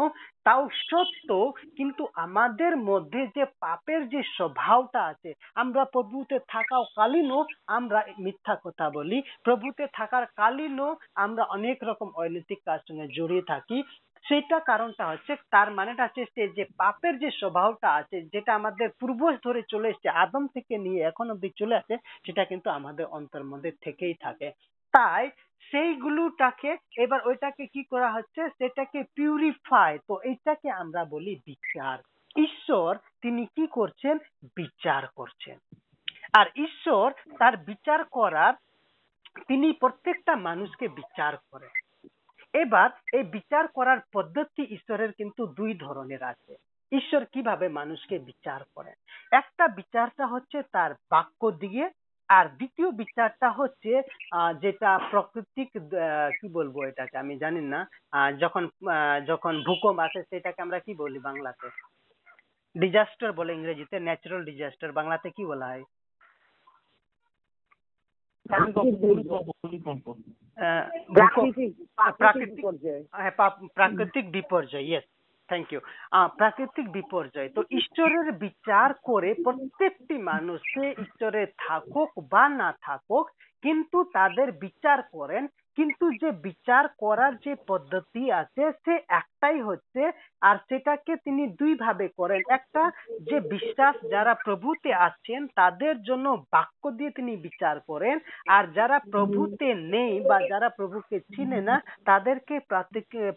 তাও 0.46 0.64
সত্য, 0.84 1.30
কিন্তু 1.78 2.04
আমাদের 2.26 2.74
মধ্যে 2.90 3.22
যে 3.36 3.44
পাপের 3.62 4.02
যে 4.10 4.22
স্বভাবটা 4.38 5.02
আছে, 5.12 5.30
আমরা 5.56 5.82
প্রভুতে 5.94 6.38
থাকা 6.50 6.78
কালীনও 6.96 7.40
আমরা 7.70 8.00
মিথ্যা 8.26 8.56
কথা 8.66 8.86
বলি, 8.90 9.18
প্রভুতে 9.46 9.84
থাকার 9.94 10.26
কালীনও 10.36 10.90
আমরা 11.16 11.44
অনেক 11.56 11.78
রকম 11.90 12.10
অনৈতিক 12.16 12.60
কাজ 12.68 12.80
সঙ্গে 12.88 13.08
জড়িয়ে 13.18 13.46
থাকি 13.48 13.78
সেটা 14.24 14.60
কারণটা 14.60 15.08
হচ্ছে 15.08 15.36
তার 15.52 15.72
মানেটা 15.72 16.04
হচ্ছে 16.04 16.48
যে 16.48 16.66
পাপের 16.78 17.20
যে 17.20 17.32
স্বভাবটা 17.32 17.94
আছে, 17.94 18.22
যেটা 18.22 18.56
আমাদের 18.56 18.90
পূর্বজ 19.00 19.38
ধরে 19.44 19.62
চলে 19.70 19.90
এসেছে, 19.90 20.10
আদম 20.10 20.48
থেকে 20.48 20.78
নিয়ে 20.78 21.04
এখন 21.04 21.32
অব্দি 21.32 21.50
চলে 21.58 21.76
আসে, 21.76 21.98
সেটা 22.26 22.46
কিন্তু 22.46 22.70
আমাদের 22.70 23.06
অন্তর 23.06 23.44
মধ্যে 23.44 23.72
থেকেই 23.82 24.14
থাকে। 24.14 24.52
তাই 24.92 25.30
সেইগুলোটাকে 25.72 26.78
এবার 26.98 27.28
ওইটাকে 27.28 27.66
কি 27.66 27.84
করা 27.84 28.12
হচ্ছে, 28.12 28.50
সেটাকে 28.50 29.04
পিউরিফাই 29.04 30.00
তো 30.08 30.22
এইটাকে 30.22 30.70
আমরা 30.70 31.06
বলি 31.06 31.36
বিচার। 31.36 31.98
ঈশ্বর 32.42 32.98
তিনি 33.22 33.46
কি 33.46 33.68
করছেন? 33.68 34.18
বিচার 34.56 35.08
করছেন। 35.16 35.58
আর 36.34 36.46
ঈশ্বর 36.56 37.14
তার 37.40 37.58
বিচার 37.58 38.04
করার 38.04 38.54
তিনি 39.48 39.72
প্রত্যেকটা 39.72 40.36
মানুষকে 40.36 40.88
বিচার 40.88 41.38
করেন। 41.38 41.85
এবার 42.64 42.90
এই 43.18 43.24
বিচার 43.36 43.66
করার 43.78 44.00
পদ্ধতি 44.14 44.64
ঈশ্বরের 44.76 45.12
কিন্তু 45.20 45.42
দুই 45.60 45.72
ধরনের 45.86 46.22
আছে। 46.24 46.54
ঈশ্বর 46.92 47.24
কীভাবে 47.34 47.68
মানুষকে 47.80 48.16
বিচার 48.30 48.60
করেন? 48.76 48.96
একটা 49.40 49.66
বিচারটা 49.80 50.26
হচ্ছে 50.34 50.58
তার 50.76 50.92
বাক্য 51.12 51.52
দিয়ে, 51.64 51.86
আর 52.30 52.46
দ্বিতীয় 52.60 52.90
বিচারটা 53.02 53.48
হচ্ছে 53.60 53.92
যেটা 54.62 54.92
প্রাকৃতিক 55.12 55.70
কি 56.40 56.48
বলব 56.58 56.76
এটাকে 56.84 57.16
আমি 57.18 57.34
জানি 57.44 57.62
না 57.74 57.80
যখন 58.40 58.64
যখন 59.28 59.54
ভূকম্প 59.68 60.00
আসে 60.06 60.22
সেটাকে 60.30 60.60
আমরা 60.62 60.80
কি 60.86 60.94
বলি 61.04 61.20
বাংলাতে? 61.28 61.68
ডিজাস্টার 62.76 63.32
বলে 63.34 63.52
ইংরেজিতে 63.54 63.96
ন্যাচারাল 64.00 64.42
ডিজাস্টার 64.46 64.92
বাংলাতে 64.92 65.28
কি 65.38 65.44
বলা 65.46 65.68
হয়? 65.68 65.84
প্রাকৃতিক 71.14 72.66
হ্যাঁ, 73.14 73.34
বিপর্যয় 74.32 74.86
ইয়েস 74.86 75.06
থ্যাংক 75.50 75.68
ইউ 75.74 75.80
প্রাকৃতিক 76.38 76.88
বিপর্যয় 76.92 77.50
তো 77.50 77.62
ঈশ্বরের 77.72 78.28
বিচার 78.38 78.90
করে 79.04 79.30
প্রত্যেকটি 79.44 80.16
মানুষ 80.24 80.60
সে 80.74 80.86
ঈশ্বরে 81.02 81.42
থাকুক 81.58 82.12
বা 82.32 82.44
না 82.52 82.70
থাকুক 82.82 83.26
কিন্তু 83.64 83.98
তাদের 84.14 84.48
বিচার 84.60 85.00
করেন 85.12 85.44
কিন্তু 85.76 86.06
যে 86.12 86.30
বিচার 86.32 86.88
করার 86.88 87.36
যে 87.36 87.56
পদ্ধতি 87.68 88.32
আছে, 88.32 88.72
সে 88.86 89.00
একটাই 89.08 89.62
হচ্ছে, 89.62 90.12
আর 90.42 90.56
সেটাকে 90.70 91.16
তিনি 91.16 91.48
দুই 91.48 91.76
ভাবে 91.76 92.08
করেন। 92.08 92.42
একটা 92.50 92.92
যে 93.22 93.40
বিশ্বাস, 93.40 93.96
যারা 94.10 94.34
প্রভুতে 94.34 94.94
আছেন, 94.94 95.48
তাদের 95.56 96.04
জন্য 96.04 96.44
বাক্য 96.52 96.92
দিয়ে 96.92 97.10
তিনি 97.10 97.36
বিচার 97.38 97.80
করেন, 97.80 98.20
আর 98.48 98.64
যারা 98.74 99.00
প্রভুতে 99.00 99.74
নেই 99.74 100.22
বা 100.22 100.38
যারা 100.50 100.70
প্রভুকে 100.70 101.20
চিনে 101.20 101.62
না, 101.62 101.82
তাদেরকে 102.06 102.60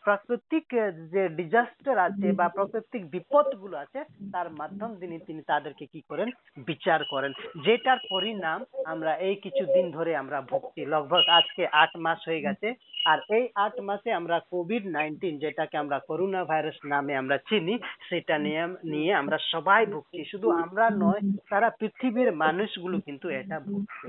প্রাকৃতিক 0.05 0.65
যে 1.13 1.29
ডিজাস্টার 1.29 1.99
আছে 1.99 2.33
বা 2.33 2.49
প্রাকৃতিক 2.49 3.11
বিপদগুলো 3.11 3.77
আছে, 3.79 4.05
তার 4.33 4.51
মাধ্যম 4.51 4.97
তিনি 5.01 5.19
তিনি 5.19 5.43
তাদেরকে 5.43 5.87
কি 5.87 6.01
করেন? 6.09 6.29
বিচার 6.67 7.01
করেন। 7.11 7.33
যেটার 7.65 7.99
পরিণাম 8.11 8.65
আমরা 8.85 9.17
এই 9.17 9.35
কিছুদিন 9.35 9.91
ধরে 9.91 10.17
আমরা 10.17 10.41
ভুগছি। 10.41 10.87
লগভগ 10.87 11.23
আজকে 11.29 11.67
আট 11.67 11.97
মাস 11.97 12.28
হয়ে 12.29 12.45
গেছে। 12.47 12.69
আর 13.05 13.19
এই 13.37 13.45
আট 13.55 13.77
মাসে 13.81 14.11
আমরা 14.13 14.37
কোভিড 14.51 14.85
নাইন্টিন 14.87 15.35
যেটাকে 15.39 15.77
আমরা 15.77 15.99
করোনা 16.09 16.41
ভাইরাস 16.45 16.79
নামে 16.85 17.15
আমরা 17.17 17.37
চিনি, 17.49 17.75
সেটা 18.09 18.35
নিয়ে 18.39 18.65
নিয়ে 18.93 19.13
আমরা 19.15 19.39
সবাই 19.53 19.83
ভুগছি। 19.87 20.21
শুধু 20.25 20.49
আমরা 20.65 20.87
নয়, 21.05 21.23
সারা 21.51 21.69
পৃথিবীর 21.81 22.31
মানুষগুলো 22.45 22.97
কিন্তু 23.07 23.27
এটা 23.41 23.57
ভুগছে। 23.61 24.07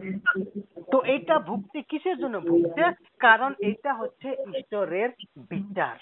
তো 0.92 0.98
এটা 1.16 1.36
ভুগছে, 1.40 1.80
কিসের 1.90 2.18
জন্য 2.18 2.36
ভুগছে? 2.40 2.84
কারণ 3.20 3.52
এটা 3.72 3.92
হচ্ছে 3.94 4.30
ঈশ্বরের 4.58 5.10
বিচার। 5.52 5.96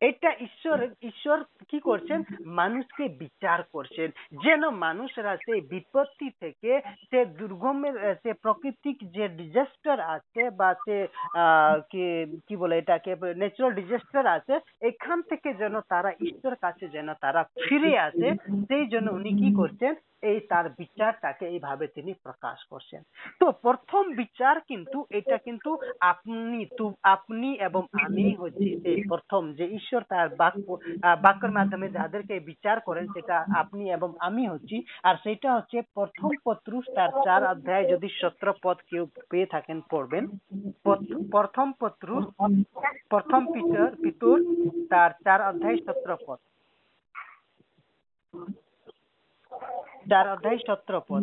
এটা 0.00 0.30
ঈশ্বর 0.40 0.88
ঈশ্বর 1.02 1.44
কি 1.68 1.80
করছেন? 1.80 2.22
মানুষকে 2.46 3.08
বিচার 3.08 3.62
করছেন। 3.62 4.08
যেন 4.44 4.68
মানুষরা 4.68 5.36
সেই 5.36 5.60
বিপত্তি 5.60 6.30
থেকে, 6.30 6.80
সে 7.10 7.24
দুর্গমের, 7.24 8.14
সে 8.22 8.32
প্রাকৃতিক 8.32 8.96
যে 9.10 9.28
ডিজাস্টার 9.28 10.00
আছে 10.00 10.50
বা 10.50 10.74
সে 10.74 11.06
কি 12.46 12.56
বলে 12.56 12.78
এটাকে 12.78 13.16
ন্যাচারাল 13.36 13.72
ডিজাস্টার 13.74 14.26
আছে, 14.26 14.54
এখান 14.80 15.22
থেকে 15.22 15.54
যেন 15.54 15.80
তারা 15.80 16.10
ঈশ্বর 16.20 16.54
কাছে 16.54 16.88
যেন 16.88 17.14
তারা 17.14 17.42
ফিরে 17.42 17.98
আসে, 17.98 18.34
সেই 18.64 18.86
জন্য 18.86 19.10
উনি 19.10 19.30
কি 19.30 19.54
করছেন? 19.54 19.94
এই 20.22 20.40
তার 20.40 20.68
বিচারটাকে 20.68 21.46
এইভাবে 21.46 21.86
তিনি 21.86 22.12
প্রকাশ 22.12 22.64
করছেন। 22.64 23.02
তো 23.40 23.52
প্রথম 23.52 24.14
বিচার 24.14 24.60
কিন্তু, 24.60 25.04
এটা 25.10 25.36
কিন্তু 25.36 25.78
আপনি 26.00 26.66
আপনি 27.02 27.54
এবং 27.54 27.82
আমি 28.04 28.34
হচ্ছি 28.34 29.08
প্রথম 29.08 29.52
যে 29.52 29.64
তার 30.08 30.28
বাক্য 30.40 30.66
বাক্যের 31.22 31.50
মাধ্যমে 31.50 31.86
যাদেরকে 31.88 32.34
বিচার 32.40 32.80
করেন, 32.80 33.04
সেটা 33.06 33.36
আপনি 33.56 33.84
এবং 33.92 34.10
আমি 34.18 34.42
হচ্ছি। 34.48 34.76
আর 35.02 35.14
সেটা 35.24 35.48
হচ্ছে 35.56 35.78
প্রথম 35.94 36.28
পত্রুষ 36.44 36.84
তার 36.94 37.10
চার 37.24 37.40
অধ্যায় 37.52 37.84
যদি 37.92 38.08
সতেরো 38.20 38.52
পদ 38.62 38.76
কেউ 38.90 39.04
পেয়ে 39.30 39.46
থাকেন, 39.46 39.78
পড়বেন। 39.90 40.24
প্রথম 41.30 41.72
পত্রুষ 41.80 42.24
প্রথম 43.08 43.40
পিতর 43.52 43.88
পিতুর 44.02 44.38
তার 44.90 45.10
চার 45.24 45.40
অধ্যায় 45.48 45.78
সতেরো 45.86 46.16
পদ। 46.26 46.38
চার 50.10 50.26
অধ্যায় 50.28 50.58
সতেরো 50.66 51.00
পদ। 51.08 51.22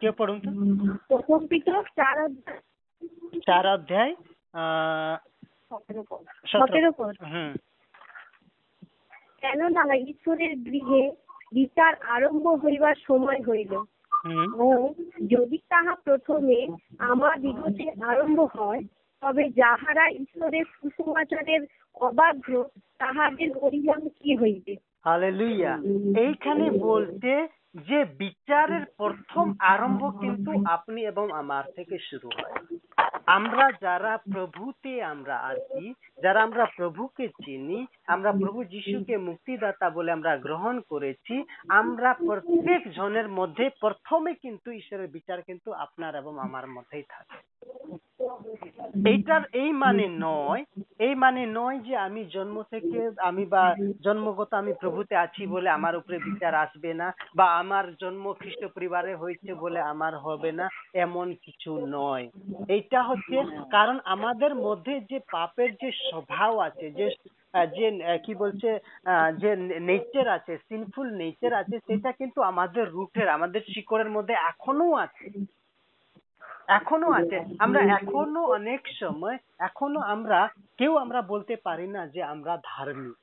কে 0.00 0.10
পড়ুন 0.10 0.40
তো? 0.40 0.50
প্রথম 1.08 1.46
চার 1.96 2.24
অধ্যায়। 2.24 2.60
চার 3.46 3.66
অধ্যায় 3.66 4.14
সতেরো 6.46 6.92
পদ। 6.92 7.14
হুম। 7.22 7.54
কেননা 9.40 9.94
ঈশ্বরের 9.94 10.56
গৃহে 10.56 11.10
বিচার 11.54 11.94
আরম্ভ 11.94 12.46
হইবার 12.46 12.94
সময় 12.94 13.42
হইল? 13.48 13.84
যদি 15.26 15.58
তাহা 15.58 15.94
প্রথমে 15.94 16.66
আমার 16.98 17.40
দিগতে 17.40 18.04
আরম্ভ 18.04 18.40
হয় 18.40 18.82
তবে 19.20 19.48
যাহারা 19.48 20.10
ঈশ্বরের 20.10 20.64
সুসমাচারের 20.64 21.66
অবাধ্য 21.94 22.64
তাহাদের 22.98 23.50
পরিণাম 23.60 24.08
কি 24.08 24.36
হইবে? 24.36 24.76
হালেলুইয়া 25.04 25.72
এইখানে 26.16 26.66
বলতে 26.70 27.30
যে 27.88 28.04
বিচারের 28.04 28.84
প্রথম 28.96 29.46
আরম্ভ 29.58 30.02
কিন্তু 30.20 30.50
আপনি 30.66 31.00
এবং 31.02 31.26
আমার 31.32 31.64
থেকে 31.76 31.96
শুরু 31.98 32.28
হয়। 32.28 32.54
আমরা 33.26 33.66
যারা 33.80 34.12
প্রভুতে 34.32 34.92
আমরা 35.02 35.36
আছি, 35.42 35.82
যারা 36.22 36.40
আমরা 36.42 36.64
প্রভুকে 36.76 37.28
চিনি 37.28 37.78
আমরা 38.08 38.32
প্রভু 38.32 38.64
যিশুকে 38.64 39.16
মুক্তিদাতা 39.16 39.90
বলে 39.90 40.12
আমরা 40.12 40.36
গ্রহণ 40.36 40.80
করেছি। 40.80 41.44
আমরা 41.68 42.14
প্রত্যেক 42.14 42.92
জনের 42.92 43.28
মধ্যে 43.28 43.70
প্রথমে 43.80 44.34
কিন্তু 44.34 44.70
ঈশ্বরের 44.70 45.08
বিচার 45.08 45.42
কিন্তু 45.42 45.72
আপনার 45.72 46.14
এবং 46.14 46.38
আমার 46.38 46.66
মধ্যেই 46.66 47.02
থাকে। 47.02 47.36
এইটার 49.08 49.42
এই 49.52 49.72
মানে 49.72 50.08
নয় 50.08 50.64
এই 50.98 51.14
মানে 51.14 51.46
নয় 51.46 51.78
যে 51.78 51.96
আমি 51.96 52.24
জন্ম 52.24 52.62
থেকে 52.62 53.10
আমি 53.18 53.46
বা 53.46 53.74
জন্মগত 54.04 54.54
আমি 54.54 54.72
প্রভুতে 54.80 55.16
আছি 55.16 55.46
বলে 55.46 55.68
আমার 55.70 55.96
উপরে 55.96 56.18
বিচার 56.18 56.54
আসবে 56.54 56.94
না 56.94 57.12
বা 57.36 57.56
আমার 57.58 57.94
জন্ম 57.94 58.32
খ্রিস্ট 58.32 58.64
পরিবারে 58.74 59.14
হয়েছে 59.14 59.54
বলে 59.54 59.80
আমার 59.80 60.18
হবে 60.18 60.52
না 60.52 60.68
এমন 60.94 61.34
কিছু 61.34 61.86
নয়। 61.86 62.30
এইটা 62.68 63.02
হচ্ছে 63.02 63.36
কারণ 63.70 64.00
আমাদের 64.04 64.54
মধ্যে 64.54 65.00
যে 65.00 65.18
পাপের 65.32 65.70
যে 65.72 65.90
স্বভাব 66.10 66.58
আছে 66.58 66.90
যে 66.90 67.06
যে 67.72 67.86
কি 68.18 68.34
বলছে 68.34 68.68
আহ, 69.06 69.28
যে 69.32 69.50
নেচার 69.80 70.26
আছে 70.28 70.52
সিনফুল 70.68 71.08
নেচার 71.16 71.52
আছে 71.54 71.76
সেটা 71.78 72.10
কিন্তু 72.12 72.38
আমাদের 72.42 72.84
রুটের 72.88 73.28
আমাদের 73.28 73.60
শিকড়ের 73.68 74.10
মধ্যে 74.10 74.34
এখনও 74.50 74.94
আছে। 74.96 75.26
এখনও 76.68 77.10
আছে। 77.10 77.38
আমরা 77.58 77.80
এখনও 77.98 78.42
অনেক 78.52 78.80
সময় 78.98 79.36
এখনও 79.58 80.00
আমরা 80.04 80.38
কেউ 80.78 80.92
আমরা 80.96 81.20
বলতে 81.22 81.54
পারি 81.56 81.86
না 81.88 82.02
যে 82.06 82.22
আমরা 82.24 82.52
ধার্মিক 82.64 83.16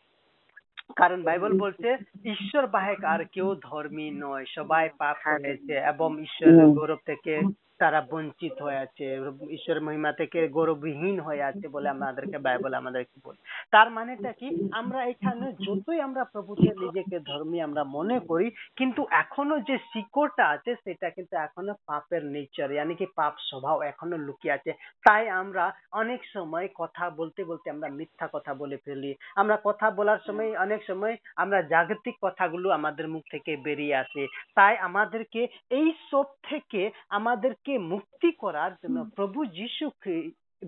কারণ 0.98 1.20
বাইবেল 1.24 1.54
বলছে 1.60 1.90
ঈশ্বর 2.26 2.68
বাহেক 2.68 3.04
আর 3.04 3.22
কেউ 3.32 3.56
ধর্মী 3.62 4.08
নয়। 4.24 4.46
সবাই 4.56 4.90
পাপ 4.98 5.18
করেছে 5.26 5.76
এবং 5.92 6.10
ঈশ্বরের 6.22 6.68
গৌরব 6.78 7.00
থেকে 7.06 7.34
তারা 7.82 8.00
বঞ্চিত 8.12 8.56
হয়ে 8.62 8.82
আছে, 8.86 9.06
ঈশ্বরের 9.52 9.86
মহিমা 9.86 10.12
থেকে 10.12 10.40
গৌরবহীন 10.48 11.18
হয়ে 11.20 11.44
আছে 11.44 11.66
বলে 11.68 11.88
আমাদেরকে 11.90 12.38
বাইবেল 12.38 12.74
আমাদেরকে 12.74 13.18
বলে। 13.26 13.40
তার 13.72 13.88
মানেটা 13.92 14.32
কি? 14.32 14.48
আমরা 14.72 15.00
এখানে 15.06 15.46
যতই 15.66 16.00
আমরা 16.02 16.24
প্রভুকে, 16.24 16.70
নিজেকে, 16.84 17.18
ধর্মী 17.20 17.58
আমরা 17.60 17.84
মনে 17.98 18.18
করি, 18.20 18.48
কিন্তু 18.76 19.02
এখনও 19.24 19.58
যে 19.60 19.76
শিকড়টা 19.92 20.44
আছে, 20.48 20.72
সেটা 20.84 21.08
কিন্তু 21.10 21.34
এখনও 21.38 21.74
পাপের 21.88 22.24
নেচার 22.26 22.70
ইয়ানি 22.72 22.96
কি 22.96 23.06
পাপ 23.16 23.34
স্বভাব 23.50 23.78
এখনও 23.82 24.18
লুকিয়ে 24.18 24.56
আছে। 24.58 24.72
তাই 25.06 25.24
আমরা 25.42 25.66
অনেক 25.92 26.22
সময় 26.34 26.68
কথা 26.76 27.06
বলতে 27.10 27.42
বলতে 27.44 27.68
আমরা 27.70 27.90
মিথ্যা 27.90 28.28
কথা 28.34 28.52
বলে 28.54 28.78
ফেলি। 28.86 29.12
আমরা 29.36 29.56
কথা 29.64 29.88
বলার 29.92 30.20
সময়, 30.28 30.52
অনেক 30.58 30.82
সময় 30.88 31.16
আমরা 31.36 31.60
জাগতিক 31.62 32.16
কথাগুলো 32.22 32.68
আমাদের 32.70 33.06
মুখ 33.08 33.24
থেকে 33.32 33.52
বেরিয়ে 33.58 33.96
আসে। 33.96 34.24
তাই 34.56 34.74
আমাদেরকে 34.78 35.42
এই 35.70 35.90
সব 36.12 36.28
থেকে 36.50 36.82
আমাদেরকে 37.10 37.71
মুক্তি 37.78 38.32
করার 38.32 38.72
জন্য 38.84 39.06
প্রভু 39.16 39.46
যিশু 39.46 39.90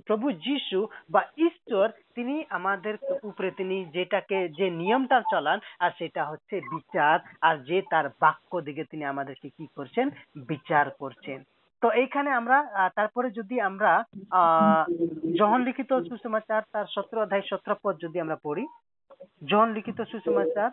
প্রভু 0.07 0.31
যিশু 0.31 0.87
বা 1.11 1.21
ঈশ্বর 1.37 1.89
তিনি 2.15 2.43
আমাদের 2.49 2.97
উপরে 3.23 3.51
তিনি 3.51 3.85
যেটাকে 3.85 4.49
যে 4.49 4.69
নিয়মটা 4.69 5.21
চালান 5.21 5.59
আর 5.79 5.91
সেটা 5.97 6.25
হচ্ছে 6.25 6.61
বিচার। 6.71 7.19
আর 7.41 7.57
যে 7.57 7.81
তার 7.89 8.09
বাক্য 8.21 8.61
দিকে 8.61 8.83
তিনি 8.83 9.03
আমাদেরকে 9.03 9.49
কি 9.49 9.67
করছেন? 9.75 10.09
বিচার 10.35 10.89
করছেন। 10.89 11.43
তো 11.81 11.91
এইখানে 11.91 12.29
আমরা 12.29 12.89
তারপরে 12.95 13.29
যদি 13.29 13.59
আমরা 13.59 14.03
আহ 14.31 14.83
জহন 15.37 15.63
লিখিত 15.63 15.93
সুসমাচার 15.93 16.61
তার 16.71 16.85
সতেরো 16.89 17.21
অধ্যায় 17.21 17.41
সতেরো 17.41 17.75
পদ 17.83 17.95
যদি 18.01 18.19
আমরা 18.19 18.37
পড়ি 18.43 18.67
জহন 19.45 19.73
লিখিত 19.73 20.01
সুসমাচার 20.01 20.71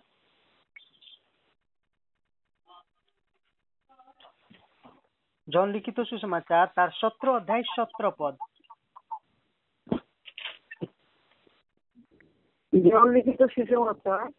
জন 5.52 5.68
লিখিত 5.68 6.00
সুসমাচার 6.00 6.66
তার 6.74 6.88
সত্র 6.94 7.36
অধ্যায় 7.36 7.62
সত্র 7.76 8.12
পদ। 8.18 8.34
জন 12.72 13.08
লিখিত 13.08 13.42
সুসমাচার 13.42 14.30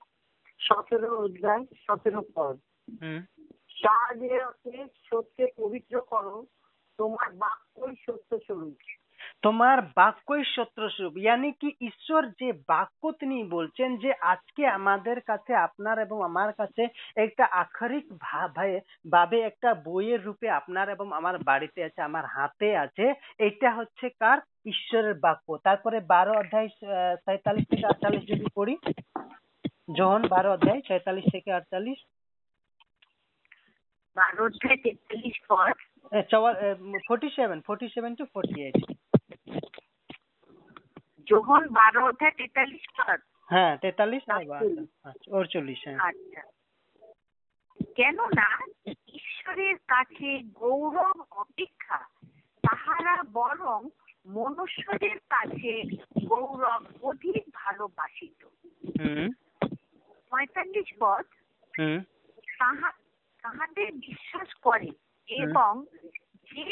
সতেরো 0.60 1.18
অধ্যায় 1.18 1.66
সতেরো 1.76 2.22
পদ। 2.36 2.56
হুম। 3.02 3.26
তাহাদের 3.84 4.42
সত্যে 5.04 5.48
পবিত্র 5.58 6.02
করো 6.02 6.46
তোমার 6.98 7.34
বাক্যই 7.34 7.96
সত্য 8.06 8.40
স্বরূপ। 8.40 8.78
তোমার 9.42 9.82
বাক্যই 9.96 10.44
সত্য 10.56 10.90
স্বরূপ 10.90 11.18
ইয়ানি 11.18 11.52
কি 11.52 11.70
ঈশ্বর 11.82 12.30
যে 12.40 12.52
বাক্য 12.68 13.12
তিনি 13.12 13.44
বলছেন 13.50 13.98
যে 13.98 14.14
আজকে 14.24 14.68
আমাদের 14.68 15.22
কাছে 15.22 15.56
আপনার 15.58 16.00
এবং 16.00 16.24
আমার 16.24 16.54
কাছে 16.54 16.84
একটা 17.16 17.46
আক্ষরিক 17.52 18.06
ভাবে 18.22 18.80
ভাবে 19.12 19.42
একটা 19.42 19.74
বইয়ের 19.86 20.24
রূপে 20.24 20.50
আপনার 20.50 20.90
এবং 20.90 21.14
আমার 21.14 21.38
বাড়িতে 21.46 21.84
আছে 21.84 22.02
আমার 22.02 22.26
হাতে 22.26 22.78
আছে 22.78 23.06
এটা 23.40 23.72
হচ্ছে 23.72 24.10
কার? 24.20 24.40
ঈশ্বরের 24.66 25.14
বাক্য। 25.20 25.58
তারপরে 25.64 26.00
বারো 26.08 26.32
অধ্যায় 26.32 26.66
আহ, 26.66 27.16
সাঁইতাল্লিশ 27.26 27.66
থেকে 27.70 27.86
আটচল্লিশ 27.88 28.24
যদি 28.28 28.46
পড়ি। 28.56 28.76
জোহন 29.98 30.28
বারো 30.28 30.52
অধ্যায় 30.52 30.82
ছয়তাল্লিশ 30.82 31.26
থেকে 31.32 31.52
আটচল্লিশ। 31.54 32.00
বারো 34.18 34.46
অধ্যায় 34.46 34.78
তেতাল্লিশ 34.78 35.36
পদ 35.50 35.74
forty 37.08 37.30
seven 37.36 37.62
forty 37.62 37.88
seven 37.90 38.16
to 38.16 38.26
forty 38.26 38.62
eight 38.66 38.78
যোহন 41.28 41.68
বারো 41.68 42.06
অধ্যায় 42.06 42.32
তেতাল্লিশ 42.32 42.82
পদ। 42.98 43.20
হ্যাঁ 43.50 43.78
তেতাল্লিশ 43.78 44.24
আর 44.30 44.42
আটচল্লিশ 45.06 45.80
হ্যাঁ। 45.86 45.98
আচ্ছা। 45.98 46.42
কেননা 47.96 48.60
ঈশ্বরের 49.08 49.76
কাছে 49.88 50.40
গৌরব 50.54 51.24
অপেক্ষা 51.32 52.06
তাহারা 52.64 53.24
বরং 53.34 53.90
মনুষ্যদের 54.28 55.20
কাছে 55.20 55.84
গৌরব 56.28 56.84
অধিক 57.02 57.44
ভালোবাসিত। 57.54 58.48
পঁয়তাল্লিশ 60.30 60.94
পদ। 61.00 61.26
হুম। 61.80 62.04
তাহা 62.58 62.92
তাহাদের 63.42 63.92
বিশ্বাস 63.92 64.54
করে 64.54 64.90
এবং 65.28 65.86
যে 66.52 66.64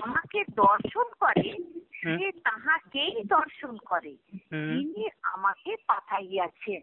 আমাকে 0.00 0.44
দর্শন 0.54 1.06
করে 1.20 1.48
সে 1.92 2.32
তাহাকেই 2.44 3.24
দর্শন 3.26 3.76
করে। 3.84 4.12
তিনি 4.50 5.04
আমাকে 5.22 5.76
পাঠাইয়াছেন। 5.86 6.82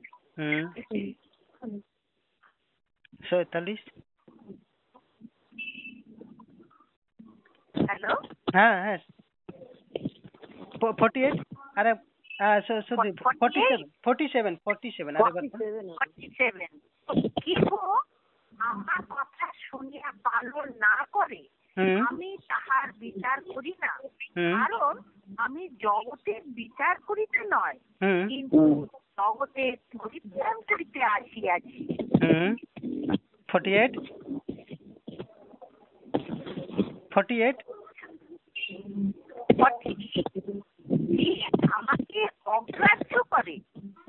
ছয়তাল্লিশ 3.30 3.82
হ্যালো? 7.76 8.14
হ্যাঁ 8.54 8.76
হ্যাঁ। 8.82 9.00
ফোর্টি 11.00 11.20
এইট 11.24 11.38
আরে 11.76 11.92
আহ, 12.40 12.60
শু- 12.62 12.82
seven 12.82 13.10
forty 14.04 14.28
seven 14.30 14.56
forty 14.58 14.92
seven 14.92 15.16
আরেকবার 15.16 15.44
ফর্টি 16.00 16.26
সেভেন 16.38 16.72
কেহ 17.42 17.64
আমার 18.60 19.02
কথা 19.10 19.48
শুনিয়া 19.62 20.10
পালন 20.24 20.68
না 20.78 21.06
করে 21.12 21.42
আমি 21.78 22.38
তাহার 22.48 22.88
বিচার 23.00 23.38
করি 23.54 23.74
না। 23.82 23.94
কারণ 24.58 24.94
আমি 25.38 25.70
জগতের 25.70 26.42
বিচার 26.48 26.96
করিতে 27.00 27.40
নয়। 27.52 27.78
কিন্তু 28.28 28.88
জগতের 29.18 29.74
পরিত্রাণ 30.00 30.62
করিতে 30.62 31.04
আসিয়াছি। 31.04 31.80
ফোর্টি 33.50 33.72
এইট 33.74 33.94
ফোর্টি 37.14 37.36
এইট 37.44 37.60
আমাকে 41.72 42.28
অগ্রাহ্য 42.46 43.24
করে। 43.32 43.56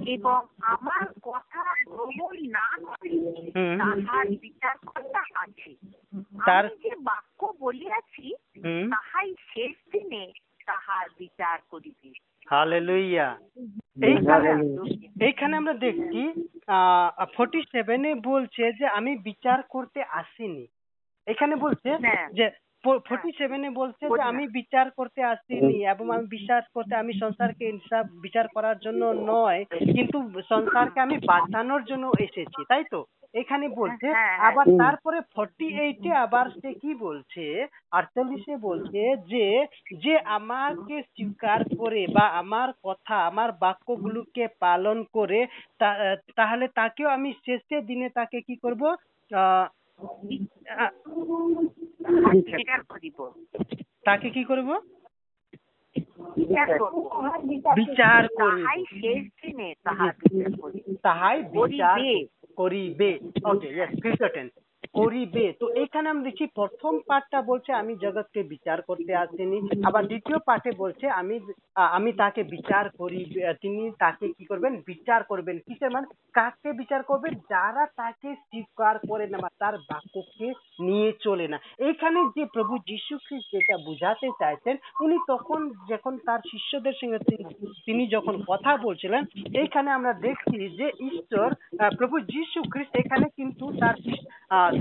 এবং 0.07 0.47
আমার 0.61 1.07
কথা 1.23 1.85
গ্রহণ 1.87 2.49
না 2.49 2.79
করে। 2.79 3.53
তাহার 3.79 4.27
বিচারকর্তা 4.29 5.41
আছে 5.41 5.75
তার- 6.47 6.69
আমি 6.69 6.77
যে 6.83 6.97
বাক্য 6.97 7.55
বলিয়াছি 7.61 8.35
তাহাই 8.91 9.35
শেষ 9.35 9.73
দিনে 9.93 10.33
তাহার 10.67 11.09
বিচার 11.19 11.59
করিবে। 11.69 12.13
হালেলুইয়া। 12.51 13.39
এইখানে 14.03 14.51
এইখানে 15.25 15.57
আমরা 15.57 15.73
দেখছি 15.73 16.49
ফোর্টি 17.37 17.63
সেভেনে 17.73 18.15
বলছে 18.15 18.73
যে 18.73 18.87
আমি 18.87 19.17
বিচার 19.17 19.63
করতে 19.63 20.03
আসিনি। 20.03 20.67
এখানে 21.27 21.57
বলছে 21.57 21.97
হ্যাঁ। 21.97 22.29
যে 22.87 22.99
ফোর্টি 23.07 23.31
সেভেনে 23.39 23.71
বলছে 23.73 24.05
যে 24.09 24.23
আমি 24.31 24.45
বিচার 24.59 24.87
করতে 24.99 25.21
আসিনি 25.27 25.77
এবং 25.87 26.07
আমি 26.15 26.27
বিচার 26.37 26.61
করতে 26.75 26.95
আমি 26.97 27.13
সংসারকে 27.23 27.65
ইনসাফ 27.69 28.05
বিচার 28.25 28.47
করার 28.55 28.77
জন্য 28.79 29.03
নয় 29.29 29.61
কিন্তু 29.97 30.17
সংসারকে 30.51 30.99
আমি 31.01 31.17
বাঁচানোর 31.31 31.83
জন্য 31.85 32.05
এসেছি 32.21 32.61
তাই 32.71 32.85
তো? 32.93 33.01
এখানে 33.35 33.67
বলছে 33.77 34.07
হ্যাঁ, 34.09 34.27
হ্যাঁ। 34.31 34.43
আবার 34.49 34.67
তারপরে 34.81 35.19
ফর্টি 35.35 35.67
এইটে 35.85 36.11
আবার 36.25 36.47
সে 36.55 36.71
কি 36.83 36.91
বলছে 37.01 37.45
আটচল্লিশে 37.93 38.55
বলছে 38.65 39.01
যে 39.33 39.47
যে 40.05 40.15
আমাকে 40.37 40.97
স্বীকার 41.11 41.61
করে 41.81 42.03
বা 42.13 42.25
আমার 42.43 42.69
কথা 42.85 43.17
আমার 43.31 43.51
বাক্যগুলোকে 43.61 44.45
পালন 44.61 44.99
করে 45.17 45.41
তা- 45.81 45.99
তাহলে 46.37 46.65
তাকেও 46.77 47.09
আমি 47.17 47.31
শেষের 47.45 47.83
দিনে 47.87 48.09
তাকে 48.19 48.39
কি 48.43 48.55
করব? 48.65 48.83
আহ, 49.31 49.67
তাকে 54.05 54.29
কি 54.31 54.43
করব? 54.45 54.69
বিচার 56.37 56.69
করব। 56.79 56.97
তাহাই 58.41 58.81
শেষ 58.95 59.23
দিনে 59.41 59.69
তাহার 59.85 60.13
বিচার 60.23 60.51
করিব 60.61 60.85
তাহাই 61.03 61.39
বিচার 61.55 61.97
করিবে। 61.99 62.17
করিবে 62.59 63.11
ওকে 63.45 63.69
ইয়েস 63.69 63.91
ফিউচার 64.03 64.31
টেন্স 64.35 64.53
করিবে। 64.95 65.53
তো 65.61 65.69
এখানে 65.69 66.09
আমি 66.09 66.23
দেখি 66.23 66.47
প্রথম 66.47 66.99
পার্টটা 67.07 67.43
বলছে, 67.43 67.73
আমি 67.73 67.97
জগৎকে 67.97 68.43
বিচার 68.43 68.83
করতে 68.83 69.15
আসিনি। 69.15 69.87
আবার 69.87 70.07
দ্বিতীয় 70.07 70.39
পার্টে 70.47 70.71
বলছে, 70.79 71.09
আমি 71.09 71.41
আমি 71.75 72.13
তাকে 72.13 72.43
বিচার 72.43 72.91
করি 72.91 73.25
তিনি 73.61 73.91
তাকে 73.99 74.29
কি 74.29 74.45
করবেন? 74.45 74.83
বিচার 74.87 75.23
করবেন। 75.23 75.59
কিসের 75.59 75.91
মানে? 75.91 76.07
কাকে 76.33 76.73
বিচার 76.73 77.03
করবেন? 77.03 77.35
যারা 77.35 77.87
তাকে 77.87 78.35
স্বীকার 78.35 78.99
করে 79.09 79.27
না 79.27 79.39
বা 79.39 79.49
তার 79.59 79.79
বাক্যকে 79.79 80.53
নিয়ে 80.81 81.13
চলে 81.21 81.49
না। 81.49 81.61
এখানে 81.79 82.25
যে 82.37 82.45
প্রভু 82.53 82.79
যীশু 82.79 83.19
খ্রিস্ট 83.27 83.53
যেটা 83.53 83.77
বুঝাতে 83.77 84.29
চাইছেন, 84.39 84.77
উনি 85.01 85.19
তখন 85.29 85.71
যখন 85.91 86.19
তার 86.27 86.39
শিষ্যদের 86.51 86.93
সঙ্গে 87.01 87.19
তিনি- 87.19 88.09
যখন 88.09 88.43
কথা 88.49 88.77
বলছিলেন, 88.77 89.25
এইখানে 89.55 89.91
আমরা 89.91 90.13
দেখছি 90.13 90.77
যে 90.77 90.91
ঈশ্বর 91.01 91.55
প্রভু 91.97 92.21
যীশু 92.21 92.63
খ্রিস্ট 92.71 92.97
এখানে 92.97 93.25
কিন্তু 93.25 93.73
তার 93.81 93.95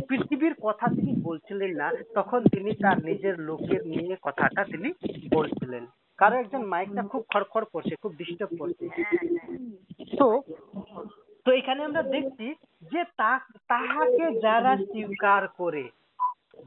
পৃথিবীর 0.09 0.55
কথা 0.65 0.85
তিনি 0.97 1.13
বলছিলেন 1.27 1.71
না, 1.81 1.87
তখন 2.17 2.39
তিনি 2.53 2.71
তার 2.83 2.97
নিজের 3.09 3.35
লোকের 3.47 3.81
নিয়ে 3.93 4.15
কথাটা 4.27 4.61
তিনি 4.71 4.89
বলছিলেন। 5.37 5.83
কারও 6.19 6.39
একজন 6.41 6.61
মাইকটা 6.73 7.03
খুব 7.11 7.23
খড়খড় 7.31 7.67
করছে, 7.73 7.93
খুব 8.03 8.11
ডিস্টার্ব 8.19 8.51
করছে। 8.61 8.85
তো 10.19 10.27
তো 11.45 11.49
এখানে 11.59 11.81
আমরা 11.87 12.03
দেখছি 12.15 12.47
যে 12.91 13.01
তাহাকে 13.71 14.25
যারা 14.45 14.73
স্বীকার 14.91 15.43
করে, 15.59 15.85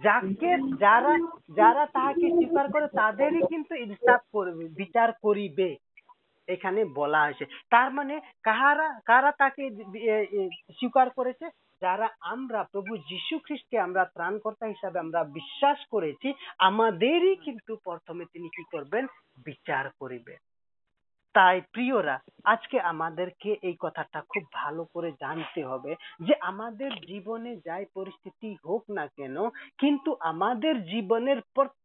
যাকে 0.06 0.50
যারা 0.84 1.12
যারা 1.60 1.84
তাহাকে 1.96 2.26
স্বীকার 2.36 2.66
করে 2.74 2.86
তাদেরই 3.00 3.42
কিন্তু 3.52 3.72
ইনসাফ 3.84 4.22
করবে 4.34 4.64
বিচার 4.80 5.08
করিবে, 5.24 5.68
এখানে 6.48 6.80
বলা 6.98 7.20
হয়েছে। 7.24 7.44
তার 7.72 7.88
মানে 7.96 8.14
কাহারা, 8.48 8.86
কারা 9.10 9.30
তাকে 9.42 9.62
স্বীকার 10.78 11.08
করেছে? 11.18 11.46
যারা 11.82 12.06
আমরা 12.20 12.60
প্রভু 12.72 12.96
যীশু 12.96 13.38
খ্রিস্টকে 13.38 13.76
আমরা 13.78 14.04
ত্রাণকর্তা 14.04 14.66
হিসাবে 14.66 14.98
আমরা 14.98 15.24
বিশ্বাস 15.24 15.78
করেছি, 15.90 16.28
আমাদেরই 16.58 17.36
কিন্তু 17.36 17.72
প্রথমে 17.84 18.24
তিনি 18.32 18.48
কি 18.48 18.64
করবেন? 18.72 19.06
বিচার 19.44 19.84
করিবেন। 20.00 20.38
তাই 21.34 21.60
প্রিয়রা, 21.72 22.16
আজকে 22.44 22.80
আমাদেরকে 22.80 23.50
এই 23.62 23.76
কথাটা 23.80 24.20
খুব 24.20 24.44
ভালো 24.52 24.82
করে 24.84 25.10
জানতে 25.20 25.60
হবে 25.64 25.92
যে 26.20 26.34
আমাদের 26.40 26.90
জীবনে 27.06 27.56
যাই 27.56 27.84
পরিস্থিতি 27.94 28.56
হোক 28.64 28.82
না 28.90 29.06
কেন, 29.06 29.36
কিন্তু 29.78 30.10
আমাদের 30.20 30.74
জীবনের 30.86 31.38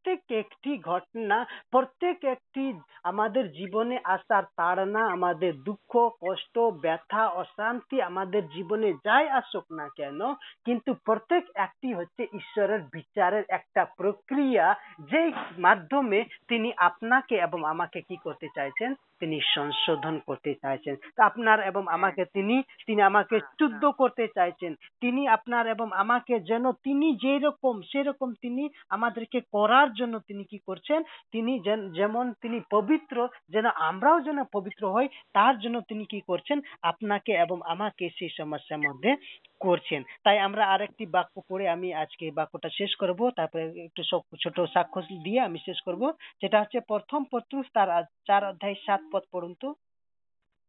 প্রত্যেক 0.03 0.39
একটি 0.39 0.77
ঘটনা, 0.77 1.45
প্রত্যেক 1.71 2.23
একটি 2.23 2.73
আমাদের 3.03 3.51
জীবনে 3.51 3.99
আসার 4.03 4.43
তাড়না, 4.43 5.11
আমাদের 5.11 5.53
দুঃখ, 5.63 6.09
কষ্ট, 6.21 6.59
ব্যথা, 6.59 7.27
অশান্তি 7.27 8.01
আমাদের 8.01 8.47
জীবনে 8.47 8.93
যাই 8.93 9.29
আসুক 9.29 9.63
না 9.71 9.89
কেন, 9.97 10.33
কিন্তু 10.65 10.93
প্রত্যেক 10.93 11.43
একটি 11.55 11.93
হচ্ছে 11.93 12.23
ঈশ্বরের 12.33 12.81
বিচারের 12.81 13.43
একটা 13.49 13.85
প্রক্রিয়া, 13.85 14.75
যেই 14.99 15.31
মাধ্যমে 15.57 16.25
তিনি 16.47 16.73
আপনাকে 16.77 17.35
এবং 17.35 17.65
আমাকে 17.65 18.01
কি 18.01 18.15
করতে 18.15 18.47
চাইছেন? 18.55 18.93
তিনি 19.19 19.39
সংশোধন 19.55 20.19
করতে 20.27 20.53
চাইছেন। 20.61 20.95
আপনার 21.17 21.59
এবং 21.59 21.87
আমাকে 21.87 22.25
তিনি 22.25 22.63
তিনি 22.87 23.01
আমাকে 23.01 23.39
শুদ্ধ 23.39 23.85
করতে 23.85 24.27
চাইছেন। 24.35 24.75
তিনি 25.01 25.27
আপনার 25.27 25.67
এবং 25.67 25.91
আমাকে 25.91 26.39
যেন 26.39 26.71
তিনি 26.71 27.15
যেরকম, 27.15 27.81
সেরকম 27.81 28.33
তিনি 28.33 28.69
আমাদেরকে 28.89 29.41
করার 29.51 29.90
জন্য 29.99 30.19
তিনি 30.19 30.43
কি 30.43 30.57
করছেন? 30.67 31.03
তিনি 31.31 31.53
যেমন 31.95 32.25
তিনি 32.41 32.57
পবিত্র, 32.71 33.27
যেন 33.49 33.65
আমরাও 33.89 34.21
যেন 34.27 34.39
পবিত্র 34.53 34.83
হই, 34.95 35.07
তার 35.33 35.55
জন্য 35.59 35.77
তিনি 35.89 36.05
কি 36.11 36.19
করছেন? 36.29 36.59
আপনাকে 36.81 37.31
এবং 37.45 37.57
আমাকে 37.73 38.05
সেই 38.17 38.31
সমস্যার 38.37 38.79
মধ্যে 38.79 39.11
করছেন। 39.59 40.01
তাই 40.23 40.37
আমরা 40.47 40.63
আরেকটি 40.73 41.05
বাক্য 41.15 41.35
পড়ে 41.49 41.65
আমি 41.75 41.89
আজকে 42.03 42.25
বাক্যটা 42.31 42.69
শেষ 42.69 42.91
করব। 42.95 43.19
তারপরে 43.37 43.63
একটু 43.87 44.01
ছোট 44.43 44.57
সাক্ষ্য 44.73 45.01
দিয়ে 45.25 45.39
আমি 45.47 45.59
শেষ 45.65 45.79
করব। 45.81 46.03
যেটা 46.41 46.57
হচ্ছে, 46.61 46.79
প্রথম 46.91 47.21
পত্রুস 47.31 47.67
তার 47.73 47.89
চার 48.27 48.41
অধ্যায় 48.51 48.75
সাত 48.85 49.01
পদ 49.11 49.23
পড়ুন 49.31 49.53
তো 49.61 49.69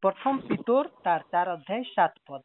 প্রথম 0.02 0.34
পিতর 0.48 0.82
তার 1.04 1.20
চার 1.32 1.46
অধ্যায় 1.48 1.84
সাত 1.94 2.12
পদ। 2.28 2.42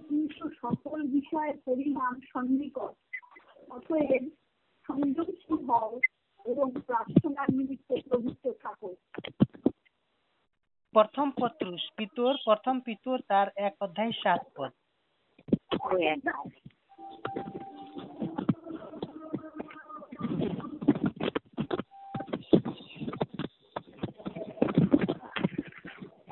কিন্তু 0.00 0.44
সকল 0.62 0.98
বিষয়ে 1.12 1.52
পরিমাণ 1.64 2.12
সন্নিকট। 2.32 2.94
অতএব 3.68 4.24
সংযমশীল 4.86 5.60
হও 5.68 5.90
এবং 6.46 6.68
প্রার্থনার 6.86 7.48
নিমিত্তে 7.52 7.94
প্রভুত্ব 8.08 8.44
থাকো। 8.62 8.90
প্রথম 10.94 11.26
পত্রুস 11.30 11.82
পিতর 11.96 12.32
প্রথম 12.44 12.80
পিতর 12.80 13.16
তার 13.28 13.48
এক 13.56 13.74
অধ্যায় 13.80 14.12
সাত 14.22 14.42
পদ। 14.56 14.72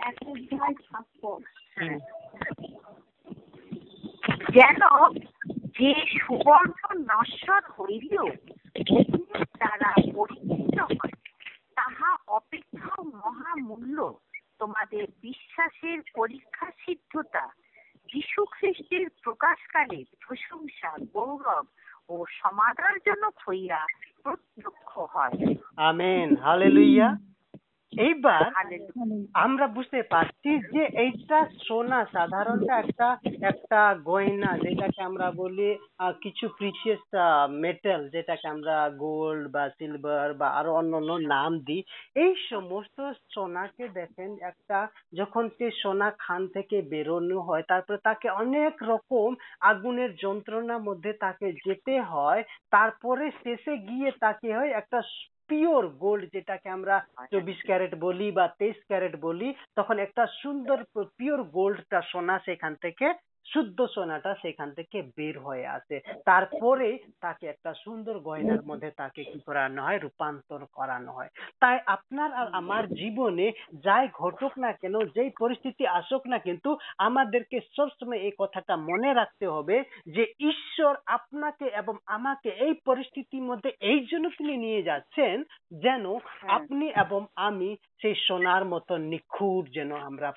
এক 0.09 0.17
অধ্যায় 0.27 0.75
ছাপ্পন 0.87 1.41
হুম। 1.77 1.99
যেন 4.51 4.77
যে 5.67 5.95
সুবর্ণ 6.21 6.99
নশ্বর 6.99 7.61
হইলেও 7.81 8.27
দ্বারা 9.57 9.93
পরীক্ষিত 10.15 10.81
হয়। 10.81 11.11
তাহা 11.75 12.17
অপেক্ষা 12.29 13.03
মহামূল্য। 13.03 14.19
তোমাদের 14.59 15.07
বিশ্বাসের 15.23 15.99
পরীক্ষা 16.15 16.67
সিদ্ধতা 16.67 17.47
যীশু 18.15 18.45
খ্রিস্টের 18.51 19.07
প্রকাশকালে 19.23 20.05
প্রশংসা, 20.27 20.93
গৌরব 21.15 21.67
ও 22.09 22.25
সমাদরজনক 22.29 23.35
হইয়া 23.49 23.87
প্রত্যক্ষ 24.23 24.99
হয়। 24.99 25.55
আমেন। 25.77 26.37
হালেলুইয়া। 26.37 27.17
এইবার 27.93 28.47
আমরা 29.39 29.67
বুঝতে 29.77 30.01
পারছি 30.13 30.51
যে 30.69 30.83
এইটা 31.05 31.39
সোনা 31.67 32.01
সাধারণত 32.15 32.69
একটা 32.83 33.09
একটা 33.51 33.81
গয়না 34.07 34.51
যেটাকে 34.65 35.01
আমরা 35.03 35.29
বলি 35.41 35.69
আহ, 35.99 36.13
কিছু 36.23 36.45
প্রিসিয়াস 36.59 37.03
মেটাল 37.59 38.01
যেটাকে 38.15 38.47
আমরা 38.49 38.75
গোল্ড 39.03 39.45
বা 39.55 39.65
সিলভার 39.77 40.29
বা 40.41 40.49
আরও 40.59 40.71
অন্যান্য 40.75 41.11
নাম 41.33 41.53
দিই। 41.67 41.83
এই 42.17 42.33
সমস্ত 42.51 42.97
সোনাকে 43.29 43.85
দেখেন 43.99 44.31
একটা 44.51 44.79
যখন 45.19 45.45
সে 45.57 45.67
সোনা 45.83 46.09
খান 46.19 46.43
থেকে 46.57 46.77
বেরোনো 46.93 47.39
হয় 47.43 47.65
তারপরে 47.69 47.99
তাকে 48.05 48.27
অনেক 48.43 48.75
রকম 48.91 49.29
আগুনের 49.69 50.11
যন্ত্রণার 50.17 50.81
মধ্যে 50.89 51.13
তাকে 51.21 51.47
যেতে 51.65 51.95
হয়। 52.13 52.43
তারপরে 52.73 53.25
শেষে 53.43 53.75
গিয়ে 53.89 54.09
তাকে 54.21 54.49
হয় 54.55 54.71
একটা 54.81 54.99
পিওর 55.49 55.83
গোল্ড 55.99 56.23
যেটাকে 56.33 56.69
আমরা 56.69 56.95
চব্বিশ 57.31 57.61
ক্যারেট 57.65 57.93
বলি 58.01 58.29
বা 58.33 58.45
তেইশ 58.59 58.79
ক্যারেট 58.89 59.15
বলি 59.21 59.49
তখন 59.77 59.97
একটা 59.99 60.23
সুন্দর 60.41 60.79
পিওর 61.19 61.41
গোল্ডটা 61.51 62.01
সোনা 62.11 62.37
সেখান 62.45 62.73
থেকে 62.83 63.07
শুদ্ধ 63.49 63.87
সোনাটা 63.87 64.35
সেখান 64.43 64.69
থেকে 64.75 65.03
বের 65.17 65.39
হয়ে 65.39 65.67
আসে। 65.69 65.97
তারপরে 66.25 66.89
তাকে 67.21 67.47
একটা 67.47 67.71
সুন্দর 67.85 68.19
গয়নার 68.19 68.63
মধ্যে 68.67 68.91
তাকে 68.97 69.25
কি 69.25 69.39
করানো 69.41 69.83
হয়? 69.83 69.99
রূপান্তর 69.99 70.61
করানো 70.73 71.11
হয়। 71.13 71.31
তাই 71.61 71.77
আপনার 71.87 72.31
আর 72.33 72.47
আমার 72.53 72.85
জীবনে 72.95 73.47
যাই 73.85 74.09
ঘটুক 74.13 74.53
না 74.59 74.73
কেন 74.73 74.95
যেই 75.15 75.31
পরিস্থিতি 75.39 75.85
আসুক 75.99 76.23
না 76.27 76.39
কিন্তু 76.39 76.71
আমাদেরকে 76.99 77.61
সবসময় 77.77 78.19
এই 78.19 78.35
কথাটা 78.39 78.75
মনে 78.89 79.11
রাখতে 79.13 79.47
হবে 79.47 79.77
যে 80.07 80.25
ঈশ্বর 80.51 80.95
আপনাকে 81.07 81.67
এবং 81.81 81.95
আমাকে 82.07 82.49
এই 82.59 82.75
পরিস্থিতির 82.85 83.43
মধ্যে 83.43 83.71
এই 83.83 84.01
জন্য 84.07 84.27
তিনি 84.39 84.55
নিয়ে 84.57 84.83
যাচ্ছেন 84.83 85.37
যেন 85.83 86.05
আপনি 86.49 86.87
এবং 86.97 87.21
আমি 87.41 87.69
সেই 88.01 88.17
সোনার 88.27 88.65
মতো 88.65 88.93
নিখুঁত 89.05 89.65
যেন 89.71 89.91
আমরা 90.09 90.29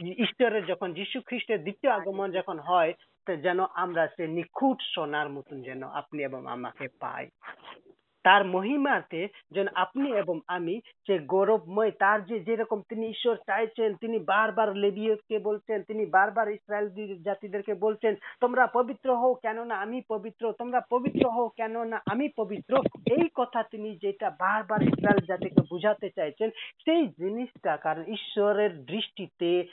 ঈশ্বরের 0.00 0.66
যখন 0.66 0.92
যীশু 0.92 1.20
খ্রিস্টের 1.26 1.62
দ্বিতীয় 1.62 1.92
আগমন 1.92 2.32
যখন 2.32 2.58
হয় 2.58 2.92
তো 3.26 3.36
যেন 3.36 3.60
আমরা 3.74 4.06
সে 4.06 4.26
নিখুঁত 4.26 4.76
সোনার 4.94 5.28
মতন 5.28 5.62
যেন 5.62 5.82
আপনি 5.82 6.22
এবং 6.22 6.46
আমাকে 6.46 6.88
পাই। 7.00 7.26
তার 8.24 8.44
মহিমাতে 8.44 9.28
যেন 9.50 9.66
আপনি 9.74 10.12
এবং 10.12 10.40
আমি 10.46 10.80
সে 11.06 11.18
গৌরবময় 11.18 11.90
তার 11.90 12.24
যে 12.24 12.40
যেরকম 12.40 12.82
তিনি 12.88 13.08
ঈশ্বর 13.08 13.36
চাইছেন 13.36 13.94
তিনি 13.94 14.18
বারবার 14.18 14.76
লেবিয়তকে 14.76 15.38
বলছেন 15.38 15.82
তিনি 15.82 16.06
বারবার 16.06 16.50
ইসরায়েল 16.50 16.88
জাতিদেরকে 17.22 17.74
বলছেন 17.74 18.14
তোমরা 18.40 18.66
পবিত্র 18.66 19.16
হও 19.16 19.34
কেননা 19.34 19.74
আমি 19.74 20.02
পবিত্র 20.08 20.52
তোমরা 20.52 20.80
পবিত্র 20.90 21.30
হও 21.30 21.48
কেননা 21.48 22.02
আমি 22.06 22.28
পবিত্র। 22.36 22.76
এই 23.06 23.28
কথা 23.34 23.62
তিনি 23.62 23.96
যেটা 23.96 24.30
বারবার 24.30 24.82
ইসরায়েল 24.82 25.26
জাতিকে 25.26 25.60
বুঝাতে 25.70 26.10
চাইছেন 26.10 26.50
সেই 26.84 27.06
জিনিসটা 27.06 27.76
কারণ 27.76 28.02
ঈশ্বরের 28.02 28.84
দৃষ্টিতে 28.84 29.64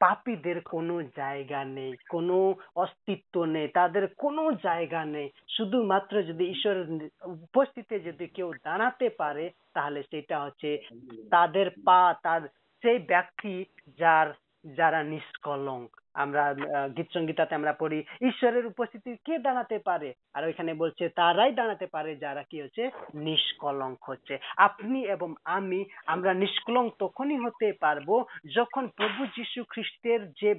পাপীদের 0.00 0.58
কোনো 0.60 1.02
জায়গা 1.16 1.64
নেই, 1.64 1.92
কোনো 2.08 2.54
অস্তিত্ব 2.76 3.44
নেই, 3.44 3.68
তাদের 3.68 4.04
কোনো 4.18 4.42
জায়গা 4.62 5.04
নেই। 5.04 5.28
শুধুমাত্র 5.56 6.22
যদি 6.22 6.44
ঈশ্বরের 6.50 6.88
উপস্থিতিতে 7.24 8.00
যদি 8.00 8.26
কেউ 8.26 8.48
দাঁড়াতে 8.64 9.08
পারে, 9.08 9.50
তাহলে 9.74 10.02
সেটা 10.02 10.36
হচ্ছে 10.40 10.70
তাদের 11.30 11.70
পা, 11.84 12.14
তার 12.22 12.42
সেই 12.82 12.98
ব্যক্তি 12.98 13.64
যার, 13.98 14.28
যারা 14.76 15.02
নিষ্কলঙ্ক। 15.02 15.90
আমরা 16.14 16.42
গীত 16.96 17.08
সঙ্গীতাতে 17.14 17.52
আমরা 17.54 17.72
পড়ি, 17.72 17.98
ঈশ্বরের 18.22 18.64
উপস্থিতি 18.66 19.10
কে 19.24 19.38
দাঁড়াতে 19.38 19.78
পারে? 19.78 20.08
আর 20.34 20.42
ওইখানে 20.44 20.74
বলছে, 20.74 21.08
তারাই 21.08 21.52
দাঁড়াতে 21.52 21.86
পারে 21.86 22.16
যারা 22.16 22.42
কি 22.42 22.62
হচ্ছে? 22.62 22.84
নিষ্কলঙ্ক 23.14 23.98
হচ্ছে। 24.10 24.34
আপনি 24.58 24.98
এবং 25.06 25.34
আমি, 25.44 25.80
আমরা 26.06 26.34
নিষ্কলঙ্ক 26.34 26.92
তখনই 26.98 27.38
হতে 27.38 27.72
পারব 27.80 28.08
যখন 28.54 28.88
প্রভু 28.96 29.26
যীশু 29.36 29.64
খ্রিস্টের 29.68 30.20
যে 30.32 30.50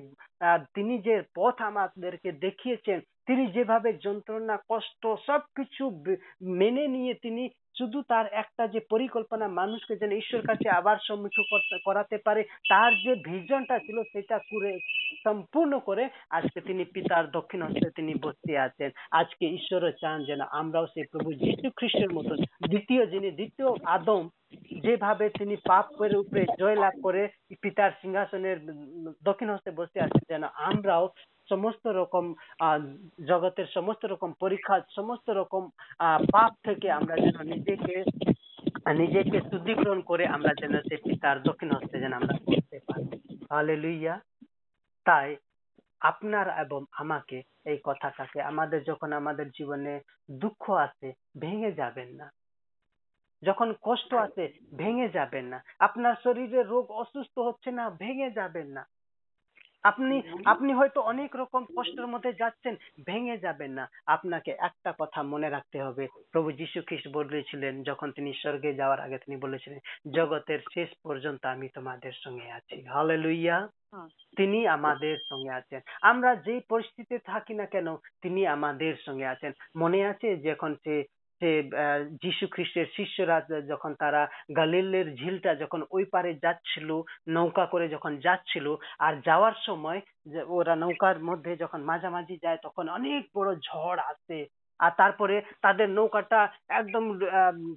তিনি 0.74 0.96
যে 1.00 1.16
পথ 1.36 1.62
আমাদেরকে 1.62 2.32
দেখিয়েছেন 2.42 3.00
তিনি 3.28 3.44
যেভাবে 3.48 3.90
যন্ত্রণা, 4.04 4.56
কষ্ট 4.70 5.04
সবকিছু 5.28 5.84
মেনে 6.62 6.88
নিয়ে 6.88 7.14
তিনি 7.26 7.44
শুধু 7.78 8.00
তার 8.02 8.26
একটা 8.34 8.64
যে 8.68 8.80
পরিকল্পনা 8.90 9.48
মানুষকে 9.48 9.94
যেন 9.96 10.12
ঈশ্বর 10.12 10.42
কাছে 10.42 10.68
আবার 10.70 10.98
সম্মুখ 11.08 11.32
করাতে 11.86 12.18
পারে, 12.26 12.42
তার 12.70 12.92
যে 13.04 13.14
ভিশনটা 13.28 13.78
ছিল 13.80 13.98
সেটা 14.04 14.38
করে 14.52 14.72
সম্পূর্ণ 15.24 15.80
করে 15.80 16.04
আজকে 16.30 16.60
তিনি 16.62 16.84
পিতার 16.94 17.32
দক্ষিণ 17.32 17.62
হস্তে 17.62 17.90
তিনি 17.96 18.14
বসে 18.22 18.54
আছেন। 18.58 18.90
আজকে 19.12 19.46
ঈশ্বরও 19.50 19.92
চান 20.02 20.18
যেন 20.24 20.42
আমরাও 20.60 20.92
সেই 20.94 21.06
প্রভু 21.12 21.30
যীশু 21.34 21.68
খ্রিস্টের 21.76 22.14
মতন, 22.14 22.38
দ্বিতীয় 22.70 23.04
যিনি, 23.06 23.30
দ্বিতীয় 23.32 23.70
আদম, 23.86 24.24
যেভাবে 24.84 25.26
তিনি 25.30 25.56
পাপ 25.68 25.86
করে 25.98 26.16
উপরে 26.18 26.46
জয় 26.60 26.76
লাভ 26.76 26.96
করে 27.04 27.22
পিতার 27.62 27.92
সিংহাসনের 28.02 28.58
দক্ষিণ 29.24 29.50
হস্তে 29.50 29.72
বসে 29.72 30.00
আছেন, 30.00 30.24
যেন 30.30 30.44
আমরাও 30.70 31.06
সমস্ত 31.52 31.86
রকম 32.00 32.26
জগতের 33.28 33.68
সমস্ত 33.74 34.04
রকম 34.14 34.30
পরীক্ষা, 34.44 34.76
সমস্ত 34.96 35.28
রকম 35.40 35.64
পাপ 36.36 36.52
থেকে 36.68 36.88
আমরা 37.00 37.16
যেন 37.26 37.38
নিজেকে 37.54 37.96
নিজেকে 39.02 39.38
শুদ্ধিকরণ 39.50 40.00
করে 40.10 40.24
আমরা 40.36 40.52
যেন 40.62 40.74
সে 40.90 40.96
পিতার 41.06 41.38
দক্ষিণ 41.48 41.70
হস্তে 41.76 41.98
যেন 42.04 42.14
আমরা 42.20 42.36
করতে 42.46 42.78
পারি। 42.88 43.08
হালেলুইয়া 43.52 44.16
তাই 45.08 45.30
আপনার 46.12 46.46
এবং 46.64 46.82
আমাকে 47.02 47.38
এই 47.72 47.80
কথাটাকে 47.88 48.40
আমাদের 48.52 48.80
যখন 48.84 49.10
আমাদের 49.20 49.48
জীবনে 49.58 49.94
দুঃখ 50.42 50.64
আছে, 50.86 51.10
ভেঙে 51.44 51.72
যাবেন 51.82 52.10
না। 52.22 52.28
যখন 53.44 53.70
কষ্ট 53.88 54.12
আছে, 54.26 54.44
ভেঙে 54.80 55.08
যাবেন 55.18 55.46
না। 55.54 55.60
আপনার 55.88 56.16
শরীরে 56.24 56.62
রোগ 56.64 56.86
অসুস্থ 57.04 57.36
হচ্ছে 57.48 57.70
না, 57.80 57.86
ভেঙে 58.02 58.30
যাবেন 58.40 58.68
না। 58.78 58.84
আপনি 59.84 60.22
আপনি 60.46 60.74
হয়তো 60.74 61.02
অনেক 61.02 61.36
রকম 61.36 61.66
কষ্টের 61.78 62.08
মধ্যে 62.08 62.34
যাচ্ছেন 62.34 62.76
ভেঙে 63.06 63.38
যাবেন 63.38 63.72
না। 63.72 63.88
আপনাকে 64.06 64.52
একটা 64.52 64.94
কথা 65.00 65.24
মনে 65.24 65.50
রাখতে 65.50 65.82
হবে। 65.82 66.08
প্রভু 66.32 66.52
যীশু 66.52 66.82
খ্রিস্ট 66.86 67.08
বলেছিলেন 67.08 67.84
যখন 67.84 68.12
তিনি 68.12 68.34
স্বর্গে 68.34 68.74
যাওয়ার 68.74 69.00
আগে 69.00 69.18
তিনি 69.18 69.38
বলেছিলেন 69.42 69.80
জগতের 70.12 70.60
শেষ 70.74 70.90
পর্যন্ত 71.04 71.46
আমি 71.46 71.68
তোমাদের 71.70 72.12
সঙ্গে 72.14 72.52
আছি। 72.52 72.86
হালেলুইয়া 72.86 73.68
তিনি 74.38 74.68
আমাদের 74.68 75.18
সঙ্গে 75.30 75.50
আছেন। 75.50 75.82
আমরা 76.02 76.36
যে 76.36 76.60
পরিস্থিতিতে 76.70 77.18
থাকি 77.18 77.54
না 77.54 77.66
কেন 77.66 77.96
তিনি 78.22 78.48
আমাদের 78.48 78.94
সঙ্গে 79.06 79.26
আছেন। 79.26 79.52
মনে 79.76 80.06
আছে 80.06 80.38
যখন 80.38 80.76
সে 80.76 81.04
আহ, 81.42 82.00
যীশু 82.24 82.46
খ্রিস্টের 82.48 82.88
শিষ্যরা 82.96 83.38
যখন 83.70 83.92
তারা 83.96 84.22
গালিলের 84.58 85.08
ঝিলটা 85.16 85.52
যখন 85.56 85.82
ওই 85.92 86.04
পারে 86.14 86.32
যাচ্ছিল 86.44 86.90
নৌকা 87.30 87.66
করে 87.66 87.86
যখন 87.88 88.12
যাচ্ছিল 88.20 88.68
আর 89.00 89.14
যাওয়ার 89.26 89.56
সময় 89.68 90.00
যে 90.28 90.40
ওরা 90.56 90.74
নৌকার 90.76 91.18
মধ্যে 91.30 91.52
যখন 91.64 91.80
মাঝামাঝি 91.84 92.38
যায় 92.44 92.60
তখন 92.64 92.86
অনেক 92.90 93.22
বড় 93.36 93.50
ঝড় 93.68 94.00
আসে। 94.12 94.40
আর 94.80 94.92
তারপরে 94.98 95.36
তাদের 95.62 95.88
নৌকাটা 95.90 96.40
একদম 96.74 97.04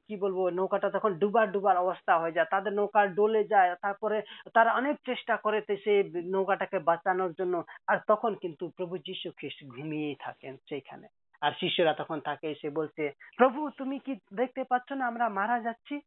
কি 0.07 0.15
বলব 0.17 0.39
নৌকাটা 0.51 0.89
তখন 0.91 1.13
ডুবার 1.19 1.47
ডুবার 1.53 1.77
অবস্থা 1.77 2.13
হয়ে 2.19 2.37
যায়। 2.37 2.49
তাদের 2.51 2.73
নৌকা 2.73 3.03
ডলে 3.19 3.43
যায় 3.51 3.71
তারপরে 3.83 4.17
তারা 4.55 4.71
অনেক 4.75 4.97
চেষ্টা 5.07 5.35
করে 5.45 5.59
সেই 5.85 6.01
নৌকাটাকে 6.35 6.79
বাঁচানোর 6.89 7.33
জন্য। 7.39 7.55
আর 7.89 7.99
তখন 8.09 8.33
কিন্তু 8.43 8.65
প্রভু 8.77 8.95
যীশু 9.09 9.29
খ্রিস্ট 9.39 9.61
ঘুমিয়েই 9.75 10.17
থাকেন 10.21 10.55
সেইখানে। 10.69 11.07
আর 11.45 11.53
শিষ্যরা 11.61 11.93
তখন 11.95 12.21
তাকে 12.21 12.47
এসে 12.51 12.69
বলছে 12.71 13.03
প্রভু 13.37 13.71
তুমি 13.71 13.99
কি 13.99 14.15
দেখতে 14.35 14.65
পাচ্ছ 14.65 14.93
না 14.93 15.07
আমরা 15.07 15.29
মারা 15.29 15.57
যাচ্ছি? 15.61 16.01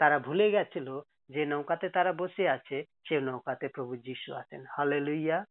তারা 0.00 0.18
ভুলে 0.18 0.50
গেছিল 0.50 0.88
যে 1.28 1.42
নৌকাতে 1.44 1.88
তারা 1.88 2.12
বসে 2.12 2.48
আছে 2.48 2.84
সেই 3.08 3.20
নৌকাতে 3.20 3.68
প্রভু 3.68 3.96
যীশু 3.96 4.34
আছেন। 4.34 4.64
হালেলুইয়া। 4.70 5.44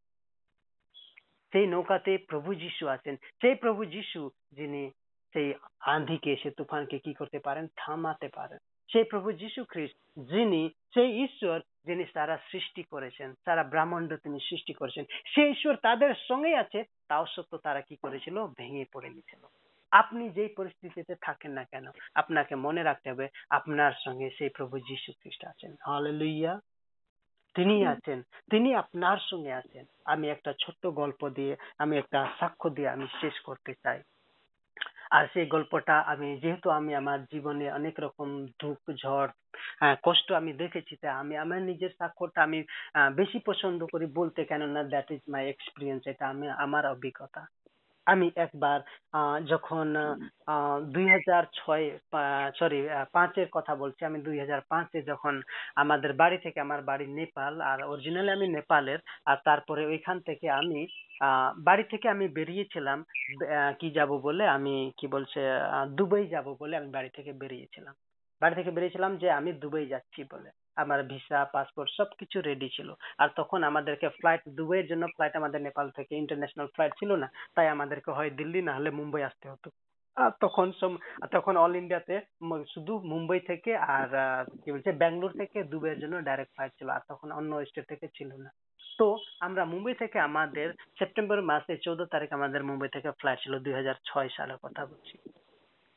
সেই 1.54 1.68
নৌকাতে 1.68 2.18
প্রভু 2.18 2.54
যীশু 2.54 2.88
আছেন। 2.88 3.16
সেই 3.42 3.56
প্রভু 3.56 3.86
যীশু 3.86 4.30
যিনি 4.52 4.92
সেই 5.34 5.54
আঁধিকে 5.80 6.36
সে 6.36 6.50
তুফানকে 6.52 7.00
কি 7.00 7.14
করতে 7.14 7.40
পারেন? 7.40 7.68
থামাতে 7.78 8.28
পারেন। 8.28 8.58
সেই 8.90 9.04
প্রভু 9.04 9.32
যীশু 9.32 9.64
খ্রিস্ট 9.64 9.98
যিনি 10.20 10.70
সেই 10.94 11.24
ঈশ্বর 11.24 11.60
যিনি 11.86 12.06
সারা 12.14 12.38
সৃষ্টি 12.52 12.84
করেছেন 12.84 13.34
সারা 13.46 13.64
ব্রহ্মাণ্ড 13.64 14.16
তিনি 14.16 14.40
সৃষ্টি 14.40 14.74
করেছেন। 14.74 15.06
সেই 15.28 15.50
ঈশ্বর 15.50 15.76
তাদের 15.76 16.12
সঙ্গেই 16.28 16.56
আছে 16.56 16.84
তাও 17.08 17.26
সত্ত্বেও 17.26 17.60
তারা 17.64 17.82
কি 17.82 17.96
করেছিল? 17.96 18.36
ভেঙে 18.58 18.86
পড়ে 18.94 19.10
গেছিল 19.10 19.44
আপনি 19.92 20.30
যেই 20.30 20.48
পরিস্থিতিতে 20.48 21.16
থাকেন 21.22 21.52
না 21.52 21.64
কেন 21.64 21.86
আপনাকে 22.16 22.56
মনে 22.56 22.84
রাখতে 22.84 23.12
হবে 23.12 23.28
আপনার 23.50 23.92
সঙ্গে 24.06 24.30
সেই 24.38 24.50
প্রভু 24.50 24.80
যীশু 24.80 25.12
খ্রিস্ট 25.12 25.46
আছেন। 25.46 25.76
হলে 25.88 26.12
লুইয়া 26.12 26.60
তিনি 27.56 27.86
আছেন 27.86 28.22
তিনি 28.52 28.76
আপনার 28.76 29.18
সঙ্গে 29.30 29.54
আছেন। 29.54 29.86
আমি 30.06 30.30
একটা 30.30 30.54
ছোট্ট 30.60 30.88
গল্প 30.88 31.30
দিয়ে 31.30 31.56
আমি 31.78 31.98
একটা 31.98 32.20
সাক্ষ্য 32.40 32.70
দিয়ে 32.70 32.90
আমি 32.90 33.08
শেষ 33.22 33.40
করতে 33.40 33.74
চাই। 33.84 34.02
আর 35.12 35.24
সেই 35.34 35.48
গল্পটা 35.48 35.96
আমি, 36.12 36.30
যেহেতু 36.44 36.68
আমি 36.80 36.92
আমার 36.96 37.20
জীবনে 37.32 37.66
অনেক 37.72 37.96
রকম 38.00 38.28
দুঃখ, 38.60 38.80
ঝড় 39.04 39.30
কষ্ট 40.04 40.28
আমি 40.32 40.52
দেখেছি 40.54 40.94
তাই 40.96 41.14
আমি 41.22 41.34
আমার 41.38 41.60
নিজের 41.62 41.92
স্বাক্ষরটা 41.92 42.40
আমি 42.44 42.60
বেশি 43.16 43.40
পছন্দ 43.46 43.80
করি 43.94 44.06
বলতে 44.20 44.40
কেননা 44.46 44.82
দ্যাট 44.92 45.08
ইজ 45.12 45.22
মাই 45.34 45.44
এক্সপিরিয়েন্স 45.48 46.02
এটা 46.12 46.26
আমি, 46.30 46.46
আমার 46.66 46.84
অভিজ্ঞতা। 46.88 47.42
আমি 48.10 48.28
একবার 48.38 48.80
আহ, 49.14 49.36
যখন 49.52 49.88
দুই 50.94 51.06
হাজার 51.10 51.44
ছয় 51.58 51.86
সরি 52.60 52.78
পাঁচের 53.14 53.48
কথা 53.56 53.74
বলছি 53.76 54.02
আমি 54.06 54.20
দুই 54.28 54.38
হাজার 54.40 54.62
পাঁচে 54.72 55.00
যখন 55.04 55.34
আমাদের 55.76 56.12
বাড়ি 56.22 56.38
থেকে 56.46 56.60
আমার 56.62 56.82
বাড়ি 56.84 57.06
নেপাল 57.20 57.54
আর 57.64 57.80
অরিজিনালি 57.86 58.32
আমি 58.32 58.48
নেপালের 58.58 59.00
আর 59.26 59.38
তারপরে 59.46 59.82
ওইখান 59.88 60.18
থেকে 60.28 60.48
আমি 60.60 60.80
আহ, 61.22 61.50
বাড়ি 61.68 61.84
থেকে 61.92 62.08
আমি 62.10 62.26
বেরিয়েছিলাম 62.38 63.00
আহ, 63.52 63.72
কি 63.80 63.88
যাব 63.98 64.12
বলে 64.20 64.44
আমি 64.50 64.70
কি 65.00 65.06
বলছে 65.16 65.40
আহ, 65.70 65.86
দুবাই 65.98 66.26
যাব 66.34 66.48
বলে 66.62 66.74
আমি 66.78 66.90
বাড়ি 66.92 67.10
থেকে 67.18 67.32
বেরিয়েছিলাম। 67.42 67.96
বাড়ি 68.42 68.56
থেকে 68.56 68.72
বেরিয়েছিলাম 68.76 69.12
যে 69.22 69.28
আমি 69.40 69.52
দুবাই 69.62 69.86
যাচ্ছি 69.94 70.22
বলে। 70.32 70.50
আমার 70.84 71.00
ভিসা 71.12 71.40
পাসপোর্ট 71.56 71.90
সবকিছু 71.98 72.38
রেডি 72.48 72.70
ছিল। 72.78 72.90
আর 73.22 73.30
তখন 73.40 73.60
আমাদেরকে 73.70 74.08
ফ্লাইট 74.20 74.42
দুবাইয়ের 74.58 74.90
জন্য 74.92 75.04
ফ্লাইট 75.16 75.34
আমাদের 75.40 75.62
নেপাল 75.68 75.88
থেকে 75.98 76.14
ইন্টারন্যাশনাল 76.22 76.68
ফ্লাইট 76.76 76.94
ছিল 77.00 77.12
না। 77.24 77.28
তাই 77.56 77.68
আমাদেরকে 77.76 78.10
হয় 78.18 78.32
দিল্লি, 78.40 78.62
না 78.68 78.74
হলে 78.78 78.90
মুম্বাই 79.00 79.28
আসতে 79.30 79.48
হতো। 79.54 79.70
আর 80.18 80.32
তখন 80.44 80.68
তখন 81.36 81.54
অল 81.64 81.74
ইন্ডিয়াতে 81.82 82.16
শুধু 82.74 82.94
মুম্বাই 83.12 83.40
থেকে 83.50 83.72
আর 83.98 84.10
কি 84.64 84.70
বলছে, 84.74 84.92
ব্যাঙ্গালোর 85.02 85.38
থেকে 85.42 85.58
দুবাইয়ের 85.72 86.02
জন্য 86.04 86.16
ডাইরেক্ট 86.28 86.54
ফ্লাইট 86.56 86.74
ছিল। 86.80 86.90
আর 86.96 87.04
তখন 87.12 87.30
অন্য 87.40 87.52
স্টেট 87.70 87.86
থেকে 87.92 88.08
ছিল 88.18 88.30
না। 88.46 88.50
তো 89.00 89.08
আমরা 89.48 89.64
মুম্বাই 89.74 89.96
থেকে 90.02 90.18
আমাদের 90.30 90.68
সেপ্টেম্বর 91.00 91.40
মাসে 91.50 91.74
চৌদ্দ 91.86 92.02
তারিখ 92.14 92.30
আমাদের 92.38 92.62
মুম্বাই 92.70 92.90
থেকে 92.96 93.10
ফ্লাইট 93.20 93.40
ছিল, 93.44 93.54
দুই 93.66 93.74
হাজার 93.80 93.98
ছয় 94.10 94.30
সালের 94.38 94.60
কথা 94.64 94.82
বলছি। 94.92 95.16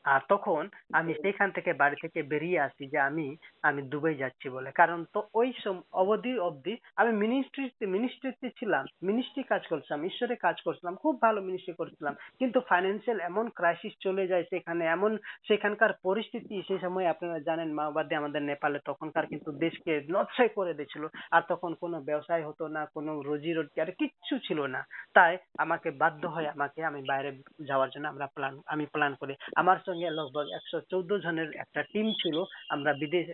আর 0.03 0.19
তখন 0.29 0.69
আমি 0.93 1.13
সেখান 1.13 1.51
থেকে 1.51 1.73
বাড়ি 1.73 1.95
থেকে 2.01 2.23
বেরিয়ে 2.23 2.59
আসি 2.59 2.87
যে 2.87 2.99
আমি 2.99 3.35
আমি 3.61 3.81
দুবাই 3.81 4.15
যাচ্ছি 4.15 4.49
বলে। 4.49 4.71
কারণ 4.71 5.05
তো 5.13 5.23
ওই 5.33 5.53
সম- 5.63 5.81
অবধি 5.93 6.39
অবধি 6.39 6.77
আমি 6.95 7.11
মিনিস্ট্রি 7.13 7.87
মিনিস্ট্রিতে 7.87 8.49
ছিলাম। 8.49 8.85
মিনিস্ট্রি 9.03 9.43
কাজ 9.43 9.67
করছিলাম 9.67 10.03
ঈশ্বরের 10.03 10.37
কাজ 10.37 10.61
করছিলাম 10.61 10.95
খুব 10.95 11.21
ভালো 11.21 11.41
মিনিস্ট্রি 11.41 11.73
করছিলাম। 11.73 12.15
কিন্তু 12.39 12.59
ফাইন্যান্সিয়াল 12.59 13.19
এমন 13.19 13.49
ক্রাইসিস 13.49 13.93
চলে 13.99 14.27
যায় 14.27 14.43
সেখানে 14.43 14.85
এমন 14.85 15.17
সেখানকার 15.47 15.89
পরিস্থিতি 15.93 16.63
সেই 16.67 16.79
সময় 16.79 17.05
আপনারা 17.05 17.39
জানেন 17.39 17.73
মাওবাদী 17.73 18.15
আমাদের 18.15 18.41
নেপালে 18.41 18.79
তখনকার 18.85 19.27
কিন্তু 19.27 19.51
দেশকে 19.51 20.01
নচ্ছাই 20.09 20.49
করে 20.49 20.73
দিয়েছিল। 20.73 21.07
আর 21.31 21.41
তখন 21.47 21.73
কোনো 21.73 22.01
ব্যবসায় 22.01 22.47
হতো 22.47 22.67
না 22.67 22.85
কোনো 22.85 23.21
রোজি 23.21 23.53
রোজগার 23.53 23.91
কিচ্ছু 23.91 24.37
ছিল 24.37 24.65
না। 24.65 24.85
তাই 25.13 25.37
আমাকে 25.57 25.91
বাধ্য 25.91 26.27
হয় 26.27 26.47
আমাকে 26.47 26.83
আমি 26.85 27.03
বাইরে 27.07 27.37
যাওয়ার 27.67 27.89
জন্য 27.89 28.07
আমরা 28.07 28.27
প্ল্যান 28.27 28.61
আমি 28.65 28.85
প্ল্যান 28.85 29.15
করি। 29.19 29.35
আমার 29.55 29.77
সঙ্গে 29.93 30.17
লগভগ 30.19 30.45
একশো 30.57 30.77
চৌদ্দ 30.91 31.11
জনের 31.25 31.49
একটা 31.63 31.81
টিম 31.91 32.07
ছিল। 32.21 32.37
আমরা 32.75 32.91
বিদেশ 33.01 33.25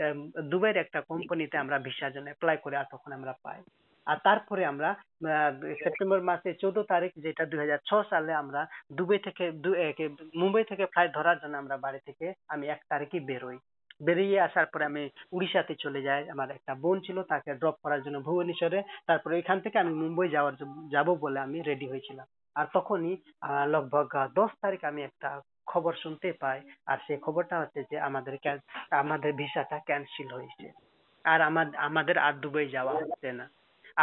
দুবাইয়ের 0.51 0.81
একটা 0.83 0.99
কোম্পানিতে 1.11 1.55
আমরা 1.63 1.77
ভিসার 1.85 2.13
জন্য 2.15 2.27
অ্যাপ্লাই 2.29 2.57
করে 2.63 2.75
আর 2.81 2.87
তখন 2.93 3.11
আমরা 3.17 3.33
পাই। 3.45 3.59
আর 4.07 4.17
তারপরে 4.27 4.63
আমরা 4.71 4.89
সেপ্টেম্বর 5.83 6.21
মাসে 6.29 6.49
চৌদ্দ 6.61 6.79
তারিখ, 6.93 7.11
যেটা 7.25 7.43
দুই 7.51 7.59
হাজার 7.63 7.79
ছ 7.89 7.91
সালে 8.11 8.31
আমরা 8.41 8.61
দুবাই 8.97 9.19
থেকে 9.27 9.43
মুম্বাই 10.41 10.65
থেকে 10.71 10.83
ফ্লাইট 10.93 11.11
ধরার 11.17 11.37
জন্য 11.41 11.55
আমরা 11.63 11.75
বাড়ি 11.85 11.99
থেকে 12.07 12.27
আমি 12.53 12.65
এক 12.75 12.81
তারিখে 12.91 13.19
বেরোই। 13.29 13.59
বেরিয়ে 14.07 14.37
আসার 14.47 14.67
পরে 14.71 14.83
আমি 14.91 15.03
উড়িষ্যাতে 15.35 15.73
চলে 15.83 16.01
যাই। 16.07 16.21
আমার 16.33 16.49
একটা 16.57 16.73
বোন 16.83 16.97
ছিল, 17.05 17.17
তাকে 17.31 17.49
ড্রপ 17.61 17.77
করার 17.83 18.03
জন্য 18.05 18.17
ভুবনেশ্বরে। 18.27 18.79
তারপরে 19.09 19.33
এখান 19.41 19.57
থেকে 19.63 19.77
আমি 19.83 19.93
মুম্বাই 20.01 20.33
যাওয়ার 20.35 20.55
যাব 20.93 21.07
বলে 21.23 21.39
আমি 21.45 21.57
রেডি 21.61 21.87
হয়েছিলাম। 21.91 22.27
আর 22.59 22.65
তখনই 22.75 23.15
লগভগ 23.73 24.05
দশ 24.39 24.51
তারিখ 24.63 24.81
আমি 24.91 25.01
একটা 25.09 25.29
খবর 25.71 25.93
শুনতে 26.03 26.29
পাই 26.41 26.59
আর 26.85 26.97
সেই 27.07 27.19
খবরটা 27.25 27.55
হচ্ছে 27.59 27.79
যে, 27.91 27.97
আমাদের 27.99 28.35
আমাদের 28.91 29.31
ভিসাটা 29.33 29.77
ক্যান্সেল 29.79 30.29
হয়েছে। 30.33 30.67
আর 31.25 31.39
আমাদের 31.87 32.17
আর 32.17 32.33
দুবাই 32.43 32.67
যাওয়া 32.69 32.93
হচ্ছে 32.93 33.29
না। 33.31 33.45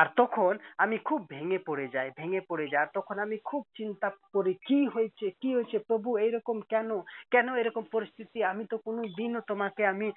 আর 0.01 0.07
তখন 0.20 0.53
আমি 0.84 0.97
খুব 1.09 1.20
ভেঙে 1.34 1.59
পড়ে 1.68 1.86
যাই, 1.94 2.09
ভেঙে 2.20 2.40
পড়ে 2.51 2.66
যাই। 2.70 2.80
আর 2.84 2.90
তখন 2.99 3.16
আমি 3.24 3.36
খুব 3.51 3.62
চিন্তা 3.78 4.09
করি, 4.34 4.53
কি 4.68 4.80
হয়েছে 4.94 5.26
কি 5.42 5.51
হয়েছে, 5.57 5.76
প্রভু 5.88 6.09
এরকম 6.26 6.57
কেন 6.72 6.90
কেন 7.34 7.47
এরকম 7.62 7.84
পরিস্থিতি? 7.94 8.38
আমি 8.53 8.64
তো 8.72 8.76
কোনো 8.86 9.03
দিনও 9.18 9.40
তোমাকে 9.51 9.82
আমি 9.92 10.09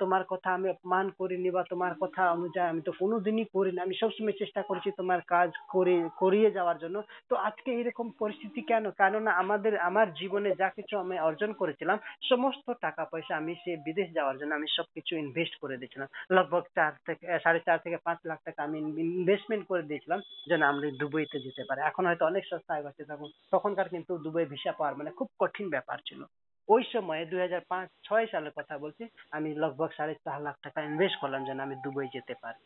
তোমার 0.00 0.22
কথা 0.32 0.48
আমি 0.56 0.68
অপমান 0.74 1.06
করিনি 1.20 1.50
বা 1.56 1.62
তোমার 1.72 1.94
কথা 2.02 2.22
অনুযায়ী 2.36 2.70
আমি 2.72 2.82
তো 2.88 2.92
কোনোদিনই 3.00 3.46
করিনি। 3.54 3.78
আমি 3.86 3.94
সবসময় 4.02 4.36
চেষ্টা 4.42 4.60
করেছি 4.68 4.88
তোমার 5.00 5.20
কাজ 5.34 5.50
করে, 5.74 5.96
করিয়ে 6.22 6.48
যাওয়ার 6.56 6.78
জন্য। 6.82 6.96
তো 7.30 7.34
আজকে 7.48 7.70
এরকম 7.80 8.06
পরিস্থিতি 8.22 8.60
কেন? 8.70 8.84
কেননা 9.00 9.30
আমাদের, 9.42 9.72
আমার 9.88 10.06
জীবনে 10.20 10.50
যা 10.60 10.68
কিছু 10.78 10.94
আমি 11.02 11.16
অর্জন 11.28 11.50
করেছিলাম, 11.60 11.98
সমস্ত 12.30 12.66
টাকা 12.84 13.02
পয়সা 13.12 13.32
আমি 13.40 13.52
সে 13.62 13.72
বিদেশ 13.86 14.08
যাওয়ার 14.16 14.38
জন্য 14.40 14.52
আমি 14.58 14.68
সবকিছু 14.76 15.12
ইনভেস্ট 15.24 15.54
করে 15.62 15.78
দিয়েছিলাম। 15.80 16.08
লগভগ 16.36 16.64
চার 16.76 16.92
থেকে, 17.06 17.24
সাড়ে 17.44 17.60
চার 17.66 17.78
থেকে 17.84 17.96
পাঁচ 18.06 18.18
লাখ 18.30 18.38
টাকা 18.46 18.60
আমি 18.68 18.78
ইনভেস্টমেন্ট 19.24 19.64
করে 19.68 19.82
দিয়েছিলাম 19.82 20.20
যেন 20.48 20.62
আমরা 20.62 20.86
দুবাইতে 21.00 21.36
যেতে 21.40 21.62
পারি। 21.68 21.80
এখন 21.80 22.02
হয়তো 22.06 22.24
অনেক 22.26 22.44
সস্তা 22.50 22.74
হয়ে 22.74 22.86
গেছে, 22.86 23.02
তখন 23.04 23.28
তখনকার 23.52 23.88
কিন্তু 23.88 24.12
দুবাই 24.18 24.46
ভিসা 24.46 24.72
পাওয়ার 24.72 24.96
মানে 24.96 25.10
খুব 25.10 25.28
কঠিন 25.38 25.66
ব্যাপার 25.70 25.98
ছিল। 26.08 26.20
ওই 26.68 26.82
সময়ে 26.92 27.24
দুই 27.26 27.40
হাজার 27.40 27.62
পাঁচ, 27.68 27.88
ছয় 28.04 28.26
সালের 28.32 28.56
কথা 28.56 28.74
বলছি, 28.78 29.04
আমি 29.30 29.48
লগভগ 29.54 29.90
সাড়ে 29.96 30.14
চার 30.24 30.38
লাখ 30.42 30.56
টাকা 30.62 30.78
ইনভেস্ট 30.82 31.16
করলাম 31.20 31.42
যেন 31.44 31.58
আমি 31.60 31.76
দুবাই 31.84 32.08
যেতে 32.12 32.34
পারি। 32.42 32.62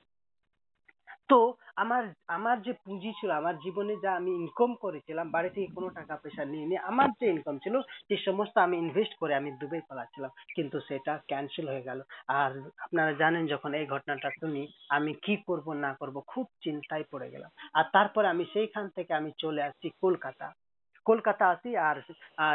তো 1.29 1.55
আমার 1.77 2.05
আমার 2.27 2.63
যে 2.63 2.73
পুঁজি 2.73 3.13
ছিল, 3.13 3.31
আমার 3.31 3.59
জীবনে 3.59 3.97
যা 4.03 4.15
আমি 4.15 4.31
ইনকাম 4.31 4.75
করেছিলাম, 4.75 5.31
বাড়ি 5.31 5.51
থেকে 5.51 5.67
কোনো 5.75 5.89
টাকা 5.89 6.17
পয়সা 6.17 6.45
নিয়ে 6.45 6.79
আমার 6.79 7.09
যে 7.11 7.27
ইনকাম 7.27 7.59
ছিল, 7.59 7.81
সে 7.81 8.17
সমস্ত 8.17 8.59
আমি 8.59 8.77
ইনভেস্ট 8.79 9.15
করে 9.15 9.35
আমি 9.35 9.51
দুবাই 9.53 9.81
পালাচ্ছিলাম। 9.89 10.31
কিন্তু 10.55 10.81
সেটা 10.81 11.19
ক্যান্সেল 11.29 11.69
হয়ে 11.69 11.83
গেল। 11.83 12.03
আর 12.29 12.71
আপনারা 12.79 13.13
জানেন, 13.13 13.47
যখন 13.47 13.75
এই 13.75 13.87
ঘটনাটা 13.87 14.31
শুনি, 14.41 14.73
আমি 14.89 15.13
কি 15.15 15.37
করব, 15.37 15.73
না 15.73 15.95
করব, 15.95 16.21
খুব 16.27 16.47
চিন্তায় 16.65 17.05
পড়ে 17.11 17.31
গেলাম। 17.31 17.51
আর 17.73 17.85
তারপরে 17.93 18.29
আমি 18.29 18.45
সেইখান 18.53 18.89
থেকে 18.89 19.15
আমি 19.15 19.31
চলে 19.39 19.63
আসছি 19.63 19.91
কলকাতা। 20.01 20.53
কলকাতা 21.11 21.45
আসি 21.55 21.71
আর 21.89 21.97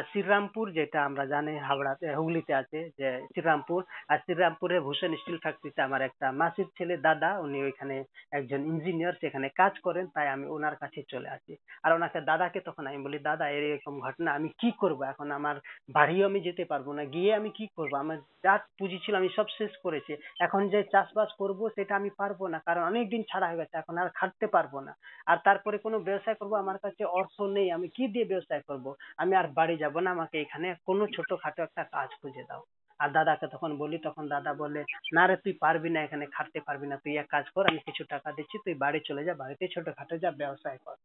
শ্রীরামপুর 0.09 0.65
যেটা 0.77 0.99
আমরা 1.09 1.23
জানি 1.33 1.53
হাওড়াতে, 1.67 2.07
হুগলিতে 2.17 2.53
আছে, 2.61 2.79
যে 2.99 3.07
শ্রীরামপুর। 3.33 3.79
আর 4.11 4.17
শ্রীরামপুরে 4.25 4.77
ভূষণ 4.87 5.11
স্টিল 5.21 5.39
ফ্যাক্টরিতে 5.43 5.79
আমার 5.87 6.01
একটা 6.09 6.27
মাসির 6.41 6.67
ছেলে 6.77 6.95
দাদা, 7.07 7.29
উনি 7.45 7.57
ওইখানে 7.67 7.95
একজন 8.37 8.61
ইঞ্জিনিয়ার 8.71 9.19
সেখানে 9.21 9.47
কাজ 9.61 9.73
করেন, 9.85 10.05
তাই 10.15 10.27
আমি 10.35 10.45
ওনার 10.55 10.75
কাছে 10.81 10.99
চলে 11.13 11.29
আসি। 11.35 11.53
আর 11.85 11.91
ওনাকে 11.97 12.19
দাদাকে 12.29 12.59
তখন 12.67 12.83
আমি 12.89 12.99
বলি, 13.05 13.19
দাদা, 13.29 13.45
এরকম 13.55 13.95
ঘটনা, 14.05 14.29
আমি 14.37 14.49
কি 14.61 14.69
করব? 14.81 14.99
এখন 15.11 15.27
আমার 15.39 15.55
বাড়িও 15.97 16.27
আমি 16.29 16.39
যেতে 16.47 16.63
পারব 16.71 16.87
না, 16.97 17.03
গিয়ে 17.15 17.31
আমি 17.39 17.49
কি 17.57 17.65
করব? 17.77 17.93
আমার 18.03 18.17
যা 18.45 18.53
পুঁজি 18.79 18.97
ছিল 19.03 19.13
আমি 19.21 19.29
সব 19.37 19.47
শেষ 19.57 19.73
করেছি। 19.85 20.13
এখন 20.45 20.61
যে 20.73 20.79
চাষবাস 20.93 21.29
করব 21.41 21.59
সেটা 21.75 21.93
আমি 21.99 22.11
পারব 22.21 22.39
না, 22.53 22.57
কারণ 22.67 22.81
অনেক 22.91 23.05
দিন 23.13 23.21
ছাড়া 23.29 23.47
হয়ে 23.47 23.59
গেছে, 23.61 23.75
এখন 23.77 23.95
আর 24.01 24.09
খাটতে 24.19 24.47
পারব 24.55 24.73
না। 24.87 24.93
আর 25.31 25.37
তারপরে 25.47 25.77
কোনো 25.85 25.97
ব্যবসায় 26.07 26.37
করব, 26.39 26.53
আমার 26.63 26.77
কাছে 26.85 27.03
অর্থ 27.19 27.35
নেই, 27.55 27.67
আমি 27.77 27.87
কি 27.95 28.05
দিয়ে 28.13 28.29
ব্যবসায় 28.43 28.67
করব। 28.69 28.85
আমি 29.21 29.33
আর 29.39 29.47
বাড়ি 29.57 29.75
যাব 29.83 29.95
না, 30.05 30.09
আমাকে 30.15 30.37
এখানে 30.45 30.67
কোনো 30.87 31.03
ছোটখাটো 31.15 31.59
একটা 31.67 31.83
কাজ 31.95 32.09
খুঁজে 32.21 32.43
দাও। 32.49 32.63
আর 32.99 33.09
দাদাকে 33.15 33.47
তখন 33.53 33.71
বলি, 33.81 33.97
তখন 34.07 34.23
দাদা 34.35 34.51
বলে, 34.61 34.81
না 35.15 35.23
রে, 35.27 35.35
তুই 35.43 35.53
পারবি 35.63 35.89
না 35.95 35.99
এখানে, 36.07 36.25
খাটতে 36.35 36.59
পারবি 36.67 36.87
না। 36.91 36.95
তুই 37.03 37.13
এক 37.21 37.27
কাজ 37.35 37.45
কর, 37.53 37.63
আমি 37.71 37.79
কিছু 37.87 38.03
টাকা 38.13 38.29
দিচ্ছি, 38.37 38.55
তুই 38.65 38.75
বাড়ি 38.83 38.99
চলে 39.07 39.21
যা, 39.27 39.33
বাড়িতে 39.41 39.63
ছোটখাটো 39.73 40.15
যা, 40.23 40.29
ব্যবসায় 40.41 40.79
কর। 40.85 40.97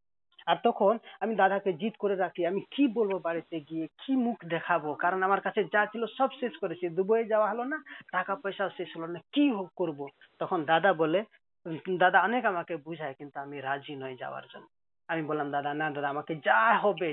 আর 0.51 0.57
তখন 0.67 0.95
আমি 1.23 1.33
দাদাকে 1.41 1.71
জিদ 1.81 1.95
করে 2.03 2.17
রাখি, 2.25 2.43
আমি 2.51 2.61
কি 2.75 2.85
বলব 2.97 3.15
বাড়িতে 3.29 3.57
গিয়ে, 3.69 3.87
কি 4.01 4.13
মুখ 4.27 4.39
দেখাবো? 4.55 4.91
কারণ 5.05 5.21
আমার 5.27 5.41
কাছে 5.47 5.61
যা 5.75 5.83
ছিল 5.93 6.03
সব 6.19 6.31
শেষ 6.41 6.53
করেছি 6.63 6.85
দুবাই 6.97 7.25
যাওয়া 7.33 7.51
হলো 7.53 7.65
না, 7.73 7.79
টাকা 8.13 8.33
পয়সাও 8.43 8.71
শেষ 8.79 8.91
হলো 8.97 9.09
না, 9.15 9.19
কি 9.35 9.45
করব? 9.81 10.01
তখন 10.41 10.59
দাদা 10.73 10.91
বলে, 11.03 11.21
দাদা 12.03 12.19
অনেক 12.29 12.43
আমাকে 12.53 12.75
বুঝায়, 12.87 13.15
কিন্তু 13.19 13.37
আমি 13.45 13.57
রাজি 13.69 13.95
নই 14.03 14.15
যাওয়ার 14.23 14.47
জন্য। 14.53 14.69
আমি 15.09 15.23
বললাম, 15.23 15.49
দাদা, 15.51 15.71
না, 15.75 15.87
দাদা, 15.91 16.09
আমাকে 16.09 16.35
যা 16.45 16.79
হবে 16.79 17.09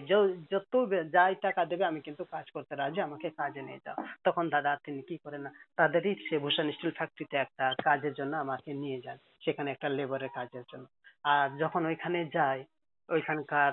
যত 0.51 0.73
যাই 1.11 1.35
টাকা 1.41 1.61
দেবে, 1.65 1.83
আমি 1.85 1.99
কিন্তু 2.01 2.23
কাজ 2.23 2.45
করতে 2.51 2.73
রাজি, 2.75 2.99
আমাকে 3.01 3.27
কাজে 3.29 3.61
নিয়ে 3.61 3.83
যাও। 3.85 3.97
তখন 4.23 4.49
দাদা, 4.49 4.71
তিনি 4.83 5.01
কি 5.01 5.15
করে 5.17 5.37
না, 5.37 5.49
তাদেরই 5.75 6.15
সে 6.29 6.35
ভূষণ 6.39 6.67
স্টিল 6.71 6.91
ফ্যাক্টরিতে 6.91 7.37
একটা 7.37 7.65
কাজের 7.83 8.13
জন্য 8.13 8.33
আমাকে 8.37 8.69
নিয়ে 8.73 8.99
যান, 9.01 9.17
সেখানে 9.45 9.69
একটা 9.71 9.87
লেবারের 9.89 10.31
কাজের 10.35 10.65
জন্য। 10.71 10.85
আর 11.23 11.47
যখন 11.57 11.81
ওইখানে 11.85 12.19
যাই 12.33 12.59
ওইখানকার 13.09 13.71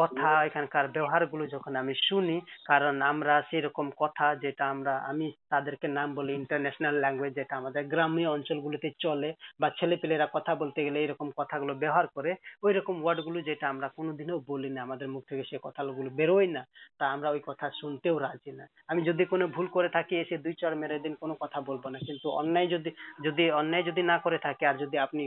কথা 0.00 0.28
এখানকার 0.48 0.86
ব্যবহারগুলো 0.94 1.44
যখন 1.54 1.72
আমি 1.82 1.94
শুনি, 2.08 2.36
কারণ 2.66 2.94
আমরা 3.02 3.34
সেরকম 3.50 3.86
কথা 4.02 4.26
যেটা 4.44 4.64
আমরা, 4.74 4.94
আমি 5.10 5.26
তাদেরকে 5.52 5.86
নাম 5.88 6.08
বলি 6.14 6.32
ইন্টারন্যাশনাল 6.34 6.94
ল্যাঙ্গুয়েজ 7.02 7.32
যেটা 7.38 7.54
আমাদের 7.56 7.82
গ্রামীণ 7.92 8.26
অঞ্চলগুলোতে 8.26 8.88
চলে, 9.04 9.30
বা 9.60 9.68
ছেলেপেলেরা 9.78 10.26
কথা 10.36 10.52
বলতে 10.62 10.80
গেলে 10.86 10.98
এরকম 11.02 11.28
কথাগুলো 11.40 11.72
ব্যবহার 11.82 12.06
করে 12.16 12.30
ওই 12.64 12.72
রকম 12.78 12.96
ওয়ার্ডগুলো 13.02 13.38
যেটা 13.48 13.66
আমরা 13.68 13.88
কোনোদিনও 13.98 14.38
বলি 14.50 14.70
না, 14.74 14.80
আমাদের 14.86 15.08
মুখ 15.14 15.22
থেকে 15.30 15.44
সে 15.50 15.56
কথাগুলো 15.66 16.10
বেরোয় 16.18 16.48
না, 16.56 16.62
তা 16.98 17.04
আমরা 17.14 17.28
ওই 17.30 17.42
কথা 17.48 17.66
শুনতেও 17.80 18.16
রাজি 18.18 18.52
না। 18.52 18.64
আমি 18.90 19.00
যদি 19.08 19.22
কোনো 19.32 19.44
ভুল 19.54 19.66
করে 19.76 19.88
থাকি, 19.88 20.14
এসে 20.16 20.36
দুই 20.44 20.54
চার 20.60 20.72
মেরে 20.76 20.98
দিন 21.04 21.14
কোনো 21.22 21.34
কথা 21.42 21.58
বলব 21.68 21.84
না, 21.94 21.98
কিন্তু 22.08 22.26
অন্যায় 22.40 22.68
যদি 22.74 22.90
যদি 23.26 23.44
অন্যায় 23.60 23.84
যদি 23.88 24.02
না 24.10 24.16
করে 24.24 24.38
থাকে, 24.46 24.64
আর 24.66 24.76
যদি 24.82 24.96
আপনি 24.98 25.22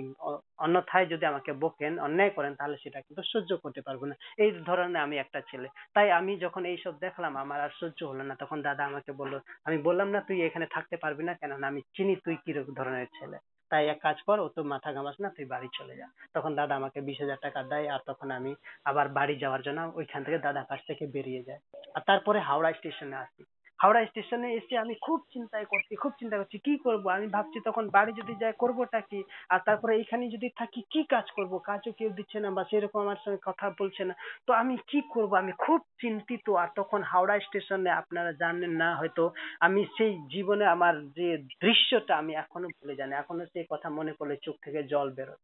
অন্যথায় 0.66 1.08
যদি 1.14 1.26
আমাকে 1.32 1.52
বকেন, 1.64 1.94
অন্যায় 2.08 2.32
করেন, 2.38 2.54
তাহলে 2.60 2.76
সেটা 2.84 3.00
কিন্তু 3.02 3.22
সহ্য 3.32 3.52
করতে 3.64 3.82
পারব 3.82 4.02
না। 4.06 4.16
এই 4.38 4.52
ধরনের 4.52 5.02
আমি 5.02 5.18
একটা 5.18 5.42
ছেলে। 5.42 5.68
তাই 5.94 6.12
আমি 6.12 6.38
যখন 6.38 6.66
এইসব 6.66 6.94
দেখলাম, 7.00 7.38
আমার 7.38 7.62
আর 7.62 7.70
সহ্য 7.80 8.04
হলো 8.04 8.24
না। 8.24 8.36
তখন 8.36 8.62
দাদা 8.62 8.86
আমাকে 8.86 9.12
বলল, 9.12 9.40
আমি 9.66 9.78
বললাম 9.78 10.10
না 10.10 10.22
তুই 10.22 10.42
এখানে 10.42 10.66
থাকতে 10.66 10.98
পারবি 10.98 11.24
না 11.24 11.34
কেননা 11.34 11.68
আমি 11.68 11.82
চিনি 11.82 12.16
তুই 12.16 12.36
কীরকম 12.46 12.74
ধরনের 12.74 13.08
ছেলে। 13.20 13.38
তাই 13.70 13.88
এক 13.88 14.00
কাজ 14.02 14.22
কর, 14.22 14.40
ও 14.40 14.48
তো 14.48 14.64
মাথা 14.64 14.94
ঘামাস 14.94 15.16
না, 15.22 15.30
তুই 15.30 15.46
বাড়ি 15.46 15.68
চলে 15.74 15.96
যা। 15.96 16.08
তখন 16.34 16.56
দাদা 16.56 16.76
আমাকে 16.76 17.02
বিশ 17.02 17.22
হাজার 17.22 17.38
টাকা 17.42 17.64
দেয় 17.64 17.88
আর 17.88 18.00
তখন 18.06 18.32
আমি 18.32 18.56
আবার 18.86 19.08
বাড়ি 19.10 19.36
যাওয়ার 19.40 19.62
জন্য 19.62 19.92
ওইখান 19.96 20.24
থেকে 20.24 20.38
দাদার 20.38 20.66
কাছ 20.66 20.80
থেকে 20.88 21.08
বেরিয়ে 21.08 21.44
যাই। 21.44 21.60
আর 21.96 22.02
তারপরে 22.06 22.40
হাওড়া 22.40 22.74
স্টেশনে 22.74 23.16
আসি। 23.16 23.44
হাওড়া 23.80 24.02
স্টেশনে 24.06 24.50
এসে 24.54 24.78
আমি 24.78 24.96
খুব 25.06 25.20
চিন্তায় 25.34 25.66
করছি, 25.66 25.94
খুব 25.96 26.14
চিন্তা 26.20 26.38
করছি, 26.38 26.58
কি 26.58 26.74
করব? 26.78 27.04
আমি 27.18 27.28
ভাবছি 27.28 27.60
তখন 27.66 27.86
বাড়ি 27.90 28.12
যদি 28.14 28.34
যাই 28.42 28.54
করবোটা 28.58 29.00
কি? 29.02 29.20
আর 29.50 29.60
তারপরে 29.66 29.94
এখানে 30.00 30.30
যদি 30.30 30.50
থাকি, 30.56 30.82
কি 30.94 31.02
কাজ 31.04 31.26
করব? 31.32 31.54
কাজও 31.60 31.92
কেউ 31.92 32.10
দিচ্ছে 32.10 32.40
না 32.40 32.50
বা 32.52 32.64
সেরকম 32.70 33.00
আমার 33.00 33.20
সঙ্গে 33.26 33.42
কথা 33.46 33.68
বলছে 33.80 34.04
না। 34.06 34.14
তো 34.48 34.52
আমি 34.54 34.76
কি 34.88 35.00
করব? 35.14 35.32
আমি 35.34 35.52
খুব 35.58 35.80
চিন্তিত। 36.02 36.46
আর 36.50 36.70
তখন 36.76 37.02
হাওড়া 37.04 37.36
স্টেশনে 37.40 37.92
আপনারা 38.02 38.32
জানেন 38.42 38.74
না, 38.82 38.90
হয়তো 38.96 39.24
আমি 39.60 39.82
সেই 39.98 40.14
জীবনে 40.34 40.66
আমার 40.66 40.96
যে 41.18 41.28
দৃশ্যটা 41.64 42.14
আমি 42.18 42.34
এখনও 42.44 42.68
ভুলে 42.68 42.96
জানি 42.96 43.14
এখনও 43.16 43.46
সেই 43.54 43.66
কথা 43.70 43.88
মনে 43.90 44.14
করলে 44.14 44.36
চোখ 44.46 44.56
থেকে 44.64 44.80
জল 44.84 45.08
বেরোয়। 45.18 45.42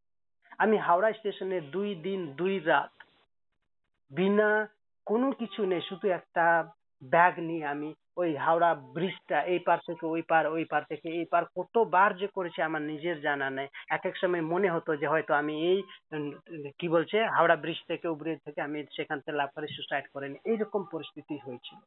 আমি 0.63 0.75
হাওড়া 0.77 1.09
স্টেশনে 1.13 1.57
দুই 1.75 1.89
দিন, 1.95 2.19
দুই 2.39 2.55
রাত 2.59 2.93
বিনা 4.11 4.49
কোনো 5.07 5.27
কিছু 5.31 5.61
নেই, 5.65 5.81
শুধু 5.89 6.05
একটা 6.19 6.45
ব্যাগ 7.01 7.33
নিয়ে 7.39 7.65
আমি 7.65 7.89
ওই 8.17 8.35
হাওড়া 8.35 8.71
ব্রিজটা 8.93 9.37
এই 9.43 9.59
পার 9.59 9.79
থেকে 9.87 10.05
ওই 10.05 10.21
পার 10.21 10.43
ওই 10.47 10.65
পার 10.65 10.83
থেকে 10.89 11.07
এই 11.09 11.25
পার 11.25 11.43
কতবার 11.55 12.17
যে 12.17 12.27
করেছি 12.27 12.59
আমার 12.61 12.81
নিজের 12.81 13.17
জানা 13.21 13.47
নেই। 13.49 13.67
এক 13.89 14.03
এক 14.05 14.15
সময় 14.17 14.43
মনে 14.43 14.69
হতো 14.69 14.91
যে 14.95 15.07
হয়তো 15.07 15.31
আমি 15.33 15.53
এই 15.71 15.79
কি 16.79 16.87
বলছে 16.89 17.17
হাওড়া 17.27 17.55
ব্রিজ 17.55 17.79
থেকে 17.87 18.07
ব্রিজ 18.13 18.39
থেকে 18.45 18.59
আমি 18.61 18.79
সেখান 18.95 19.17
থেকে 19.19 19.37
লাভ 19.37 19.49
করে 19.55 19.67
সুসাইড 19.67 20.05
করে 20.13 20.29
নি 20.29 20.37
এইরকম 20.45 20.81
পরিস্থিতি 20.91 21.35
হয়েছিল। 21.45 21.79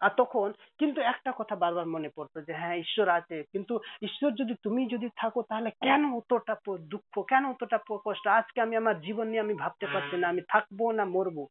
আর 0.00 0.10
তখন 0.16 0.48
কিন্তু 0.78 1.00
একটা 1.02 1.30
কথা 1.38 1.54
বারবার 1.56 1.86
মনে 1.86 2.10
পড়তো 2.16 2.38
যে 2.40 2.52
হ্যাঁ 2.52 2.76
ঈশ্বর 2.76 3.08
আছে। 3.08 3.36
কিন্তু 3.52 3.74
ঈশ্বর 4.02 4.30
যদি 4.30 4.54
তুমি 4.62 4.82
যদি 4.88 5.08
থাকো 5.16 5.40
তাহলে 5.42 5.70
কেন 5.80 6.02
অতটা 6.12 6.54
দুঃখ 6.88 7.14
কেন 7.22 7.44
অতটা 7.46 7.78
কষ্ট? 8.04 8.24
আজকে 8.30 8.58
আমি 8.60 8.74
আমার 8.76 9.00
জীবন 9.00 9.26
নিয়ে 9.28 9.40
আমি 9.40 9.54
ভাবতে 9.54 9.86
পারছি 9.86 10.16
না 10.16 10.26
আমি 10.28 10.42
থাকব 10.48 10.80
না 10.90 11.04
মরবো। 11.04 11.44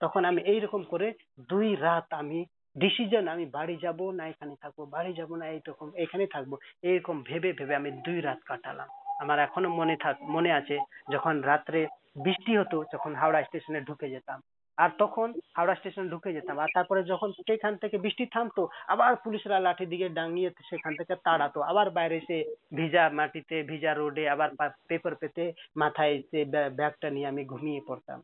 তখন 0.00 0.22
আমি 0.24 0.40
এইরকম 0.42 0.82
করে 0.82 1.08
দুই 1.50 1.68
রাত 1.76 2.06
আমি 2.12 2.38
ডিসিশন 2.78 3.28
আমি 3.28 3.46
বাড়ি 3.46 3.78
যাব 3.82 4.10
না 4.10 4.28
এখানে 4.28 4.54
থাকব, 4.60 4.84
বাড়ি 4.84 5.12
যাব 5.12 5.34
না 5.34 5.48
এইরকম, 5.48 5.90
এখানে 5.96 6.26
থাকব 6.26 6.56
এরকম 6.82 7.22
ভেবে 7.22 7.52
ভেবে 7.52 7.74
আমি 7.74 7.90
দুই 7.90 8.20
রাত 8.20 8.38
কাটালাম। 8.46 8.88
আমার 9.20 9.38
এখনও 9.38 9.68
মনে 9.68 9.96
থাক, 9.96 10.22
মনে 10.22 10.52
আছে, 10.52 10.78
যখন 11.12 11.40
রাত্রে 11.40 11.86
বৃষ্টি 12.22 12.56
হতো, 12.56 12.84
তখন 12.92 13.14
হাওড়া 13.14 13.42
স্টেশনে 13.42 13.80
ঢুকে 13.80 14.10
যেতাম। 14.10 14.40
আর 14.76 14.90
তখন 14.98 15.32
হাওড়া 15.56 15.74
স্টেশনে 15.74 16.08
ঢুকে 16.08 16.32
যেতাম, 16.32 16.58
আর 16.58 16.68
তারপরে 16.74 17.04
যখন 17.04 17.32
সেখান 17.32 17.76
থেকে 17.76 17.98
বৃষ্টি 17.98 18.26
থামতো, 18.26 18.68
আবার 18.86 19.16
পুলিশরা 19.16 19.60
লাঠি 19.60 19.86
দিকে 19.86 20.08
ডাঙিয়ে 20.08 20.50
সেখান 20.50 20.96
থেকে 20.96 21.14
তাড়াতো, 21.24 21.60
আবার 21.60 21.90
বাইরে 21.90 22.16
এসে 22.16 22.54
ভিজা 22.74 23.08
মাটিতে, 23.08 23.62
ভিজা 23.62 23.94
রোডে, 23.94 24.28
আবার 24.28 24.50
পেপার 24.88 25.14
পেতে 25.14 25.52
মাথায় 25.76 26.22
সে 26.30 26.44
ব্যা- 26.44 26.70
ব্যাগটা 26.70 27.10
নিয়ে 27.10 27.26
আমি 27.26 27.44
ঘুমিয়ে 27.44 27.80
পড়তাম। 27.86 28.22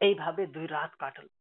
এইভাবে 0.00 0.46
দুই 0.46 0.66
রাত 0.66 0.90
কাটলো 0.98 1.35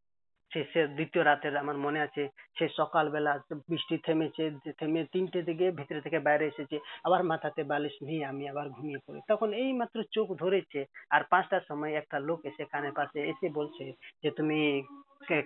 শেষে 0.56 0.82
দ্বিতীয় 0.98 1.24
রাতের 1.24 1.54
আমার 1.64 1.78
মনে 1.86 2.00
আছে, 2.08 2.24
সে 2.58 2.66
সকালবেলা 2.80 3.32
বৃষ্টি 3.70 3.96
থেমেছে 4.06 4.44
থেমে 4.80 5.02
তিনটে 5.14 5.40
দিকে 5.50 5.66
ভিতরে 5.80 6.00
থেকে 6.06 6.20
বাইরে 6.28 6.46
এসেছে, 6.52 6.78
আবার 7.08 7.22
মাথাতে 7.32 7.62
বালিশ 7.72 7.96
নিয়ে 8.08 8.24
আমি 8.32 8.44
আবার 8.52 8.68
ঘুমিয়ে 8.76 9.04
পড়ি। 9.06 9.20
তখন 9.32 9.50
এই 9.62 9.72
মাত্র 9.80 9.98
চোখ 10.16 10.28
ধরেছে, 10.44 10.80
আর 11.16 11.22
পাঁচটার 11.32 11.64
সময় 11.70 11.94
একটা 12.02 12.18
লোক 12.28 12.40
এসে 12.50 12.64
কানে 12.74 12.92
পাশে 13.00 13.20
এসে 13.32 13.48
বলছে 13.60 13.86
যে, 14.24 14.30
তুমি 14.38 14.60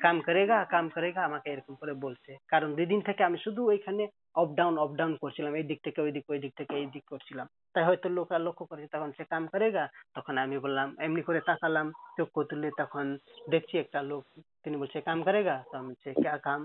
কাম 0.05 0.17
করেগা 0.27 0.57
কাম 0.73 0.85
করেগা, 0.95 1.21
আমাকে 1.29 1.47
এরকম 1.53 1.73
করে 1.81 1.93
বলছে। 2.05 2.31
কারণ 2.51 2.69
দুদিন 2.77 2.99
থেকে 3.07 3.21
আমি 3.29 3.37
শুধু 3.45 3.61
ওইখানে 3.71 4.03
অপ 4.35 4.49
ডাউন 4.55 4.73
অপ 4.77 4.91
ডাউন 4.95 5.13
করছিলাম 5.21 5.53
এই 5.55 5.65
দিক 5.69 5.79
থেকে 5.85 5.99
ওই 6.01 6.11
দিক 6.11 6.25
ওই 6.29 6.39
দিক 6.39 6.53
থেকে 6.57 6.73
এই 6.75 6.87
দিক 6.93 7.05
করছিলাম 7.09 7.47
তাই 7.73 7.83
হয়তো 7.85 8.07
লোকরা 8.17 8.39
লক্ষ্য 8.39 8.65
করেছে 8.65 8.93
তখন 8.95 9.09
সে 9.17 9.23
কাম 9.25 9.43
করেগা 9.53 9.83
তখন 10.15 10.35
আমি 10.37 10.57
বললাম 10.59 10.87
এমনি 11.05 11.21
করে 11.27 11.39
তাকালাম 11.49 11.87
চোখ 12.17 12.29
তুলে 12.49 12.69
তখন 12.81 13.05
দেখছি 13.49 13.75
একটা 13.77 13.99
লোক 14.09 14.23
তিনি 14.63 14.75
বলছে 14.77 14.97
কাম 15.01 15.19
করেগা 15.27 15.55
তো 15.69 15.73
আমি 15.77 15.89
বলছে 15.89 16.09
क्या 16.15 16.35
काम 16.47 16.61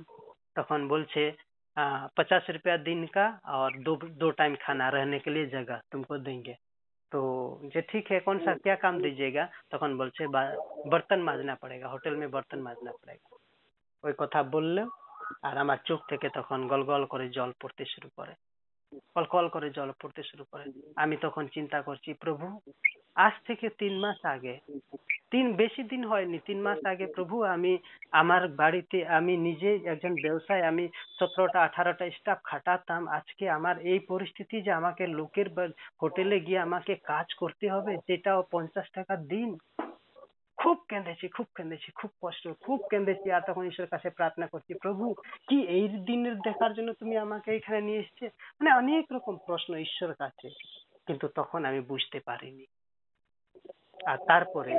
তখন 0.57 0.81
বলছে 0.89 1.23
पचास 2.17 2.45
रुपया 2.51 2.77
दिन 2.79 3.01
का 3.09 3.27
और 3.53 3.77
दो 3.83 3.93
दो 4.19 4.31
टाइम 4.33 4.55
खाना 4.57 4.89
रहने 4.89 5.19
के 5.19 5.31
लिए 5.31 5.47
जगह 5.49 5.81
तुमको 5.93 6.19
देंगे 6.19 6.55
तो 7.13 7.21
ये 7.67 7.81
ठीक 7.83 8.11
है 8.11 8.19
कौन 8.21 8.39
सा 8.39 8.55
क्या 8.59 8.75
काम 8.77 9.01
दीजिएगा 9.01 9.45
তখন 9.73 9.91
বলছে 9.97 10.23
বর্তন 10.93 11.21
মাজনা 11.23 11.55
পড়েगा 11.63 11.87
होटल 11.89 12.15
में 12.17 12.31
बर्तन 12.31 12.61
মাজना 12.63 12.93
पड़ेगा 12.93 13.29
ওই 14.05 14.13
কথা 14.19 14.41
বললে 14.51 14.83
আর 15.43 15.59
আমার 15.59 15.77
চোখ 15.85 16.01
থেকে 16.09 16.29
তখন 16.29 16.67
গল 16.67 16.83
গল 16.83 17.05
করে 17.05 17.29
জল 17.29 17.53
পড়তে 17.63 17.85
শুরু 17.85 18.09
করে। 18.17 18.35
কল 19.15 19.25
কল 19.25 19.49
করে 19.49 19.71
জল 19.71 19.93
পড়তে 20.03 20.23
শুরু 20.23 20.45
করে। 20.53 20.65
আমি 20.97 21.17
তখন 21.17 21.47
চিন্তা 21.47 21.83
করছি, 21.83 22.15
প্রভু, 22.15 22.61
আজ 23.15 23.33
থেকে 23.47 23.69
তিন 23.69 23.99
মাস 23.99 24.25
আগে, 24.25 24.61
তিন, 25.31 25.53
বেশি 25.53 25.83
দিন 25.83 26.05
হয়নি, 26.05 26.39
তিন 26.39 26.63
মাস 26.63 26.87
আগে 26.87 27.07
প্রভু, 27.07 27.43
আমি 27.43 27.79
আমার 28.13 28.49
বাড়িতে, 28.49 29.07
আমি 29.07 29.37
নিজে 29.37 29.71
একজন 29.85 30.15
ব্যবসায়, 30.23 30.63
আমি 30.63 30.89
সতেরোটা, 31.19 31.63
আঠারোটা 31.63 32.11
স্টাফ 32.11 32.39
খাটাতাম। 32.45 33.09
আজকে 33.09 33.51
আমার 33.51 33.79
এই 33.79 33.99
পরিস্থিতি 33.99 34.63
যে 34.63 34.73
আমাকে 34.73 35.07
লোকের 35.07 35.47
হোটেলে 36.03 36.41
গিয়ে 36.41 36.59
আমাকে 36.59 36.95
কাজ 36.95 37.35
করতে 37.35 37.71
হবে, 37.71 37.97
সেটাও 38.07 38.45
পঞ্চাশ 38.51 38.87
টাকা 38.91 39.17
দিন। 39.17 39.59
খুব 40.65 40.79
কেঁদেছি 40.89 41.29
খুব 41.29 41.47
কেঁদেছি 41.57 41.93
খুব 41.93 42.11
কষ্ট 42.23 42.49
খুব 42.61 42.81
কেঁদেছি 42.91 43.31
আর 43.31 43.41
তখন 43.47 43.65
ঈশ্বরের 43.65 43.89
কাছে 43.89 44.11
প্রার্থনা 44.11 44.47
করছি, 44.47 44.75
প্রভু, 44.75 45.15
কি 45.49 45.61
এই 45.61 45.89
দিনের 45.89 46.37
দেখার 46.39 46.75
জন্য 46.75 46.93
তুমি 46.93 47.17
আমাকে 47.17 47.57
এখানে 47.57 47.81
নিয়ে 47.81 47.99
এসেছে? 47.99 48.27
মানে 48.61 48.71
অনেক 48.73 49.05
রকম 49.13 49.37
প্রশ্ন 49.47 49.77
ঈশ্বরের 49.77 50.15
কাছে, 50.15 50.49
কিন্তু 51.07 51.29
তখন 51.29 51.65
আমি 51.65 51.81
বুঝতে 51.81 52.21
পারিনি। 52.21 52.67
আর 54.07 54.19
তারপরে, 54.27 54.73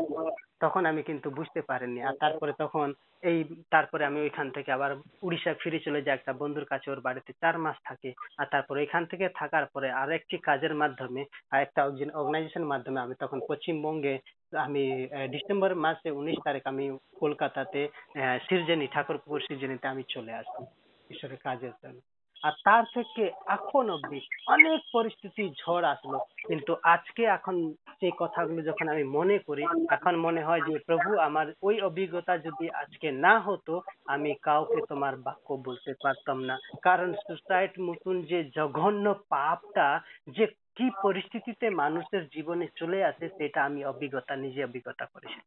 তখন 0.59 0.85
আমি 0.85 1.03
কিন্তু 1.03 1.29
বুঝতে 1.29 1.61
পারিনি। 1.61 2.01
আর 2.01 2.13
তারপরে 2.19 2.53
তখন 2.57 2.93
এই, 3.21 3.43
তারপরে 3.71 4.05
আমি 4.05 4.21
ওইখান 4.21 4.51
থেকে 4.51 4.71
আবার 4.71 4.95
উড়িষ্যা 5.21 5.53
ফিরে 5.61 5.79
চলে 5.79 6.01
যাই, 6.01 6.13
একটা 6.13 6.33
বন্ধুর 6.33 6.65
কাছে, 6.65 6.91
ওর 6.91 6.99
বাড়িতে 6.99 7.33
চার 7.41 7.59
মাস 7.59 7.75
থাকে। 7.83 8.13
আর 8.37 8.45
তারপরে 8.51 8.83
এখান 8.83 9.05
থেকে 9.05 9.29
থাকার 9.29 9.65
পরে 9.65 9.91
আর 9.91 10.11
একটি 10.11 10.37
কাজের 10.37 10.75
মাধ্যমে, 10.75 11.25
আর 11.51 11.61
একটা 11.61 11.85
অর্গানাইজেশনের 12.13 12.67
মাধ্যমে 12.67 12.99
আমি 12.99 13.15
তখন 13.19 13.39
পশ্চিমবঙ্গে 13.49 14.19
আমি 14.57 14.83
ডিসেম্বর 15.31 15.71
মাসে 15.75 16.09
উনিশ 16.11 16.37
তারিখ 16.43 16.63
আমি 16.65 16.85
কলকাতাতে 17.19 17.81
আহ, 18.15 18.37
সিরজেনি 18.47 18.87
ঠাকুরপুকুর 18.87 19.41
সিরজেনিতে 19.47 19.87
আমি 19.87 20.03
চলে 20.09 20.33
আসি 20.33 20.61
ঈশ্বরের 21.09 21.37
কাজের 21.37 21.73
জন্য। 21.83 21.99
আর 22.43 22.53
তার 22.63 22.83
থেকে 22.93 23.23
এখন 23.47 23.89
অব্দি 23.89 24.19
অনেক 24.47 24.79
পরিস্থিতি 24.93 25.43
ঝড় 25.61 25.85
আসলো 25.87 26.17
কিন্তু 26.47 26.71
আজকে 26.85 27.23
এখন 27.27 27.55
সেই 27.99 28.11
কথাগুলো 28.17 28.61
যখন 28.61 28.87
আমি 28.89 29.03
মনে 29.09 29.37
করি 29.39 29.63
এখন 29.89 30.15
মনে 30.15 30.41
হয় 30.43 30.61
যে 30.61 30.79
প্রভু 30.85 31.09
আমার 31.19 31.47
ওই 31.63 31.81
অভিজ্ঞতা 31.81 32.37
যদি 32.37 32.65
আজকে 32.81 33.07
না 33.19 33.39
হতো 33.39 33.73
আমি 34.05 34.33
কাউকে 34.41 34.79
তোমার 34.87 35.15
বাক্য 35.17 35.53
বলতে 35.65 35.91
পারতাম 36.03 36.37
না। 36.43 36.55
কারণ 36.81 37.13
সুসাইড 37.27 37.73
মতন 37.79 38.21
যে 38.21 38.43
জঘন্য 38.55 39.05
পাপটা 39.29 39.87
যে 40.27 40.45
কি 40.75 40.89
পরিস্থিতিতে 41.01 41.69
মানুষের 41.69 42.23
জীবনে 42.27 42.65
চলে 42.75 42.99
আসে 43.03 43.25
সেটা 43.29 43.59
আমি 43.65 43.85
অভিজ্ঞতা 43.85 44.35
নিজে 44.35 44.63
অভিজ্ঞতা 44.63 45.05
করেছি 45.05 45.39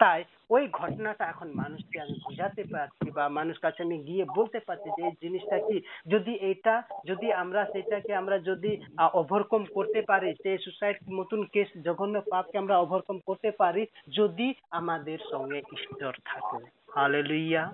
তাই 0.00 0.24
ওই 0.50 0.68
ঘটনাটা 0.72 1.24
এখন 1.24 1.48
মানুষকে 1.54 2.00
আমি 2.00 2.16
বোঝাতে 2.24 2.62
পারছি 2.72 3.10
বা 3.10 3.28
মানুষ 3.28 3.58
কাছে 3.58 3.82
আমি 3.82 3.98
গিয়ে 3.98 4.24
বলতে 4.36 4.58
পারছি 4.58 4.88
যে 4.90 5.02
এই 5.06 5.12
জিনিসটা 5.22 5.58
কি? 5.58 5.76
যদি 6.10 6.32
এটা, 6.50 6.82
যদি 7.06 7.32
আমরা 7.32 7.64
সেটাকে 7.64 8.14
আমরা 8.14 8.38
যদি 8.38 8.70
ওভারকম 9.12 9.64
করতে 9.74 10.02
পারি 10.02 10.34
সেই 10.42 10.58
সুসাইড 10.58 10.96
মতন 11.12 11.44
কেস 11.44 11.68
জঘন্য 11.84 12.20
পাপকে 12.30 12.58
আমরা 12.58 12.78
ওভারকম 12.78 13.18
করতে 13.26 13.50
পারি, 13.50 13.86
যদি 14.10 14.54
আমাদের 14.70 15.18
সঙ্গে 15.30 15.58
ঈশ্বর 15.58 16.12
থাকে। 16.24 16.58
হালেলুইয়া 16.94 17.72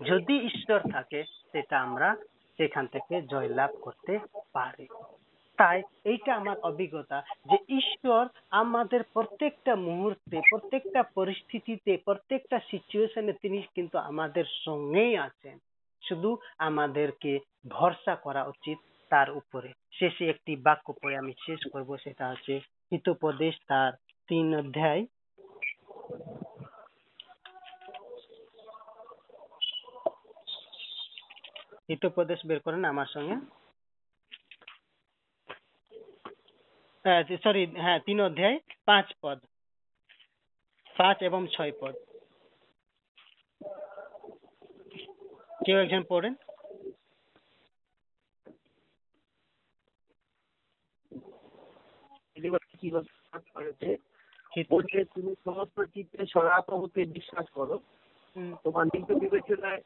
যদি 0.00 0.34
ঈশ্বর 0.46 0.80
থাকে, 0.92 1.24
সেটা 1.52 1.80
আমরা 1.80 2.16
সেখান 2.58 2.86
থেকে 2.86 3.22
জয়লাভ 3.22 3.70
করতে 3.80 4.18
পারি। 4.52 4.86
তাই 5.56 5.82
এইটা 6.04 6.34
আমার 6.34 6.58
অভিজ্ঞতা 6.58 7.22
যে 7.50 7.56
ঈশ্বর 7.76 8.28
আমাদের 8.50 9.02
প্রত্যেকটা 9.02 9.76
মুহূর্তে, 9.76 10.40
প্রত্যেকটা 10.50 11.02
পরিস্থিতিতে, 11.02 11.96
প্রত্যেকটা 11.96 12.60
সিচুয়েশনে 12.70 13.32
তিনি 13.32 13.62
কিন্তু 13.74 13.98
আমাদের 13.98 14.44
সঙ্গেই 14.64 15.16
আছেন। 15.16 15.58
শুধু 16.08 16.38
আমাদেরকে 16.58 17.38
ভরসা 17.68 18.14
করা 18.14 18.44
উচিত 18.44 18.78
তার 19.08 19.30
উপরে। 19.30 19.72
শেষে 19.92 20.30
একটি 20.30 20.56
বাক্য 20.56 20.92
পড়ে 20.92 21.16
আমি 21.16 21.32
শেষ 21.46 21.60
করব, 21.72 21.96
সেটা 21.96 22.28
হচ্ছে 22.28 22.60
হিতোপদেশ 22.92 23.54
তার 23.68 23.92
তিন 24.28 24.58
অধ্যায়। 24.58 25.06
হিতোপদেশ 31.88 32.46
বের 32.46 32.60
করেন 32.60 32.84
আমার 32.84 33.06
সঙ্গে। 33.06 33.63
সরি 37.04 37.62
হ্যাঁ 37.66 37.98
তিন 38.00 38.18
অধ্যায় 38.20 38.56
পাঁচ 38.84 39.06
পদ। 39.22 39.38
পাঁচ 40.96 41.16
এবং 41.22 41.40
ছয় 41.46 41.72
পদ। 41.80 41.94
কেউ 45.64 45.76
একজন 45.78 46.02
পড়েন? 46.08 46.34
তুমি 55.14 55.30
সমস্ত 55.44 55.76
চিত্তে 55.94 56.26
সনাতনকে 56.26 57.02
বিশ্বাস 57.04 57.46
করো। 57.50 57.76
তোমার 58.64 58.84
নিজ 58.86 59.08
বিবেচনায় 59.20 59.80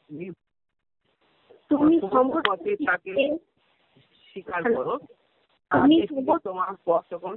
তুমি 1.70 1.94
তাকে 2.86 3.12
স্বীকার 4.26 4.62
করো। 4.76 4.94
তোমার 5.70 6.72
পথ 6.84 7.02
সরল 7.10 7.36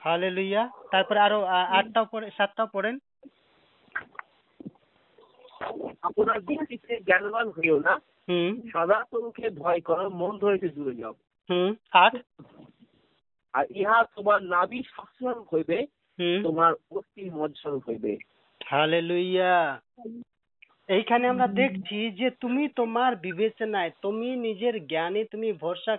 হালেলুইয়া 0.00 0.62
তারপরে 0.90 1.18
আরও 1.18 1.38
আটটাও 1.70 2.06
পড়ে 2.10 2.30
সাতটাও 2.36 2.68
পড়েন। 2.72 2.96
আপনার 6.02 6.38
দৃষ্টিতে 6.40 6.94
জ্ঞানবান 7.00 7.46
হইও 7.48 7.78
না। 7.78 7.94
হুম। 8.28 8.50
সদাতনকে 8.72 9.50
ভয় 9.50 9.80
করো 9.80 10.04
মন 10.10 10.32
ধরেছে 10.38 10.68
দূরে 10.68 10.94
যাও। 10.94 11.14
হুম। 11.50 11.70
আট। 11.92 12.14
আর 13.54 13.64
ইহা 13.70 13.98
তোমার 14.16 14.42
নাভি 14.44 14.80
সস্বরূপ 14.82 15.46
হইবে 15.54 15.78
তোমার 16.42 16.72
অস্থি 16.90 17.22
মজ্জস্বরূপ 17.30 17.82
হইবে। 17.88 18.12
হালেলুইয়া 18.60 19.80
এইখানে 20.88 21.24
আমরা 21.28 21.48
দেখছি 21.60 21.98
যে 22.20 22.28
তুমি 22.42 22.62
তোমার 22.76 23.12
বিবেচনায়, 23.26 23.90
তুমি 24.02 24.28
নিজের 24.46 24.74
জ্ঞানে 24.86 25.22
তুমি 25.24 25.48
ভরসা 25.62 25.94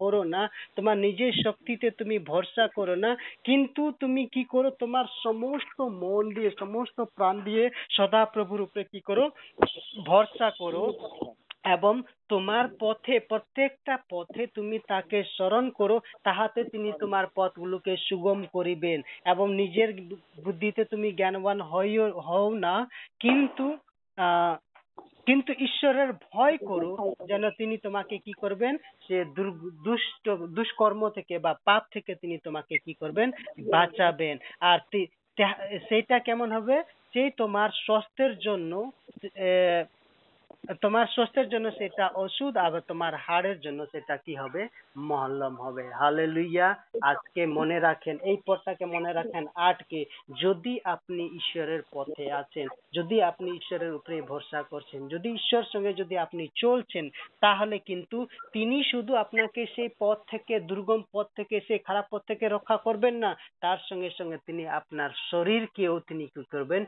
করো 0.00 0.22
না, 0.34 0.42
তোমার 0.76 0.96
নিজের 0.98 1.32
শক্তিতে 1.44 1.86
তুমি 1.90 2.16
ভরসা 2.30 2.64
করো 2.74 2.96
না, 2.96 3.10
কিন্তু 3.44 3.82
তুমি 4.00 4.22
কি 4.34 4.42
করো, 4.44 4.68
তোমার 4.82 5.06
সমস্ত 5.22 5.78
মন 6.02 6.24
দিয়ে, 6.36 6.50
সমস্ত 6.58 6.98
প্রাণ 7.16 7.36
দিয়ে 7.44 7.64
সদা 7.90 8.22
প্রভুর 8.34 8.60
উপরে 8.60 8.84
কি 8.84 9.00
করো, 9.00 9.24
ভরসা 10.06 10.48
করো 10.60 10.84
এবং 11.76 11.94
তোমার 12.28 12.64
পথে, 12.80 13.14
প্রত্যেকটা 13.30 13.94
পথে 14.10 14.42
তুমি 14.56 14.76
তাকে 14.88 15.18
স্মরণ 15.34 15.64
করো, 15.70 15.96
তাহাতে 16.24 16.60
তিনি 16.64 16.90
তোমার 17.00 17.24
পথগুলোকে 17.36 17.92
সুগম 18.08 18.40
করিবেন 18.54 18.98
এবং 19.26 19.46
নিজের 19.60 19.88
বুদ্ধিতে 20.44 20.82
তুমি 20.84 21.08
জ্ঞানবান 21.12 21.58
হইও, 21.70 22.06
হও 22.26 22.48
না, 22.66 22.74
কিন্তু 23.20 23.66
আহ 24.18 24.54
কিন্তু 25.26 25.52
ঈশ্বরের 25.58 26.10
ভয় 26.26 26.56
করো 26.60 26.92
যেন 27.26 27.50
তিনি 27.50 27.76
তোমাকে 27.78 28.18
কি 28.18 28.32
করবেন? 28.32 28.74
সে 29.02 29.16
দুষ্ট, 29.84 30.24
দুষ্কর্ম 30.50 31.08
থেকে 31.08 31.34
বা 31.38 31.52
পাপ 31.64 31.82
থেকে 31.92 32.12
তিনি 32.14 32.36
তোমাকে 32.38 32.74
কি 32.78 32.94
করবেন? 32.94 33.28
বাঁচাবেন। 33.70 34.36
আর 34.62 34.78
সেটা 35.88 36.18
কেমন 36.18 36.52
হবে? 36.52 36.76
সেই 37.12 37.30
তোমার 37.36 37.70
স্বাস্থ্যের 37.76 38.38
জন্য 38.38 38.72
তোমার 40.80 41.06
স্বাস্থ্যের 41.06 41.48
জন্য 41.48 41.66
সেটা 41.70 42.04
ওষুধ 42.14 42.54
আবার 42.56 42.82
তোমার 42.88 43.12
হাড়ের 43.24 43.58
জন্য 43.60 43.80
সেটা 43.92 44.14
কি 44.16 44.34
হবে? 44.34 44.62
মহল্লম 45.08 45.54
হবে। 45.64 45.84
হালেলুইয়া 46.00 46.68
আজকে 47.02 47.42
মনে 47.58 47.78
রাখেন, 47.80 48.16
এই 48.30 48.36
পথটাকে 48.46 48.84
মনে 48.86 49.12
রাখেন 49.12 49.44
আটকে। 49.68 50.00
যদি 50.42 50.74
আপনি 50.84 51.22
ঈশ্বরের 51.40 51.82
পথে 51.92 52.26
আছেন, 52.32 52.66
যদি 52.94 53.16
আপনি 53.30 53.48
ঈশ্বরের 53.50 53.92
উপরে 53.94 54.16
ভরসা 54.30 54.60
করছেন, 54.62 55.00
যদি 55.08 55.28
ঈশ্বর 55.30 55.64
সঙ্গে 55.72 55.92
যদি 55.92 56.14
আপনি 56.24 56.44
চলছেন, 56.56 57.04
তাহলে 57.40 57.76
কিন্তু 57.78 58.18
তিনি 58.52 58.78
শুধু 58.90 59.12
আপনাকে 59.14 59.66
সেই 59.74 59.90
পথ 60.00 60.18
থেকে, 60.30 60.54
দুর্গম 60.70 61.02
পথ 61.12 61.26
থেকে, 61.36 61.56
সেই 61.68 61.80
খারাপ 61.86 62.06
পথ 62.10 62.22
থেকে 62.26 62.44
রক্ষা 62.48 62.76
করবেন 62.86 63.14
না। 63.24 63.30
তার 63.60 63.78
সঙ্গে 63.88 64.10
সঙ্গে 64.18 64.38
তিনি 64.46 64.62
আপনার 64.80 65.10
শরীরকেও 65.30 65.94
তিনি 66.08 66.24
কি 66.34 66.42
করবেন? 66.52 66.82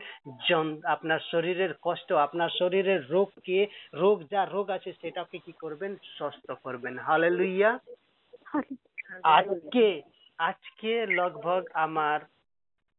আপনার 0.95 1.19
শরীরের 1.31 1.73
কষ্ট, 1.81 2.09
আপনার 2.25 2.49
শরীরের 2.59 3.01
রোগকে 3.09 3.54
রোগ 3.93 4.17
যা 4.31 4.41
রোগ 4.45 4.67
আছে 4.69 4.89
সেটাকে 5.01 5.37
কি 5.45 5.53
করবেন? 5.63 5.91
সুস্থ 6.17 6.47
করবেন। 6.63 6.93
হালেলুইয়া 6.99 7.71
আজকে 9.37 9.87
আজকে 10.39 10.91
লগভগ 11.19 11.61
আমার 11.85 12.19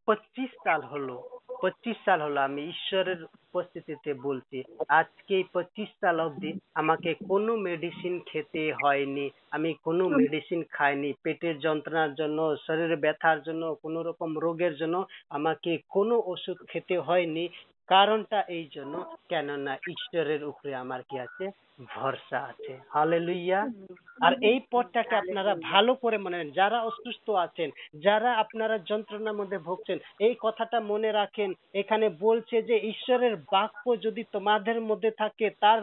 পঁচিশ 0.08 0.50
সাল 0.64 0.80
হলো। 0.92 1.16
পঁচিশ 1.62 1.96
সাল 2.04 2.20
হলো 2.20 2.38
আমি 2.40 2.62
ঈশ্বরের 2.68 3.20
উপস্থিতিতে 3.24 4.10
বলছি 4.26 4.58
আজকে 5.00 5.36
পঁচিশ 5.52 5.88
সাল 6.00 6.16
অবধি 6.20 6.50
আমাকে 6.74 7.10
কোনো 7.28 7.52
মেডিসিন 7.66 8.14
খেতে 8.26 8.62
হয়নি। 8.82 9.26
আমি 9.50 9.70
কোনো 9.86 10.02
মেডিসিন 10.08 10.60
খাইনি। 10.70 11.10
পেটের 11.24 11.56
যন্ত্রণার 11.58 12.12
জন্য 12.14 12.38
শরীরে 12.66 12.96
ব্যথার 12.96 13.38
জন্য 13.42 13.62
কোনো 13.82 14.00
রকম 14.02 14.30
রোগের 14.38 14.74
জন্য 14.76 14.96
আমাকে 15.30 15.72
কোনো 15.88 16.14
ওষুধ 16.26 16.58
খেতে 16.68 16.96
হয়নি। 17.08 17.44
কারণটা 17.88 18.38
এই 18.48 18.66
জন্য 18.74 18.94
কেননা 19.28 19.74
ঈশ্বরের 19.88 20.42
উপরে 20.44 20.72
আমার 20.74 21.00
কি 21.02 21.16
আছে? 21.18 21.44
ভরসা 21.78 22.38
আছে। 22.50 22.72
হালেলুইয়া 22.90 23.60
আর 24.20 24.32
এই 24.42 24.58
পথটাকে 24.72 25.14
আপনারা 25.16 25.52
ভালো 25.70 25.92
করে 25.94 26.16
মনে 26.18 26.36
রাখেন 26.36 26.52
যারা 26.52 26.78
অসুস্থ 26.82 27.26
আছেন 27.36 27.68
যারা 28.00 28.30
আপনারা 28.34 28.76
যন্ত্রণার 28.90 29.38
মধ্যে 29.40 29.58
ভুগছেন 29.58 29.98
এই 30.20 30.34
কথাটা 30.40 30.78
মনে 30.80 31.10
রাখেন। 31.12 31.50
এখানে 31.74 32.06
বলছে 32.20 32.56
যে 32.62 32.76
ঈশ্বরের 32.92 33.34
বাক্য 33.52 33.84
যদি 34.02 34.22
তোমাদের 34.32 34.78
মধ্যে 34.80 35.10
থাকে 35.18 35.46
তার 35.60 35.78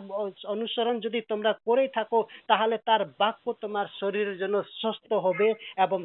অনুসরণ 0.48 0.96
যদি 1.00 1.20
তোমরা 1.22 1.52
করে 1.66 1.88
থাকো 1.88 2.20
তাহলে 2.48 2.76
তার 2.86 3.02
বাক্য 3.20 3.46
তোমার 3.62 3.86
শরীরের 4.00 4.38
জন্য 4.38 4.56
সুস্থ 4.82 5.10
হবে 5.26 5.48
এবং 5.78 6.00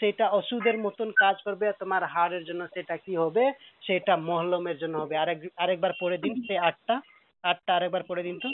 সেটা 0.00 0.26
ওষুধের 0.30 0.76
মতন 0.78 1.08
কাজ 1.16 1.36
করবে 1.44 1.64
আর 1.68 1.76
তোমার 1.78 2.02
হাড়ের 2.04 2.42
জন্য 2.44 2.62
সেটা 2.74 2.96
কি 2.96 3.14
হবে? 3.16 3.44
সেটা 3.82 4.14
মহলমের 4.28 4.76
জন্য 4.78 4.94
হবে। 4.98 5.14
আরেক 5.16 5.38
আরেকবার 5.56 5.92
পড়ে 6.00 6.16
দিন 6.18 6.34
সে 6.46 6.54
আটটা। 6.58 6.96
আটটা 7.44 7.70
আরেকবার 7.74 8.02
পড়ে 8.08 8.22
দিন 8.22 8.36
তো। 8.38 8.48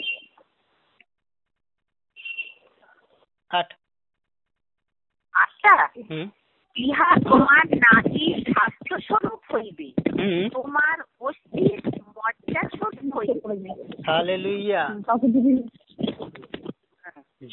আট 3.49 3.69
আচ্ছা 5.33 5.73
ইহা 6.75 7.09
তোমার 7.29 7.63
স্বাস্থ্য 8.47 8.95
স্বরূপ 9.01 9.41
হইবে। 9.53 9.87
তোমার 10.49 10.97
অস্থির 11.19 11.79
মজ্জা 12.17 12.63
স্বরূপ 12.77 13.07
হইবে। 13.17 13.69
হালেলুইয়া 14.07 14.83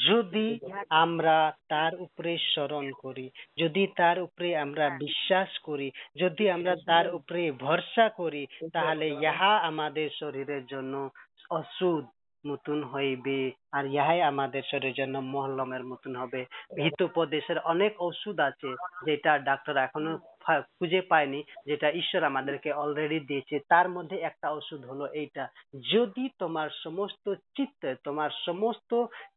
যদি 0.07 0.49
আমরা 1.03 1.37
তার 1.69 1.93
উপরে 2.01 2.33
স্মরণ 2.39 2.87
করি 2.93 3.27
যদি 3.59 3.83
তার 3.97 4.17
উপরে 4.19 4.57
আমরা 4.57 4.87
বিশ্বাস 4.99 5.51
করি 5.59 5.89
যদি 6.17 6.45
আমরা 6.51 6.75
তার 6.87 7.07
উপরে 7.15 7.43
ভরসা 7.65 8.07
করি 8.09 8.43
তাহলে 8.73 9.07
ইহা 9.27 9.53
আমাদের 9.71 10.09
শরীরের 10.21 10.65
জন্য 10.67 10.95
ওষুধ 11.51 12.05
মতন 12.45 12.79
হইবে। 12.85 13.41
আর 13.77 13.85
ইহাই 13.87 14.21
আমাদের 14.23 14.63
শরীরের 14.71 14.99
জন্য 14.99 15.17
মহল্লমের 15.33 15.85
মতন 15.85 16.13
হবে। 16.17 16.41
হিতোপদেশের 16.83 17.59
অনেক 17.73 17.93
ওষুধ 18.03 18.39
আছে 18.41 18.71
যেটা 19.07 19.33
ডাক্তার 19.39 19.77
এখনও 19.77 20.15
খুঁজে 20.77 21.01
পায়নি, 21.11 21.41
যেটা 21.67 21.89
ঈশ্বর 21.91 22.23
আমাদেরকে 22.25 22.71
অলরেডি 22.73 23.19
দিয়েছে। 23.21 23.57
তার 23.69 23.87
মধ্যে 23.89 24.17
একটা 24.29 24.51
ওষুধ 24.51 24.83
হলো 24.87 25.05
এইটা। 25.13 25.45
যদি 25.93 26.25
তোমার 26.39 26.69
সমস্ত 26.85 27.25
চিত্তে, 27.57 27.95
তোমার 28.05 28.31
সমস্ত 28.47 28.93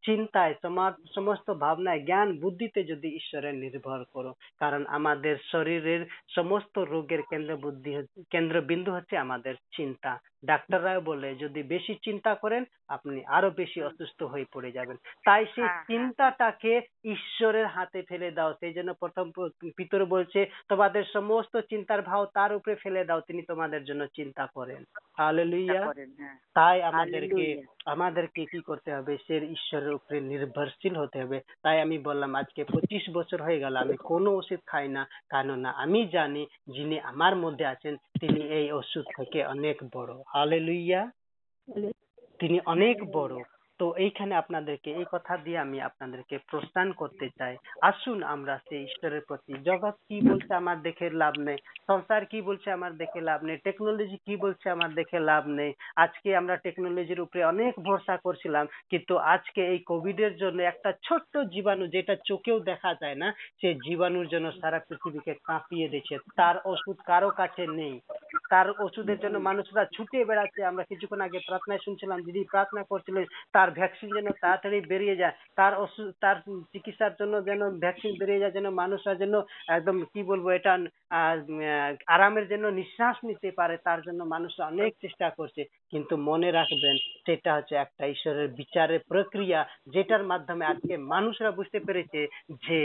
চিন্তায়, 0.06 0.53
তোমার 0.61 0.91
সমস্ত 1.16 1.48
ভাবনায়, 1.53 2.02
জ্ঞান, 2.02 2.28
বুদ্ধিতে 2.40 2.80
যদি 2.84 3.10
ঈশ্বরের 3.16 3.56
নির্ভর 3.56 3.99
করো, 4.14 4.32
কারণ 4.60 4.82
আমাদের 4.88 5.36
শরীরের 5.52 6.02
সমস্ত 6.36 6.76
রোগের 6.94 7.22
কেন্দ্র 7.30 7.53
বুদ্ধি 7.57 7.91
কেন্দ্রবিন্দু 8.30 8.91
হচ্ছে 8.91 9.16
আমাদের 9.18 9.56
চিন্তা। 9.78 10.11
ডাক্তাররাও 10.45 11.02
বলে, 11.02 11.30
যদি 11.36 11.61
বেশি 11.64 11.94
চিন্তা 12.03 12.32
করেন, 12.36 12.64
আপনি 12.88 13.20
আরও 13.28 13.49
বেশি 13.52 13.80
অসুস্থ 13.84 14.20
হয়ে 14.30 14.45
পড়ে 14.53 14.69
যাবেন। 14.72 14.97
তাই 15.26 15.45
সেই 15.45 15.64
হ্যাঁ, 15.64 15.73
হ্যাঁ। 15.73 15.85
চিন্তাটাকে 15.88 16.73
ঈশ্বরের 17.06 17.65
হাতে 17.65 18.01
ফেলে 18.10 18.31
দাও। 18.31 18.51
সেই 18.53 18.73
জন্য 18.73 18.93
প্রথম 18.93 19.31
পিতর 19.77 20.06
বলছে 20.06 20.39
তোমাদের 20.69 21.03
সমস্ত 21.14 21.57
চিন্তার 21.69 22.01
ভাও 22.01 22.26
তার 22.34 22.56
উপরে 22.56 22.76
ফেলে 22.76 23.06
দাও 23.06 23.22
তিনি 23.22 23.41
তোমাদের 23.41 23.84
জন্য 23.84 24.07
চিন্তা 24.07 24.45
করেন। 24.56 24.84
হালেলুইয়া 25.18 25.81
হ্যাঁ। 25.84 26.38
তাই 26.53 26.84
আমাদেরকে 26.84 27.45
আমাদেরকে 27.85 28.45
কি 28.45 28.60
করতে 28.60 28.89
হবে? 28.93 29.18
সে 29.27 29.38
ঈশ্বরের 29.38 29.93
উপরে 29.93 30.22
নির্ভরশীল 30.22 30.95
হতে 30.95 31.18
হবে। 31.22 31.41
তাই 31.64 31.81
আমি 31.81 31.97
বললাম 31.99 32.35
আজকে 32.35 32.64
পঁচিশ 32.64 33.03
বছর 33.14 33.41
হয়ে 33.41 33.60
গেল 33.60 33.76
আমি 33.76 33.95
কোনো 33.97 34.30
ওষুধ 34.31 34.60
খাই 34.65 34.88
না। 34.88 35.03
কেননা 35.30 35.69
আমি 35.69 36.07
জানি 36.14 36.43
যিনি 36.68 36.99
আমার 36.99 37.35
মধ্যে 37.35 37.65
আছেন 37.65 37.95
তিনি 38.19 38.41
এই 38.41 38.72
ওষুধ 38.72 39.06
থেকে 39.18 39.45
অনেক 39.45 39.77
বড়। 39.95 40.14
হালেলুইয়া 40.27 41.01
তিনি 42.39 42.60
অনেক 42.65 42.97
বড়। 43.11 43.34
তো 43.80 43.85
এইখানে 44.06 44.34
আপনাদেরকে, 44.35 44.89
এই 44.99 45.07
কথা 45.14 45.34
দিয়ে 45.45 45.60
আমি 45.65 45.77
আপনাদেরকে 45.89 46.35
প্রস্থান 46.51 46.88
করতে 47.01 47.27
চাই। 47.39 47.53
আসুন 47.89 48.18
আমরা 48.34 48.56
সেই 48.68 48.81
ঈশ্বরের 48.88 49.23
প্রতি, 49.30 49.53
জগৎ 49.69 49.95
কি 50.07 50.18
বলছে 50.30 50.51
আমার 50.61 50.77
দেখে 50.88 51.07
লাভ 51.22 51.34
নেই, 51.47 51.60
সংসার 51.89 52.23
কি 52.31 52.39
বলছে 52.41 52.68
আমার 52.77 52.91
দেখে 53.01 53.19
লাভ 53.30 53.39
নেই 53.47 53.57
টেকনোলজি 53.68 54.18
কি 54.27 54.35
বলছে 54.43 54.65
আমার 54.76 54.91
দেখে 54.99 55.19
লাভ 55.30 55.43
নেই। 55.60 55.72
আজকে 56.03 56.30
আমরা 56.41 56.56
টেকনোলজির 56.65 57.23
উপরে 57.26 57.41
অনেক 57.43 57.73
ভরসা 57.88 58.15
করছিলাম, 58.26 58.65
কিন্তু 58.91 59.14
আজকে 59.34 59.61
এই 59.73 59.80
কোভিড 59.91 60.19
এর 60.19 60.34
জন্য 60.43 60.60
একটা 60.72 60.89
ছোট্ট 61.07 61.34
জীবাণু 61.53 61.85
যেটা 61.95 62.15
চোখেও 62.30 62.57
দেখা 62.72 62.91
যায় 63.01 63.18
না 63.22 63.27
সেই 63.61 63.76
জীবাণুর 63.85 64.27
জন্য 64.34 64.47
সারা 64.60 64.80
পৃথিবীকে 64.88 65.34
কাঁপিয়ে 65.49 65.91
দিচ্ছে 65.93 66.15
তার 66.39 66.56
ওষুধ 66.73 66.97
কারও 67.10 67.31
কাছে 67.41 67.64
নেই। 67.80 67.95
তার 68.51 68.68
ওষুধের 68.85 69.19
জন্য 69.23 69.38
মানুষরা 69.49 69.84
ছুটে 69.95 70.18
বেড়াচ্ছে। 70.30 70.61
আমরা 70.72 70.84
কিছুক্ষণ 70.91 71.22
আগে 71.27 71.39
প্রার্থনায় 71.47 71.84
শুনছিলাম, 71.85 72.19
দিদি 72.27 72.41
প্রার্থনা 72.53 72.84
করছিলেন, 72.91 73.26
তার 73.56 73.69
ভ্যাকসিন 73.70 74.10
যেন 74.16 74.28
তাড়াতাড়ি 74.41 74.78
বেরিয়ে 74.91 75.16
যায়, 75.16 75.36
তার 75.56 75.74
ওষুধ 75.82 76.08
তার 76.22 76.38
চিকিৎসার 76.74 77.14
জন্য 77.20 77.34
যেন 77.46 77.62
ভ্যাকসিন 77.80 78.12
বেরিয়ে 78.20 78.41
যায়, 78.41 78.52
যেন 78.52 78.68
মানুষরা 78.82 79.14
যেন 79.16 79.34
একদম 79.68 79.98
কি 80.14 80.22
বলব 80.24 80.46
এটা 80.50 80.74
আরামের 82.08 82.46
জন্য 82.48 82.66
নিঃশ্বাস 82.68 83.18
নিতে 83.24 83.50
পারে, 83.52 83.76
তার 83.78 84.00
জন্য 84.02 84.22
মানুষ 84.24 84.52
অনেক 84.62 84.91
চেষ্টা 85.02 85.28
করছে। 85.30 85.62
কিন্তু 85.91 86.14
মনে 86.30 86.50
রাখবেন, 86.52 86.96
সেটা 87.26 87.50
হচ্ছে 87.56 87.76
একটা 87.76 88.04
ঈশ্বরের 88.06 88.48
বিচারের 88.60 89.02
প্রক্রিয়া, 89.08 89.60
যেটার 89.94 90.24
মাধ্যমে 90.24 90.64
আজকে 90.66 90.94
মানুষরা 91.14 91.52
বুঝতে 91.52 91.80
পেরেছে 91.80 92.20
যে 92.68 92.80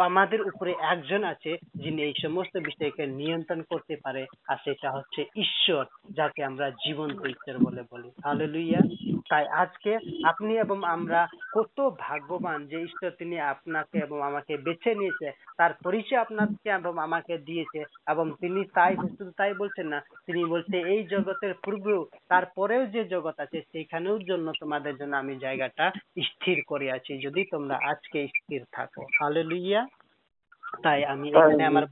আমাদের 0.00 0.40
উপরে 0.42 0.74
একজন 0.80 1.24
আছে 1.24 1.56
যিনি 1.74 2.02
এই 2.02 2.14
সমস্ত 2.22 2.56
বিষয়কে 2.56 3.06
নিয়ন্ত্রণ 3.06 3.62
করতে 3.62 3.96
পারে, 4.04 4.26
আর 4.48 4.56
সেটা 4.64 4.90
হচ্ছে 4.90 5.24
ঈশ্বর, 5.36 5.84
যাকে 6.10 6.44
আমরা 6.44 6.70
জীবন্ত 6.70 7.26
ঈশ্বর 7.26 7.58
বলে 7.64 7.82
বলি। 7.90 8.10
হালেলুইয়া 8.24 8.80
তাই 9.30 9.46
আজকে 9.48 9.98
আপনি 10.24 10.58
এবং 10.58 10.84
আমরা 10.84 11.28
কত 11.52 11.90
ভাগ্যবান 11.98 12.66
যে 12.66 12.82
ঈশ্বর 12.82 13.10
তিনি 13.10 13.40
আপনাকে 13.40 13.98
এবং 13.98 14.22
আমাকে 14.22 14.56
বেছে 14.56 14.94
নিয়েছে, 14.94 15.32
তার 15.56 15.74
পরিচয় 15.84 16.18
আপনাকে 16.18 16.70
এবং 16.70 16.98
আমাকে 16.98 17.38
দিয়েছে, 17.38 17.84
এবং 18.06 18.32
তিনি 18.40 18.64
তাই 18.64 18.96
শুধু 18.96 19.32
তাই 19.36 19.54
বলছেন 19.54 19.86
না, 19.86 20.00
তিনি 20.00 20.44
বলছে 20.44 20.80
এই 20.80 21.04
জগতের 21.04 21.54
পূর্বেও, 21.64 22.06
তারপরেও 22.28 22.86
যে 22.86 23.04
জগৎ 23.04 23.40
আছে 23.40 23.62
সেইখানেও 23.72 24.18
জন্য 24.18 24.52
তোমাদের 24.60 24.96
জন্য 24.96 25.16
আমি 25.16 25.36
জায়গাটা 25.36 25.90
স্থির 26.22 26.62
করে 26.66 26.90
আছি, 26.90 27.18
যদি 27.18 27.44
তোমরা 27.44 27.78
আজকে 27.90 28.28
স্থির 28.28 28.64
থাকো। 28.72 29.06
হালেলুইয়া 29.20 29.85
তাই 30.82 31.00
আমি 31.04 31.26
এখানে 31.30 31.64
আমার 31.64 31.84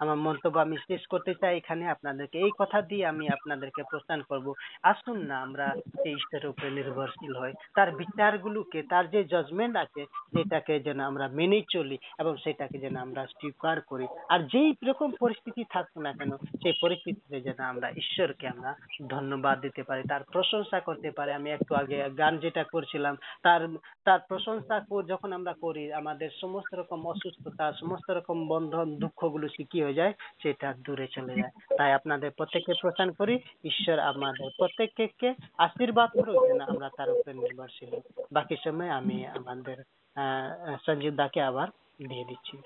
আমার 0.00 0.18
মন্তব্য 0.18 0.56
আমি 0.58 0.76
শেষ 0.86 1.02
করতে 1.06 1.32
চাই। 1.34 1.54
এখানে 1.56 1.84
আপনাদেরকে 1.88 2.36
এই 2.38 2.52
কথা 2.58 2.78
দিয়ে 2.82 3.04
আমি 3.06 3.24
আপনাদেরকে 3.28 3.82
প্রস্থান 3.90 4.20
করব। 4.22 4.46
আসুন 4.82 5.18
না 5.20 5.36
আমরা 5.40 5.66
এই 6.04 6.12
ঈশ্বরের 6.12 6.50
উপরে 6.50 6.68
নির্ভরশীল 6.70 7.32
হই। 7.36 7.52
তার 7.74 7.88
বিচারগুলোকে 7.96 8.80
তার 8.90 9.04
যে 9.10 9.20
জাজমেন্ট 9.24 9.74
আছে 9.76 10.02
সেটাকে 10.32 10.74
যেন 10.80 10.98
আমরা 11.00 11.26
মেনে 11.30 11.60
চলি 11.70 11.96
এবং 12.18 12.32
সেটাকে 12.44 12.76
যেন 12.78 12.96
আমরা 12.96 13.22
স্বীকার 13.30 13.76
করি। 13.82 14.06
আর 14.28 14.40
যেই 14.52 14.70
রকম 14.84 15.08
পরিস্থিতি 15.20 15.62
থাকুক 15.70 15.96
না 15.98 16.12
কেন 16.12 16.32
সেই 16.62 16.74
পরিস্থিতিতে 16.82 17.36
যেন 17.40 17.60
আমরা 17.64 17.88
ঈশ্বরকে 17.96 18.44
আমরা 18.48 18.70
ধন্যবাদ 19.08 19.56
দিতে 19.60 19.82
পারি 19.82 20.02
তার 20.08 20.22
প্রশংসা 20.32 20.78
করতে 20.80 21.08
পারি। 21.10 21.30
আমি 21.32 21.48
একটু 21.50 21.72
আগে 21.74 21.96
গান 22.18 22.34
যেটা 22.38 22.62
করছিলাম 22.72 23.14
তার 23.42 23.60
তার 24.06 24.20
প্রশংসা 24.28 24.74
যখন 25.08 25.30
আমরা 25.32 25.52
করি 25.60 25.82
আমাদের 25.92 26.30
সমস্ত 26.40 26.70
রকম 26.74 27.00
অসুস্থতা 27.06 27.64
সমস্ত 27.80 28.08
রকম 28.10 28.27
বন্ধন 28.34 28.96
দুঃখগুলো 28.96 29.48
কি 29.70 29.82
হয়ে 29.82 29.94
যায়? 29.94 30.12
সেটা 30.42 30.74
দূরে 30.74 31.06
চলে 31.06 31.34
যায়। 31.34 31.76
তাই 31.76 31.92
আপনাদের 31.92 32.30
প্রত্যেককে 32.30 32.72
প্রস্থান 32.80 33.12
করি, 33.12 33.38
ঈশ্বর 33.64 33.98
আমাদের 33.98 34.50
প্রত্যেককে 34.56 35.34
আশীর্বাদ 35.58 36.10
করুক 36.10 36.46
যেন 36.46 36.60
আমরা 36.60 36.90
তার 36.96 37.10
উপরে 37.10 37.34
নির্ভরশীল। 37.34 38.22
বাকি 38.32 38.56
সময় 38.64 38.88
আমি 38.88 39.26
আমাদের, 39.26 39.76
আহ, 40.14 40.76
সঞ্জীব 40.86 41.14
দাকে 41.14 41.42
আবার 41.42 41.68
দিয়ে 42.08 42.24
দিচ্ছি। 42.24 42.58